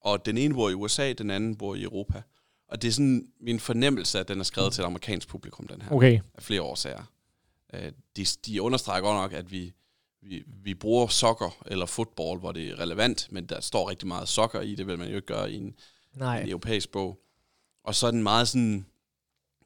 og 0.00 0.26
den 0.26 0.38
ene 0.38 0.54
bor 0.54 0.70
i 0.70 0.74
USA, 0.74 1.12
den 1.12 1.30
anden 1.30 1.56
bor 1.56 1.74
i 1.74 1.82
Europa. 1.82 2.22
Og 2.68 2.82
det 2.82 2.88
er 2.88 2.92
sådan 2.92 3.28
min 3.40 3.60
fornemmelse, 3.60 4.20
at 4.20 4.28
den 4.28 4.40
er 4.40 4.44
skrevet 4.44 4.72
til 4.72 4.82
et 4.82 4.86
amerikansk 4.86 5.28
publikum, 5.28 5.66
den 5.66 5.82
her 5.82 5.92
Okay. 5.92 6.20
af 6.34 6.42
flere 6.42 6.62
årsager. 6.62 7.04
Øh, 7.74 7.92
de, 8.16 8.24
de 8.46 8.62
understreger 8.62 9.00
godt 9.00 9.14
nok, 9.14 9.32
at 9.32 9.50
vi, 9.50 9.72
vi, 10.24 10.42
vi 10.46 10.74
bruger 10.74 11.06
soccer 11.06 11.62
eller 11.66 11.86
fodbold, 11.86 12.40
hvor 12.40 12.52
det 12.52 12.68
er 12.68 12.78
relevant, 12.78 13.28
men 13.30 13.46
der 13.46 13.60
står 13.60 13.90
rigtig 13.90 14.08
meget 14.08 14.28
soccer 14.28 14.60
i, 14.60 14.74
det 14.74 14.86
vil 14.86 14.98
man 14.98 15.08
jo 15.08 15.16
ikke 15.16 15.26
gøre 15.26 15.52
i 15.52 15.56
en, 15.56 15.74
Nej. 16.14 16.40
en 16.42 16.48
europæisk 16.48 16.92
bog. 16.92 17.20
Og 17.84 17.94
så 17.94 18.06
er 18.06 18.10
den 18.10 18.22
meget 18.22 18.48
sådan, 18.48 18.86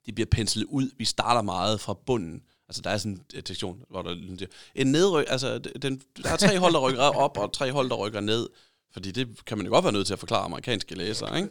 det 0.07 0.15
bliver 0.15 0.27
penslet 0.31 0.65
ud. 0.65 0.91
Vi 0.97 1.05
starter 1.05 1.43
meget 1.43 1.81
fra 1.81 1.95
bunden. 1.95 2.43
Altså, 2.69 2.83
der 2.83 2.91
er 2.91 2.99
sådan 2.99 3.25
en 3.35 3.47
sektion, 3.47 3.85
hvor 3.91 4.03
der 4.03 4.11
er 4.11 4.47
en 4.75 4.87
nedryk, 4.87 5.27
altså, 5.29 5.59
den, 5.59 6.03
der 6.23 6.31
er 6.31 6.37
tre 6.37 6.59
hold, 6.59 6.73
der 6.73 6.81
rykker 6.81 7.03
op, 7.03 7.39
og 7.39 7.53
tre 7.53 7.73
hold, 7.73 7.91
der 7.91 7.97
rykker 7.97 8.21
ned. 8.21 8.49
Fordi 8.93 9.11
det 9.11 9.45
kan 9.45 9.59
man 9.59 9.67
jo 9.67 9.73
godt 9.73 9.85
være 9.85 9.93
nødt 9.93 10.07
til 10.07 10.13
at 10.13 10.19
forklare 10.19 10.45
amerikanske 10.45 10.95
læsere, 10.95 11.37
ikke? 11.37 11.51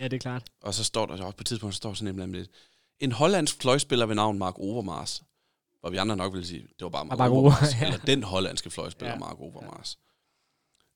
Ja, 0.00 0.04
det 0.04 0.12
er 0.12 0.18
klart. 0.20 0.50
Og 0.62 0.74
så 0.74 0.84
står 0.84 1.06
der 1.06 1.12
også 1.12 1.36
på 1.36 1.40
et 1.40 1.46
tidspunkt, 1.46 1.74
så 1.74 1.76
står 1.76 1.94
sådan 1.94 2.14
nemlig 2.14 2.40
lidt, 2.40 2.50
en 3.00 3.12
hollandsk 3.12 3.60
fløjspiller 3.60 4.06
ved 4.06 4.14
navn 4.14 4.38
Mark 4.38 4.58
Overmars, 4.58 5.22
hvor 5.84 5.90
vi 5.90 5.96
andre 5.96 6.16
nok 6.16 6.34
vil 6.34 6.46
sige, 6.46 6.60
det 6.62 6.80
var 6.80 6.88
bare 6.88 7.30
Overmars, 7.30 7.74
ja. 7.80 7.86
eller 7.86 7.98
den 7.98 8.22
hollandske 8.22 8.70
fløjspiller 8.70 9.08
Ja. 9.08 9.14
ja. 9.14 9.18
Mark 9.18 9.40
Overmars. 9.40 9.98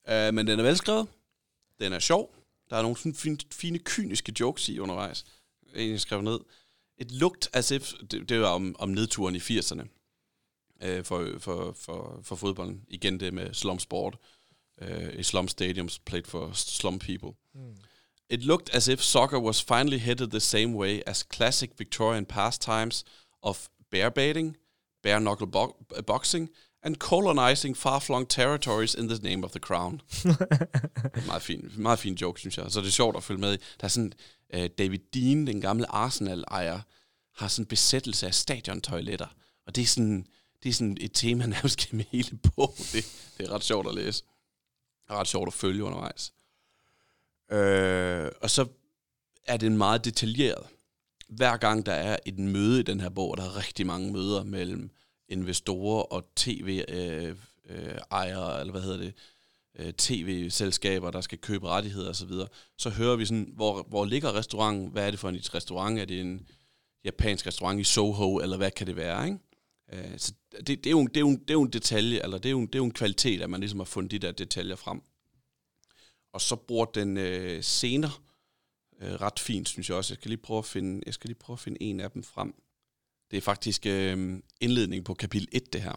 Uh, 0.08 0.34
men 0.34 0.46
den 0.46 0.58
er 0.58 0.62
velskrevet, 0.62 1.08
den 1.80 1.92
er 1.92 1.98
sjov, 1.98 2.34
der 2.70 2.76
er 2.76 2.82
nogle 2.82 2.96
sådan 2.96 3.14
fine, 3.14 3.38
fine 3.52 3.78
kyniske 3.78 4.32
jokes 4.40 4.68
i 4.68 4.78
undervejs. 4.78 5.24
En, 5.74 5.90
jeg 5.90 6.00
skrev 6.00 6.22
ned. 6.22 6.40
It 6.98 7.12
looked 7.12 7.48
as 7.52 7.70
if, 7.70 7.92
det, 8.10 8.28
det 8.28 8.40
var 8.40 8.48
om, 8.48 8.76
om 8.78 8.88
nedturen 8.88 9.34
i 9.34 9.38
80'erne 9.38 9.88
øh, 10.82 11.04
for, 11.04 11.28
for, 11.38 11.72
for, 11.72 12.20
for 12.22 12.36
fodbolden. 12.36 12.84
Igen 12.88 13.20
det 13.20 13.34
med 13.34 13.54
slum 13.54 13.78
sport. 13.78 14.16
Øh, 14.80 15.18
I 15.18 15.22
slum 15.22 15.48
stadiums 15.48 15.98
played 15.98 16.24
for 16.24 16.50
slum 16.52 16.98
people. 16.98 17.30
Mm. 17.54 17.76
It 18.30 18.42
looked 18.44 18.74
as 18.74 18.88
if 18.88 19.00
soccer 19.00 19.38
was 19.38 19.62
finally 19.62 19.98
headed 19.98 20.30
the 20.30 20.40
same 20.40 20.76
way 20.76 21.00
as 21.06 21.26
classic 21.34 21.70
Victorian 21.78 22.26
pastimes 22.26 23.04
of 23.42 23.68
bear 23.90 24.10
baiting, 24.10 24.56
bare 25.02 25.20
knuckle 25.20 25.46
bo- 25.46 25.84
boxing, 26.06 26.50
and 26.82 26.96
colonizing 26.96 27.76
far-flung 27.76 28.28
territories 28.28 28.94
in 28.94 29.08
the 29.08 29.18
name 29.22 29.44
of 29.44 29.50
the 29.50 29.60
crown. 29.60 30.00
meget 31.26 31.42
fin, 31.42 31.72
meget 31.76 31.98
fin 31.98 32.14
joke, 32.14 32.40
synes 32.40 32.58
jeg. 32.58 32.72
Så 32.72 32.80
det 32.80 32.86
er 32.86 32.90
sjovt 32.90 33.16
at 33.16 33.22
følge 33.22 33.40
med 33.40 33.54
i. 33.54 33.56
Der 33.56 33.84
er 33.84 33.88
sådan, 33.88 34.12
uh, 34.56 34.66
David 34.78 34.98
Dean, 35.14 35.46
den 35.46 35.60
gamle 35.60 35.92
Arsenal-ejer, 35.92 36.80
har 37.34 37.48
sådan 37.48 37.62
en 37.62 37.66
besættelse 37.66 38.26
af 38.26 38.34
stadiontoiletter. 38.34 39.26
Og 39.66 39.76
det 39.76 39.82
er 39.82 39.86
sådan, 39.86 40.26
det 40.62 40.68
er 40.68 40.72
sådan 40.72 40.96
et 41.00 41.10
tema 41.14 41.46
nærmest 41.56 41.78
gennem 41.78 42.06
hele 42.10 42.36
bogen. 42.36 42.76
Det, 42.92 43.32
det 43.38 43.46
er 43.46 43.52
ret 43.52 43.64
sjovt 43.64 43.88
at 43.88 43.94
læse. 43.94 44.24
Og 45.08 45.18
ret 45.18 45.28
sjovt 45.28 45.46
at 45.46 45.54
følge 45.54 45.84
undervejs. 45.84 46.32
Øh, 47.52 48.30
og 48.42 48.50
så 48.50 48.66
er 49.46 49.56
det 49.56 49.72
meget 49.72 50.04
detaljeret. 50.04 50.66
Hver 51.28 51.56
gang 51.56 51.86
der 51.86 51.92
er 51.92 52.16
et 52.26 52.38
møde 52.38 52.80
i 52.80 52.82
den 52.82 53.00
her 53.00 53.08
bog, 53.08 53.30
og 53.30 53.36
der 53.36 53.44
er 53.44 53.56
rigtig 53.56 53.86
mange 53.86 54.12
møder 54.12 54.44
mellem 54.44 54.90
investorer 55.28 56.02
og 56.02 56.24
tv-ejere, 56.36 57.34
øh, 57.68 58.54
øh, 58.54 58.60
eller 58.60 58.70
hvad 58.70 58.82
hedder 58.82 58.96
det, 58.96 59.14
øh, 59.78 59.92
tv-selskaber, 59.92 61.10
der 61.10 61.20
skal 61.20 61.38
købe 61.38 61.68
rettigheder 61.68 62.10
osv., 62.10 62.28
så, 62.28 62.46
så 62.78 62.90
hører 62.90 63.16
vi 63.16 63.26
sådan, 63.26 63.52
hvor, 63.54 63.82
hvor 63.82 64.04
ligger 64.04 64.34
restauranten? 64.34 64.88
Hvad 64.88 65.06
er 65.06 65.10
det 65.10 65.20
for 65.20 65.28
en 65.28 65.40
restaurant? 65.54 65.98
Er 65.98 66.04
det 66.04 66.20
en 66.20 66.48
japansk 67.04 67.46
restaurant 67.46 67.80
i 67.80 67.84
Soho, 67.84 68.38
eller 68.38 68.56
hvad 68.56 68.70
kan 68.70 68.86
det 68.86 68.96
være, 68.96 69.26
ikke? 69.26 69.38
Øh, 69.92 70.18
så 70.18 70.32
det, 70.56 70.68
det, 70.68 70.86
er 70.86 70.90
jo, 70.90 71.06
det, 71.06 71.16
er 71.16 71.20
jo, 71.20 71.30
det 71.30 71.50
er 71.50 71.54
jo 71.54 71.62
en 71.62 71.72
detalje, 71.72 72.22
eller 72.22 72.38
det 72.38 72.48
er 72.48 72.50
jo, 72.50 72.60
det 72.60 72.74
er 72.74 72.78
jo 72.78 72.84
en 72.84 72.92
kvalitet, 72.92 73.42
at 73.42 73.50
man 73.50 73.60
ligesom 73.60 73.80
har 73.80 73.84
fundet 73.84 74.10
de 74.10 74.18
der 74.18 74.32
detaljer 74.32 74.76
frem. 74.76 75.00
Og 76.32 76.40
så 76.40 76.56
bruger 76.56 76.84
den 76.84 77.16
øh, 77.16 77.62
senere 77.62 78.10
øh, 79.00 79.12
ret 79.12 79.38
fint, 79.38 79.68
synes 79.68 79.88
jeg 79.88 79.96
også. 79.96 80.14
Jeg 80.14 80.18
skal 80.20 80.28
lige 80.28 80.42
prøve 80.42 80.58
at 80.58 80.64
finde, 80.64 81.02
jeg 81.06 81.14
skal 81.14 81.28
lige 81.28 81.38
prøve 81.38 81.54
at 81.54 81.60
finde 81.60 81.82
en 81.82 82.00
af 82.00 82.10
dem 82.10 82.22
frem. 82.22 82.54
Det 83.30 83.36
er 83.36 83.40
faktisk 83.40 83.86
øh, 83.86 84.38
indledningen 84.60 85.04
på 85.04 85.14
kapitel 85.14 85.48
1, 85.52 85.72
det 85.72 85.82
her. 85.82 85.94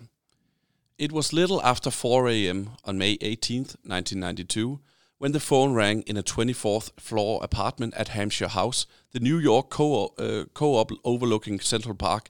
It 0.99 1.11
was 1.11 1.33
little 1.33 1.61
after 1.63 1.89
4 1.89 2.31
a.m. 2.31 2.69
on 2.83 2.97
May 2.97 3.17
18th, 3.23 3.75
1992, 3.85 4.79
when 5.21 5.33
the 5.33 5.39
phone 5.39 5.73
rang 5.73 6.03
in 6.07 6.17
a 6.17 6.21
24th 6.21 6.89
floor 6.99 7.43
apartment 7.43 7.93
at 7.95 8.07
Hampshire 8.09 8.49
House, 8.49 8.87
the 9.11 9.19
New 9.19 9.39
York 9.39 9.69
co- 9.69 10.13
uh, 10.17 10.45
co-op 10.53 10.91
overlooking 11.03 11.59
Central 11.61 11.95
Park, 11.95 12.29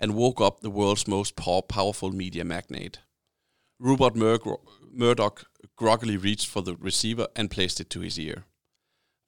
and 0.00 0.14
woke 0.14 0.40
up 0.40 0.60
the 0.60 0.70
world's 0.70 1.06
most 1.06 1.36
powerful 1.68 2.10
media 2.10 2.44
magnate. 2.44 3.00
Rupert 3.78 4.16
Mur- 4.16 4.60
Murdoch 4.92 5.44
groggily 5.76 6.16
reached 6.16 6.48
for 6.48 6.62
the 6.62 6.76
receiver 6.80 7.26
and 7.36 7.50
placed 7.50 7.80
it 7.80 7.90
to 7.90 8.00
his 8.00 8.18
ear. 8.18 8.44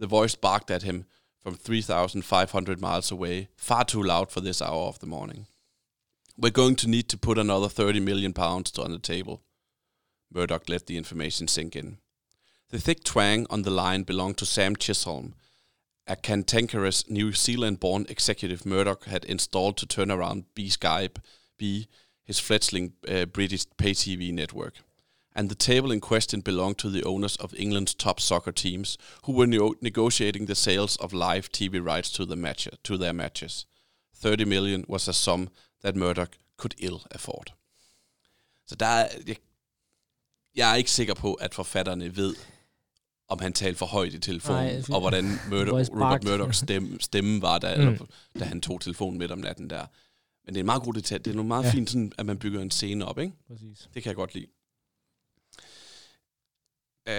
The 0.03 0.09
voice 0.09 0.35
barked 0.35 0.73
at 0.73 0.83
him 0.83 1.07
from 1.39 1.55
3,500 1.55 2.81
miles 2.81 3.13
away, 3.13 3.51
far 3.55 3.85
too 3.85 4.03
loud 4.03 4.33
for 4.33 4.41
this 4.41 4.61
hour 4.61 4.89
of 4.89 4.99
the 4.99 5.07
morning. 5.07 5.47
We're 6.37 6.51
going 6.51 6.75
to 6.77 6.89
need 6.89 7.09
to 7.11 7.17
put 7.17 7.39
another 7.39 7.69
30 7.69 8.01
million 8.01 8.33
pounds 8.33 8.77
on 8.77 8.91
the 8.91 8.99
table. 8.99 9.43
Murdoch 10.35 10.69
let 10.69 10.87
the 10.87 10.97
information 10.97 11.47
sink 11.47 11.77
in. 11.77 11.99
The 12.71 12.81
thick 12.81 13.05
twang 13.05 13.47
on 13.49 13.63
the 13.63 13.71
line 13.71 14.03
belonged 14.03 14.39
to 14.39 14.45
Sam 14.45 14.75
Chisholm, 14.75 15.37
a 16.09 16.17
cantankerous 16.17 17.09
New 17.09 17.33
Zealand-born 17.33 18.07
executive 18.09 18.67
Murdoch 18.67 19.05
had 19.05 19.25
installed 19.27 19.77
to 19.77 19.87
turn 19.87 20.11
around 20.11 20.47
B 20.57 20.67
Skype, 20.67 21.19
B, 21.59 21.87
his 22.25 22.41
fledgling 22.41 22.95
uh, 23.09 23.27
British 23.27 23.67
pay 23.77 23.93
TV 23.93 24.33
network. 24.33 24.79
And 25.35 25.49
the 25.49 25.73
table 25.73 25.95
in 25.95 26.01
question 26.01 26.41
belonged 26.43 26.79
to 26.79 26.91
the 26.91 27.03
owners 27.05 27.37
of 27.37 27.55
England's 27.55 27.95
top 27.95 28.21
soccer 28.21 28.53
teams, 28.53 28.99
who 29.27 29.33
were 29.33 29.47
neo- 29.47 29.75
negotiating 29.81 30.47
the 30.47 30.55
sales 30.55 30.97
of 30.97 31.13
live 31.13 31.49
TV 31.57 31.81
rights 31.81 32.11
to 32.11 32.25
the 32.27 32.37
match 32.37 32.69
to 32.85 32.97
their 32.97 33.13
matches. 33.13 33.67
30 34.23 34.45
million 34.45 34.85
was 34.89 35.09
a 35.09 35.13
sum 35.13 35.49
that 35.85 35.97
Murdoch 35.97 36.31
could 36.59 36.75
ill 36.79 37.01
afford. 37.11 37.53
Så 38.67 38.75
der 38.75 38.87
er, 38.87 39.09
jeg, 39.27 39.37
jeg 40.57 40.71
er 40.71 40.75
ikke 40.75 40.91
sikker 40.91 41.15
på, 41.15 41.35
at 41.35 41.55
forfatterne 41.55 42.17
ved, 42.17 42.35
om 43.29 43.39
han 43.41 43.53
talte 43.53 43.79
for 43.79 43.87
højt 43.87 44.15
i 44.15 44.19
telefonen, 44.19 44.65
Nej, 44.65 44.83
og 44.93 45.01
hvordan 45.01 45.25
Voice 45.51 45.93
Rupert. 45.93 46.25
Murdochs 46.25 46.57
stemme, 46.59 47.01
stemme 47.01 47.43
var, 47.43 47.59
da, 47.59 47.91
Mm. 47.91 47.99
da 48.39 48.45
han 48.45 48.61
tog 48.61 48.81
telefonen 48.81 49.19
midt 49.19 49.31
om 49.31 49.39
natten 49.39 49.71
der. 49.71 49.87
Men 50.45 50.55
det 50.55 50.57
er 50.61 50.63
en 50.63 50.67
meget 50.67 50.83
god 50.83 50.95
detalje. 50.95 51.19
Det 51.25 51.31
er 51.31 51.35
noget 51.35 51.49
meget 51.49 51.65
ja. 51.65 51.71
fint, 51.71 51.91
sådan, 51.91 52.13
at 52.19 52.27
man 52.27 52.39
bygger 52.39 52.61
en 52.63 52.71
scene 52.71 53.05
op, 53.05 53.19
ikke? 53.19 53.33
Præcis. 53.49 53.89
Det 53.95 54.03
kan 54.03 54.11
jeg 54.11 54.17
godt 54.17 54.35
lide. 54.35 54.47
Øh, 57.09 57.15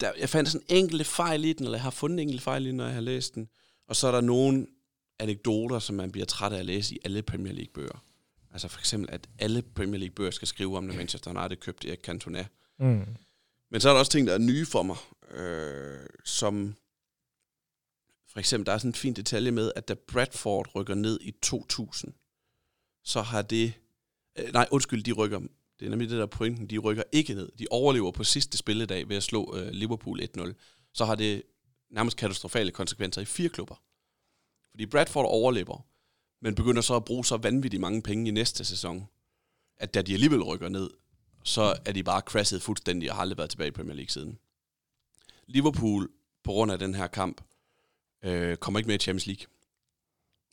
der, 0.00 0.12
jeg 0.18 0.28
fandt 0.28 0.50
sådan 0.50 0.66
enkelte 0.68 1.04
fejl 1.04 1.44
i 1.44 1.52
den, 1.52 1.64
eller 1.64 1.78
jeg 1.78 1.82
har 1.82 1.90
fundet 1.90 2.20
enkelte 2.20 2.42
fejl 2.42 2.66
i 2.66 2.68
den, 2.68 2.76
når 2.76 2.84
jeg 2.84 2.94
har 2.94 3.00
læst 3.00 3.34
den. 3.34 3.48
Og 3.88 3.96
så 3.96 4.06
er 4.06 4.12
der 4.12 4.20
nogle 4.20 4.66
anekdoter, 5.18 5.78
som 5.78 5.96
man 5.96 6.12
bliver 6.12 6.26
træt 6.26 6.52
af 6.52 6.58
at 6.58 6.66
læse 6.66 6.94
i 6.94 6.98
alle 7.04 7.22
Premier 7.22 7.52
League-bøger. 7.52 8.04
Altså 8.52 8.68
for 8.68 8.78
eksempel, 8.78 9.10
at 9.12 9.28
alle 9.38 9.62
Premier 9.62 9.98
League-bøger 9.98 10.30
skal 10.30 10.48
skrive 10.48 10.76
om, 10.76 10.84
når 10.84 10.94
Manchester 10.94 11.40
United 11.40 11.56
købte 11.56 11.88
Erik 11.88 12.00
Cantona. 12.00 12.46
Mm. 12.78 13.06
Men 13.70 13.80
så 13.80 13.88
er 13.88 13.92
der 13.92 14.00
også 14.00 14.12
ting, 14.12 14.26
der 14.26 14.34
er 14.34 14.38
nye 14.38 14.66
for 14.66 14.82
mig, 14.82 14.96
øh, 15.30 16.06
som 16.24 16.74
for 18.32 18.38
eksempel, 18.38 18.66
der 18.66 18.72
er 18.72 18.78
sådan 18.78 18.88
en 18.88 18.94
fin 18.94 19.14
detalje 19.14 19.50
med, 19.50 19.72
at 19.76 19.88
da 19.88 19.94
Bradford 19.94 20.74
rykker 20.74 20.94
ned 20.94 21.18
i 21.20 21.30
2000, 21.30 22.14
så 23.04 23.22
har 23.22 23.42
det... 23.42 23.72
Øh, 24.38 24.52
nej, 24.52 24.68
undskyld, 24.70 25.02
de 25.02 25.12
rykker... 25.12 25.40
Det 25.82 25.86
er 25.86 25.90
nemlig 25.90 26.10
det 26.10 26.18
der 26.18 26.26
pointen, 26.26 26.66
de 26.66 26.78
rykker 26.78 27.02
ikke 27.12 27.34
ned. 27.34 27.52
De 27.58 27.66
overlever 27.70 28.10
på 28.10 28.24
sidste 28.24 28.58
spilledag 28.58 29.08
ved 29.08 29.16
at 29.16 29.22
slå 29.22 29.56
øh, 29.56 29.68
Liverpool 29.68 30.20
1-0. 30.20 30.52
Så 30.92 31.04
har 31.04 31.14
det 31.14 31.42
nærmest 31.90 32.16
katastrofale 32.16 32.70
konsekvenser 32.70 33.20
i 33.20 33.24
fire 33.24 33.48
klubber. 33.48 33.82
Fordi 34.70 34.86
Bradford 34.86 35.26
overlever, 35.26 35.86
men 36.40 36.54
begynder 36.54 36.82
så 36.82 36.96
at 36.96 37.04
bruge 37.04 37.24
så 37.24 37.36
vanvittigt 37.36 37.80
mange 37.80 38.02
penge 38.02 38.28
i 38.28 38.30
næste 38.30 38.64
sæson, 38.64 39.08
at 39.76 39.94
da 39.94 40.02
de 40.02 40.14
alligevel 40.14 40.42
rykker 40.42 40.68
ned, 40.68 40.90
så 41.44 41.76
er 41.84 41.92
de 41.92 42.02
bare 42.02 42.20
crashet 42.20 42.62
fuldstændig 42.62 43.10
og 43.10 43.16
har 43.16 43.22
aldrig 43.22 43.38
været 43.38 43.50
tilbage 43.50 43.68
i 43.68 43.70
Premier 43.70 43.94
League 43.94 44.10
siden. 44.10 44.38
Liverpool, 45.46 46.10
på 46.44 46.50
grund 46.50 46.72
af 46.72 46.78
den 46.78 46.94
her 46.94 47.06
kamp, 47.06 47.40
øh, 48.24 48.56
kommer 48.56 48.80
ikke 48.80 48.88
med 48.88 48.94
i 48.94 48.98
Champions 48.98 49.26
League. 49.26 49.46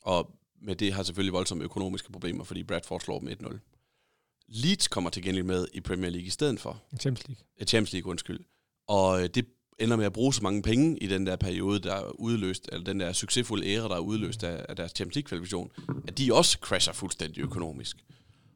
Og 0.02 0.36
med 0.60 0.76
det 0.76 0.92
har 0.92 1.02
selvfølgelig 1.02 1.32
voldsomme 1.32 1.64
økonomiske 1.64 2.12
problemer, 2.12 2.44
fordi 2.44 2.62
Bradford 2.62 3.00
slår 3.00 3.18
dem 3.18 3.28
1-0. 3.28 3.58
Leeds 4.50 4.88
kommer 4.88 5.10
til 5.10 5.22
gengæld 5.22 5.44
med 5.44 5.66
i 5.72 5.80
Premier 5.80 6.10
League 6.10 6.26
i 6.26 6.30
stedet 6.30 6.60
for. 6.60 6.82
Champions 7.00 7.28
League. 7.28 7.66
Champions 7.66 7.92
League, 7.92 8.10
undskyld. 8.10 8.40
Og 8.88 9.22
øh, 9.22 9.28
det 9.34 9.46
ender 9.78 9.96
med 9.96 10.04
at 10.06 10.12
bruge 10.12 10.34
så 10.34 10.42
mange 10.42 10.62
penge 10.62 10.98
i 10.98 11.06
den 11.06 11.26
der 11.26 11.36
periode, 11.36 11.80
der 11.80 11.94
er 11.94 12.10
udløst, 12.20 12.68
eller 12.72 12.84
den 12.84 13.00
der 13.00 13.12
succesfulde 13.12 13.66
æra, 13.66 13.88
der 13.88 13.94
er 13.94 13.98
udløst 14.00 14.42
af, 14.44 14.66
af 14.68 14.76
deres 14.76 14.92
Champions 14.96 15.14
League-kvalifikation, 15.14 15.70
at 16.08 16.18
de 16.18 16.34
også 16.34 16.58
crasher 16.60 16.92
fuldstændig 16.92 17.40
økonomisk. 17.42 17.96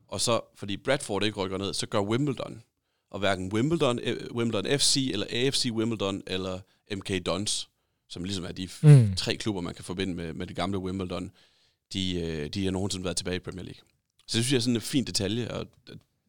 Og 0.09 0.21
så, 0.21 0.41
fordi 0.57 0.77
Bradford 0.77 1.25
ikke 1.25 1.41
rykker 1.41 1.59
ned, 1.59 1.75
så 1.75 1.87
gør 1.87 2.01
Wimbledon. 2.01 2.63
Og 3.11 3.19
hverken 3.19 3.53
Wimbledon, 3.53 3.99
øh, 3.99 4.17
Wimbledon 4.35 4.79
FC, 4.79 5.09
eller 5.13 5.27
AFC 5.31 5.71
Wimbledon, 5.73 6.23
eller 6.27 6.61
MK 6.97 7.27
Dons, 7.27 7.69
som 8.09 8.25
ligesom 8.25 8.45
er 8.45 8.53
de 8.53 8.69
Mm. 8.83 9.15
tre 9.17 9.37
klubber, 9.37 9.61
man 9.61 9.75
kan 9.75 9.85
forbinde 9.85 10.15
med, 10.15 10.33
med 10.33 10.47
det 10.47 10.57
gamle 10.57 10.79
Wimbledon, 10.79 11.31
de, 11.93 12.21
øh, 12.21 12.49
de 12.49 12.65
har 12.65 12.71
nogensinde 12.71 13.05
været 13.05 13.17
tilbage 13.17 13.37
i 13.37 13.41
Premier 13.41 13.65
League. 13.65 13.81
Så 14.27 14.39
det 14.39 14.45
synes 14.45 14.53
jeg 14.53 14.57
er 14.57 14.61
sådan 14.61 14.75
en 14.75 14.81
fin 14.81 15.05
detalje, 15.05 15.51
og 15.51 15.67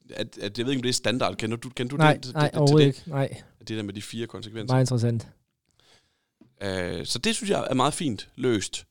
at, 0.10 0.38
at, 0.42 0.58
jeg 0.58 0.66
ved 0.66 0.74
ikke, 0.74 0.80
om 0.80 0.84
det 0.84 0.90
er 0.90 0.94
standard. 0.94 1.36
Kender 1.36 1.58
du, 1.58 1.70
kender 1.70 1.90
du 1.90 1.98
Nej, 1.98 2.18
det, 2.18 2.34
nej, 2.34 2.44
det, 2.44 2.52
det, 2.54 2.60
overhovedet 2.60 2.96
det, 2.96 3.00
ikke. 3.00 3.10
Nej, 3.10 3.42
det 3.60 3.78
der 3.78 3.84
med 3.84 3.94
de 3.94 4.02
fire 4.02 4.28
konsekvenser? 4.28 4.74
meget 4.74 4.84
interessant. 4.84 5.28
Uh, 6.62 7.06
så 7.06 7.20
det 7.24 7.36
synes 7.36 7.50
jeg 7.50 7.68
er 7.70 7.74
meget 7.74 7.94
fint 7.94 8.30
løst. 8.36 8.86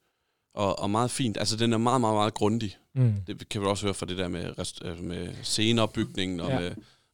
og, 0.55 0.79
og 0.79 0.91
meget 0.91 1.11
fint. 1.11 1.37
Altså, 1.37 1.57
den 1.57 1.73
er 1.73 1.79
meget, 1.79 2.01
meget, 2.01 2.15
meget 2.15 2.35
grundig. 2.35 2.77
Mm. 2.95 3.15
Det 3.27 3.49
kan 3.49 3.61
vi 3.61 3.67
også 3.67 3.87
høre 3.87 3.95
fra 3.95 4.07
det 4.07 4.19
der 4.19 4.29
med, 4.29 4.59
rest, 4.59 4.83
altså 4.85 5.03
med 5.05 5.29
sceneopbygningen 5.43 6.41
og 6.41 6.49
Ja. 6.51 6.61
med 6.61 6.71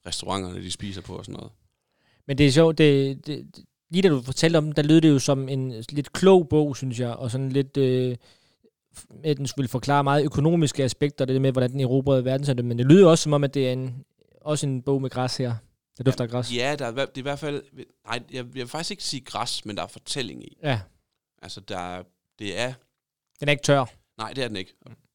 restauranterne, 0.07 0.63
de 0.63 0.71
spiser 0.71 1.01
på 1.01 1.17
og 1.17 1.25
sådan 1.25 1.37
noget. 1.37 1.53
Men 2.27 2.39
det 2.39 2.47
er 2.47 2.51
sjovt, 2.51 2.79
det, 2.79 3.27
det, 3.27 3.47
lige 3.91 4.03
da 4.03 4.09
du 4.09 4.23
fortalte 4.23 4.57
om 4.57 4.65
den, 4.65 4.77
der 4.77 4.83
lød 4.83 5.01
det 5.01 5.09
jo 5.09 5.19
som 5.19 5.49
en 5.49 5.85
lidt 5.91 6.13
klog 6.13 6.49
bog, 6.49 6.77
synes 6.77 7.01
jeg, 7.01 7.11
og 7.11 7.31
sådan 7.31 7.53
lidt, 7.53 7.77
øh, 7.77 8.17
at 9.25 9.37
den 9.37 9.47
skulle 9.47 9.69
forklare 9.69 10.05
meget 10.05 10.25
økonomiske 10.25 10.85
aspekter, 10.85 11.25
det 11.25 11.41
med, 11.41 11.53
hvordan 11.53 11.71
den 11.71 11.81
erobrede 11.81 12.25
verdenshandel, 12.25 12.65
men 12.65 12.79
det 12.79 12.87
lyder 12.87 13.09
også 13.09 13.23
som 13.23 13.33
om, 13.33 13.45
at 13.45 13.55
det 13.55 13.69
er 13.69 13.73
en, 13.73 14.05
også 14.41 14.67
en 14.67 14.83
bog 14.83 15.03
med 15.03 15.11
græs 15.11 15.37
her. 15.37 15.55
Det 15.99 16.07
dufter 16.07 16.25
af 16.25 16.31
græs. 16.31 16.57
Ja, 16.57 16.77
der 16.79 16.87
er, 16.87 16.91
det 16.91 17.01
er 17.01 17.19
i 17.19 17.21
hvert 17.21 17.39
fald... 17.39 17.63
Nej, 18.07 18.21
jeg, 18.33 18.45
jeg 18.45 18.55
vil 18.55 18.69
faktisk 18.69 18.91
ikke 18.91 19.05
sige 19.05 19.21
græs, 19.21 19.65
men 19.65 19.77
der 19.77 19.83
er 19.83 19.87
fortælling 19.87 20.45
i. 20.45 20.57
ja. 20.63 20.81
Altså, 21.43 21.61
der 21.61 22.03
det 22.39 22.59
er... 22.59 22.73
Den 23.41 23.49
er 23.49 23.53
ikke 23.53 23.63
tør. 23.63 23.85
Nej, 24.19 24.33
det 24.33 24.45
er 24.45 24.49
den 24.49 24.57
ikke. 24.57 24.75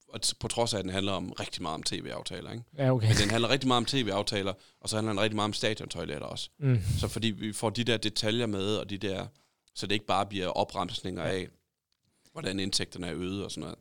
Og 0.09 0.19
på 0.39 0.47
trods 0.47 0.73
af, 0.73 0.77
at 0.77 0.83
den 0.83 0.91
handler 0.91 1.11
om 1.11 1.31
rigtig 1.31 1.61
meget 1.61 1.73
om 1.73 1.83
tv-aftaler, 1.83 2.51
ikke? 2.51 2.63
Ja, 2.77 2.93
okay. 2.93 3.07
Men 3.07 3.15
den 3.17 3.29
handler 3.29 3.49
rigtig 3.49 3.67
meget 3.67 3.77
om 3.77 3.85
tv-aftaler, 3.85 4.53
og 4.81 4.89
så 4.89 4.95
handler 4.95 5.13
den 5.13 5.21
rigtig 5.21 5.35
meget 5.35 5.47
om 5.47 5.53
stadiontoiletter 5.53 6.27
også. 6.27 6.49
Mm. 6.59 6.79
Så 6.99 7.07
fordi 7.07 7.27
vi 7.27 7.53
får 7.53 7.69
de 7.69 7.83
der 7.83 7.97
detaljer 7.97 8.45
med, 8.45 8.75
og 8.75 8.89
de 8.89 8.97
der, 8.97 9.27
så 9.75 9.87
det 9.87 9.93
ikke 9.93 10.05
bare 10.05 10.25
bliver 10.25 10.47
opremsninger 10.47 11.23
af, 11.23 11.47
hvordan 12.35 12.59
indtægterne 12.59 13.07
er 13.07 13.15
øget 13.15 13.43
og 13.43 13.51
sådan 13.51 13.61
noget. 13.61 13.77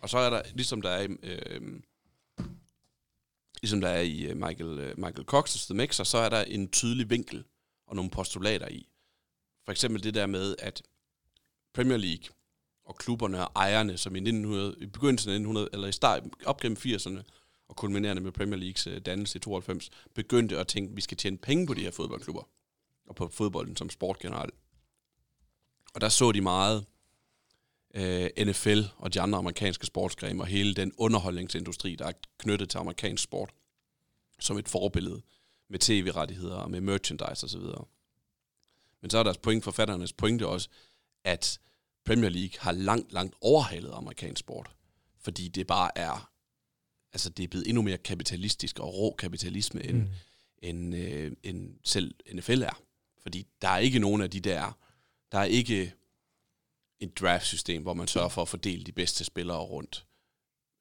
Og 0.00 0.08
så 0.08 0.18
er 0.18 0.30
der, 0.30 0.42
ligesom 0.54 0.82
der 0.82 0.90
er 0.90 1.02
i, 1.02 1.08
øh, 1.22 1.80
ligesom 3.62 3.80
der 3.80 3.88
er 3.88 4.00
i 4.00 4.22
øh, 4.22 4.36
Michael, 4.36 4.78
øh, 4.78 4.98
Michael 4.98 5.26
Cox's 5.34 5.66
The 5.66 5.74
Mixer, 5.74 6.04
så 6.04 6.18
er 6.18 6.28
der 6.28 6.42
en 6.42 6.68
tydelig 6.68 7.10
vinkel 7.10 7.44
og 7.86 7.96
nogle 7.96 8.10
postulater 8.10 8.68
i. 8.68 8.88
For 9.64 9.72
eksempel 9.72 10.02
det 10.02 10.14
der 10.14 10.26
med, 10.26 10.56
at 10.58 10.82
Premier 11.74 11.96
League 11.96 12.28
og 12.84 12.96
klubberne 12.96 13.48
og 13.48 13.52
ejerne, 13.56 13.96
som 13.96 14.16
i, 14.16 14.18
1900, 14.18 14.76
i 14.80 14.86
begyndelsen 14.86 15.30
af 15.30 15.34
1900, 15.34 15.68
eller 15.72 15.88
i 15.88 15.92
start, 15.92 16.22
op 16.44 16.60
gennem 16.60 16.78
80'erne, 16.80 17.22
og 17.68 17.76
kulminerende 17.76 18.22
med 18.22 18.32
Premier 18.32 18.58
Leagues 18.58 18.86
øh, 18.86 19.00
dannelse 19.00 19.36
i 19.38 19.40
92, 19.40 19.90
begyndte 20.14 20.58
at 20.58 20.68
tænke, 20.68 20.90
at 20.90 20.96
vi 20.96 21.00
skal 21.00 21.16
tjene 21.16 21.38
penge 21.38 21.66
på 21.66 21.74
de 21.74 21.80
her 21.80 21.90
fodboldklubber, 21.90 22.42
og 23.06 23.14
på 23.14 23.28
fodbolden 23.28 23.76
som 23.76 23.90
sport 23.90 24.18
generelt. 24.18 24.54
Og 25.94 26.00
der 26.00 26.08
så 26.08 26.32
de 26.32 26.40
meget 26.40 26.86
øh, 27.96 28.30
NFL 28.46 28.80
og 28.96 29.14
de 29.14 29.20
andre 29.20 29.38
amerikanske 29.38 29.86
sportsgrene, 29.86 30.42
og 30.42 30.46
hele 30.46 30.74
den 30.74 30.92
underholdningsindustri, 30.96 31.94
der 31.94 32.06
er 32.06 32.12
knyttet 32.38 32.70
til 32.70 32.78
amerikansk 32.78 33.22
sport, 33.22 33.50
som 34.40 34.58
et 34.58 34.68
forbillede 34.68 35.22
med 35.68 35.78
tv-rettigheder 35.78 36.56
og 36.56 36.70
med 36.70 36.80
merchandise 36.80 37.44
osv. 37.46 37.60
Men 39.00 39.10
så 39.10 39.18
er 39.18 39.22
deres 39.22 39.38
point, 39.38 39.64
forfatternes 39.64 40.12
pointe 40.12 40.46
også, 40.46 40.68
at 41.24 41.60
Premier 42.04 42.30
League 42.30 42.58
har 42.60 42.72
langt, 42.72 43.12
langt 43.12 43.34
overhalet 43.40 43.90
amerikansk 43.94 44.40
sport, 44.40 44.70
fordi 45.20 45.48
det 45.48 45.66
bare 45.66 45.90
er, 45.98 46.30
altså 47.12 47.30
det 47.30 47.42
er 47.44 47.48
blevet 47.48 47.68
endnu 47.68 47.82
mere 47.82 47.98
kapitalistisk 47.98 48.78
og 48.78 48.94
rå 48.94 49.14
kapitalisme, 49.18 49.84
end, 49.84 49.96
Mm. 49.96 50.08
end, 50.62 50.94
øh, 50.94 51.32
end 51.42 51.70
selv 51.84 52.14
NFL 52.34 52.62
er. 52.62 52.82
Fordi 53.22 53.46
der 53.62 53.68
er 53.68 53.78
ikke 53.78 53.98
nogen 53.98 54.22
af 54.22 54.30
de 54.30 54.40
der, 54.40 54.78
der 55.32 55.38
er 55.38 55.44
ikke 55.44 55.92
et 57.00 57.20
draft-system, 57.20 57.82
hvor 57.82 57.94
man 57.94 58.06
sørger 58.06 58.28
for 58.28 58.42
at 58.42 58.48
fordele 58.48 58.84
de 58.84 58.92
bedste 58.92 59.24
spillere 59.24 59.58
rundt. 59.60 60.06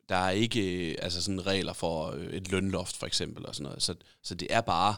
Der 0.09 0.15
er 0.15 0.29
ikke 0.29 0.89
øh, 0.89 0.95
altså 1.01 1.21
sådan 1.21 1.47
regler 1.47 1.73
for 1.73 2.11
øh, 2.11 2.25
et 2.25 2.51
lønloft, 2.51 2.97
for 2.97 3.05
eksempel, 3.05 3.45
og 3.45 3.55
sådan 3.55 3.63
noget. 3.63 3.83
Så, 3.83 3.95
så 4.21 4.35
det 4.35 4.47
er 4.49 4.61
bare 4.61 4.95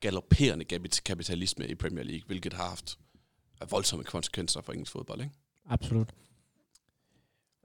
galopperende 0.00 0.64
kapitalisme 1.04 1.66
i 1.68 1.74
Premier 1.74 2.04
League, 2.04 2.26
hvilket 2.26 2.52
har 2.52 2.68
haft 2.68 2.98
voldsomme 3.70 4.04
konsekvenser 4.04 4.60
for 4.60 4.72
engelsk 4.72 4.92
fodbold, 4.92 5.20
ikke? 5.20 5.32
Absolut. 5.68 6.08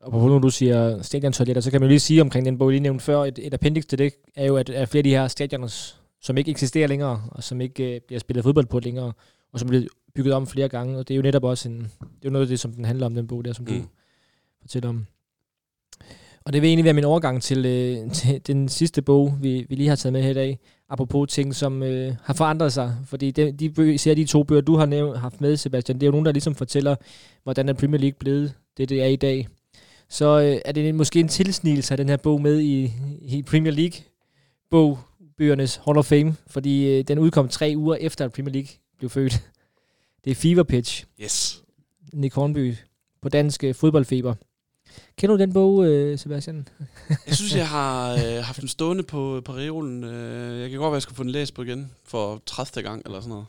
Og 0.02 0.12
på 0.12 0.28
nu 0.28 0.39
du 0.39 0.49
siger 0.49 1.02
stadiontoiletter, 1.02 1.62
så 1.62 1.72
kan 1.72 1.82
man 1.82 1.88
jo 1.88 1.89
lige 1.89 1.99
sige 1.99 2.22
omkring 2.22 2.45
den 2.45 2.58
bog, 2.58 2.68
jeg 2.68 2.72
lige 2.72 2.82
nævnte 2.84 3.06
før, 3.06 3.24
et, 3.24 3.39
et 3.41 3.54
appendix 3.54 3.86
til 3.86 3.97
det, 3.97 4.14
er 4.36 4.45
jo, 4.45 4.58
at 4.58 4.70
at 4.70 4.89
flere 4.89 4.99
af 4.99 5.04
de 5.04 5.10
her 5.10 5.28
stadioner, 5.28 5.93
som 6.22 6.38
ikke 6.38 6.52
eksisterer 6.52 6.88
længere, 6.88 7.24
og 7.32 7.43
som 7.43 7.62
ikke 7.62 7.95
øh, 7.95 8.02
bliver 8.02 8.20
spillet 8.20 8.43
fodbold 8.43 8.66
på 8.66 8.80
længere, 8.80 9.14
og 9.54 9.60
som 9.60 9.70
bliver 9.70 9.84
bygget 10.16 10.34
om 10.34 10.47
flere 10.47 10.70
gange, 10.70 10.97
og 10.97 11.08
det 11.08 11.14
er 11.14 11.16
jo 11.16 11.22
netop 11.22 11.43
også 11.43 11.70
en, 11.70 11.80
det 11.80 12.02
er 12.02 12.26
jo 12.26 12.30
noget 12.30 12.45
af 12.45 12.49
det, 12.49 12.60
som 12.60 12.72
den 12.72 12.86
handler 12.86 13.06
om, 13.06 13.16
den 13.16 13.28
bog 13.28 13.45
der, 13.45 13.54
som 13.54 13.66
mm. 13.66 13.74
du 13.74 13.88
fortæller 14.62 14.89
om. 14.89 15.06
Og 16.45 16.54
det 16.54 16.62
vil 16.62 16.68
egentlig 16.68 16.86
være 16.86 16.93
min 16.93 17.04
overgang 17.04 17.41
til, 17.41 17.66
øh, 17.66 18.12
til 18.12 18.47
den 18.47 18.70
sidste 18.70 19.02
bog, 19.02 19.38
vi, 19.41 19.66
vi 19.70 19.76
lige 19.76 19.89
har 19.89 19.95
taget 19.95 20.14
med 20.14 20.24
her 20.24 20.30
i 20.30 20.34
dag, 20.34 20.60
apropos 20.89 21.34
ting, 21.34 21.56
som 21.56 21.84
øh, 21.84 22.16
har 22.24 22.34
forandret 22.34 22.74
sig. 22.74 22.95
Fordi 23.06 23.32
de, 23.32 23.52
de 23.52 23.93
især 23.93 24.14
de 24.14 24.26
to 24.26 24.43
bøger, 24.43 24.62
du 24.62 24.76
har 24.76 24.86
nævnt, 24.86 25.18
haft 25.18 25.41
med, 25.41 25.58
Sebastian, 25.58 25.95
det 25.95 26.04
er 26.04 26.08
jo 26.08 26.12
nogen, 26.12 26.26
der 26.26 26.32
ligesom 26.32 26.56
fortæller, 26.56 26.95
hvordan 27.43 27.70
er 27.70 27.74
Premier 27.74 28.02
League 28.02 28.18
blevet 28.20 28.54
det, 28.78 28.89
det 28.89 29.02
er 29.04 29.08
i 29.08 29.16
dag. 29.16 29.47
Så 30.10 30.39
øh, 30.39 30.62
er 30.66 30.72
det 30.72 30.95
måske 30.95 31.20
en 31.20 31.28
tilsnigelse 31.28 31.93
af 31.93 31.97
den 31.97 32.10
her 32.10 32.18
bog 32.18 32.41
med 32.41 32.60
i, 32.60 32.91
i 33.22 33.43
Premier 33.43 33.74
League 33.74 33.99
bog, 34.72 34.99
bøgernes 35.38 35.82
Hall 35.86 35.97
of 35.97 36.06
Fame, 36.06 36.36
fordi 36.47 36.97
øh, 36.97 37.04
den 37.04 37.20
udkom 37.20 37.47
tre 37.47 37.74
uger 37.78 37.95
efter, 37.95 38.26
at 38.26 38.32
Premier 38.32 38.54
League 38.54 38.70
blev 39.02 39.10
født. 39.10 39.49
Det 40.24 40.32
er 40.32 40.36
Fever 40.36 40.64
Pitch, 40.64 41.06
Yes. 41.22 41.64
Nick 42.14 42.36
Hornby, 42.36 42.76
på 43.22 43.30
dansk 43.30 43.64
øh, 43.64 43.76
fodboldfeber. 43.76 44.34
Kender 45.18 45.36
du 45.36 45.41
den 45.41 45.54
bog, 45.54 45.86
øh, 45.86 46.18
Sebastian? 46.20 46.68
Jeg 47.28 47.36
synes, 47.36 47.56
jeg 47.56 47.68
har 47.70 48.14
øh, 48.14 48.43
haft 48.43 48.62
den 48.62 48.68
stående 48.68 49.04
på, 49.04 49.41
på 49.45 49.54
reolen. 49.54 50.04
Øh, 50.04 50.62
jeg 50.62 50.70
kan 50.70 50.80
godt 50.80 50.86
være, 50.86 50.91
at 50.91 50.95
jeg 50.95 51.02
skal 51.02 51.16
få 51.16 51.24
den 51.24 51.32
læst 51.32 51.54
på 51.54 51.62
igen 51.62 51.91
for 52.06 52.41
30. 52.45 52.84
gang 52.84 53.02
eller 53.06 53.20
sådan 53.20 53.30
noget. 53.30 53.45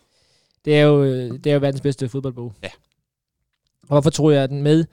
Det 0.64 0.78
er 0.78 0.82
jo, 0.82 1.05
det 1.36 1.46
er 1.46 1.55
jo 1.55 1.61
verdens 1.61 1.80
bedste 1.80 2.09
fodboldbog. 2.09 2.53
Ja. 2.62 2.70
Og 3.82 3.88
hvorfor 3.88 4.11
tror 4.11 4.30
jeg 4.30 4.48
den 4.48 4.62
med? 4.62 4.84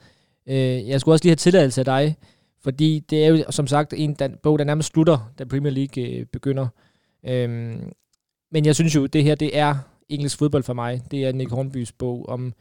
Jeg 0.86 1.00
skulle 1.00 1.14
også 1.14 1.24
lige 1.24 1.30
have 1.30 1.36
tilladelse 1.36 1.80
af 1.80 1.84
dig, 1.84 2.16
fordi 2.62 2.98
det 3.10 3.24
er 3.24 3.28
jo 3.28 3.44
som 3.50 3.66
sagt 3.66 3.94
en 3.96 4.14
den 4.14 4.36
bog, 4.42 4.58
der 4.58 4.64
nærmest 4.64 4.92
slutter, 4.92 5.32
da 5.38 5.44
Premier 5.44 5.72
League 5.72 6.04
øh, 6.04 6.26
begynder. 6.26 6.68
Øhm, 7.26 7.92
men 8.50 8.66
jeg 8.66 8.74
synes 8.74 8.94
jo, 8.94 9.06
det 9.06 9.24
her 9.24 9.34
det 9.34 9.58
er 9.58 9.76
engelsk 10.10 10.38
fodbold 10.38 10.62
for 10.62 10.72
mig. 10.72 11.02
Det 11.10 11.24
er 11.24 11.32
Nick 11.32 11.50
Hornbys 11.50 11.92
bog 11.92 12.28
om, 12.28 12.52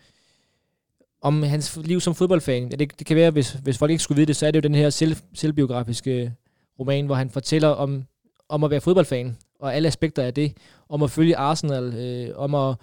om 1.22 1.44
hans 1.44 1.80
liv 1.84 2.00
som 2.00 2.16
fodboldfan. 2.16 2.70
Ja, 2.70 2.76
det, 2.76 3.00
det 3.00 3.08
kan 3.08 3.16
være, 3.16 3.32
hvis, 3.32 3.52
hvis 3.52 3.78
folk 3.78 3.92
ikke 3.92 4.04
skulle 4.04 4.16
vide 4.16 4.28
det, 4.28 4.36
så 4.36 4.48
er 4.48 4.52
det 4.52 4.64
jo 4.64 4.68
den 4.68 4.76
her 4.76 4.90
selv, 4.90 5.16
selvbiografiske 5.34 6.34
roman, 6.80 7.06
hvor 7.06 7.16
han 7.16 7.30
fortæller 7.30 7.68
om, 7.68 8.04
om 8.50 8.64
at 8.64 8.72
være 8.72 8.82
fodboldfan, 8.82 9.38
og 9.60 9.76
alle 9.76 9.88
aspekter 9.88 10.24
af 10.24 10.34
det, 10.34 10.58
om 10.90 11.04
at 11.04 11.12
følge 11.12 11.38
Arsenal, 11.38 11.94
øh, 11.96 12.38
om 12.38 12.56
at 12.56 12.76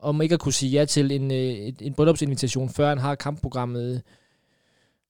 om 0.00 0.22
ikke 0.22 0.32
at 0.32 0.40
kunne 0.40 0.52
sige 0.52 0.70
ja 0.70 0.84
til 0.84 1.12
en, 1.12 1.30
øh, 1.30 1.72
en 1.80 1.94
bryllupsinvitation, 1.94 2.68
før 2.68 2.88
han 2.88 2.98
har 2.98 3.14
kampprogrammet, 3.14 4.02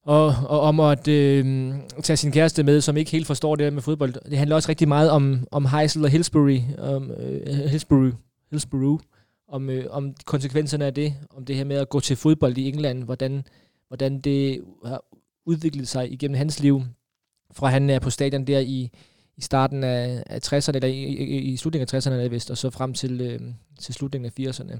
og, 0.05 0.27
og 0.27 0.61
om 0.61 0.81
at 0.81 1.09
øh, 1.09 1.75
tage 2.03 2.17
sin 2.17 2.33
kæreste 2.33 2.63
med, 2.63 2.81
som 2.81 2.97
ikke 2.97 3.11
helt 3.11 3.27
forstår 3.27 3.57
det 3.57 3.65
der 3.65 3.71
med 3.71 3.83
fodbold. 3.83 4.31
Det 4.31 4.39
handler 4.39 4.57
også 4.57 4.69
rigtig 4.69 4.89
meget 4.89 5.11
om, 5.11 5.47
om 5.51 5.67
Heisel 5.67 6.05
og 6.05 6.11
Hillsbury, 6.11 6.61
om, 6.79 7.11
øh, 7.11 7.47
Hillsbury, 7.47 8.11
Hillsbury 8.51 8.99
om, 9.49 9.71
øh, 9.71 9.87
om 9.91 10.15
konsekvenserne 10.25 10.85
af 10.85 10.95
det, 10.95 11.15
om 11.31 11.45
det 11.45 11.57
her 11.57 11.65
med 11.65 11.77
at 11.77 11.89
gå 11.89 12.01
til 12.01 12.17
fodbold 12.17 12.59
i 12.59 12.69
England, 12.69 13.05
hvordan, 13.05 13.45
hvordan 13.89 14.21
det 14.21 14.65
har 14.85 15.05
udviklet 15.47 15.89
sig 15.89 16.13
igennem 16.13 16.37
hans 16.37 16.61
liv, 16.61 16.83
fra 17.53 17.69
han 17.69 17.91
er 17.91 17.99
på 17.99 18.11
stadion 18.11 18.47
der 18.47 18.59
i, 18.59 18.91
i 19.37 19.41
starten 19.41 19.85
af, 19.85 20.23
af 20.27 20.41
60'erne, 20.53 20.73
eller 20.75 20.89
i, 20.89 21.05
i, 21.05 21.39
i 21.39 21.57
slutningen 21.57 21.89
af 21.95 21.99
60'erne, 21.99 22.11
er 22.13 22.29
vist, 22.29 22.51
og 22.51 22.59
så 22.59 22.71
frem 22.71 22.95
til, 22.95 23.21
øh, 23.21 23.41
til 23.81 23.95
slutningen 23.95 24.33
af 24.37 24.51
80'erne. 24.51 24.79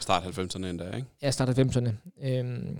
Start 0.00 0.22
90'erne 0.22 0.66
endda, 0.66 0.96
ikke? 0.96 1.08
Ja, 1.22 1.30
start 1.30 1.58
90'erne. 1.58 1.90
Øhm, 2.22 2.76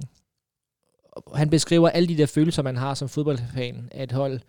han 1.35 1.51
beskriver 1.51 1.89
alle 1.89 2.09
de 2.09 2.19
der 2.19 2.27
følelser, 2.27 2.63
man 2.63 2.77
har 2.77 2.95
som 2.95 3.09
fodboldfan 3.09 3.89
af 3.91 4.03
et 4.03 4.13
hold. 4.13 4.41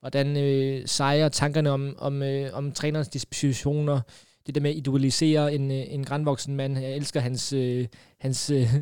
Hvordan 0.00 0.36
øh, 0.36 0.88
sejrer 0.88 1.28
tankerne 1.28 1.70
om, 1.70 1.94
om, 1.98 2.22
øh, 2.22 2.50
om 2.52 2.72
trænerens 2.72 3.08
dispositioner, 3.08 4.00
det 4.48 4.54
der 4.54 4.60
med 4.60 4.70
at 4.70 4.76
idealisere 4.76 5.54
en, 5.54 5.70
øh, 5.70 5.84
en 5.88 6.04
grandvoksen 6.04 6.56
mand. 6.56 6.78
Jeg 6.78 6.96
elsker 6.96 7.20
hans, 7.20 7.52
øh, 7.52 7.86
hans 8.20 8.50
øh, 8.50 8.74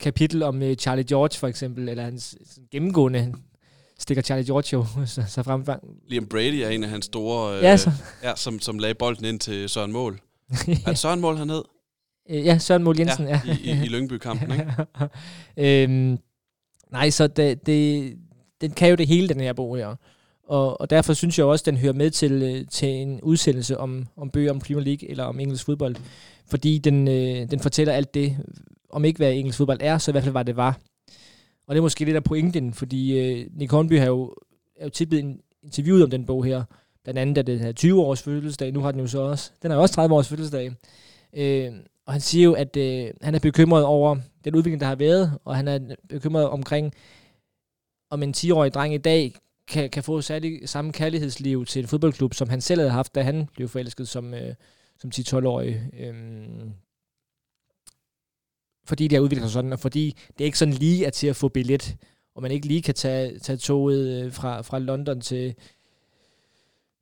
kapitel 0.00 0.42
om 0.42 0.62
øh, 0.62 0.76
Charlie 0.76 1.04
George 1.04 1.38
for 1.38 1.48
eksempel, 1.48 1.88
eller 1.88 2.02
hans 2.02 2.36
sådan, 2.46 2.64
gennemgående, 2.70 3.34
stikker 3.98 4.22
Charlie 4.22 4.46
George 4.46 4.68
jo 4.72 4.86
så, 5.06 5.22
så 5.28 5.42
frem. 5.42 5.64
Liam 6.08 6.26
Brady 6.26 6.54
er 6.62 6.68
en 6.68 6.84
af 6.84 6.90
hans 6.90 7.04
store, 7.04 7.56
øh, 7.56 7.62
Ja, 7.62 7.76
så. 7.76 7.90
ja, 8.22 8.32
som, 8.36 8.60
som 8.60 8.78
lagde 8.78 8.94
bolden 8.94 9.24
ind 9.24 9.40
til 9.40 9.68
Søren 9.68 9.92
Mål. 9.92 10.20
Er 10.86 10.90
det 10.90 10.98
Søren 10.98 11.20
Mål 11.20 11.36
herned? 11.36 11.62
Øh, 12.30 12.44
ja, 12.46 12.58
Søren 12.58 12.82
Mål 12.82 12.98
Jensen. 12.98 13.28
Ja, 13.28 13.40
I, 13.46 13.50
i, 13.50 13.70
i 13.70 13.88
Lyngby-kampen, 13.88 14.52
ikke? 14.60 15.84
øhm, 15.84 16.18
nej, 16.90 17.10
så 17.10 17.26
det, 17.26 17.66
det, 17.66 18.12
den 18.60 18.70
kan 18.70 18.88
jo 18.88 18.94
det 18.94 19.06
hele, 19.06 19.28
den 19.28 19.40
her 19.40 19.52
bog 19.52 19.76
her. 19.76 19.96
Og, 20.48 20.80
og 20.80 20.90
derfor 20.90 21.12
synes 21.12 21.38
jeg 21.38 21.46
også, 21.46 21.62
den 21.66 21.76
hører 21.76 21.92
med 21.92 22.10
til, 22.10 22.32
øh, 22.32 22.66
til 22.70 22.88
en 22.88 23.20
udsendelse 23.20 23.78
om, 23.78 24.06
om 24.16 24.30
bøger 24.30 24.50
om 24.50 24.58
Premier 24.58 24.84
League 24.84 25.10
eller 25.10 25.24
om 25.24 25.40
engelsk 25.40 25.64
fodbold. 25.64 25.96
Fordi 26.46 26.78
den, 26.78 27.08
øh, 27.08 27.50
den 27.50 27.60
fortæller 27.60 27.92
alt 27.92 28.14
det, 28.14 28.36
om 28.90 29.04
ikke 29.04 29.16
hvad 29.16 29.32
engelsk 29.32 29.58
fodbold 29.58 29.78
er, 29.80 29.98
så 29.98 30.10
i 30.10 30.12
hvert 30.12 30.24
fald 30.24 30.34
hvad 30.34 30.44
det 30.44 30.56
var. 30.56 30.78
Og 31.66 31.74
det 31.74 31.78
er 31.78 31.82
måske 31.82 32.04
lidt 32.04 32.16
af 32.16 32.24
pointen, 32.24 32.74
fordi 32.74 33.18
øh, 33.18 33.46
Nick 33.56 33.72
Hornby 33.72 33.98
har 33.98 34.06
jo, 34.06 34.34
er 34.76 34.84
jo 34.84 34.90
tit 34.90 35.08
blevet 35.08 35.36
interviewet 35.62 36.04
om 36.04 36.10
den 36.10 36.26
bog 36.26 36.44
her. 36.44 36.64
Blandt 37.04 37.18
andet 37.18 37.38
er 37.38 37.42
det 37.42 37.60
her 37.60 37.72
20 37.72 38.00
års 38.00 38.22
fødselsdag, 38.22 38.72
nu 38.72 38.80
har 38.80 38.90
den 38.90 39.00
jo 39.00 39.06
så 39.06 39.20
også. 39.20 39.50
Den 39.62 39.70
er 39.70 39.74
jo 39.74 39.82
også 39.82 39.94
30 39.94 40.14
års 40.14 40.28
fødselsdag. 40.28 40.72
Øh, 41.36 41.72
og 42.06 42.12
han 42.12 42.20
siger 42.20 42.44
jo, 42.44 42.52
at 42.52 42.76
øh, 42.76 43.10
han 43.22 43.34
er 43.34 43.38
bekymret 43.38 43.84
over 43.84 44.16
den 44.44 44.54
udvikling, 44.54 44.80
der 44.80 44.86
har 44.86 44.94
været, 44.94 45.38
og 45.44 45.56
han 45.56 45.68
er 45.68 45.78
bekymret 46.08 46.48
omkring, 46.48 46.92
om 48.10 48.22
en 48.22 48.34
10-årig 48.36 48.74
dreng 48.74 48.94
i 48.94 48.98
dag 48.98 49.34
kan, 49.72 49.90
kan 49.90 50.02
få 50.02 50.20
særlig 50.20 50.68
samme 50.68 50.92
kærlighedsliv 50.92 51.66
til 51.66 51.82
en 51.82 51.88
fodboldklub, 51.88 52.34
som 52.34 52.48
han 52.48 52.60
selv 52.60 52.80
havde 52.80 52.90
haft, 52.90 53.14
da 53.14 53.22
han 53.22 53.48
blev 53.54 53.68
forelsket 53.68 54.08
som, 54.08 54.34
øh, 54.34 54.54
som 54.98 55.10
10-12-årig. 55.14 55.80
Øhm, 55.98 56.72
fordi 58.84 59.08
det 59.08 59.16
har 59.16 59.22
udviklet 59.22 59.44
sig 59.44 59.52
sådan, 59.52 59.72
og 59.72 59.80
fordi 59.80 60.16
det 60.38 60.44
ikke 60.44 60.58
sådan 60.58 60.74
lige 60.74 61.04
er 61.04 61.10
til 61.10 61.26
at 61.26 61.36
få 61.36 61.48
billet, 61.48 61.96
og 62.34 62.42
man 62.42 62.50
ikke 62.50 62.66
lige 62.66 62.82
kan 62.82 62.94
tage, 62.94 63.38
tage 63.38 63.56
toget 63.56 64.24
øh, 64.24 64.32
fra, 64.32 64.62
fra 64.62 64.78
London 64.78 65.20
til, 65.20 65.54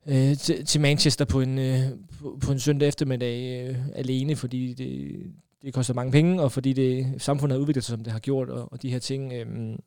øh, 0.07 0.37
til, 0.37 0.65
til 0.65 0.81
Manchester 0.81 1.25
på 1.25 1.41
en, 1.41 1.59
øh, 1.59 1.89
på, 2.19 2.39
på 2.45 2.51
en 2.51 2.59
søndag 2.59 2.87
eftermiddag 2.87 3.67
øh, 3.69 3.77
alene, 3.95 4.35
fordi 4.35 4.73
det, 4.73 5.19
det 5.61 5.73
koster 5.73 5.93
mange 5.93 6.11
penge, 6.11 6.41
og 6.41 6.51
fordi 6.51 6.73
det, 6.73 7.21
samfundet 7.21 7.55
har 7.55 7.61
udviklet 7.61 7.83
sig, 7.83 7.93
som 7.93 8.03
det 8.03 8.13
har 8.13 8.19
gjort, 8.19 8.49
og, 8.49 8.71
og 8.71 8.81
de 8.81 8.91
her 8.91 8.99
ting. 8.99 9.33
Øh, 9.33 9.77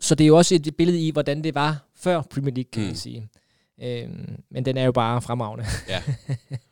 så 0.00 0.14
det 0.14 0.24
er 0.24 0.28
jo 0.28 0.36
også 0.36 0.54
et 0.54 0.74
billede 0.78 1.06
i, 1.06 1.10
hvordan 1.10 1.44
det 1.44 1.54
var 1.54 1.88
før 1.96 2.22
Premier 2.22 2.54
League, 2.54 2.70
kan 2.72 2.82
mm. 2.82 2.86
man 2.86 2.96
sige. 2.96 3.28
Øh, 3.82 4.08
men 4.50 4.64
den 4.64 4.76
er 4.76 4.84
jo 4.84 4.92
bare 4.92 5.22
fremragende. 5.22 5.64
ja, 5.88 6.02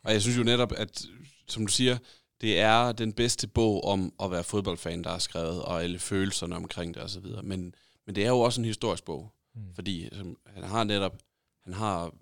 og 0.03 0.13
jeg 0.13 0.21
synes 0.21 0.37
jo 0.37 0.43
netop, 0.43 0.73
at 0.77 1.05
som 1.47 1.65
du 1.65 1.71
siger, 1.71 1.97
det 2.41 2.59
er 2.59 2.91
den 2.91 3.13
bedste 3.13 3.47
bog 3.47 3.83
om 3.83 4.13
at 4.23 4.31
være 4.31 4.43
fodboldfan, 4.43 5.03
der 5.03 5.09
er 5.09 5.17
skrevet, 5.17 5.63
og 5.63 5.83
alle 5.83 5.99
følelserne 5.99 6.55
omkring 6.55 6.93
det 6.93 7.03
osv. 7.03 7.25
Men, 7.43 7.75
men 8.05 8.15
det 8.15 8.23
er 8.23 8.29
jo 8.29 8.39
også 8.39 8.61
en 8.61 8.65
historisk 8.65 9.05
bog, 9.05 9.31
mm. 9.55 9.61
fordi 9.75 10.09
som, 10.11 10.37
han 10.45 10.63
har 10.63 10.83
netop, 10.83 11.17
han 11.63 11.73
har 11.73 12.13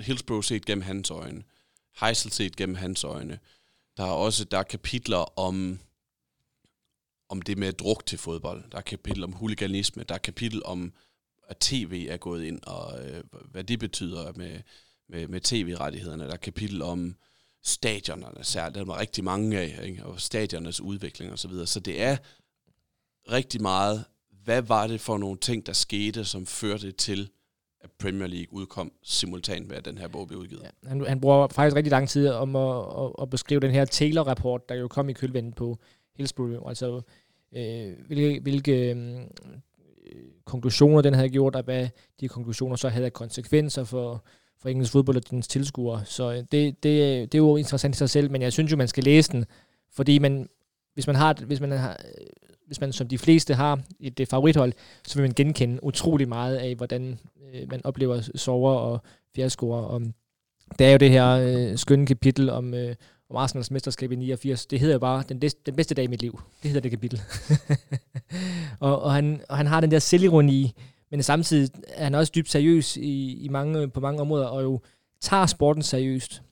Hillsborough 0.00 0.44
set 0.44 0.64
gennem 0.64 0.82
hans 0.82 1.10
øjne, 1.10 1.42
Heisel 2.00 2.32
set 2.32 2.56
gennem 2.56 2.76
hans 2.76 3.04
øjne. 3.04 3.38
Der 3.96 4.04
er 4.04 4.10
også 4.10 4.44
der 4.44 4.58
er 4.58 4.62
kapitler 4.62 5.38
om 5.38 5.78
om 7.28 7.42
det 7.42 7.58
med 7.58 7.72
druk 7.72 8.06
til 8.06 8.18
fodbold. 8.18 8.64
Der 8.72 8.78
er 8.78 8.82
kapitel 8.82 9.24
om 9.24 9.32
huliganisme. 9.32 10.02
Der 10.02 10.14
er 10.14 10.18
kapitel 10.18 10.62
om, 10.64 10.92
at 11.48 11.56
tv 11.56 12.06
er 12.10 12.16
gået 12.16 12.44
ind, 12.44 12.60
og 12.62 13.08
øh, 13.08 13.22
hvad 13.50 13.64
det 13.64 13.78
betyder 13.78 14.32
med, 14.36 14.60
med, 15.08 15.28
med 15.28 15.40
tv-rettighederne. 15.40 16.24
Der 16.24 16.32
er 16.32 16.36
kapitel 16.36 16.82
om 16.82 17.16
stadionerne, 17.62 18.44
særligt. 18.44 18.86
Der 18.86 18.94
er 18.94 19.00
rigtig 19.00 19.24
mange 19.24 19.58
af, 19.58 19.80
ikke? 19.84 20.06
og 20.06 20.20
stadionernes 20.20 20.80
udvikling 20.80 21.32
osv. 21.32 21.36
Så, 21.36 21.48
videre. 21.48 21.66
så 21.66 21.80
det 21.80 22.02
er 22.02 22.16
rigtig 23.32 23.62
meget, 23.62 24.04
hvad 24.44 24.62
var 24.62 24.86
det 24.86 25.00
for 25.00 25.18
nogle 25.18 25.38
ting, 25.38 25.66
der 25.66 25.72
skete, 25.72 26.24
som 26.24 26.46
førte 26.46 26.92
til, 26.92 27.30
at 27.80 27.90
Premier 27.98 28.26
League 28.26 28.52
udkom 28.52 28.92
simultant 29.02 29.68
med, 29.68 29.76
at 29.76 29.84
den 29.84 29.98
her 29.98 30.08
bog 30.08 30.28
blev 30.28 30.40
udgivet. 30.40 30.62
Ja, 30.62 30.88
han, 30.88 31.06
han 31.06 31.20
bruger 31.20 31.48
faktisk 31.48 31.76
rigtig 31.76 31.90
lang 31.90 32.08
tid 32.08 32.28
om 32.28 32.56
at, 32.56 32.84
at, 33.04 33.12
at 33.22 33.30
beskrive 33.30 33.60
den 33.60 33.70
her 33.70 33.84
Taylor-rapport, 33.84 34.68
der 34.68 34.74
jo 34.74 34.88
kom 34.88 35.08
i 35.08 35.12
kølvandet 35.12 35.54
på 35.54 35.78
Hillsborough, 36.18 36.68
altså 36.68 37.00
øh, 37.52 37.92
hvilke, 38.06 38.40
hvilke 38.40 38.90
øh, 38.90 39.18
konklusioner 40.44 41.02
den 41.02 41.14
havde 41.14 41.28
gjort, 41.28 41.56
og 41.56 41.62
hvad 41.62 41.88
de 42.20 42.28
konklusioner 42.28 42.76
så 42.76 42.88
havde 42.88 43.06
af 43.06 43.12
konsekvenser 43.12 43.84
for, 43.84 44.24
for 44.60 44.68
engelsk 44.68 44.92
fodbold 44.92 45.16
og 45.16 45.30
dens 45.30 45.48
tilskuere. 45.48 46.04
Så 46.04 46.32
øh, 46.32 46.36
det, 46.36 46.52
det, 46.52 46.82
det 47.32 47.34
er 47.34 47.38
jo 47.38 47.56
interessant 47.56 47.94
i 47.94 47.98
sig 47.98 48.10
selv, 48.10 48.30
men 48.30 48.42
jeg 48.42 48.52
synes 48.52 48.72
jo, 48.72 48.76
man 48.76 48.88
skal 48.88 49.04
læse 49.04 49.32
den, 49.32 49.44
fordi 49.92 50.18
man, 50.18 50.48
hvis 50.94 51.06
man 51.06 51.16
har, 51.16 51.36
hvis 51.46 51.60
man 51.60 51.70
har, 51.70 51.90
øh, 51.90 52.26
hvis 52.66 52.80
man 52.80 52.92
som 52.92 53.08
de 53.08 53.18
fleste 53.18 53.54
har 53.54 53.80
et, 54.00 54.28
favorithold, 54.30 54.72
så 55.06 55.14
vil 55.14 55.22
man 55.22 55.34
genkende 55.34 55.84
utrolig 55.84 56.28
meget 56.28 56.56
af, 56.56 56.74
hvordan 56.74 57.18
øh, 57.54 57.70
man 57.70 57.80
oplever 57.84 58.30
sover 58.34 58.72
og 58.72 59.02
fiaskoer. 59.34 59.80
Og 59.82 60.02
det 60.78 60.86
er 60.86 60.90
jo 60.90 60.98
det 60.98 61.10
her 61.10 61.28
øh, 61.28 61.78
skønne 61.78 62.06
kapitel 62.06 62.50
om, 62.50 62.74
øh, 62.74 62.94
om 63.30 63.36
Arsenals 63.36 63.70
mesterskab 63.70 64.12
i 64.12 64.16
89. 64.16 64.66
Det 64.66 64.80
hedder 64.80 64.94
jo 64.94 64.98
bare 64.98 65.24
den, 65.28 65.42
des, 65.42 65.54
den 65.54 65.76
bedste 65.76 65.94
dag 65.94 66.04
i 66.04 66.06
mit 66.06 66.22
liv. 66.22 66.40
Det 66.62 66.70
hedder 66.70 66.80
det 66.80 66.90
kapitel. 66.90 67.20
og, 68.80 69.02
og, 69.02 69.12
han, 69.12 69.42
og 69.48 69.56
han 69.56 69.66
har 69.66 69.80
den 69.80 69.90
der 69.90 69.98
selvironi, 69.98 70.72
men 71.10 71.22
samtidig 71.22 71.70
er 71.88 72.04
han 72.04 72.14
også 72.14 72.32
dybt 72.34 72.50
seriøs 72.50 72.96
i, 72.96 73.44
i 73.44 73.48
mange, 73.48 73.88
på 73.88 74.00
mange 74.00 74.20
områder, 74.20 74.46
og 74.46 74.62
jo 74.62 74.80
tager 75.20 75.46
sporten 75.46 75.82
seriøst. 75.82 76.42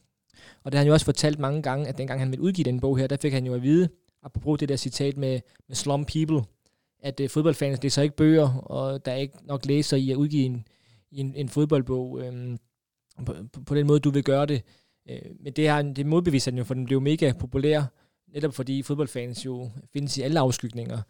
Og 0.65 0.73
det 0.73 0.79
har 0.79 0.79
han 0.79 0.87
jo 0.87 0.93
også 0.93 1.05
fortalt 1.05 1.39
mange 1.39 1.63
gange, 1.63 1.89
at 1.89 1.99
dengang 1.99 2.21
han 2.21 2.31
ville 2.31 2.43
udgive 2.43 2.65
den 2.65 2.81
bog 2.81 2.99
her, 2.99 3.07
der 3.07 3.17
fik 3.17 3.33
han 3.33 3.47
jo 3.47 3.55
at 3.55 3.63
vide, 3.63 3.89
apropos 4.23 4.59
det 4.59 4.69
der 4.69 4.77
citat 4.77 5.17
med, 5.17 5.41
med 5.69 5.77
slum 5.77 6.05
people, 6.05 6.45
at 7.01 7.21
uh, 7.21 7.31
fodboldfans 7.31 7.83
læser 7.83 8.03
ikke 8.03 8.17
bøger, 8.17 8.55
og 8.55 9.07
der 9.07 9.13
er 9.13 9.17
ikke 9.17 9.47
nok 9.47 9.67
læser 9.67 9.97
i 9.97 10.11
at 10.11 10.17
udgive 10.17 10.45
en, 10.45 10.67
en, 11.13 11.35
en 11.37 11.49
fodboldbog 11.49 12.21
øhm, 12.21 12.59
på, 13.27 13.35
på, 13.53 13.61
på 13.61 13.75
den 13.75 13.87
måde, 13.87 14.01
du 14.01 14.11
vil 14.11 14.25
gøre 14.25 14.47
det. 14.47 14.63
Øh, 15.09 15.31
men 15.41 15.53
det, 15.53 15.65
her, 15.65 15.83
det 15.83 16.07
modbeviser 16.07 16.51
den 16.51 16.59
jo, 16.59 16.65
for 16.65 16.75
den 16.75 16.85
blev 16.85 17.01
mega 17.01 17.33
populær, 17.39 17.83
netop 18.35 18.55
fordi 18.55 18.83
fodboldfans 18.83 19.45
jo 19.45 19.71
findes 19.93 20.19
i 20.19 20.23
alle 20.23 20.41
afskygninger. 20.41 21.01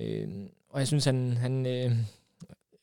Øh, 0.00 0.28
og 0.68 0.78
jeg 0.78 0.86
synes, 0.86 1.04
han, 1.04 1.36
han 1.36 1.66
øh, 1.66 1.92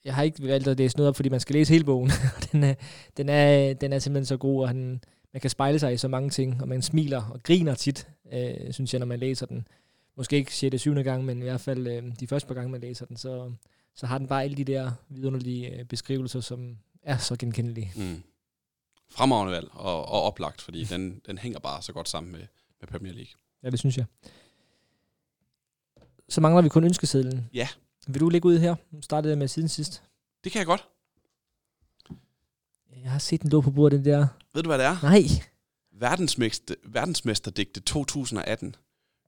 jeg 0.06 0.16
har 0.16 0.24
ikke 0.24 0.44
valgt 0.44 0.68
at 0.68 0.78
læse 0.78 0.98
noget 0.98 1.10
op, 1.10 1.16
fordi 1.16 1.30
man 1.30 1.40
skal 1.40 1.54
læse 1.54 1.74
hele 1.74 1.86
bogen. 1.86 2.12
den, 2.52 2.64
er, 2.64 2.74
den, 3.18 3.30
er, 3.30 3.74
den 3.74 3.94
er 3.94 4.00
simpelthen 4.00 4.26
så 4.26 4.38
god, 4.38 4.62
og 4.62 4.68
han, 4.68 5.02
man 5.34 5.42
kan 5.42 5.50
spejle 5.50 5.80
sig 5.80 5.94
i 5.94 5.98
så 5.98 6.08
mange 6.08 6.30
ting, 6.30 6.62
og 6.62 6.68
man 6.68 6.82
smiler 6.82 7.22
og 7.32 7.44
griner 7.44 7.76
tit, 7.76 8.08
øh, 8.34 8.74
synes 8.74 8.94
jeg, 8.94 9.00
når 9.00 9.06
man 9.06 9.20
læser 9.20 9.46
den. 9.46 9.68
Måske 10.18 10.36
ikke 10.36 10.56
6. 10.56 10.82
7. 10.82 10.94
gang, 10.94 11.26
men 11.26 11.40
i 11.40 11.44
hvert 11.44 11.62
fald 11.62 11.88
øh, 11.88 12.04
de 12.20 12.28
første 12.28 12.48
par 12.48 12.56
gange, 12.56 12.72
man 12.72 12.82
læser 12.82 13.06
den, 13.06 13.18
så, 13.18 13.52
så 13.96 14.06
har 14.06 14.18
den 14.18 14.28
bare 14.28 14.44
alle 14.44 14.58
de 14.58 14.64
der 14.64 14.92
vidunderlige 15.10 15.80
øh, 15.80 15.86
beskrivelser, 15.86 16.40
som 16.40 16.78
er 17.04 17.18
så 17.18 17.36
genkendelige. 17.36 17.92
Mm 17.96 18.24
fremragende 19.12 19.54
valg 19.54 19.68
og, 19.72 20.06
og 20.06 20.22
oplagt, 20.22 20.62
fordi 20.62 20.84
den, 20.84 21.22
den 21.26 21.38
hænger 21.38 21.60
bare 21.60 21.82
så 21.82 21.94
godt 21.94 22.10
sammen 22.10 22.32
med, 22.32 22.42
med 22.80 22.88
Premier 22.88 23.14
League. 23.14 23.32
Ja, 23.64 23.70
det 23.70 23.80
synes 23.80 23.98
jeg. 23.98 24.06
Så 26.30 26.42
mangler 26.42 26.62
vi 26.62 26.70
kun 26.70 26.84
ønskesedlen. 26.84 27.50
Ja. 27.54 27.68
Vil 28.08 28.20
du 28.22 28.30
lægge 28.30 28.48
ud 28.48 28.60
her? 28.60 28.76
Nu 28.92 29.02
startede 29.02 29.32
jeg 29.32 29.38
med 29.38 29.48
siden 29.48 29.70
sidst. 29.70 30.04
Det 30.44 30.52
kan 30.52 30.60
jeg 30.60 30.66
godt. 30.66 30.88
Jeg 33.04 33.12
har 33.12 33.20
set 33.20 33.42
den 33.42 33.50
lå 33.50 33.62
på 33.62 33.72
bordet, 33.72 33.98
den 33.98 34.06
der. 34.06 34.28
Ved 34.54 34.64
du, 34.64 34.70
hvad 34.70 34.78
det 34.78 34.86
er? 34.86 34.98
Nej. 35.04 35.24
Verdensmester, 35.92 36.76
verdensmesterdigte 36.86 37.80
2018. 37.80 38.76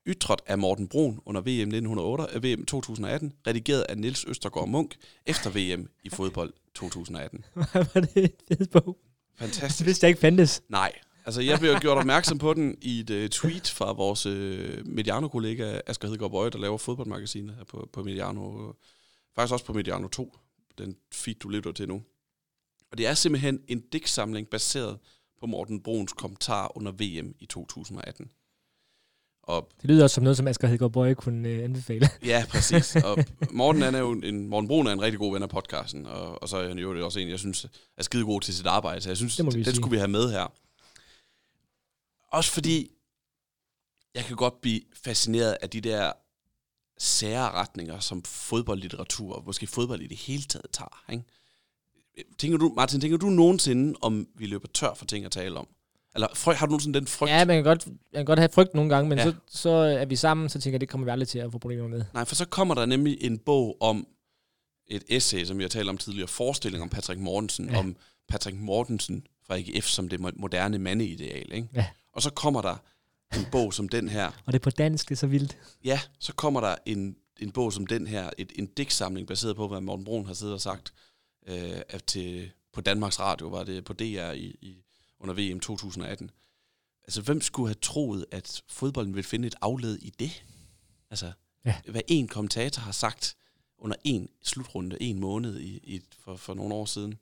Ytret 0.08 0.42
af 0.48 0.58
Morten 0.58 0.88
Brun 0.88 1.20
under 1.26 1.42
VM, 1.42 1.48
1908, 1.48 2.44
VM 2.44 2.66
2018. 2.66 3.34
Redigeret 3.48 3.82
af 3.82 3.98
Niels 3.98 4.26
Østergaard 4.26 4.68
Munk 4.68 4.96
efter 5.26 5.50
VM 5.50 5.90
i 6.04 6.10
fodbold 6.10 6.54
2018. 6.76 7.46
Hvad 7.54 7.66
var 7.94 8.02
det 8.02 8.24
en 8.50 8.58
fed 8.58 8.68
bog? 8.68 8.98
Fantastisk. 9.36 9.80
Det 9.80 9.86
vidste 9.86 10.06
jeg 10.06 10.10
ikke 10.10 10.22
fandtes. 10.22 10.64
Nej. 10.70 10.92
Altså, 11.26 11.42
jeg 11.42 11.60
blev 11.60 11.76
gjort 11.80 11.98
opmærksom 11.98 12.38
på 12.38 12.54
den 12.54 12.78
i 12.82 13.00
et 13.00 13.10
uh, 13.10 13.30
tweet 13.30 13.70
fra 13.70 13.94
vores 13.94 14.26
uh, 14.26 14.88
Mediano-kollega 14.88 15.80
Asger 15.88 16.08
Hedegaard 16.08 16.32
Bøje, 16.32 16.50
der 16.50 16.58
laver 16.58 16.78
fodboldmagasinet 16.78 17.56
her 17.56 17.64
på, 17.64 17.90
på 17.94 18.04
Mediano. 18.04 18.74
Faktisk 19.36 19.54
også 19.54 19.66
på 19.66 19.74
Mediano 19.74 20.08
2, 20.08 20.38
den 20.78 20.96
feed, 21.12 21.36
du 21.36 21.50
lever 21.50 21.72
til 21.72 21.88
nu. 21.88 22.04
Og 22.92 22.98
det 22.98 23.08
er 23.08 23.14
simpelthen 23.14 23.60
en 23.68 23.82
digtsamling 23.82 24.48
baseret 24.48 25.00
på 25.40 25.46
Morten 25.46 25.84
Bruns 25.84 26.14
kommentar 26.14 26.78
under 26.78 26.92
VM 26.92 27.36
i 27.40 27.46
2018. 27.46 28.32
Og 29.44 29.70
det 29.82 29.90
lyder 29.90 30.04
også 30.04 30.14
som 30.14 30.24
noget, 30.24 30.38
som 30.38 30.48
Asger 30.48 30.68
Hedegaard 30.68 30.92
Bøje 30.92 31.14
kunne 31.14 31.50
øh, 31.50 31.64
anbefale. 31.64 32.10
Ja, 32.26 32.46
præcis. 32.50 32.96
Og 32.96 33.18
Morten, 33.52 33.82
han 33.82 33.96
er 33.96 34.00
jo 34.00 34.12
en, 34.12 34.48
Morten 34.48 34.68
Brun 34.68 34.88
er 34.88 34.92
en 34.92 35.02
rigtig 35.02 35.20
god 35.20 35.34
ven 35.34 35.44
af 35.44 35.50
podcasten, 35.50 36.06
og, 36.06 36.42
og 36.42 36.50
så 36.50 36.58
er 36.58 36.68
han 36.68 36.80
jo 36.80 37.06
også 37.06 37.20
en, 37.20 37.30
jeg 37.30 37.40
synes 37.40 37.68
er 37.98 38.04
skide 38.04 38.26
god 38.26 38.42
til 38.42 38.54
sit 38.54 38.66
arbejde, 38.66 39.02
så 39.02 39.10
jeg 39.10 39.18
synes, 39.18 39.36
det 39.36 39.66
den 39.66 39.76
skulle 39.76 39.92
vi 39.92 39.98
have 39.98 40.08
med 40.08 40.32
her. 40.32 40.54
Også 42.32 42.52
fordi, 42.52 42.92
jeg 44.16 44.24
kan 44.24 44.36
godt 44.36 44.62
blive 44.62 44.82
fascineret 45.04 45.58
af 45.62 45.70
de 45.70 45.82
der 45.82 46.12
sære 46.98 47.52
retninger, 47.52 48.00
som 48.00 48.24
fodboldlitteratur, 48.24 49.36
og 49.36 49.44
måske 49.46 49.68
fodbold 49.68 50.02
i 50.02 50.08
det 50.08 50.18
hele 50.18 50.44
taget 50.44 50.66
tager. 50.72 51.04
Ikke? 51.12 51.24
Tænker 52.38 52.58
du, 52.58 52.74
Martin, 52.76 53.02
tænker 53.02 53.18
du 53.18 53.30
nogensinde, 53.30 53.94
om 54.02 54.28
vi 54.36 54.46
løber 54.46 54.68
tør 54.68 54.94
for 54.94 55.06
ting 55.06 55.26
at 55.26 55.32
tale 55.32 55.60
om? 55.60 55.68
Eller 56.16 56.28
frygt, 56.36 56.58
har 56.58 56.66
du 56.66 56.70
nogensinde 56.72 57.00
den 57.00 57.08
frygt? 57.08 57.32
Ja, 57.32 57.46
man 57.46 57.56
kan 57.56 57.64
godt, 57.64 57.88
man 57.88 57.96
kan 58.14 58.26
godt 58.26 58.40
have 58.40 58.50
frygt 58.50 58.74
nogle 58.74 58.90
gange, 58.96 59.10
men 59.10 59.18
ja. 59.18 59.24
så, 59.24 59.34
så 59.48 59.70
er 59.70 60.06
vi 60.06 60.16
sammen, 60.16 60.50
så 60.50 60.60
tænker 60.60 60.76
jeg, 60.76 60.82
det 60.82 60.90
kommer 60.90 61.06
vi 61.06 61.12
aldrig 61.12 61.28
til 61.28 61.40
at 61.40 61.52
få 61.52 61.58
problemer 61.58 61.88
med. 61.88 62.06
Nej, 62.14 62.26
for 62.26 62.36
så 62.36 62.46
kommer 62.46 62.76
der 62.76 62.86
nemlig 62.86 63.18
en 63.22 63.40
bog 63.40 63.78
om 63.80 64.08
et 64.88 65.04
essay, 65.10 65.46
som 65.46 65.58
vi 65.58 65.64
har 65.64 65.70
talt 65.70 65.90
om 65.90 65.98
tidligere, 65.98 66.28
forestilling 66.28 66.84
om 66.84 66.90
Patrick 66.90 67.20
Mortensen, 67.20 67.70
ja. 67.70 67.80
om 67.80 67.96
Patrick 68.28 68.58
Mortensen 68.58 69.28
fra 69.48 69.58
AGF 69.58 69.86
som 69.86 70.10
det 70.10 70.20
moderne 70.20 70.80
mandeideal. 70.80 71.54
Ikke? 71.54 71.68
Ja. 71.74 71.86
Og 72.14 72.22
så 72.22 72.30
kommer 72.30 72.62
der 72.62 72.76
en 73.38 73.46
bog 73.52 73.74
som 73.74 73.90
den 73.90 74.10
her. 74.10 74.28
Og 74.28 74.54
det 74.54 74.60
er 74.60 74.64
på 74.64 74.70
dansk, 74.70 75.10
det 75.10 75.16
er 75.16 75.20
så 75.20 75.28
vildt. 75.28 75.58
Ja, 75.84 76.00
så 76.20 76.34
kommer 76.34 76.62
der 76.62 76.76
en, 76.86 77.16
en 77.40 77.52
bog 77.52 77.74
som 77.74 77.88
den 77.88 78.08
her, 78.08 78.30
et, 78.38 78.52
en 78.56 78.66
digtsamling 78.66 79.28
baseret 79.28 79.56
på, 79.56 79.68
hvad 79.68 79.82
Morten 79.82 80.06
Brun 80.06 80.26
har 80.26 80.34
siddet 80.34 80.54
og 80.54 80.62
sagt 80.62 80.94
øh, 81.48 82.00
til, 82.08 82.52
på 82.74 82.82
Danmarks 82.82 83.20
Radio, 83.20 83.48
var 83.48 83.64
det 83.64 83.86
på 83.86 83.94
DR 83.94 84.32
i, 84.32 84.56
i 84.62 84.84
under 85.24 85.54
VM 85.54 85.60
2018. 85.60 86.32
Altså, 87.04 87.22
hvem 87.22 87.42
skulle 87.42 87.68
have 87.70 87.80
troet, 87.82 88.26
at 88.32 88.64
fodbolden 88.68 89.16
ville 89.16 89.28
finde 89.28 89.48
et 89.48 89.56
afled 89.62 90.00
i 90.02 90.10
det? 90.10 90.44
Altså, 91.10 91.32
ja. 91.66 91.76
hvad 91.88 92.02
en 92.08 92.28
kommentator 92.28 92.82
har 92.82 92.92
sagt 92.92 93.36
under 93.78 93.98
en 94.04 94.30
slutrunde, 94.42 94.98
en 95.02 95.20
måned 95.20 95.60
i, 95.60 95.78
i, 95.84 96.02
for, 96.20 96.36
for 96.36 96.54
nogle 96.54 96.74
år 96.74 96.86
siden. 96.86 97.18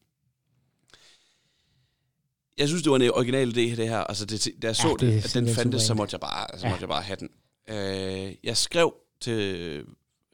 Jeg 2.57 2.67
synes, 2.67 2.83
det 2.83 2.91
var 2.91 2.95
en 2.95 3.11
original 3.11 3.49
idé, 3.49 3.75
det 3.75 3.89
her. 3.89 3.99
Altså, 3.99 4.25
det, 4.25 4.61
da 4.61 4.67
jeg 4.67 4.75
så 4.75 4.87
ja, 4.87 4.93
det, 4.93 5.23
det 5.23 5.25
at 5.25 5.33
den 5.33 5.55
fandtes, 5.55 5.81
så 5.81 5.93
måtte 5.93 6.13
jeg 6.13 6.19
bare, 6.19 6.59
så 6.59 6.65
ja. 6.65 6.69
måtte 6.69 6.81
jeg 6.81 6.89
bare 6.89 7.03
have 7.03 7.17
den. 7.19 7.29
Uh, 7.69 8.45
jeg 8.45 8.57
skrev 8.57 8.95
til 9.19 9.85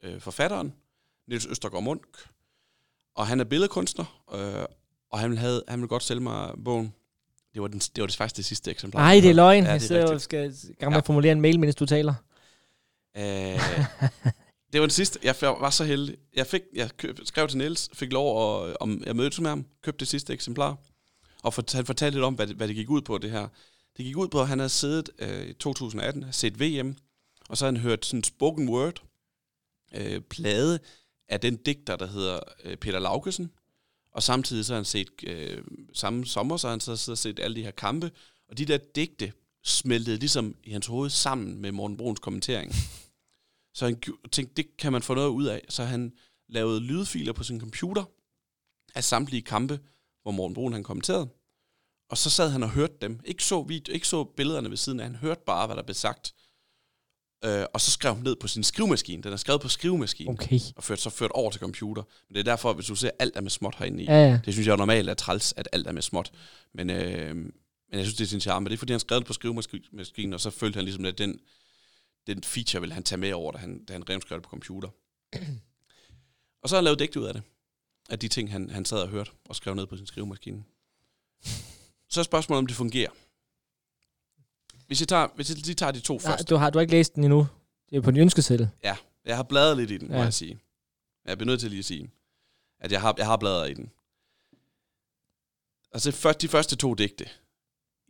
uh, 0.06 0.20
forfatteren, 0.20 0.74
Niels 1.26 1.46
Østergaard 1.46 1.82
Munk, 1.82 2.06
og 3.14 3.26
han 3.26 3.40
er 3.40 3.44
billedkunstner, 3.44 4.24
øh, 4.34 4.64
og 5.10 5.18
han 5.18 5.30
ville, 5.30 5.40
have, 5.40 5.62
han 5.68 5.78
ville 5.78 5.88
godt 5.88 6.02
sælge 6.02 6.20
mig 6.20 6.54
bogen. 6.64 6.94
Det 7.54 7.62
var, 7.62 7.68
den, 7.68 7.78
det 7.78 8.00
var 8.00 8.06
det 8.06 8.16
faktisk 8.16 8.36
det 8.36 8.44
sidste 8.44 8.70
eksemplar. 8.70 9.00
Nej, 9.00 9.20
det 9.20 9.30
er 9.30 9.34
løgn. 9.34 9.64
Ja, 9.64 9.68
jeg 9.68 9.74
er 9.74 9.78
sidder 9.78 10.12
og 10.14 10.20
skal 10.20 10.54
gang 10.78 10.92
med 10.92 10.98
at 10.98 11.06
formulere 11.06 11.32
en 11.32 11.40
mail, 11.40 11.60
mens 11.60 11.74
du 11.74 11.86
taler. 11.86 12.14
Øh, 13.16 13.22
det 14.72 14.80
var 14.80 14.86
den 14.86 14.90
sidste. 14.90 15.18
Jeg 15.22 15.34
var 15.42 15.70
så 15.70 15.84
heldig. 15.84 16.16
Jeg, 16.36 16.46
fik, 16.46 16.62
jeg 16.74 16.90
køb, 16.96 17.18
skrev 17.24 17.48
til 17.48 17.58
Niels, 17.58 17.90
fik 17.92 18.12
lov 18.12 18.64
at, 18.68 18.76
om 18.80 19.02
jeg 19.06 19.16
mødtes 19.16 19.40
med 19.40 19.48
ham, 19.50 19.66
købte 19.82 20.00
det 20.00 20.08
sidste 20.08 20.32
eksemplar, 20.32 20.76
og 21.42 21.54
fort, 21.54 21.72
han 21.72 21.86
fortalte 21.86 22.16
lidt 22.16 22.24
om, 22.24 22.34
hvad 22.34 22.46
det, 22.46 22.56
hvad 22.56 22.68
det 22.68 22.76
gik 22.76 22.90
ud 22.90 23.02
på, 23.02 23.18
det 23.18 23.30
her. 23.30 23.48
Det 23.96 24.04
gik 24.04 24.16
ud 24.16 24.28
på, 24.28 24.40
at 24.40 24.48
han 24.48 24.58
havde 24.58 24.68
siddet 24.68 25.10
øh, 25.18 25.46
i 25.46 25.52
2018, 25.52 26.22
havde 26.22 26.36
set 26.36 26.60
VM, 26.60 26.96
og 27.48 27.56
så 27.56 27.64
havde 27.64 27.76
han 27.76 27.82
hørt 27.82 28.06
sådan 28.06 28.18
en 28.18 28.24
spoken 28.24 28.68
word 28.68 29.02
øh, 29.94 30.20
plade 30.20 30.78
af 31.28 31.40
den 31.40 31.56
digter, 31.56 31.96
der 31.96 32.06
hedder 32.06 32.40
øh, 32.64 32.76
Peter 32.76 32.98
Laugesen, 32.98 33.50
og 34.12 34.22
samtidig 34.22 34.64
så 34.64 34.72
har 34.72 34.78
han 34.78 34.84
set, 34.84 35.08
øh, 35.26 35.64
samme 35.92 36.26
sommer, 36.26 36.56
så 36.56 36.66
har 36.66 36.72
han 36.72 36.80
så 36.80 37.10
og 37.12 37.18
set 37.18 37.40
alle 37.40 37.56
de 37.56 37.62
her 37.62 37.70
kampe, 37.70 38.10
og 38.48 38.58
de 38.58 38.64
der 38.64 38.78
digte 38.94 39.32
smeltede 39.64 40.16
ligesom 40.16 40.54
i 40.64 40.70
hans 40.70 40.86
hoved 40.86 41.10
sammen 41.10 41.62
med 41.62 41.72
Morten 41.72 41.96
Bruns 41.96 42.20
kommentering. 42.20 42.72
Så 43.74 43.84
han 43.84 44.02
tænkte, 44.32 44.54
det 44.54 44.76
kan 44.76 44.92
man 44.92 45.02
få 45.02 45.14
noget 45.14 45.28
ud 45.28 45.46
af. 45.46 45.64
Så 45.68 45.84
han 45.84 46.12
lavede 46.48 46.80
lydfiler 46.80 47.32
på 47.32 47.44
sin 47.44 47.60
computer 47.60 48.04
af 48.94 49.04
samtlige 49.04 49.42
kampe, 49.42 49.80
hvor 50.22 50.30
Morten 50.30 50.54
Brun 50.54 50.72
han 50.72 50.82
kommenterede. 50.82 51.28
Og 52.10 52.18
så 52.18 52.30
sad 52.30 52.50
han 52.50 52.62
og 52.62 52.70
hørte 52.70 52.94
dem. 53.00 53.20
Ikke 53.24 53.44
så, 53.44 53.62
video, 53.62 53.94
ikke 53.94 54.08
så 54.08 54.24
billederne 54.24 54.70
ved 54.70 54.76
siden 54.76 55.00
af. 55.00 55.06
Han 55.06 55.14
hørte 55.14 55.40
bare, 55.46 55.66
hvad 55.66 55.76
der 55.76 55.82
blev 55.82 55.94
sagt. 55.94 56.34
Øh, 57.44 57.64
og 57.74 57.80
så 57.80 57.90
skrev 57.90 58.14
han 58.14 58.24
ned 58.24 58.36
på 58.36 58.48
sin 58.48 58.64
skrivemaskine. 58.64 59.22
Den 59.22 59.32
er 59.32 59.36
skrevet 59.36 59.62
på 59.62 59.68
skrivemaskinen. 59.68 60.32
Okay. 60.32 60.60
Og 60.76 60.84
ført, 60.84 61.00
så 61.00 61.10
ført 61.10 61.30
over 61.30 61.50
til 61.50 61.60
computer. 61.60 62.02
Men 62.28 62.34
det 62.34 62.40
er 62.40 62.44
derfor, 62.44 62.72
hvis 62.72 62.86
du 62.86 62.94
ser, 62.94 63.10
alt 63.18 63.36
er 63.36 63.40
med 63.40 63.50
småt 63.50 63.74
herinde 63.78 64.02
i. 64.02 64.06
Ja, 64.06 64.28
ja. 64.28 64.40
Det 64.44 64.54
synes 64.54 64.66
jeg 64.66 64.72
er 64.72 64.76
normalt 64.76 65.08
er 65.08 65.14
træls, 65.14 65.54
at 65.56 65.68
alt 65.72 65.86
er 65.86 65.92
med 65.92 66.02
småt. 66.02 66.32
Men, 66.74 66.90
øh, 66.90 67.36
men 67.36 67.52
jeg 67.92 68.04
synes, 68.04 68.14
det 68.14 68.24
er 68.24 68.28
sin 68.28 68.40
charme. 68.40 68.68
Det 68.68 68.74
er, 68.74 68.78
fordi 68.78 68.92
han 68.92 69.00
skrev 69.00 69.18
det 69.18 69.26
på 69.26 69.32
skrivemaskinen, 69.32 70.32
og 70.34 70.40
så 70.40 70.50
følte 70.50 70.76
han 70.76 70.84
ligesom, 70.84 71.04
at 71.04 71.18
den, 71.18 71.40
den 72.26 72.42
feature 72.44 72.80
ville 72.80 72.94
han 72.94 73.02
tage 73.02 73.18
med 73.18 73.32
over, 73.32 73.52
da 73.52 73.58
han, 73.58 73.84
da 73.84 73.92
han 73.92 74.10
revskrev 74.10 74.38
det 74.38 74.42
på 74.44 74.50
computer. 74.50 74.88
og 76.62 76.68
så 76.68 76.74
har 76.74 76.78
han 76.78 76.84
lavet 76.84 76.98
digte 76.98 77.20
ud 77.20 77.24
af 77.24 77.34
det. 77.34 77.42
Af 78.10 78.18
de 78.18 78.28
ting, 78.28 78.52
han, 78.52 78.70
han 78.70 78.84
sad 78.84 78.98
og 78.98 79.08
hørte 79.08 79.30
og 79.44 79.56
skrev 79.56 79.74
ned 79.74 79.86
på 79.86 79.96
sin 79.96 80.06
skrivemaskine. 80.06 80.64
Så 82.10 82.20
er 82.20 82.24
spørgsmålet, 82.24 82.58
om 82.58 82.66
det 82.66 82.76
fungerer. 82.76 83.10
Hvis 84.88 85.00
jeg 85.00 85.08
tager, 85.08 85.28
hvis 85.34 85.48
jeg 85.50 85.58
lige 85.58 85.74
tager 85.74 85.92
de 85.92 86.00
to 86.00 86.14
Nej, 86.14 86.22
første. 86.22 86.44
du, 86.44 86.56
har, 86.56 86.70
du 86.70 86.78
har 86.78 86.80
ikke 86.80 86.92
læst 86.92 87.14
den 87.14 87.24
endnu. 87.24 87.46
Det 87.90 87.96
er 87.96 88.00
på 88.00 88.10
din 88.10 88.20
ønskeseddel. 88.20 88.70
Ja, 88.84 88.96
jeg 89.24 89.36
har 89.36 89.42
bladret 89.42 89.76
lidt 89.76 89.90
i 89.90 89.96
den, 89.98 90.06
ja. 90.08 90.12
må 90.12 90.18
Ja. 90.18 90.24
jeg 90.24 90.34
sige. 90.34 90.58
Jeg 91.24 91.38
bliver 91.38 91.46
nødt 91.46 91.60
til 91.60 91.68
lige 91.70 91.78
at 91.78 91.84
sige, 91.84 92.10
at 92.80 92.92
jeg 92.92 93.00
har, 93.00 93.14
jeg 93.18 93.26
har 93.26 93.36
bladret 93.36 93.70
i 93.70 93.74
den. 93.74 93.90
Altså, 95.92 96.12
først, 96.12 96.42
de 96.42 96.48
første 96.48 96.76
to 96.76 96.94
digte. 96.94 97.28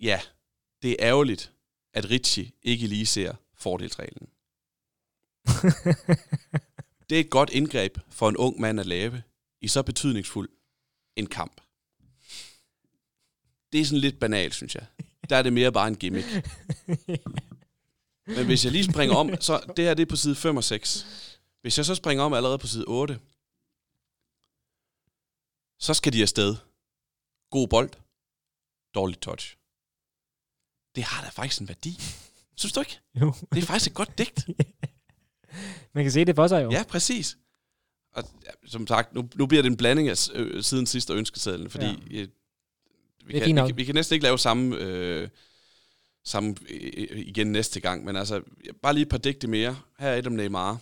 Ja, 0.02 0.20
det 0.82 0.90
er 0.90 0.96
ærgerligt, 0.98 1.52
at 1.94 2.10
Richie 2.10 2.50
ikke 2.62 2.86
lige 2.86 3.06
ser 3.06 3.34
fordelsreglen. 3.54 4.28
Det 7.10 7.16
er 7.16 7.20
et 7.20 7.30
godt 7.30 7.50
indgreb 7.50 7.98
for 8.08 8.28
en 8.28 8.36
ung 8.36 8.60
mand 8.60 8.80
at 8.80 8.86
lave 8.86 9.22
i 9.60 9.68
så 9.68 9.82
betydningsfuld 9.82 10.48
en 11.16 11.26
kamp. 11.26 11.60
Det 13.72 13.80
er 13.80 13.84
sådan 13.84 13.98
lidt 14.00 14.20
banalt, 14.20 14.54
synes 14.54 14.74
jeg. 14.74 14.86
Der 15.28 15.36
er 15.36 15.42
det 15.42 15.52
mere 15.52 15.72
bare 15.72 15.88
en 15.88 15.96
gimmick. 15.96 16.26
Men 18.36 18.46
hvis 18.46 18.64
jeg 18.64 18.72
lige 18.72 18.84
springer 18.84 19.16
om, 19.16 19.30
så 19.40 19.72
det 19.76 19.84
her 19.84 19.94
det 19.94 20.02
er 20.02 20.06
på 20.06 20.16
side 20.16 20.34
5 20.34 20.56
og 20.56 20.64
6. 20.64 21.06
Hvis 21.60 21.78
jeg 21.78 21.86
så 21.86 21.94
springer 21.94 22.24
om 22.24 22.32
allerede 22.32 22.58
på 22.58 22.66
side 22.66 22.84
8, 22.88 23.20
så 25.80 25.94
skal 25.94 26.12
de 26.12 26.22
afsted. 26.22 26.56
God 27.50 27.68
bold, 27.68 27.90
dårligt 28.94 29.22
touch. 29.22 29.56
Det 30.94 31.04
har 31.04 31.24
da 31.24 31.28
faktisk 31.28 31.60
en 31.60 31.68
værdi. 31.68 32.00
Synes 32.56 32.72
du 32.72 32.80
ikke? 32.80 32.98
jo. 33.20 33.34
Det 33.52 33.62
er 33.62 33.66
faktisk 33.66 33.90
et 33.90 33.96
godt 33.96 34.18
digt. 34.18 34.48
Man 35.94 36.04
kan 36.04 36.12
se 36.12 36.24
det 36.24 36.36
for 36.36 36.46
sig 36.46 36.64
jo. 36.64 36.70
Ja, 36.70 36.84
præcis. 36.88 37.38
Og 38.12 38.24
ja, 38.44 38.50
som 38.66 38.86
sagt, 38.86 39.14
nu, 39.14 39.28
nu 39.34 39.46
bliver 39.46 39.62
det 39.62 39.70
en 39.70 39.76
blanding 39.76 40.08
af 40.08 40.28
øh, 40.32 40.62
siden 40.62 40.86
sidste 40.86 41.10
og 41.10 41.16
ønskesedlen, 41.16 41.70
fordi 41.70 41.86
ja. 41.86 42.20
øh, 42.20 42.28
vi, 43.28 43.38
kan, 43.38 43.48
vi, 43.48 43.52
kan, 43.52 43.76
vi 43.76 43.84
kan 43.84 43.94
næsten 43.94 44.14
ikke 44.14 44.24
lave 44.24 44.38
samme, 44.38 44.76
øh, 44.76 45.28
samme 46.24 46.54
øh, 46.70 47.18
igen 47.18 47.46
næste 47.46 47.80
gang, 47.80 48.04
men 48.04 48.16
altså, 48.16 48.42
bare 48.82 48.94
lige 48.94 49.02
et 49.02 49.08
par 49.08 49.18
digte 49.18 49.46
mere. 49.46 49.78
Her 49.98 50.08
er 50.08 50.16
et 50.16 50.26
om 50.26 50.32
Neymar. 50.32 50.78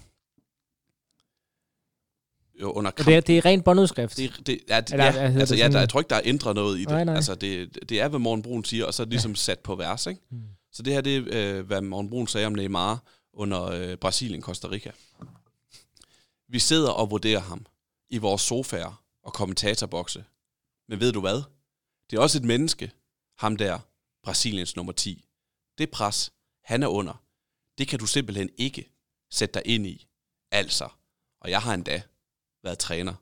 Jo, 2.61 2.71
under 2.71 2.91
kamp. 2.91 3.07
det, 3.07 3.17
er, 3.17 3.21
det 3.21 3.39
er 3.39 3.45
rent 3.45 3.65
båndudskrift. 3.65 4.17
Det, 4.17 4.47
det, 4.47 4.61
ja, 4.69 4.81
det, 4.81 4.93
Eller, 4.93 5.05
ja, 5.05 5.13
altså, 5.13 5.55
det 5.55 5.61
ja, 5.61 5.69
der, 5.69 5.79
jeg 5.79 5.89
tror 5.89 6.01
ikke, 6.01 6.11
der 6.11 6.17
er 6.17 6.23
ændret 6.25 6.55
noget 6.55 6.79
i 6.79 6.81
det. 6.81 6.89
Nej, 6.89 7.05
nej. 7.05 7.15
Altså, 7.15 7.35
det, 7.35 7.79
det 7.89 8.01
er, 8.01 8.09
hvad 8.09 8.19
Morten 8.19 8.43
Brun 8.43 8.65
siger, 8.65 8.85
og 8.85 8.95
så 8.95 9.03
er 9.03 9.05
det 9.05 9.13
ligesom 9.13 9.35
sat 9.35 9.59
på 9.59 9.75
vers, 9.75 10.07
ikke? 10.07 10.21
Mm. 10.31 10.43
Så 10.73 10.83
det 10.83 10.93
her, 10.93 11.01
det 11.01 11.17
er, 11.17 11.59
øh, 11.59 11.67
hvad 11.67 11.81
Morten 11.81 12.11
Brun 12.11 12.27
sagde 12.27 12.47
om 12.47 12.53
Neymar 12.53 13.03
under 13.33 13.65
øh, 13.65 13.97
Brasilien-Costa 14.05 14.71
Rica. 14.71 14.91
Vi 16.49 16.59
sidder 16.59 16.91
og 16.91 17.11
vurderer 17.11 17.41
ham 17.41 17.67
i 18.11 18.19
vores 18.19 18.43
sofaer 18.43 19.03
og 19.23 19.33
kommentatorbokse. 19.33 20.25
Men 20.89 21.01
ved 21.01 21.13
du 21.13 21.21
hvad? 21.21 21.43
Det 22.11 22.17
er 22.17 22.21
også 22.21 22.39
et 22.39 22.45
menneske, 22.45 22.93
ham 23.39 23.57
der, 23.57 23.79
Brasiliens 24.23 24.77
nummer 24.77 24.93
10. 24.93 25.25
Det 25.79 25.91
pres, 25.91 26.33
han 26.65 26.83
er 26.83 26.87
under, 26.87 27.23
det 27.79 27.89
kan 27.89 27.99
du 27.99 28.07
simpelthen 28.07 28.51
ikke 28.57 28.93
sætte 29.31 29.55
dig 29.55 29.63
ind 29.65 29.87
i. 29.87 30.07
Altså, 30.51 30.89
og 31.41 31.51
jeg 31.51 31.63
har 31.63 31.75
endda 31.75 32.03
været 32.63 32.79
træner 32.79 33.15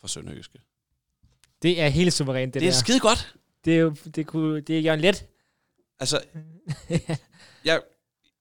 for 0.00 0.08
Sønderjyske. 0.08 0.58
Det 1.62 1.80
er 1.80 1.88
helt 1.88 2.12
suverænt, 2.12 2.54
det, 2.54 2.60
Det 2.60 2.68
er 2.68 2.72
der. 2.72 2.78
skide 2.78 3.00
godt. 3.00 3.34
Det 3.64 3.74
er 3.74 3.78
jo 3.78 3.90
det, 4.14 4.26
kunne, 4.26 4.60
det 4.60 4.76
er 4.76 4.80
Jørgen 4.80 5.00
Let. 5.00 5.26
Altså, 6.00 6.24
jeg, 7.64 7.82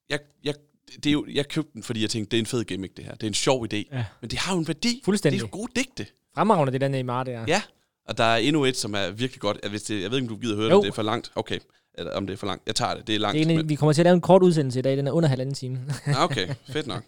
jeg, 0.09 0.19
jeg, 0.43 0.55
det 0.95 1.05
er 1.05 1.11
jo, 1.11 1.25
jeg 1.29 1.47
købte 1.47 1.71
den, 1.73 1.83
fordi 1.83 2.01
jeg 2.01 2.09
tænkte, 2.09 2.31
det 2.31 2.37
er 2.37 2.41
en 2.41 2.45
fed 2.45 2.63
gimmick, 2.65 2.97
det 2.97 3.05
her. 3.05 3.11
Det 3.15 3.23
er 3.23 3.27
en 3.27 3.33
sjov 3.33 3.65
idé. 3.73 3.75
Ja. 3.91 4.05
Men 4.21 4.29
det 4.29 4.39
har 4.39 4.53
jo 4.53 4.59
en 4.59 4.67
værdi. 4.67 5.01
Fuldstændig. 5.05 5.39
Det 5.39 5.45
er 5.45 5.47
jo 5.47 5.57
gode 5.57 5.71
digte. 5.75 6.07
Fremragende, 6.35 6.73
det 6.73 6.81
der 6.81 6.87
Neymar 6.87 7.23
der. 7.23 7.45
Ja. 7.47 7.61
Og 8.05 8.17
der 8.17 8.23
er 8.23 8.37
endnu 8.37 8.65
et, 8.65 8.77
som 8.77 8.93
er 8.93 9.09
virkelig 9.09 9.41
godt. 9.41 9.59
Jeg, 9.63 9.69
hvis 9.69 9.83
det, 9.83 10.01
jeg 10.01 10.11
ved 10.11 10.17
ikke, 10.17 10.31
om 10.31 10.37
du 10.37 10.41
gider 10.41 10.55
høre 10.55 10.69
Jo. 10.69 10.75
det. 10.75 10.83
Det 10.83 10.89
er 10.89 10.95
for 10.95 11.01
langt. 11.01 11.31
Okay. 11.35 11.59
Eller 11.93 12.11
om 12.11 12.27
det 12.27 12.33
er 12.33 12.37
for 12.37 12.47
langt. 12.47 12.63
Jeg 12.67 12.75
tager 12.75 12.95
det. 12.95 13.07
Det 13.07 13.15
er 13.15 13.19
langt. 13.19 13.33
Det 13.33 13.47
er 13.47 13.49
en, 13.49 13.57
men, 13.57 13.69
vi 13.69 13.75
kommer 13.75 13.93
til 13.93 14.01
at 14.01 14.05
lave 14.05 14.13
en 14.13 14.21
kort 14.21 14.43
udsendelse 14.43 14.79
i 14.79 14.81
dag. 14.81 14.97
Den 14.97 15.07
er 15.07 15.11
under 15.11 15.29
halvanden 15.29 15.55
time. 15.55 15.93
ah, 16.05 16.23
okay, 16.23 16.55
fedt 16.69 16.87
nok. 16.87 17.03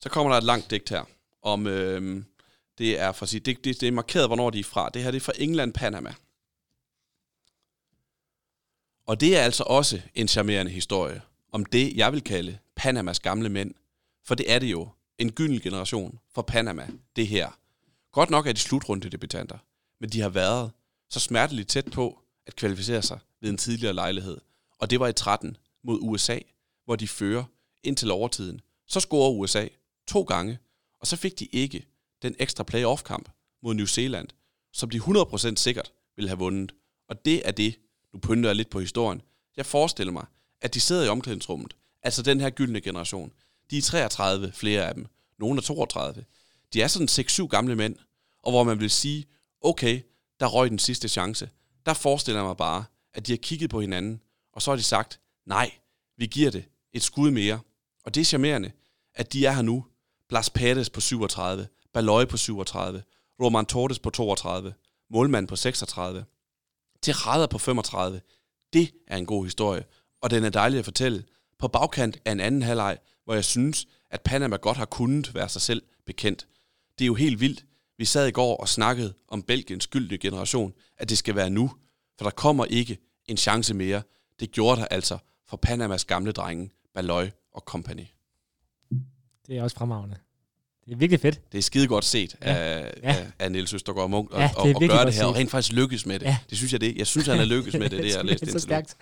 Så 0.00 0.08
kommer 0.08 0.32
der 0.32 0.38
et 0.38 0.44
langt 0.44 0.70
digt 0.70 0.90
her. 0.90 1.02
Om, 1.42 1.66
øhm, 1.66 2.24
det 2.78 3.00
er 3.00 3.12
for 3.12 3.22
at 3.22 3.28
sige, 3.28 3.40
det, 3.40 3.64
det, 3.64 3.80
det 3.80 3.88
er 3.88 3.92
markeret, 3.92 4.28
hvornår 4.28 4.50
de 4.50 4.60
er 4.60 4.64
fra. 4.64 4.90
Det 4.94 5.02
her 5.02 5.10
det 5.10 5.16
er 5.16 5.24
fra 5.24 5.32
England, 5.38 5.72
Panama. 5.72 6.14
Og 9.06 9.20
det 9.20 9.38
er 9.38 9.42
altså 9.42 9.64
også 9.66 10.00
en 10.14 10.28
charmerende 10.28 10.70
historie 10.70 11.20
om 11.52 11.64
det, 11.64 11.96
jeg 11.96 12.12
vil 12.12 12.22
kalde 12.22 12.58
Panamas 12.76 13.20
gamle 13.20 13.48
mænd. 13.48 13.74
For 14.24 14.34
det 14.34 14.52
er 14.52 14.58
det 14.58 14.66
jo. 14.66 14.88
En 15.18 15.32
gylden 15.32 15.60
generation 15.60 16.18
for 16.34 16.42
Panama, 16.42 16.88
det 17.16 17.26
her. 17.26 17.58
Godt 18.12 18.30
nok 18.30 18.46
er 18.46 18.52
de 18.52 18.58
slutrunde 18.58 19.10
debutanter, 19.10 19.58
men 20.00 20.10
de 20.10 20.20
har 20.20 20.28
været 20.28 20.70
så 21.10 21.20
smerteligt 21.20 21.68
tæt 21.68 21.90
på 21.92 22.22
at 22.46 22.56
kvalificere 22.56 23.02
sig 23.02 23.18
ved 23.40 23.50
en 23.50 23.58
tidligere 23.58 23.94
lejlighed. 23.94 24.40
Og 24.78 24.90
det 24.90 25.00
var 25.00 25.08
i 25.08 25.12
13 25.12 25.56
mod 25.84 25.98
USA, 26.02 26.38
hvor 26.84 26.96
de 26.96 27.08
fører 27.08 27.44
indtil 27.82 28.10
overtiden. 28.10 28.60
Så 28.86 29.00
scorer 29.00 29.30
USA 29.30 29.68
to 30.06 30.22
gange, 30.22 30.58
og 31.00 31.06
så 31.06 31.16
fik 31.16 31.38
de 31.38 31.44
ikke 31.44 31.86
den 32.22 32.36
ekstra 32.38 32.64
playoff-kamp 32.64 33.28
mod 33.62 33.74
New 33.74 33.86
Zealand, 33.86 34.28
som 34.72 34.90
de 34.90 34.98
100% 34.98 35.56
sikkert 35.56 35.92
ville 36.16 36.28
have 36.28 36.38
vundet. 36.38 36.74
Og 37.08 37.24
det 37.24 37.48
er 37.48 37.50
det, 37.50 37.78
nu 38.12 38.18
pynter 38.18 38.48
jeg 38.48 38.56
lidt 38.56 38.70
på 38.70 38.80
historien. 38.80 39.22
Jeg 39.56 39.66
forestiller 39.66 40.12
mig, 40.12 40.26
at 40.60 40.74
de 40.74 40.80
sidder 40.80 41.04
i 41.04 41.08
omklædningsrummet, 41.08 41.76
altså 42.02 42.22
den 42.22 42.40
her 42.40 42.50
gyldne 42.50 42.80
generation. 42.80 43.32
De 43.70 43.78
er 43.78 43.82
33, 43.82 44.52
flere 44.52 44.88
af 44.88 44.94
dem. 44.94 45.06
Nogle 45.38 45.58
er 45.58 45.62
32. 45.62 46.24
De 46.72 46.82
er 46.82 46.88
sådan 46.88 47.08
6-7 47.08 47.46
gamle 47.46 47.76
mænd, 47.76 47.96
og 48.42 48.52
hvor 48.52 48.64
man 48.64 48.80
vil 48.80 48.90
sige, 48.90 49.26
okay, 49.60 50.02
der 50.40 50.46
røg 50.46 50.70
den 50.70 50.78
sidste 50.78 51.08
chance. 51.08 51.50
Der 51.86 51.94
forestiller 51.94 52.40
jeg 52.40 52.46
mig 52.46 52.56
bare, 52.56 52.84
at 53.14 53.26
de 53.26 53.32
har 53.32 53.36
kigget 53.36 53.70
på 53.70 53.80
hinanden, 53.80 54.20
og 54.52 54.62
så 54.62 54.70
har 54.70 54.76
de 54.76 54.82
sagt, 54.82 55.20
nej, 55.46 55.70
vi 56.16 56.26
giver 56.26 56.50
det 56.50 56.64
et 56.92 57.02
skud 57.02 57.30
mere. 57.30 57.60
Og 58.04 58.14
det 58.14 58.20
er 58.20 58.24
charmerende, 58.24 58.72
at 59.14 59.32
de 59.32 59.46
er 59.46 59.52
her 59.52 59.62
nu. 59.62 59.84
Blas 60.28 60.50
Perez 60.50 60.90
på 60.90 61.00
37, 61.00 61.68
Baloy 61.92 62.24
på 62.24 62.36
37, 62.36 63.02
Roman 63.42 63.66
Torres 63.66 63.98
på 63.98 64.10
32, 64.10 64.74
målmand 65.10 65.48
på 65.48 65.56
36, 65.56 66.24
Tirada 67.02 67.46
på 67.46 67.58
35. 67.58 68.20
Det 68.72 68.94
er 69.06 69.16
en 69.16 69.26
god 69.26 69.44
historie, 69.44 69.84
og 70.22 70.30
den 70.30 70.44
er 70.44 70.50
dejlig 70.50 70.78
at 70.78 70.84
fortælle. 70.84 71.24
På 71.58 71.68
bagkant 71.68 72.18
af 72.24 72.32
en 72.32 72.40
anden 72.40 72.62
halvleg, 72.62 72.98
hvor 73.24 73.34
jeg 73.34 73.44
synes, 73.44 73.86
at 74.10 74.20
Panama 74.20 74.56
godt 74.56 74.76
har 74.76 74.84
kunnet 74.84 75.34
være 75.34 75.48
sig 75.48 75.62
selv 75.62 75.82
bekendt. 76.06 76.46
Det 76.98 77.04
er 77.04 77.06
jo 77.06 77.14
helt 77.14 77.40
vildt. 77.40 77.64
Vi 78.00 78.04
sad 78.04 78.26
i 78.26 78.30
går 78.30 78.56
og 78.56 78.68
snakkede 78.68 79.14
om 79.28 79.42
Belgiens 79.42 79.86
gyldne 79.86 80.18
generation, 80.18 80.72
at 80.98 81.08
det 81.08 81.18
skal 81.18 81.34
være 81.34 81.50
nu, 81.50 81.70
for 82.18 82.24
der 82.24 82.30
kommer 82.30 82.64
ikke 82.64 82.98
en 83.26 83.36
chance 83.36 83.74
mere. 83.74 84.02
Det 84.40 84.50
gjorde 84.52 84.80
der 84.80 84.86
altså 84.86 85.18
for 85.48 85.56
Panamas 85.56 86.04
gamle 86.04 86.32
drenge, 86.32 86.70
Baloy 86.94 87.24
og 87.54 87.62
company. 87.66 88.04
Det 89.46 89.56
er 89.58 89.62
også 89.62 89.76
fremragende. 89.76 90.16
Det 90.84 90.92
er 90.92 90.96
virkelig 90.96 91.20
fedt. 91.20 91.52
Det 91.52 91.58
er 91.58 91.62
skide 91.62 91.86
godt 91.88 92.04
set 92.04 92.36
Ja. 92.42 92.54
af, 92.54 92.94
Ja. 93.02 93.08
af, 93.08 93.26
af 93.38 93.52
Niels 93.52 93.74
Østergaard 93.74 94.10
Munk, 94.10 94.30
og, 94.30 94.40
Ja, 94.40 94.50
og, 94.56 94.60
og 94.60 94.66
virkelig 94.66 94.88
gøre 94.88 95.06
det 95.06 95.14
her, 95.14 95.24
og 95.24 95.34
set. 95.34 95.38
rent 95.40 95.50
faktisk 95.50 95.72
lykkes 95.72 96.06
med 96.06 96.18
det. 96.18 96.26
Ja. 96.26 96.38
Det 96.50 96.58
synes 96.58 96.72
jeg, 96.72 96.80
det. 96.80 96.96
Jeg 96.96 97.06
synes, 97.06 97.26
han 97.26 97.38
er 97.38 97.44
lykkes 97.44 97.74
med 97.74 97.90
det, 97.90 98.02
det 98.02 98.14
jeg 98.16 98.24
det 98.24 98.32
er 98.32 98.36
så 98.38 98.44
indtil 98.44 98.60
stærkt. 98.60 98.96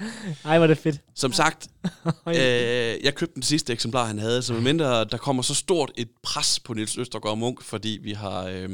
Ej, 0.45 0.57
er 0.57 0.67
det 0.67 0.79
fedt. 0.79 1.01
Som 1.15 1.33
sagt, 1.33 1.69
øh, 2.29 2.35
jeg 2.35 3.15
købte 3.15 3.35
den 3.35 3.43
sidste 3.43 3.73
eksemplar, 3.73 4.07
han 4.07 4.19
havde, 4.19 4.43
så 4.43 4.53
medmindre 4.53 5.05
der 5.05 5.17
kommer 5.17 5.43
så 5.43 5.55
stort 5.55 5.93
et 5.97 6.09
pres 6.23 6.61
på 6.61 6.75
Niels 6.75 6.99
Østergaard 6.99 7.39
Munk, 7.39 7.63
fordi 7.63 7.99
vi 8.03 8.13
har, 8.13 8.45
øh, 8.45 8.69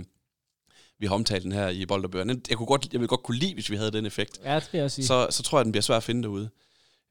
vi 0.98 1.06
har 1.06 1.14
omtalt 1.14 1.42
den 1.42 1.52
her 1.52 1.68
i 1.68 1.86
Bold 1.86 2.04
og 2.04 2.10
Bøger. 2.10 2.36
Jeg, 2.50 2.56
kunne 2.56 2.66
godt, 2.66 2.88
jeg 2.92 3.00
ville 3.00 3.08
godt 3.08 3.22
kunne 3.22 3.38
lide, 3.38 3.54
hvis 3.54 3.70
vi 3.70 3.76
havde 3.76 3.90
den 3.90 4.06
effekt. 4.06 4.40
Ja, 4.44 4.54
det 4.54 4.68
vil 4.72 4.78
jeg 4.78 4.90
sige. 4.90 5.06
Så, 5.06 5.26
så 5.30 5.42
tror 5.42 5.58
jeg, 5.58 5.64
den 5.64 5.72
bliver 5.72 5.82
svær 5.82 5.96
at 5.96 6.02
finde 6.02 6.22
derude. 6.22 6.50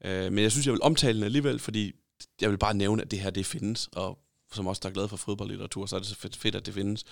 Øh, 0.04 0.32
men 0.32 0.42
jeg 0.42 0.52
synes, 0.52 0.66
jeg 0.66 0.72
vil 0.72 0.82
omtale 0.82 1.16
den 1.16 1.24
alligevel, 1.24 1.58
fordi 1.58 1.92
jeg 2.40 2.50
vil 2.50 2.58
bare 2.58 2.74
nævne, 2.74 3.02
at 3.02 3.10
det 3.10 3.20
her, 3.20 3.30
det 3.30 3.46
findes, 3.46 3.88
og 3.92 4.18
som 4.52 4.66
også 4.66 4.80
der 4.82 4.88
er 4.88 4.92
glad 4.92 5.08
for 5.08 5.16
fodboldlitteratur, 5.16 5.86
så 5.86 5.96
er 5.96 6.00
det 6.00 6.08
så 6.08 6.16
fedt, 6.36 6.54
at 6.54 6.66
det 6.66 6.74
findes. 6.74 7.04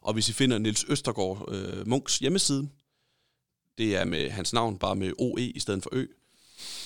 Og 0.00 0.12
hvis 0.12 0.28
I 0.28 0.32
finder 0.32 0.58
Niels 0.58 0.84
Østergaard 0.88 1.54
øh, 1.54 1.88
Munks 1.88 2.18
hjemmeside, 2.18 2.68
det 3.78 3.96
er 3.96 4.04
med 4.04 4.30
hans 4.30 4.52
navn, 4.52 4.78
bare 4.78 4.96
med 4.96 5.12
OE 5.18 5.40
i 5.40 5.60
stedet 5.60 5.82
for 5.82 5.90
Ø, 5.92 6.06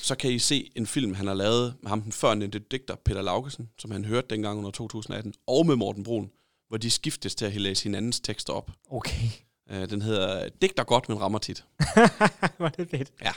så 0.03 0.15
kan 0.15 0.31
I 0.31 0.39
se 0.39 0.71
en 0.77 0.87
film, 0.87 1.15
han 1.15 1.27
har 1.27 1.35
lavet 1.35 1.75
med 1.83 1.89
ham 1.89 2.03
den 2.03 2.13
førnævnte 2.13 2.59
digter, 2.59 2.95
Peter 2.95 3.23
Laugesen, 3.23 3.71
som 3.79 3.91
han 3.91 4.05
hørte 4.05 4.27
dengang 4.31 4.59
under 4.59 4.71
2018, 4.71 5.35
og 5.47 5.67
med 5.67 5.77
Morten 5.77 6.05
Brun, 6.05 6.31
hvor 6.73 6.79
de 6.79 6.91
skiftes 6.91 7.35
til 7.35 7.45
at 7.45 7.61
læse 7.61 7.85
hinandens 7.85 8.21
tekster 8.21 8.53
op. 8.53 8.71
Okay. 8.91 9.29
Øh, 9.71 9.91
den 9.91 10.03
hedder 10.03 10.49
Digter 10.63 10.85
godt, 10.85 11.09
men 11.09 11.21
rammer 11.21 11.39
tit. 11.39 11.65
er 12.59 12.69
det 12.77 12.91
fedt. 12.91 13.13
Ja. 13.23 13.31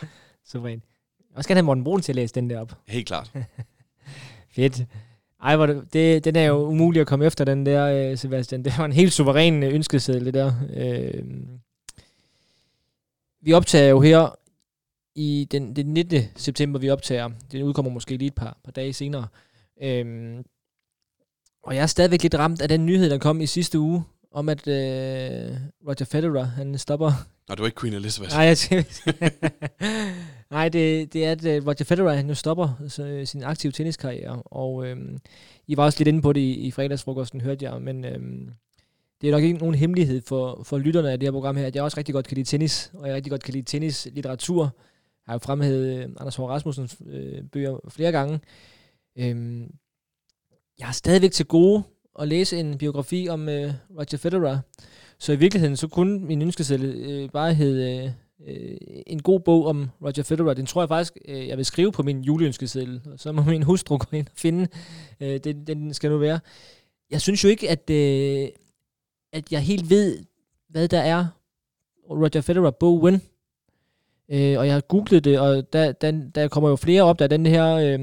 Suveræn. 0.45 0.81
Jeg 1.35 1.43
skal 1.43 1.55
have 1.55 1.63
Morten 1.63 1.83
Brun 1.83 2.01
til 2.01 2.11
at 2.11 2.15
læse 2.15 2.35
den 2.35 2.49
der 2.49 2.59
op. 2.59 2.77
Helt 2.87 3.07
klart. 3.07 3.31
Fedt. 4.55 4.81
Ej, 5.41 5.55
hvor 5.55 5.65
det, 5.65 5.93
det, 5.93 6.25
den 6.25 6.35
er 6.35 6.43
jo 6.43 6.67
umulig 6.67 7.01
at 7.01 7.07
komme 7.07 7.25
efter, 7.25 7.45
den 7.45 7.65
der, 7.65 8.11
øh, 8.11 8.17
Sebastian. 8.17 8.65
Det 8.65 8.77
var 8.77 8.85
en 8.85 8.93
helt 8.93 9.13
suveræn 9.13 9.63
øh, 9.63 9.73
ønskeseddel, 9.73 10.25
det 10.25 10.33
der. 10.33 10.53
Øh, 10.73 11.23
vi 13.41 13.53
optager 13.53 13.89
jo 13.89 14.01
her 14.01 14.39
i 15.15 15.47
den, 15.51 15.75
den 15.75 15.85
19. 15.85 16.23
september, 16.35 16.79
vi 16.79 16.89
optager. 16.89 17.29
Den 17.51 17.63
udkommer 17.63 17.91
måske 17.91 18.17
lige 18.17 18.27
et 18.27 18.35
par, 18.35 18.57
par 18.63 18.71
dage 18.71 18.93
senere. 18.93 19.27
Øh, 19.81 20.43
og 21.65 21.75
jeg 21.75 21.81
er 21.81 21.87
stadigvæk 21.87 22.23
lidt 22.23 22.35
ramt 22.35 22.61
af 22.61 22.69
den 22.69 22.85
nyhed, 22.85 23.09
der 23.09 23.17
kom 23.17 23.41
i 23.41 23.45
sidste 23.45 23.79
uge, 23.79 24.03
om 24.31 24.49
at 24.49 24.67
øh, 24.67 25.51
Roger 25.87 26.05
Federer, 26.05 26.43
han 26.43 26.77
stopper 26.77 27.11
Nå, 27.47 27.55
det 27.55 27.59
var 27.59 27.65
ikke 27.65 27.79
Queen 27.79 27.93
Elizabeth. 27.93 28.33
Nej, 28.33 28.43
jeg 28.43 28.57
Nej 30.51 30.69
det, 30.69 31.13
det 31.13 31.25
er, 31.25 31.31
at 31.31 31.41
uh, 31.41 31.67
Roger 31.67 31.83
Federer 31.83 32.13
han 32.13 32.25
nu 32.25 32.33
stopper 32.33 32.69
så, 32.87 33.03
øh, 33.03 33.27
sin 33.27 33.43
aktive 33.43 33.71
tenniskarriere, 33.71 34.41
og 34.45 34.87
øhm, 34.87 35.17
I 35.67 35.77
var 35.77 35.83
også 35.83 35.99
lidt 35.99 36.07
inde 36.07 36.21
på 36.21 36.33
det 36.33 36.41
i, 36.41 36.53
i 36.53 36.71
fredagsfrokosten, 36.71 37.41
hørte 37.41 37.65
jeg, 37.65 37.81
men 37.81 38.05
øhm, 38.05 38.49
det 39.21 39.27
er 39.27 39.31
nok 39.31 39.43
ikke 39.43 39.57
nogen 39.57 39.75
hemmelighed 39.75 40.21
for, 40.21 40.63
for 40.63 40.77
lytterne 40.77 41.11
af 41.11 41.19
det 41.19 41.27
her 41.27 41.31
program 41.31 41.55
her, 41.55 41.67
at 41.67 41.75
jeg 41.75 41.83
også 41.83 41.97
rigtig 41.97 42.13
godt 42.13 42.27
kan 42.27 42.35
lide 42.35 42.47
tennis, 42.47 42.91
og 42.93 43.07
jeg 43.07 43.15
rigtig 43.15 43.31
godt 43.31 43.43
kan 43.43 43.53
lide 43.53 43.65
tennislitteratur. 43.65 44.63
Jeg 44.63 45.31
har 45.31 45.33
jo 45.33 45.39
fremhævet 45.39 45.97
øh, 45.97 46.09
Anders 46.19 46.35
Hård 46.35 46.49
Rasmussens 46.49 46.97
øh, 47.07 47.43
bøger 47.51 47.77
flere 47.89 48.11
gange. 48.11 48.39
Øhm, 49.17 49.71
jeg 50.79 50.87
har 50.87 50.93
stadigvæk 50.93 51.31
til 51.31 51.45
gode 51.45 51.83
at 52.19 52.27
læse 52.27 52.59
en 52.59 52.77
biografi 52.77 53.27
om 53.29 53.49
øh, 53.49 53.73
Roger 53.97 54.17
Federer, 54.17 54.59
så 55.19 55.31
i 55.31 55.35
virkeligheden, 55.35 55.77
så 55.77 55.87
kunne 55.87 56.19
min 56.19 56.41
ønskeseddel 56.41 56.95
øh, 56.95 57.29
bare 57.29 57.53
hedde 57.53 58.13
øh, 58.47 58.77
en 59.07 59.21
god 59.21 59.39
bog 59.39 59.65
om 59.65 59.89
Roger 60.01 60.23
Federer. 60.23 60.53
Den 60.53 60.65
tror 60.65 60.81
jeg 60.81 60.89
faktisk, 60.89 61.17
øh, 61.27 61.47
jeg 61.47 61.57
vil 61.57 61.65
skrive 61.65 61.91
på 61.91 62.03
min 62.03 62.21
juleønskeseddel. 62.21 63.01
Og 63.05 63.19
så 63.19 63.31
må 63.31 63.43
min 63.43 63.63
hustru 63.63 63.97
gå 63.97 64.05
ind 64.11 64.27
og 64.27 64.37
finde. 64.37 64.67
Øh, 65.19 65.39
den, 65.43 65.67
den 65.67 65.93
skal 65.93 66.09
nu 66.09 66.17
være. 66.17 66.39
Jeg 67.11 67.21
synes 67.21 67.43
jo 67.43 67.49
ikke, 67.49 67.69
at, 67.69 67.89
øh, 67.89 68.49
at 69.33 69.51
jeg 69.51 69.61
helt 69.61 69.89
ved, 69.89 70.19
hvad 70.69 70.87
der 70.87 70.99
er 70.99 71.27
Roger 72.09 72.41
Federer 72.41 72.71
bogen. 72.71 73.21
Øh, 74.29 74.59
og 74.59 74.65
jeg 74.65 74.73
har 74.73 74.81
googlet 74.81 75.23
det, 75.23 75.39
og 75.39 75.73
der, 75.73 75.91
der, 75.91 76.11
der 76.35 76.47
kommer 76.47 76.69
jo 76.69 76.75
flere 76.75 77.03
op. 77.03 77.19
Der 77.19 77.25
er 77.25 77.29
den 77.29 77.45
her 77.45 77.75
øh, 77.75 77.99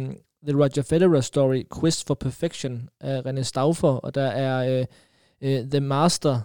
The 0.47 0.57
Roger 0.57 0.83
Federer 0.83 1.21
Story, 1.21 1.63
Quest 1.81 2.07
for 2.07 2.15
Perfection 2.15 2.89
af 3.01 3.21
René 3.27 3.43
Stauffer, 3.43 3.89
og 3.89 4.15
der 4.15 4.27
er 4.27 4.81
øh, 4.81 4.87
øh, 5.41 5.71
The 5.71 5.81
Master, 5.81 6.41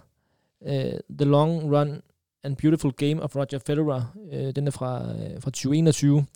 uh, 0.60 0.70
The 1.18 1.24
Long 1.24 1.76
Run 1.76 2.02
and 2.44 2.56
Beautiful 2.56 2.92
Game 2.92 3.22
of 3.22 3.36
Roger 3.36 3.58
Federer. 3.66 4.02
Uh, 4.32 4.50
den 4.56 4.66
er 4.66 4.70
fra, 4.70 5.02
uh, 5.02 5.42
fra 5.42 5.50
2021, 5.50 6.26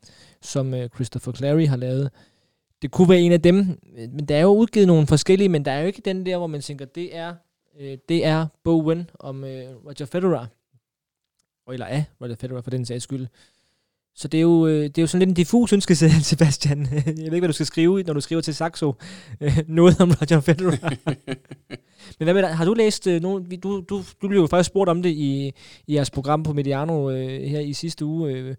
som 0.40 0.72
uh, 0.72 0.86
Christopher 0.94 1.32
Clary 1.32 1.66
har 1.66 1.76
lavet. 1.76 2.10
Det 2.82 2.90
kunne 2.90 3.08
være 3.08 3.20
en 3.20 3.32
af 3.32 3.42
dem, 3.42 3.80
men 3.94 4.26
der 4.26 4.36
er 4.36 4.42
jo 4.42 4.48
udgivet 4.54 4.86
nogle 4.86 5.06
forskellige, 5.06 5.48
men 5.48 5.64
der 5.64 5.72
er 5.72 5.80
jo 5.80 5.86
ikke 5.86 6.02
den 6.04 6.26
der, 6.26 6.36
hvor 6.36 6.46
man 6.46 6.60
tænker, 6.60 6.84
det 6.84 7.16
er, 7.16 7.34
uh, 7.80 7.94
det 8.08 8.24
er 8.24 8.46
Bowen 8.64 9.10
om 9.18 9.42
uh, 9.42 9.48
Roger 9.86 10.06
Federer. 10.06 10.46
Eller 11.72 11.86
af 11.86 12.04
Roger 12.20 12.34
Federer, 12.34 12.60
for 12.60 12.70
den 12.70 12.84
sags 12.84 13.04
skyld. 13.04 13.26
Så 14.14 14.28
det 14.28 14.38
er 14.38 14.42
jo, 14.42 14.66
øh, 14.66 14.82
det 14.84 14.98
er 14.98 15.02
jo 15.02 15.06
sådan 15.06 15.18
lidt 15.18 15.28
en 15.28 15.34
diffus 15.34 15.72
ønskeseddel, 15.72 16.24
Sebastian. 16.32 16.88
Jeg 16.92 17.04
ved 17.06 17.16
ikke, 17.24 17.38
hvad 17.38 17.48
du 17.48 17.52
skal 17.52 17.66
skrive, 17.66 18.02
når 18.02 18.12
du 18.12 18.20
skriver 18.20 18.42
til 18.42 18.54
Saxo. 18.54 18.94
Øh, 19.40 19.58
noget 19.68 20.00
om 20.00 20.10
Roger 20.20 20.40
Federer. 20.40 20.96
Men 22.18 22.26
hvad 22.26 22.34
med 22.34 22.42
dig? 22.42 22.56
Har 22.56 22.64
du 22.64 22.74
læst 22.74 23.06
øh, 23.06 23.22
nogen... 23.22 23.60
Du, 23.60 23.80
du, 23.80 24.02
du 24.22 24.28
blev 24.28 24.40
jo 24.40 24.46
faktisk 24.46 24.66
spurgt 24.70 24.90
om 24.90 25.02
det 25.02 25.10
i, 25.10 25.52
i 25.86 25.94
jeres 25.94 26.10
program 26.10 26.42
på 26.42 26.52
Mediano 26.52 27.08
her 27.08 27.60
i 27.60 27.72
sidste 27.72 28.04
uge, 28.04 28.56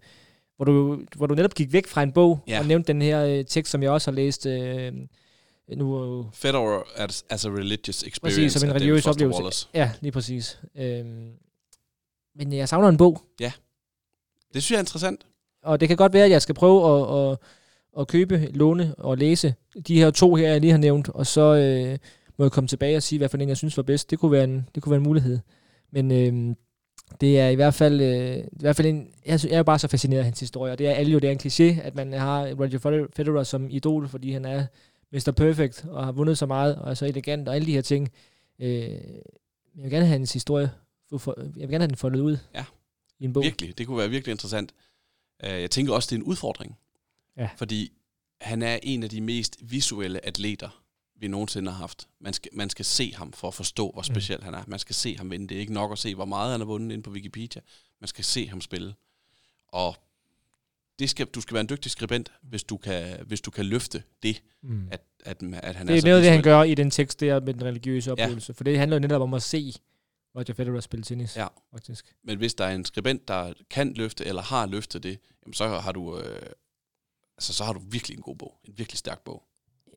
hvor, 0.56 0.64
du, 0.64 0.98
hvor 1.16 1.26
du 1.26 1.34
netop 1.34 1.54
gik 1.54 1.72
væk 1.72 1.86
fra 1.86 2.02
en 2.02 2.12
bog 2.12 2.40
Ja. 2.48 2.58
og 2.60 2.66
nævnte 2.66 2.92
den 2.92 3.02
her 3.02 3.42
tekst, 3.42 3.72
som 3.72 3.82
jeg 3.82 3.90
også 3.90 4.10
har 4.10 4.14
læst 4.16 4.46
nu. 5.76 6.26
Federer 6.32 6.82
as, 6.96 7.24
as 7.30 7.44
a 7.44 7.48
religious 7.48 8.02
experience. 8.02 8.40
Præcis, 8.40 8.52
som 8.52 8.68
en 8.68 8.74
religiøs 8.74 9.06
oplevelse. 9.06 9.36
Wallace. 9.38 9.68
ja, 9.74 9.90
lige 10.00 10.12
præcis. 10.12 10.58
Øh, 10.76 11.04
men 12.36 12.52
jeg 12.52 12.68
savner 12.68 12.88
en 12.88 12.96
bog, 12.96 13.22
Det 13.38 13.52
synes 14.62 14.70
jeg 14.70 14.76
er 14.76 14.80
interessant. 14.82 15.26
Og 15.64 15.80
det 15.80 15.88
kan 15.88 15.96
godt 15.96 16.12
være, 16.12 16.24
at 16.24 16.30
jeg 16.30 16.42
skal 16.42 16.54
prøve 16.54 16.78
at, 17.00 17.30
at, 17.32 17.38
at 18.00 18.08
købe, 18.08 18.48
låne 18.54 18.94
og 18.98 19.18
læse 19.18 19.54
de 19.88 19.98
her 19.98 20.10
to 20.10 20.34
her, 20.34 20.48
jeg 20.48 20.60
lige 20.60 20.70
har 20.70 20.78
nævnt, 20.78 21.08
og 21.08 21.26
så 21.26 21.40
øh, 21.54 21.98
må 22.38 22.44
jeg 22.44 22.52
komme 22.52 22.68
tilbage 22.68 22.96
og 22.96 23.02
sige, 23.02 23.18
hvad 23.18 23.28
for 23.28 23.38
en 23.38 23.48
jeg 23.48 23.56
synes 23.56 23.76
var 23.76 23.82
bedst. 23.82 24.10
Det 24.10 24.18
kunne 24.18 24.32
være 24.32 24.44
en, 24.44 24.68
det 24.74 24.82
kunne 24.82 24.90
være 24.90 24.98
en 24.98 25.02
mulighed. 25.04 25.38
Men 25.92 26.10
øh, 26.12 26.54
det 27.20 27.40
er 27.40 27.48
i 27.48 27.54
hvert 27.54 27.74
fald, 27.74 28.00
øh, 28.00 28.36
i 28.38 28.60
hvert 28.60 28.76
fald 28.76 28.86
en, 28.88 29.08
jeg, 29.26 29.40
jeg 29.44 29.52
er 29.52 29.56
jo 29.56 29.62
bare 29.62 29.78
så 29.78 29.88
fascineret 29.88 30.18
af 30.18 30.24
hans 30.24 30.40
historie, 30.40 30.72
og 30.72 30.78
det 30.78 30.86
er 30.88 30.92
alle 30.92 31.12
jo, 31.12 31.18
det 31.18 31.28
er 31.28 31.32
en 31.32 31.40
kliché, 31.42 31.80
at 31.86 31.94
man 31.94 32.12
har 32.12 32.40
Roger 32.60 33.08
Federer- 33.16 33.44
som 33.44 33.66
idol, 33.70 34.08
fordi 34.08 34.32
han 34.32 34.44
er 34.44 34.66
Mr. 35.12 35.32
Perfect, 35.36 35.84
og 35.90 36.04
har 36.04 36.12
vundet 36.12 36.38
så 36.38 36.46
meget, 36.46 36.76
og 36.76 36.90
er 36.90 36.94
så 36.94 37.06
elegant, 37.06 37.48
og 37.48 37.54
alle 37.54 37.66
de 37.66 37.72
her 37.72 37.82
ting. 37.82 38.08
Øh, 38.60 38.68
jeg 38.70 39.82
vil 39.82 39.90
gerne 39.90 40.06
have 40.06 40.18
hans 40.18 40.32
historie, 40.32 40.70
jeg 41.12 41.20
vil 41.56 41.68
gerne 41.68 41.78
have 41.82 41.88
den 41.88 41.96
foldet 41.96 42.20
ud 42.20 42.36
Ja. 42.54 42.64
i 43.20 43.24
en 43.24 43.32
bog. 43.32 43.42
Virkelig. 43.42 43.78
Det 43.78 43.86
kunne 43.86 43.98
være 43.98 44.10
virkelig 44.10 44.32
interessant. 44.32 44.72
Uh, 45.46 45.60
jeg 45.60 45.70
tænker 45.70 45.92
også, 45.92 46.06
det 46.10 46.16
er 46.16 46.20
en 46.20 46.26
udfordring. 46.26 46.78
Ja. 47.36 47.48
Fordi 47.56 47.92
han 48.40 48.62
er 48.62 48.78
en 48.82 49.02
af 49.02 49.10
de 49.10 49.20
mest 49.20 49.56
visuelle 49.60 50.26
atleter, 50.26 50.82
vi 51.16 51.28
nogensinde 51.28 51.70
har 51.70 51.78
haft. 51.78 52.08
Man 52.20 52.32
skal, 52.32 52.50
man 52.54 52.70
skal 52.70 52.84
se 52.84 53.14
ham 53.14 53.32
for 53.32 53.48
at 53.48 53.54
forstå, 53.54 53.90
hvor 53.90 54.02
speciel 54.02 54.38
mm. 54.38 54.44
han 54.44 54.54
er. 54.54 54.64
Man 54.66 54.78
skal 54.78 54.94
se 54.94 55.16
ham 55.16 55.30
vinde. 55.30 55.48
Det 55.48 55.54
er 55.56 55.60
ikke 55.60 55.72
nok 55.72 55.92
at 55.92 55.98
se, 55.98 56.14
hvor 56.14 56.24
meget 56.24 56.50
han 56.50 56.60
har 56.60 56.64
vundet 56.66 56.92
inde 56.92 57.02
på 57.02 57.10
Wikipedia. 57.10 57.62
Man 58.00 58.08
skal 58.08 58.24
se 58.24 58.48
ham 58.48 58.60
spille. 58.60 58.94
Og 59.68 59.96
det 60.98 61.10
skal, 61.10 61.26
du 61.26 61.40
skal 61.40 61.54
være 61.54 61.60
en 61.60 61.68
dygtig 61.68 61.90
skribent, 61.90 62.32
hvis 62.42 62.64
du 62.64 62.76
kan, 62.76 63.16
hvis 63.26 63.40
du 63.40 63.50
kan 63.50 63.66
løfte 63.66 64.02
det, 64.22 64.42
Mm. 64.62 64.88
at, 64.90 65.02
at, 65.24 65.42
at 65.42 65.76
han 65.76 65.86
Det 65.86 65.92
er 65.92 65.96
er 65.96 66.00
så 66.00 66.06
noget 66.06 66.22
det, 66.22 66.30
han 66.30 66.42
gør 66.42 66.62
i 66.62 66.74
den 66.74 66.90
tekst 66.90 67.20
der 67.20 67.40
med 67.40 67.54
den 67.54 67.64
religiøse 67.64 68.12
oplevelse. 68.12 68.50
Ja. 68.52 68.54
For 68.56 68.64
det 68.64 68.78
handler 68.78 68.96
jo 68.96 69.00
netop 69.00 69.22
om 69.22 69.34
at 69.34 69.42
se 69.42 69.74
Roger 70.36 70.54
Federer 70.54 70.80
spille 70.80 71.04
tennis, 71.04 71.36
Ja. 71.36 71.46
faktisk. 71.72 72.14
Men 72.24 72.38
hvis 72.38 72.54
der 72.54 72.64
er 72.64 72.74
en 72.74 72.84
skribent, 72.84 73.28
der 73.28 73.52
kan 73.70 73.92
løfte, 73.94 74.24
eller 74.26 74.42
har 74.42 74.66
løftet 74.66 75.02
det, 75.02 75.18
jamen 75.46 75.54
så 75.54 75.68
har 75.68 75.92
du... 75.92 76.18
Øh, 76.18 76.42
altså, 77.38 77.52
så 77.52 77.64
har 77.64 77.72
du 77.72 77.80
virkelig 77.90 78.16
en 78.16 78.22
god 78.22 78.36
bog. 78.36 78.54
En 78.64 78.74
virkelig 78.76 78.98
stærk 78.98 79.20
bog. 79.24 79.42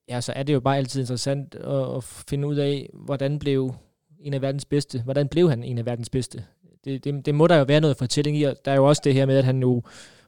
Ja, 0.10 0.22
så 0.22 0.32
er 0.34 0.44
det 0.44 0.54
jo 0.54 0.60
bare 0.60 0.78
altid 0.78 1.02
interessant 1.02 1.56
at, 1.56 1.96
at 1.96 2.04
finde 2.04 2.48
ud 2.48 2.56
af, 2.56 2.90
hvordan 2.94 3.40
blev 3.40 3.76
en 4.20 4.34
af 4.34 4.42
verdens 4.42 4.66
bedste, 4.66 5.02
hvordan 5.04 5.28
blev 5.28 5.50
han 5.50 5.64
en 5.64 5.78
af 5.78 5.86
verdens 5.86 6.10
bedste? 6.10 6.46
Det, 6.84 7.04
det, 7.04 7.26
det 7.26 7.36
må 7.36 7.48
der 7.48 7.56
jo 7.56 7.64
være 7.64 7.82
noget 7.82 7.98
fortælling 7.98 8.38
i, 8.38 8.44
og 8.44 8.56
der 8.66 8.72
er 8.72 8.76
jo 8.76 8.86
også 8.88 9.02
det 9.06 9.14
her 9.14 9.26
med, 9.26 9.38
at 9.38 9.44
han 9.44 9.62
jo 9.62 9.82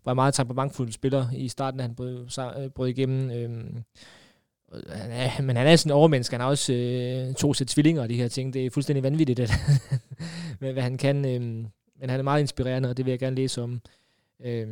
var 0.06 0.12
en 0.12 0.16
meget 0.16 0.34
temperamentfuld 0.34 0.92
spiller 0.92 1.32
i 1.36 1.48
starten, 1.48 1.78
da 1.78 1.82
han 1.82 1.96
brød, 1.96 2.28
øh, 2.58 2.70
brød 2.70 2.88
igennem. 2.88 3.32
Øhm, 3.32 3.84
han 4.90 5.12
er, 5.12 5.42
men 5.42 5.56
han 5.56 5.68
er 5.68 5.76
sådan 5.76 5.92
en 5.92 5.96
overmenneske. 5.96 6.34
Han 6.34 6.42
har 6.42 6.48
også 6.48 6.74
øh, 6.74 7.34
to 7.34 7.54
sæt 7.54 7.68
tvillinger 7.68 8.02
og 8.02 8.10
de 8.10 8.16
her 8.16 8.28
ting. 8.28 8.54
Det 8.54 8.66
er 8.66 8.70
fuldstændig 8.70 9.04
vanvittigt, 9.04 9.40
at, 9.40 9.52
hvad, 10.60 10.74
hvad 10.74 10.84
han 10.84 10.98
kan. 10.98 11.26
Øh, 11.26 11.42
men 12.00 12.10
han 12.10 12.20
er 12.20 12.24
meget 12.24 12.42
inspirerende, 12.42 12.90
og 12.90 12.98
det 12.98 13.06
vil 13.06 13.12
jeg 13.12 13.20
gerne 13.20 13.36
læse 13.36 13.62
om. 13.62 13.82
Øh, 14.46 14.68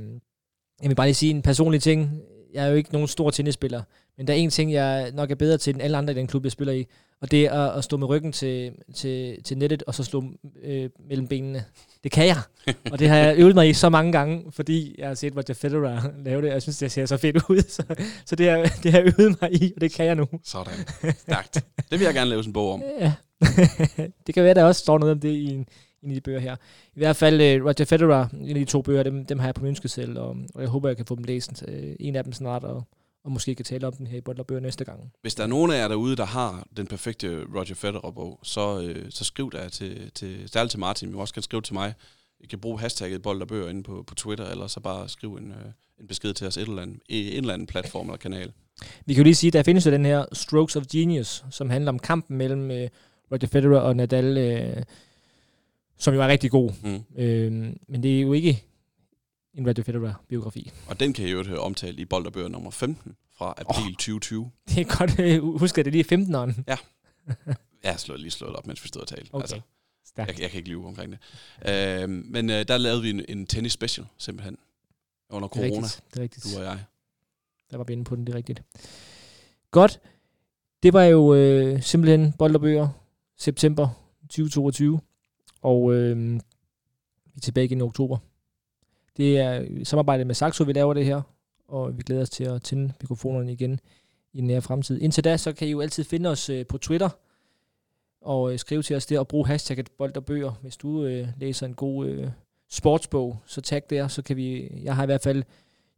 jeg 0.82 0.90
vil 0.90 0.96
bare 0.96 1.08
lige 1.08 1.16
sige 1.16 1.30
en 1.30 1.42
personlig 1.42 1.82
ting. 1.82 2.22
jeg 2.54 2.66
er 2.66 2.70
jo 2.70 2.76
ikke 2.76 2.94
nogen 2.94 3.08
stor 3.08 3.30
tennisspiller, 3.30 3.84
men 4.18 4.28
der 4.28 4.34
er 4.34 4.38
en 4.38 4.50
ting, 4.50 4.74
jeg 4.74 5.12
nok 5.14 5.32
er 5.32 5.36
bedre 5.36 5.58
til 5.58 5.74
end 5.74 5.82
alle 5.82 5.98
andre 5.98 6.14
i 6.14 6.16
den 6.16 6.28
klub, 6.28 6.44
jeg 6.44 6.52
spiller 6.52 6.74
i, 6.74 6.88
og 7.22 7.32
det 7.32 7.46
er 7.46 7.52
at, 7.52 7.78
at 7.78 7.84
stå 7.84 7.98
med 7.98 8.08
ryggen 8.08 8.32
til, 8.32 8.72
til, 8.96 9.44
til 9.44 9.58
nettet, 9.58 9.84
og 9.84 9.96
så 9.96 10.04
slå 10.04 10.24
øh, 10.64 10.90
mellem 11.10 11.28
benene. 11.28 11.66
Det 12.04 12.12
kan 12.12 12.28
jeg, 12.28 12.38
og 12.92 13.00
det 13.00 13.10
har 13.10 13.18
jeg 13.18 13.38
øvet 13.38 13.56
mig 13.56 13.70
i 13.70 13.74
så 13.74 13.90
mange 13.90 14.12
gange, 14.12 14.52
fordi 14.52 14.96
jeg 14.98 15.08
har 15.08 15.16
set 15.16 15.36
Roger 15.36 15.54
Federer 15.54 16.02
lave 16.26 16.42
det, 16.42 16.50
og 16.50 16.54
jeg 16.54 16.62
synes, 16.62 16.78
det 16.78 16.92
ser 16.92 17.06
så 17.06 17.18
fedt 17.18 17.36
ud, 17.50 17.62
så, 17.70 17.84
så 18.26 18.36
det, 18.36 18.50
har, 18.50 18.58
det 18.84 18.92
har 18.92 19.00
jeg 19.00 19.14
øvet 19.20 19.42
mig 19.42 19.64
i, 19.64 19.74
og 19.76 19.82
det 19.82 19.92
kan 19.92 20.06
jeg 20.06 20.16
nu. 20.16 20.28
Sådan. 20.44 20.74
Stærkt. 21.18 21.54
Det 21.92 22.00
vil 22.00 22.06
jeg 22.06 22.14
gerne 22.14 22.30
lave 22.30 22.44
sådan 22.44 22.50
en 22.50 22.54
bog 22.54 22.74
om. 22.74 22.84
Ja. 23.00 23.14
det 24.28 24.36
kan 24.36 24.44
være, 24.44 24.54
der 24.54 24.64
også 24.64 24.82
står 24.82 24.98
noget 24.98 25.12
om 25.12 25.20
det 25.20 25.30
i 25.30 25.46
en, 25.46 25.68
en 26.04 26.10
af 26.10 26.16
de 26.16 26.22
bøger 26.22 26.40
her. 26.40 26.56
I 26.96 27.00
hvert 27.00 27.16
fald 27.16 27.62
uh, 27.62 27.66
Roger 27.66 27.86
Federer, 27.86 28.28
en 28.34 28.50
af 28.50 28.56
de 28.56 28.66
to 28.66 28.82
bøger, 28.82 29.04
dem, 29.04 29.26
dem 29.26 29.40
har 29.40 29.48
jeg 29.48 29.56
på 29.56 29.64
min 29.64 29.76
selv, 29.76 30.20
og, 30.20 30.36
og 30.56 30.62
jeg 30.62 30.70
håber, 30.70 30.90
jeg 30.90 30.98
kan 30.98 31.06
få 31.06 31.16
dem 31.16 31.24
læst. 31.24 31.64
Uh, 31.68 31.74
en 32.00 32.16
af 32.16 32.24
dem 32.24 32.34
snart, 32.34 32.64
og, 32.64 32.84
og 33.28 33.34
måske 33.34 33.56
kan 33.56 33.66
tale 33.66 33.88
om 33.88 33.94
den 33.94 34.08
her 34.08 34.18
i 34.18 34.22
Butler 34.22 34.60
næste 34.60 34.86
gang. 34.86 35.12
Hvis 35.22 35.36
der 35.36 35.44
er 35.44 35.48
nogen 35.48 35.72
af 35.72 35.78
jer 35.78 35.88
derude, 35.88 36.16
der 36.16 36.26
har 36.26 36.68
den 36.78 36.88
perfekte 36.88 37.44
Roger 37.56 37.76
Federer-bog, 37.76 38.40
så, 38.44 38.82
øh, 38.82 39.06
så 39.10 39.24
skriv 39.24 39.52
der 39.52 39.70
til, 39.70 40.12
til, 40.16 40.50
særligt 40.50 40.72
til 40.72 40.80
Martin, 40.80 41.10
men 41.10 41.20
også 41.20 41.34
kan 41.34 41.44
skrive 41.44 41.62
til 41.62 41.74
mig. 41.74 41.94
I 42.40 42.48
kan 42.48 42.60
bruge 42.60 42.80
hashtagget 42.80 43.22
bold 43.22 43.42
og 43.42 43.48
bøger 43.48 43.70
inde 43.70 43.84
på, 43.84 44.04
på 44.08 44.16
Twitter, 44.16 44.46
eller 44.46 44.68
så 44.68 44.80
bare 44.80 45.10
skriv 45.10 45.36
en, 45.36 45.52
øh, 45.52 45.72
en 46.00 46.08
besked 46.08 46.34
til 46.34 46.48
os 46.48 46.58
et 46.58 46.68
eller 46.68 46.82
andet, 46.82 47.00
en 47.10 47.38
eller 47.38 47.54
anden 47.54 47.68
platform 47.68 48.08
eller 48.08 48.18
kanal. 48.18 48.52
Vi 49.06 49.14
kan 49.14 49.22
jo 49.22 49.24
lige 49.24 49.36
sige, 49.36 49.50
at 49.50 49.54
der 49.54 49.64
findes 49.64 49.86
jo 49.86 49.92
den 49.92 50.06
her 50.06 50.26
Strokes 50.34 50.76
of 50.76 50.84
Genius, 50.92 51.46
som 51.52 51.70
handler 51.70 51.92
om 51.92 52.00
kampen 52.00 52.38
mellem 52.38 52.72
øh, 52.72 52.90
Roger 53.32 53.48
Federer 53.48 53.80
og 53.80 53.96
Nadal, 53.96 54.38
øh, 54.38 54.84
som 55.98 56.14
jo 56.14 56.22
er 56.22 56.28
rigtig 56.28 56.52
god. 56.52 56.72
Mm. 56.84 57.22
Øh, 57.24 57.52
men 57.88 58.04
det 58.04 58.18
er 58.18 58.22
jo 58.22 58.34
ikke 58.34 58.64
en 59.58 59.68
Roger 59.68 59.84
Federer-biografi. 59.84 60.72
Og 60.88 61.00
den 61.00 61.14
kan 61.14 61.26
I 61.26 61.32
jo 61.32 61.44
høre 61.44 61.60
omtalt 61.60 62.00
i 62.00 62.06
Bolderbøger 62.06 62.48
nummer 62.48 62.72
15 62.72 63.16
fra 63.38 63.54
april 63.58 63.86
oh, 63.86 63.92
2020. 63.92 64.52
Det 64.70 64.78
er 64.78 64.98
godt 64.98 65.20
øh, 65.20 65.60
huske, 65.60 65.80
at 65.80 65.86
det 65.86 65.94
lige 65.94 66.16
15'eren. 66.16 66.64
Ja. 66.68 66.78
Jeg 67.84 67.92
har 67.92 67.98
slået, 67.98 68.20
lige 68.20 68.32
slået 68.32 68.56
op, 68.56 68.68
mens 68.68 68.84
vi 68.84 68.88
stod 68.88 69.02
og 69.02 69.08
talte. 69.08 69.30
Okay. 69.34 69.44
Altså, 69.44 69.62
jeg, 70.18 70.28
jeg 70.28 70.50
kan 70.50 70.58
ikke 70.58 70.70
lyve 70.70 70.88
omkring 70.88 71.12
det. 71.12 71.20
Øh, 71.70 72.10
men 72.10 72.50
øh, 72.50 72.68
der 72.68 72.78
lavede 72.78 73.02
vi 73.02 73.10
en, 73.10 73.26
en 73.30 73.48
tennis 73.48 73.72
special, 73.72 74.08
simpelthen. 74.18 74.58
Under 75.30 75.48
corona. 75.48 75.70
Det 75.70 75.78
er 75.78 75.82
rigtigt. 75.84 76.04
Det 76.14 76.20
er 76.20 76.24
rigtigt. 76.24 76.46
Du 76.46 76.60
og 76.60 76.66
jeg. 76.66 76.84
Der 77.72 77.78
var 77.78 77.84
vi 77.84 77.94
inde 77.94 78.04
på 78.04 78.16
den, 78.16 78.28
det 78.28 78.34
er 78.34 78.38
rigtigt. 78.38 78.64
Godt. 79.72 80.00
Det 80.84 80.94
var 80.94 81.04
jo 81.04 81.36
øh, 81.36 81.82
simpelthen 81.82 82.34
Bolderbøger 82.34 82.90
september 83.38 83.90
2022. 84.22 85.00
Og 85.62 85.94
øh, 85.94 86.34
vi 87.26 87.34
er 87.36 87.42
tilbage 87.42 87.66
igen 87.66 87.78
i 87.78 87.82
oktober. 87.82 88.18
Det 89.18 89.40
er 89.40 89.66
samarbejde 89.84 90.26
med 90.26 90.36
Saxo, 90.36 90.64
vi 90.64 90.74
laver 90.74 90.94
det 90.94 91.06
her, 91.06 91.22
og 91.68 91.98
vi 91.98 92.04
glæder 92.04 92.22
os 92.22 92.30
til 92.30 92.44
at 92.44 92.62
tænde 92.62 92.94
mikrofonerne 93.02 93.52
igen 93.52 93.80
i 94.34 94.38
den 94.38 94.48
nære 94.48 94.62
fremtid. 94.62 95.02
Indtil 95.02 95.24
da, 95.24 95.38
så 95.38 95.54
kan 95.54 95.68
I 95.68 95.72
jo 95.72 95.82
altid 95.82 96.04
finde 96.04 96.30
os 96.30 96.50
øh, 96.50 96.66
på 96.66 96.78
Twitter, 96.78 97.10
og 98.22 98.54
øh, 98.54 98.60
skrive 98.60 98.84
til 98.84 98.96
os 98.96 99.06
der, 99.06 99.20
og 99.20 99.28
bruge 99.28 99.48
hashtagget 99.48 99.90
bold 99.98 100.18
og 100.18 100.26
bøger. 100.26 100.52
Hvis 100.62 100.78
du 100.78 101.06
øh, 101.06 101.28
læser 101.40 101.66
en 101.66 101.74
god 101.74 102.08
øh, 102.08 102.28
sportsbog, 102.70 103.40
så 103.46 103.62
tag 103.62 103.82
der, 103.90 104.08
så 104.08 104.22
kan 104.22 104.38
vi, 104.38 104.72
jeg 104.84 104.96
har 104.96 105.04
i 105.04 105.06
hvert 105.06 105.22
fald, 105.24 105.44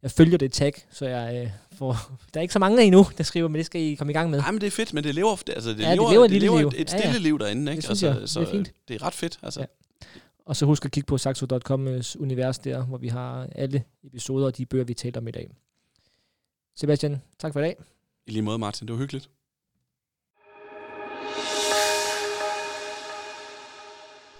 jeg 0.02 0.10
følger 0.10 0.38
det 0.38 0.52
tag, 0.52 0.72
så 0.90 1.06
jeg 1.06 1.42
øh, 1.44 1.50
får, 1.78 1.96
der 2.34 2.40
er 2.40 2.42
ikke 2.42 2.52
så 2.52 2.58
mange 2.58 2.82
endnu, 2.82 3.06
der 3.18 3.24
skriver, 3.24 3.48
men 3.48 3.58
det 3.58 3.66
skal 3.66 3.80
I 3.80 3.94
komme 3.94 4.12
i 4.12 4.14
gang 4.14 4.30
med. 4.30 4.38
Nej, 4.38 4.50
men 4.50 4.60
det 4.60 4.66
er 4.66 4.70
fedt, 4.70 4.94
men 4.94 5.04
det 5.04 5.14
lever, 5.14 5.42
altså 5.48 5.70
det 5.70 5.80
ja, 5.80 5.94
lever, 5.94 6.06
det 6.06 6.12
lever, 6.12 6.26
det 6.26 6.42
lever 6.42 6.58
et, 6.58 6.80
et 6.80 6.90
stille 6.90 7.06
ja, 7.06 7.12
ja. 7.12 7.18
liv 7.18 7.38
derinde, 7.38 7.72
ikke? 7.72 7.82
Det 7.82 7.88
altså, 7.88 8.06
jeg, 8.06 8.28
så, 8.28 8.40
det 8.40 8.46
er 8.46 8.50
fint. 8.52 8.72
Det 8.88 8.94
er 8.94 9.06
ret 9.06 9.14
fedt, 9.14 9.38
altså. 9.42 9.60
Ja. 9.60 9.66
Og 10.50 10.56
så 10.56 10.66
husk 10.66 10.84
at 10.84 10.90
kigge 10.90 11.06
på 11.06 11.18
saxo.com's 11.18 12.20
univers 12.20 12.58
der, 12.58 12.84
hvor 12.84 12.98
vi 12.98 13.08
har 13.08 13.48
alle 13.54 13.84
episoder 14.04 14.46
og 14.46 14.56
de 14.56 14.66
bøger, 14.66 14.84
vi 14.84 14.94
taler 14.94 15.20
om 15.20 15.28
i 15.28 15.30
dag. 15.30 15.50
Sebastian, 16.76 17.22
tak 17.38 17.52
for 17.52 17.60
i 17.60 17.62
dag. 17.62 17.76
I 18.26 18.30
lige 18.30 18.42
måde, 18.42 18.58
Martin. 18.58 18.88
Det 18.88 18.92
var 18.92 18.98
hyggeligt. 18.98 19.30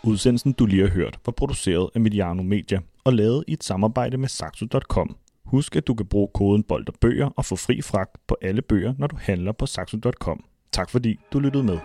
Udsendelsen, 0.05 0.53
du 0.53 0.67
lige 0.67 0.83
har 0.83 0.95
hørt, 0.95 1.19
var 1.27 1.33
produceret 1.33 1.91
af 1.95 2.01
Mediano 2.01 2.43
Media 2.43 2.81
og 3.05 3.13
lavet 3.13 3.45
i 3.49 3.53
et 3.53 3.65
samarbejde 3.65 4.17
med 4.17 4.29
Saxo.com. 4.29 5.17
Husk, 5.45 5.77
at 5.77 5.87
du 5.87 5.95
kan 5.95 6.07
bruge 6.07 6.29
koden 6.35 6.63
Bold 6.63 6.89
og 6.89 6.95
Bøger 7.01 7.27
og 7.37 7.45
få 7.45 7.57
fri 7.57 7.83
fragt 7.83 8.27
på 8.27 8.37
alle 8.43 8.63
bøger, 8.63 8.95
når 8.99 9.07
du 9.07 9.17
handler 9.21 9.53
på 9.53 9.67
Saxo.com. 9.67 10.45
Tak 10.73 10.91
fordi 10.91 11.17
du 11.33 11.39
lyttede 11.39 11.65
med. 11.65 11.79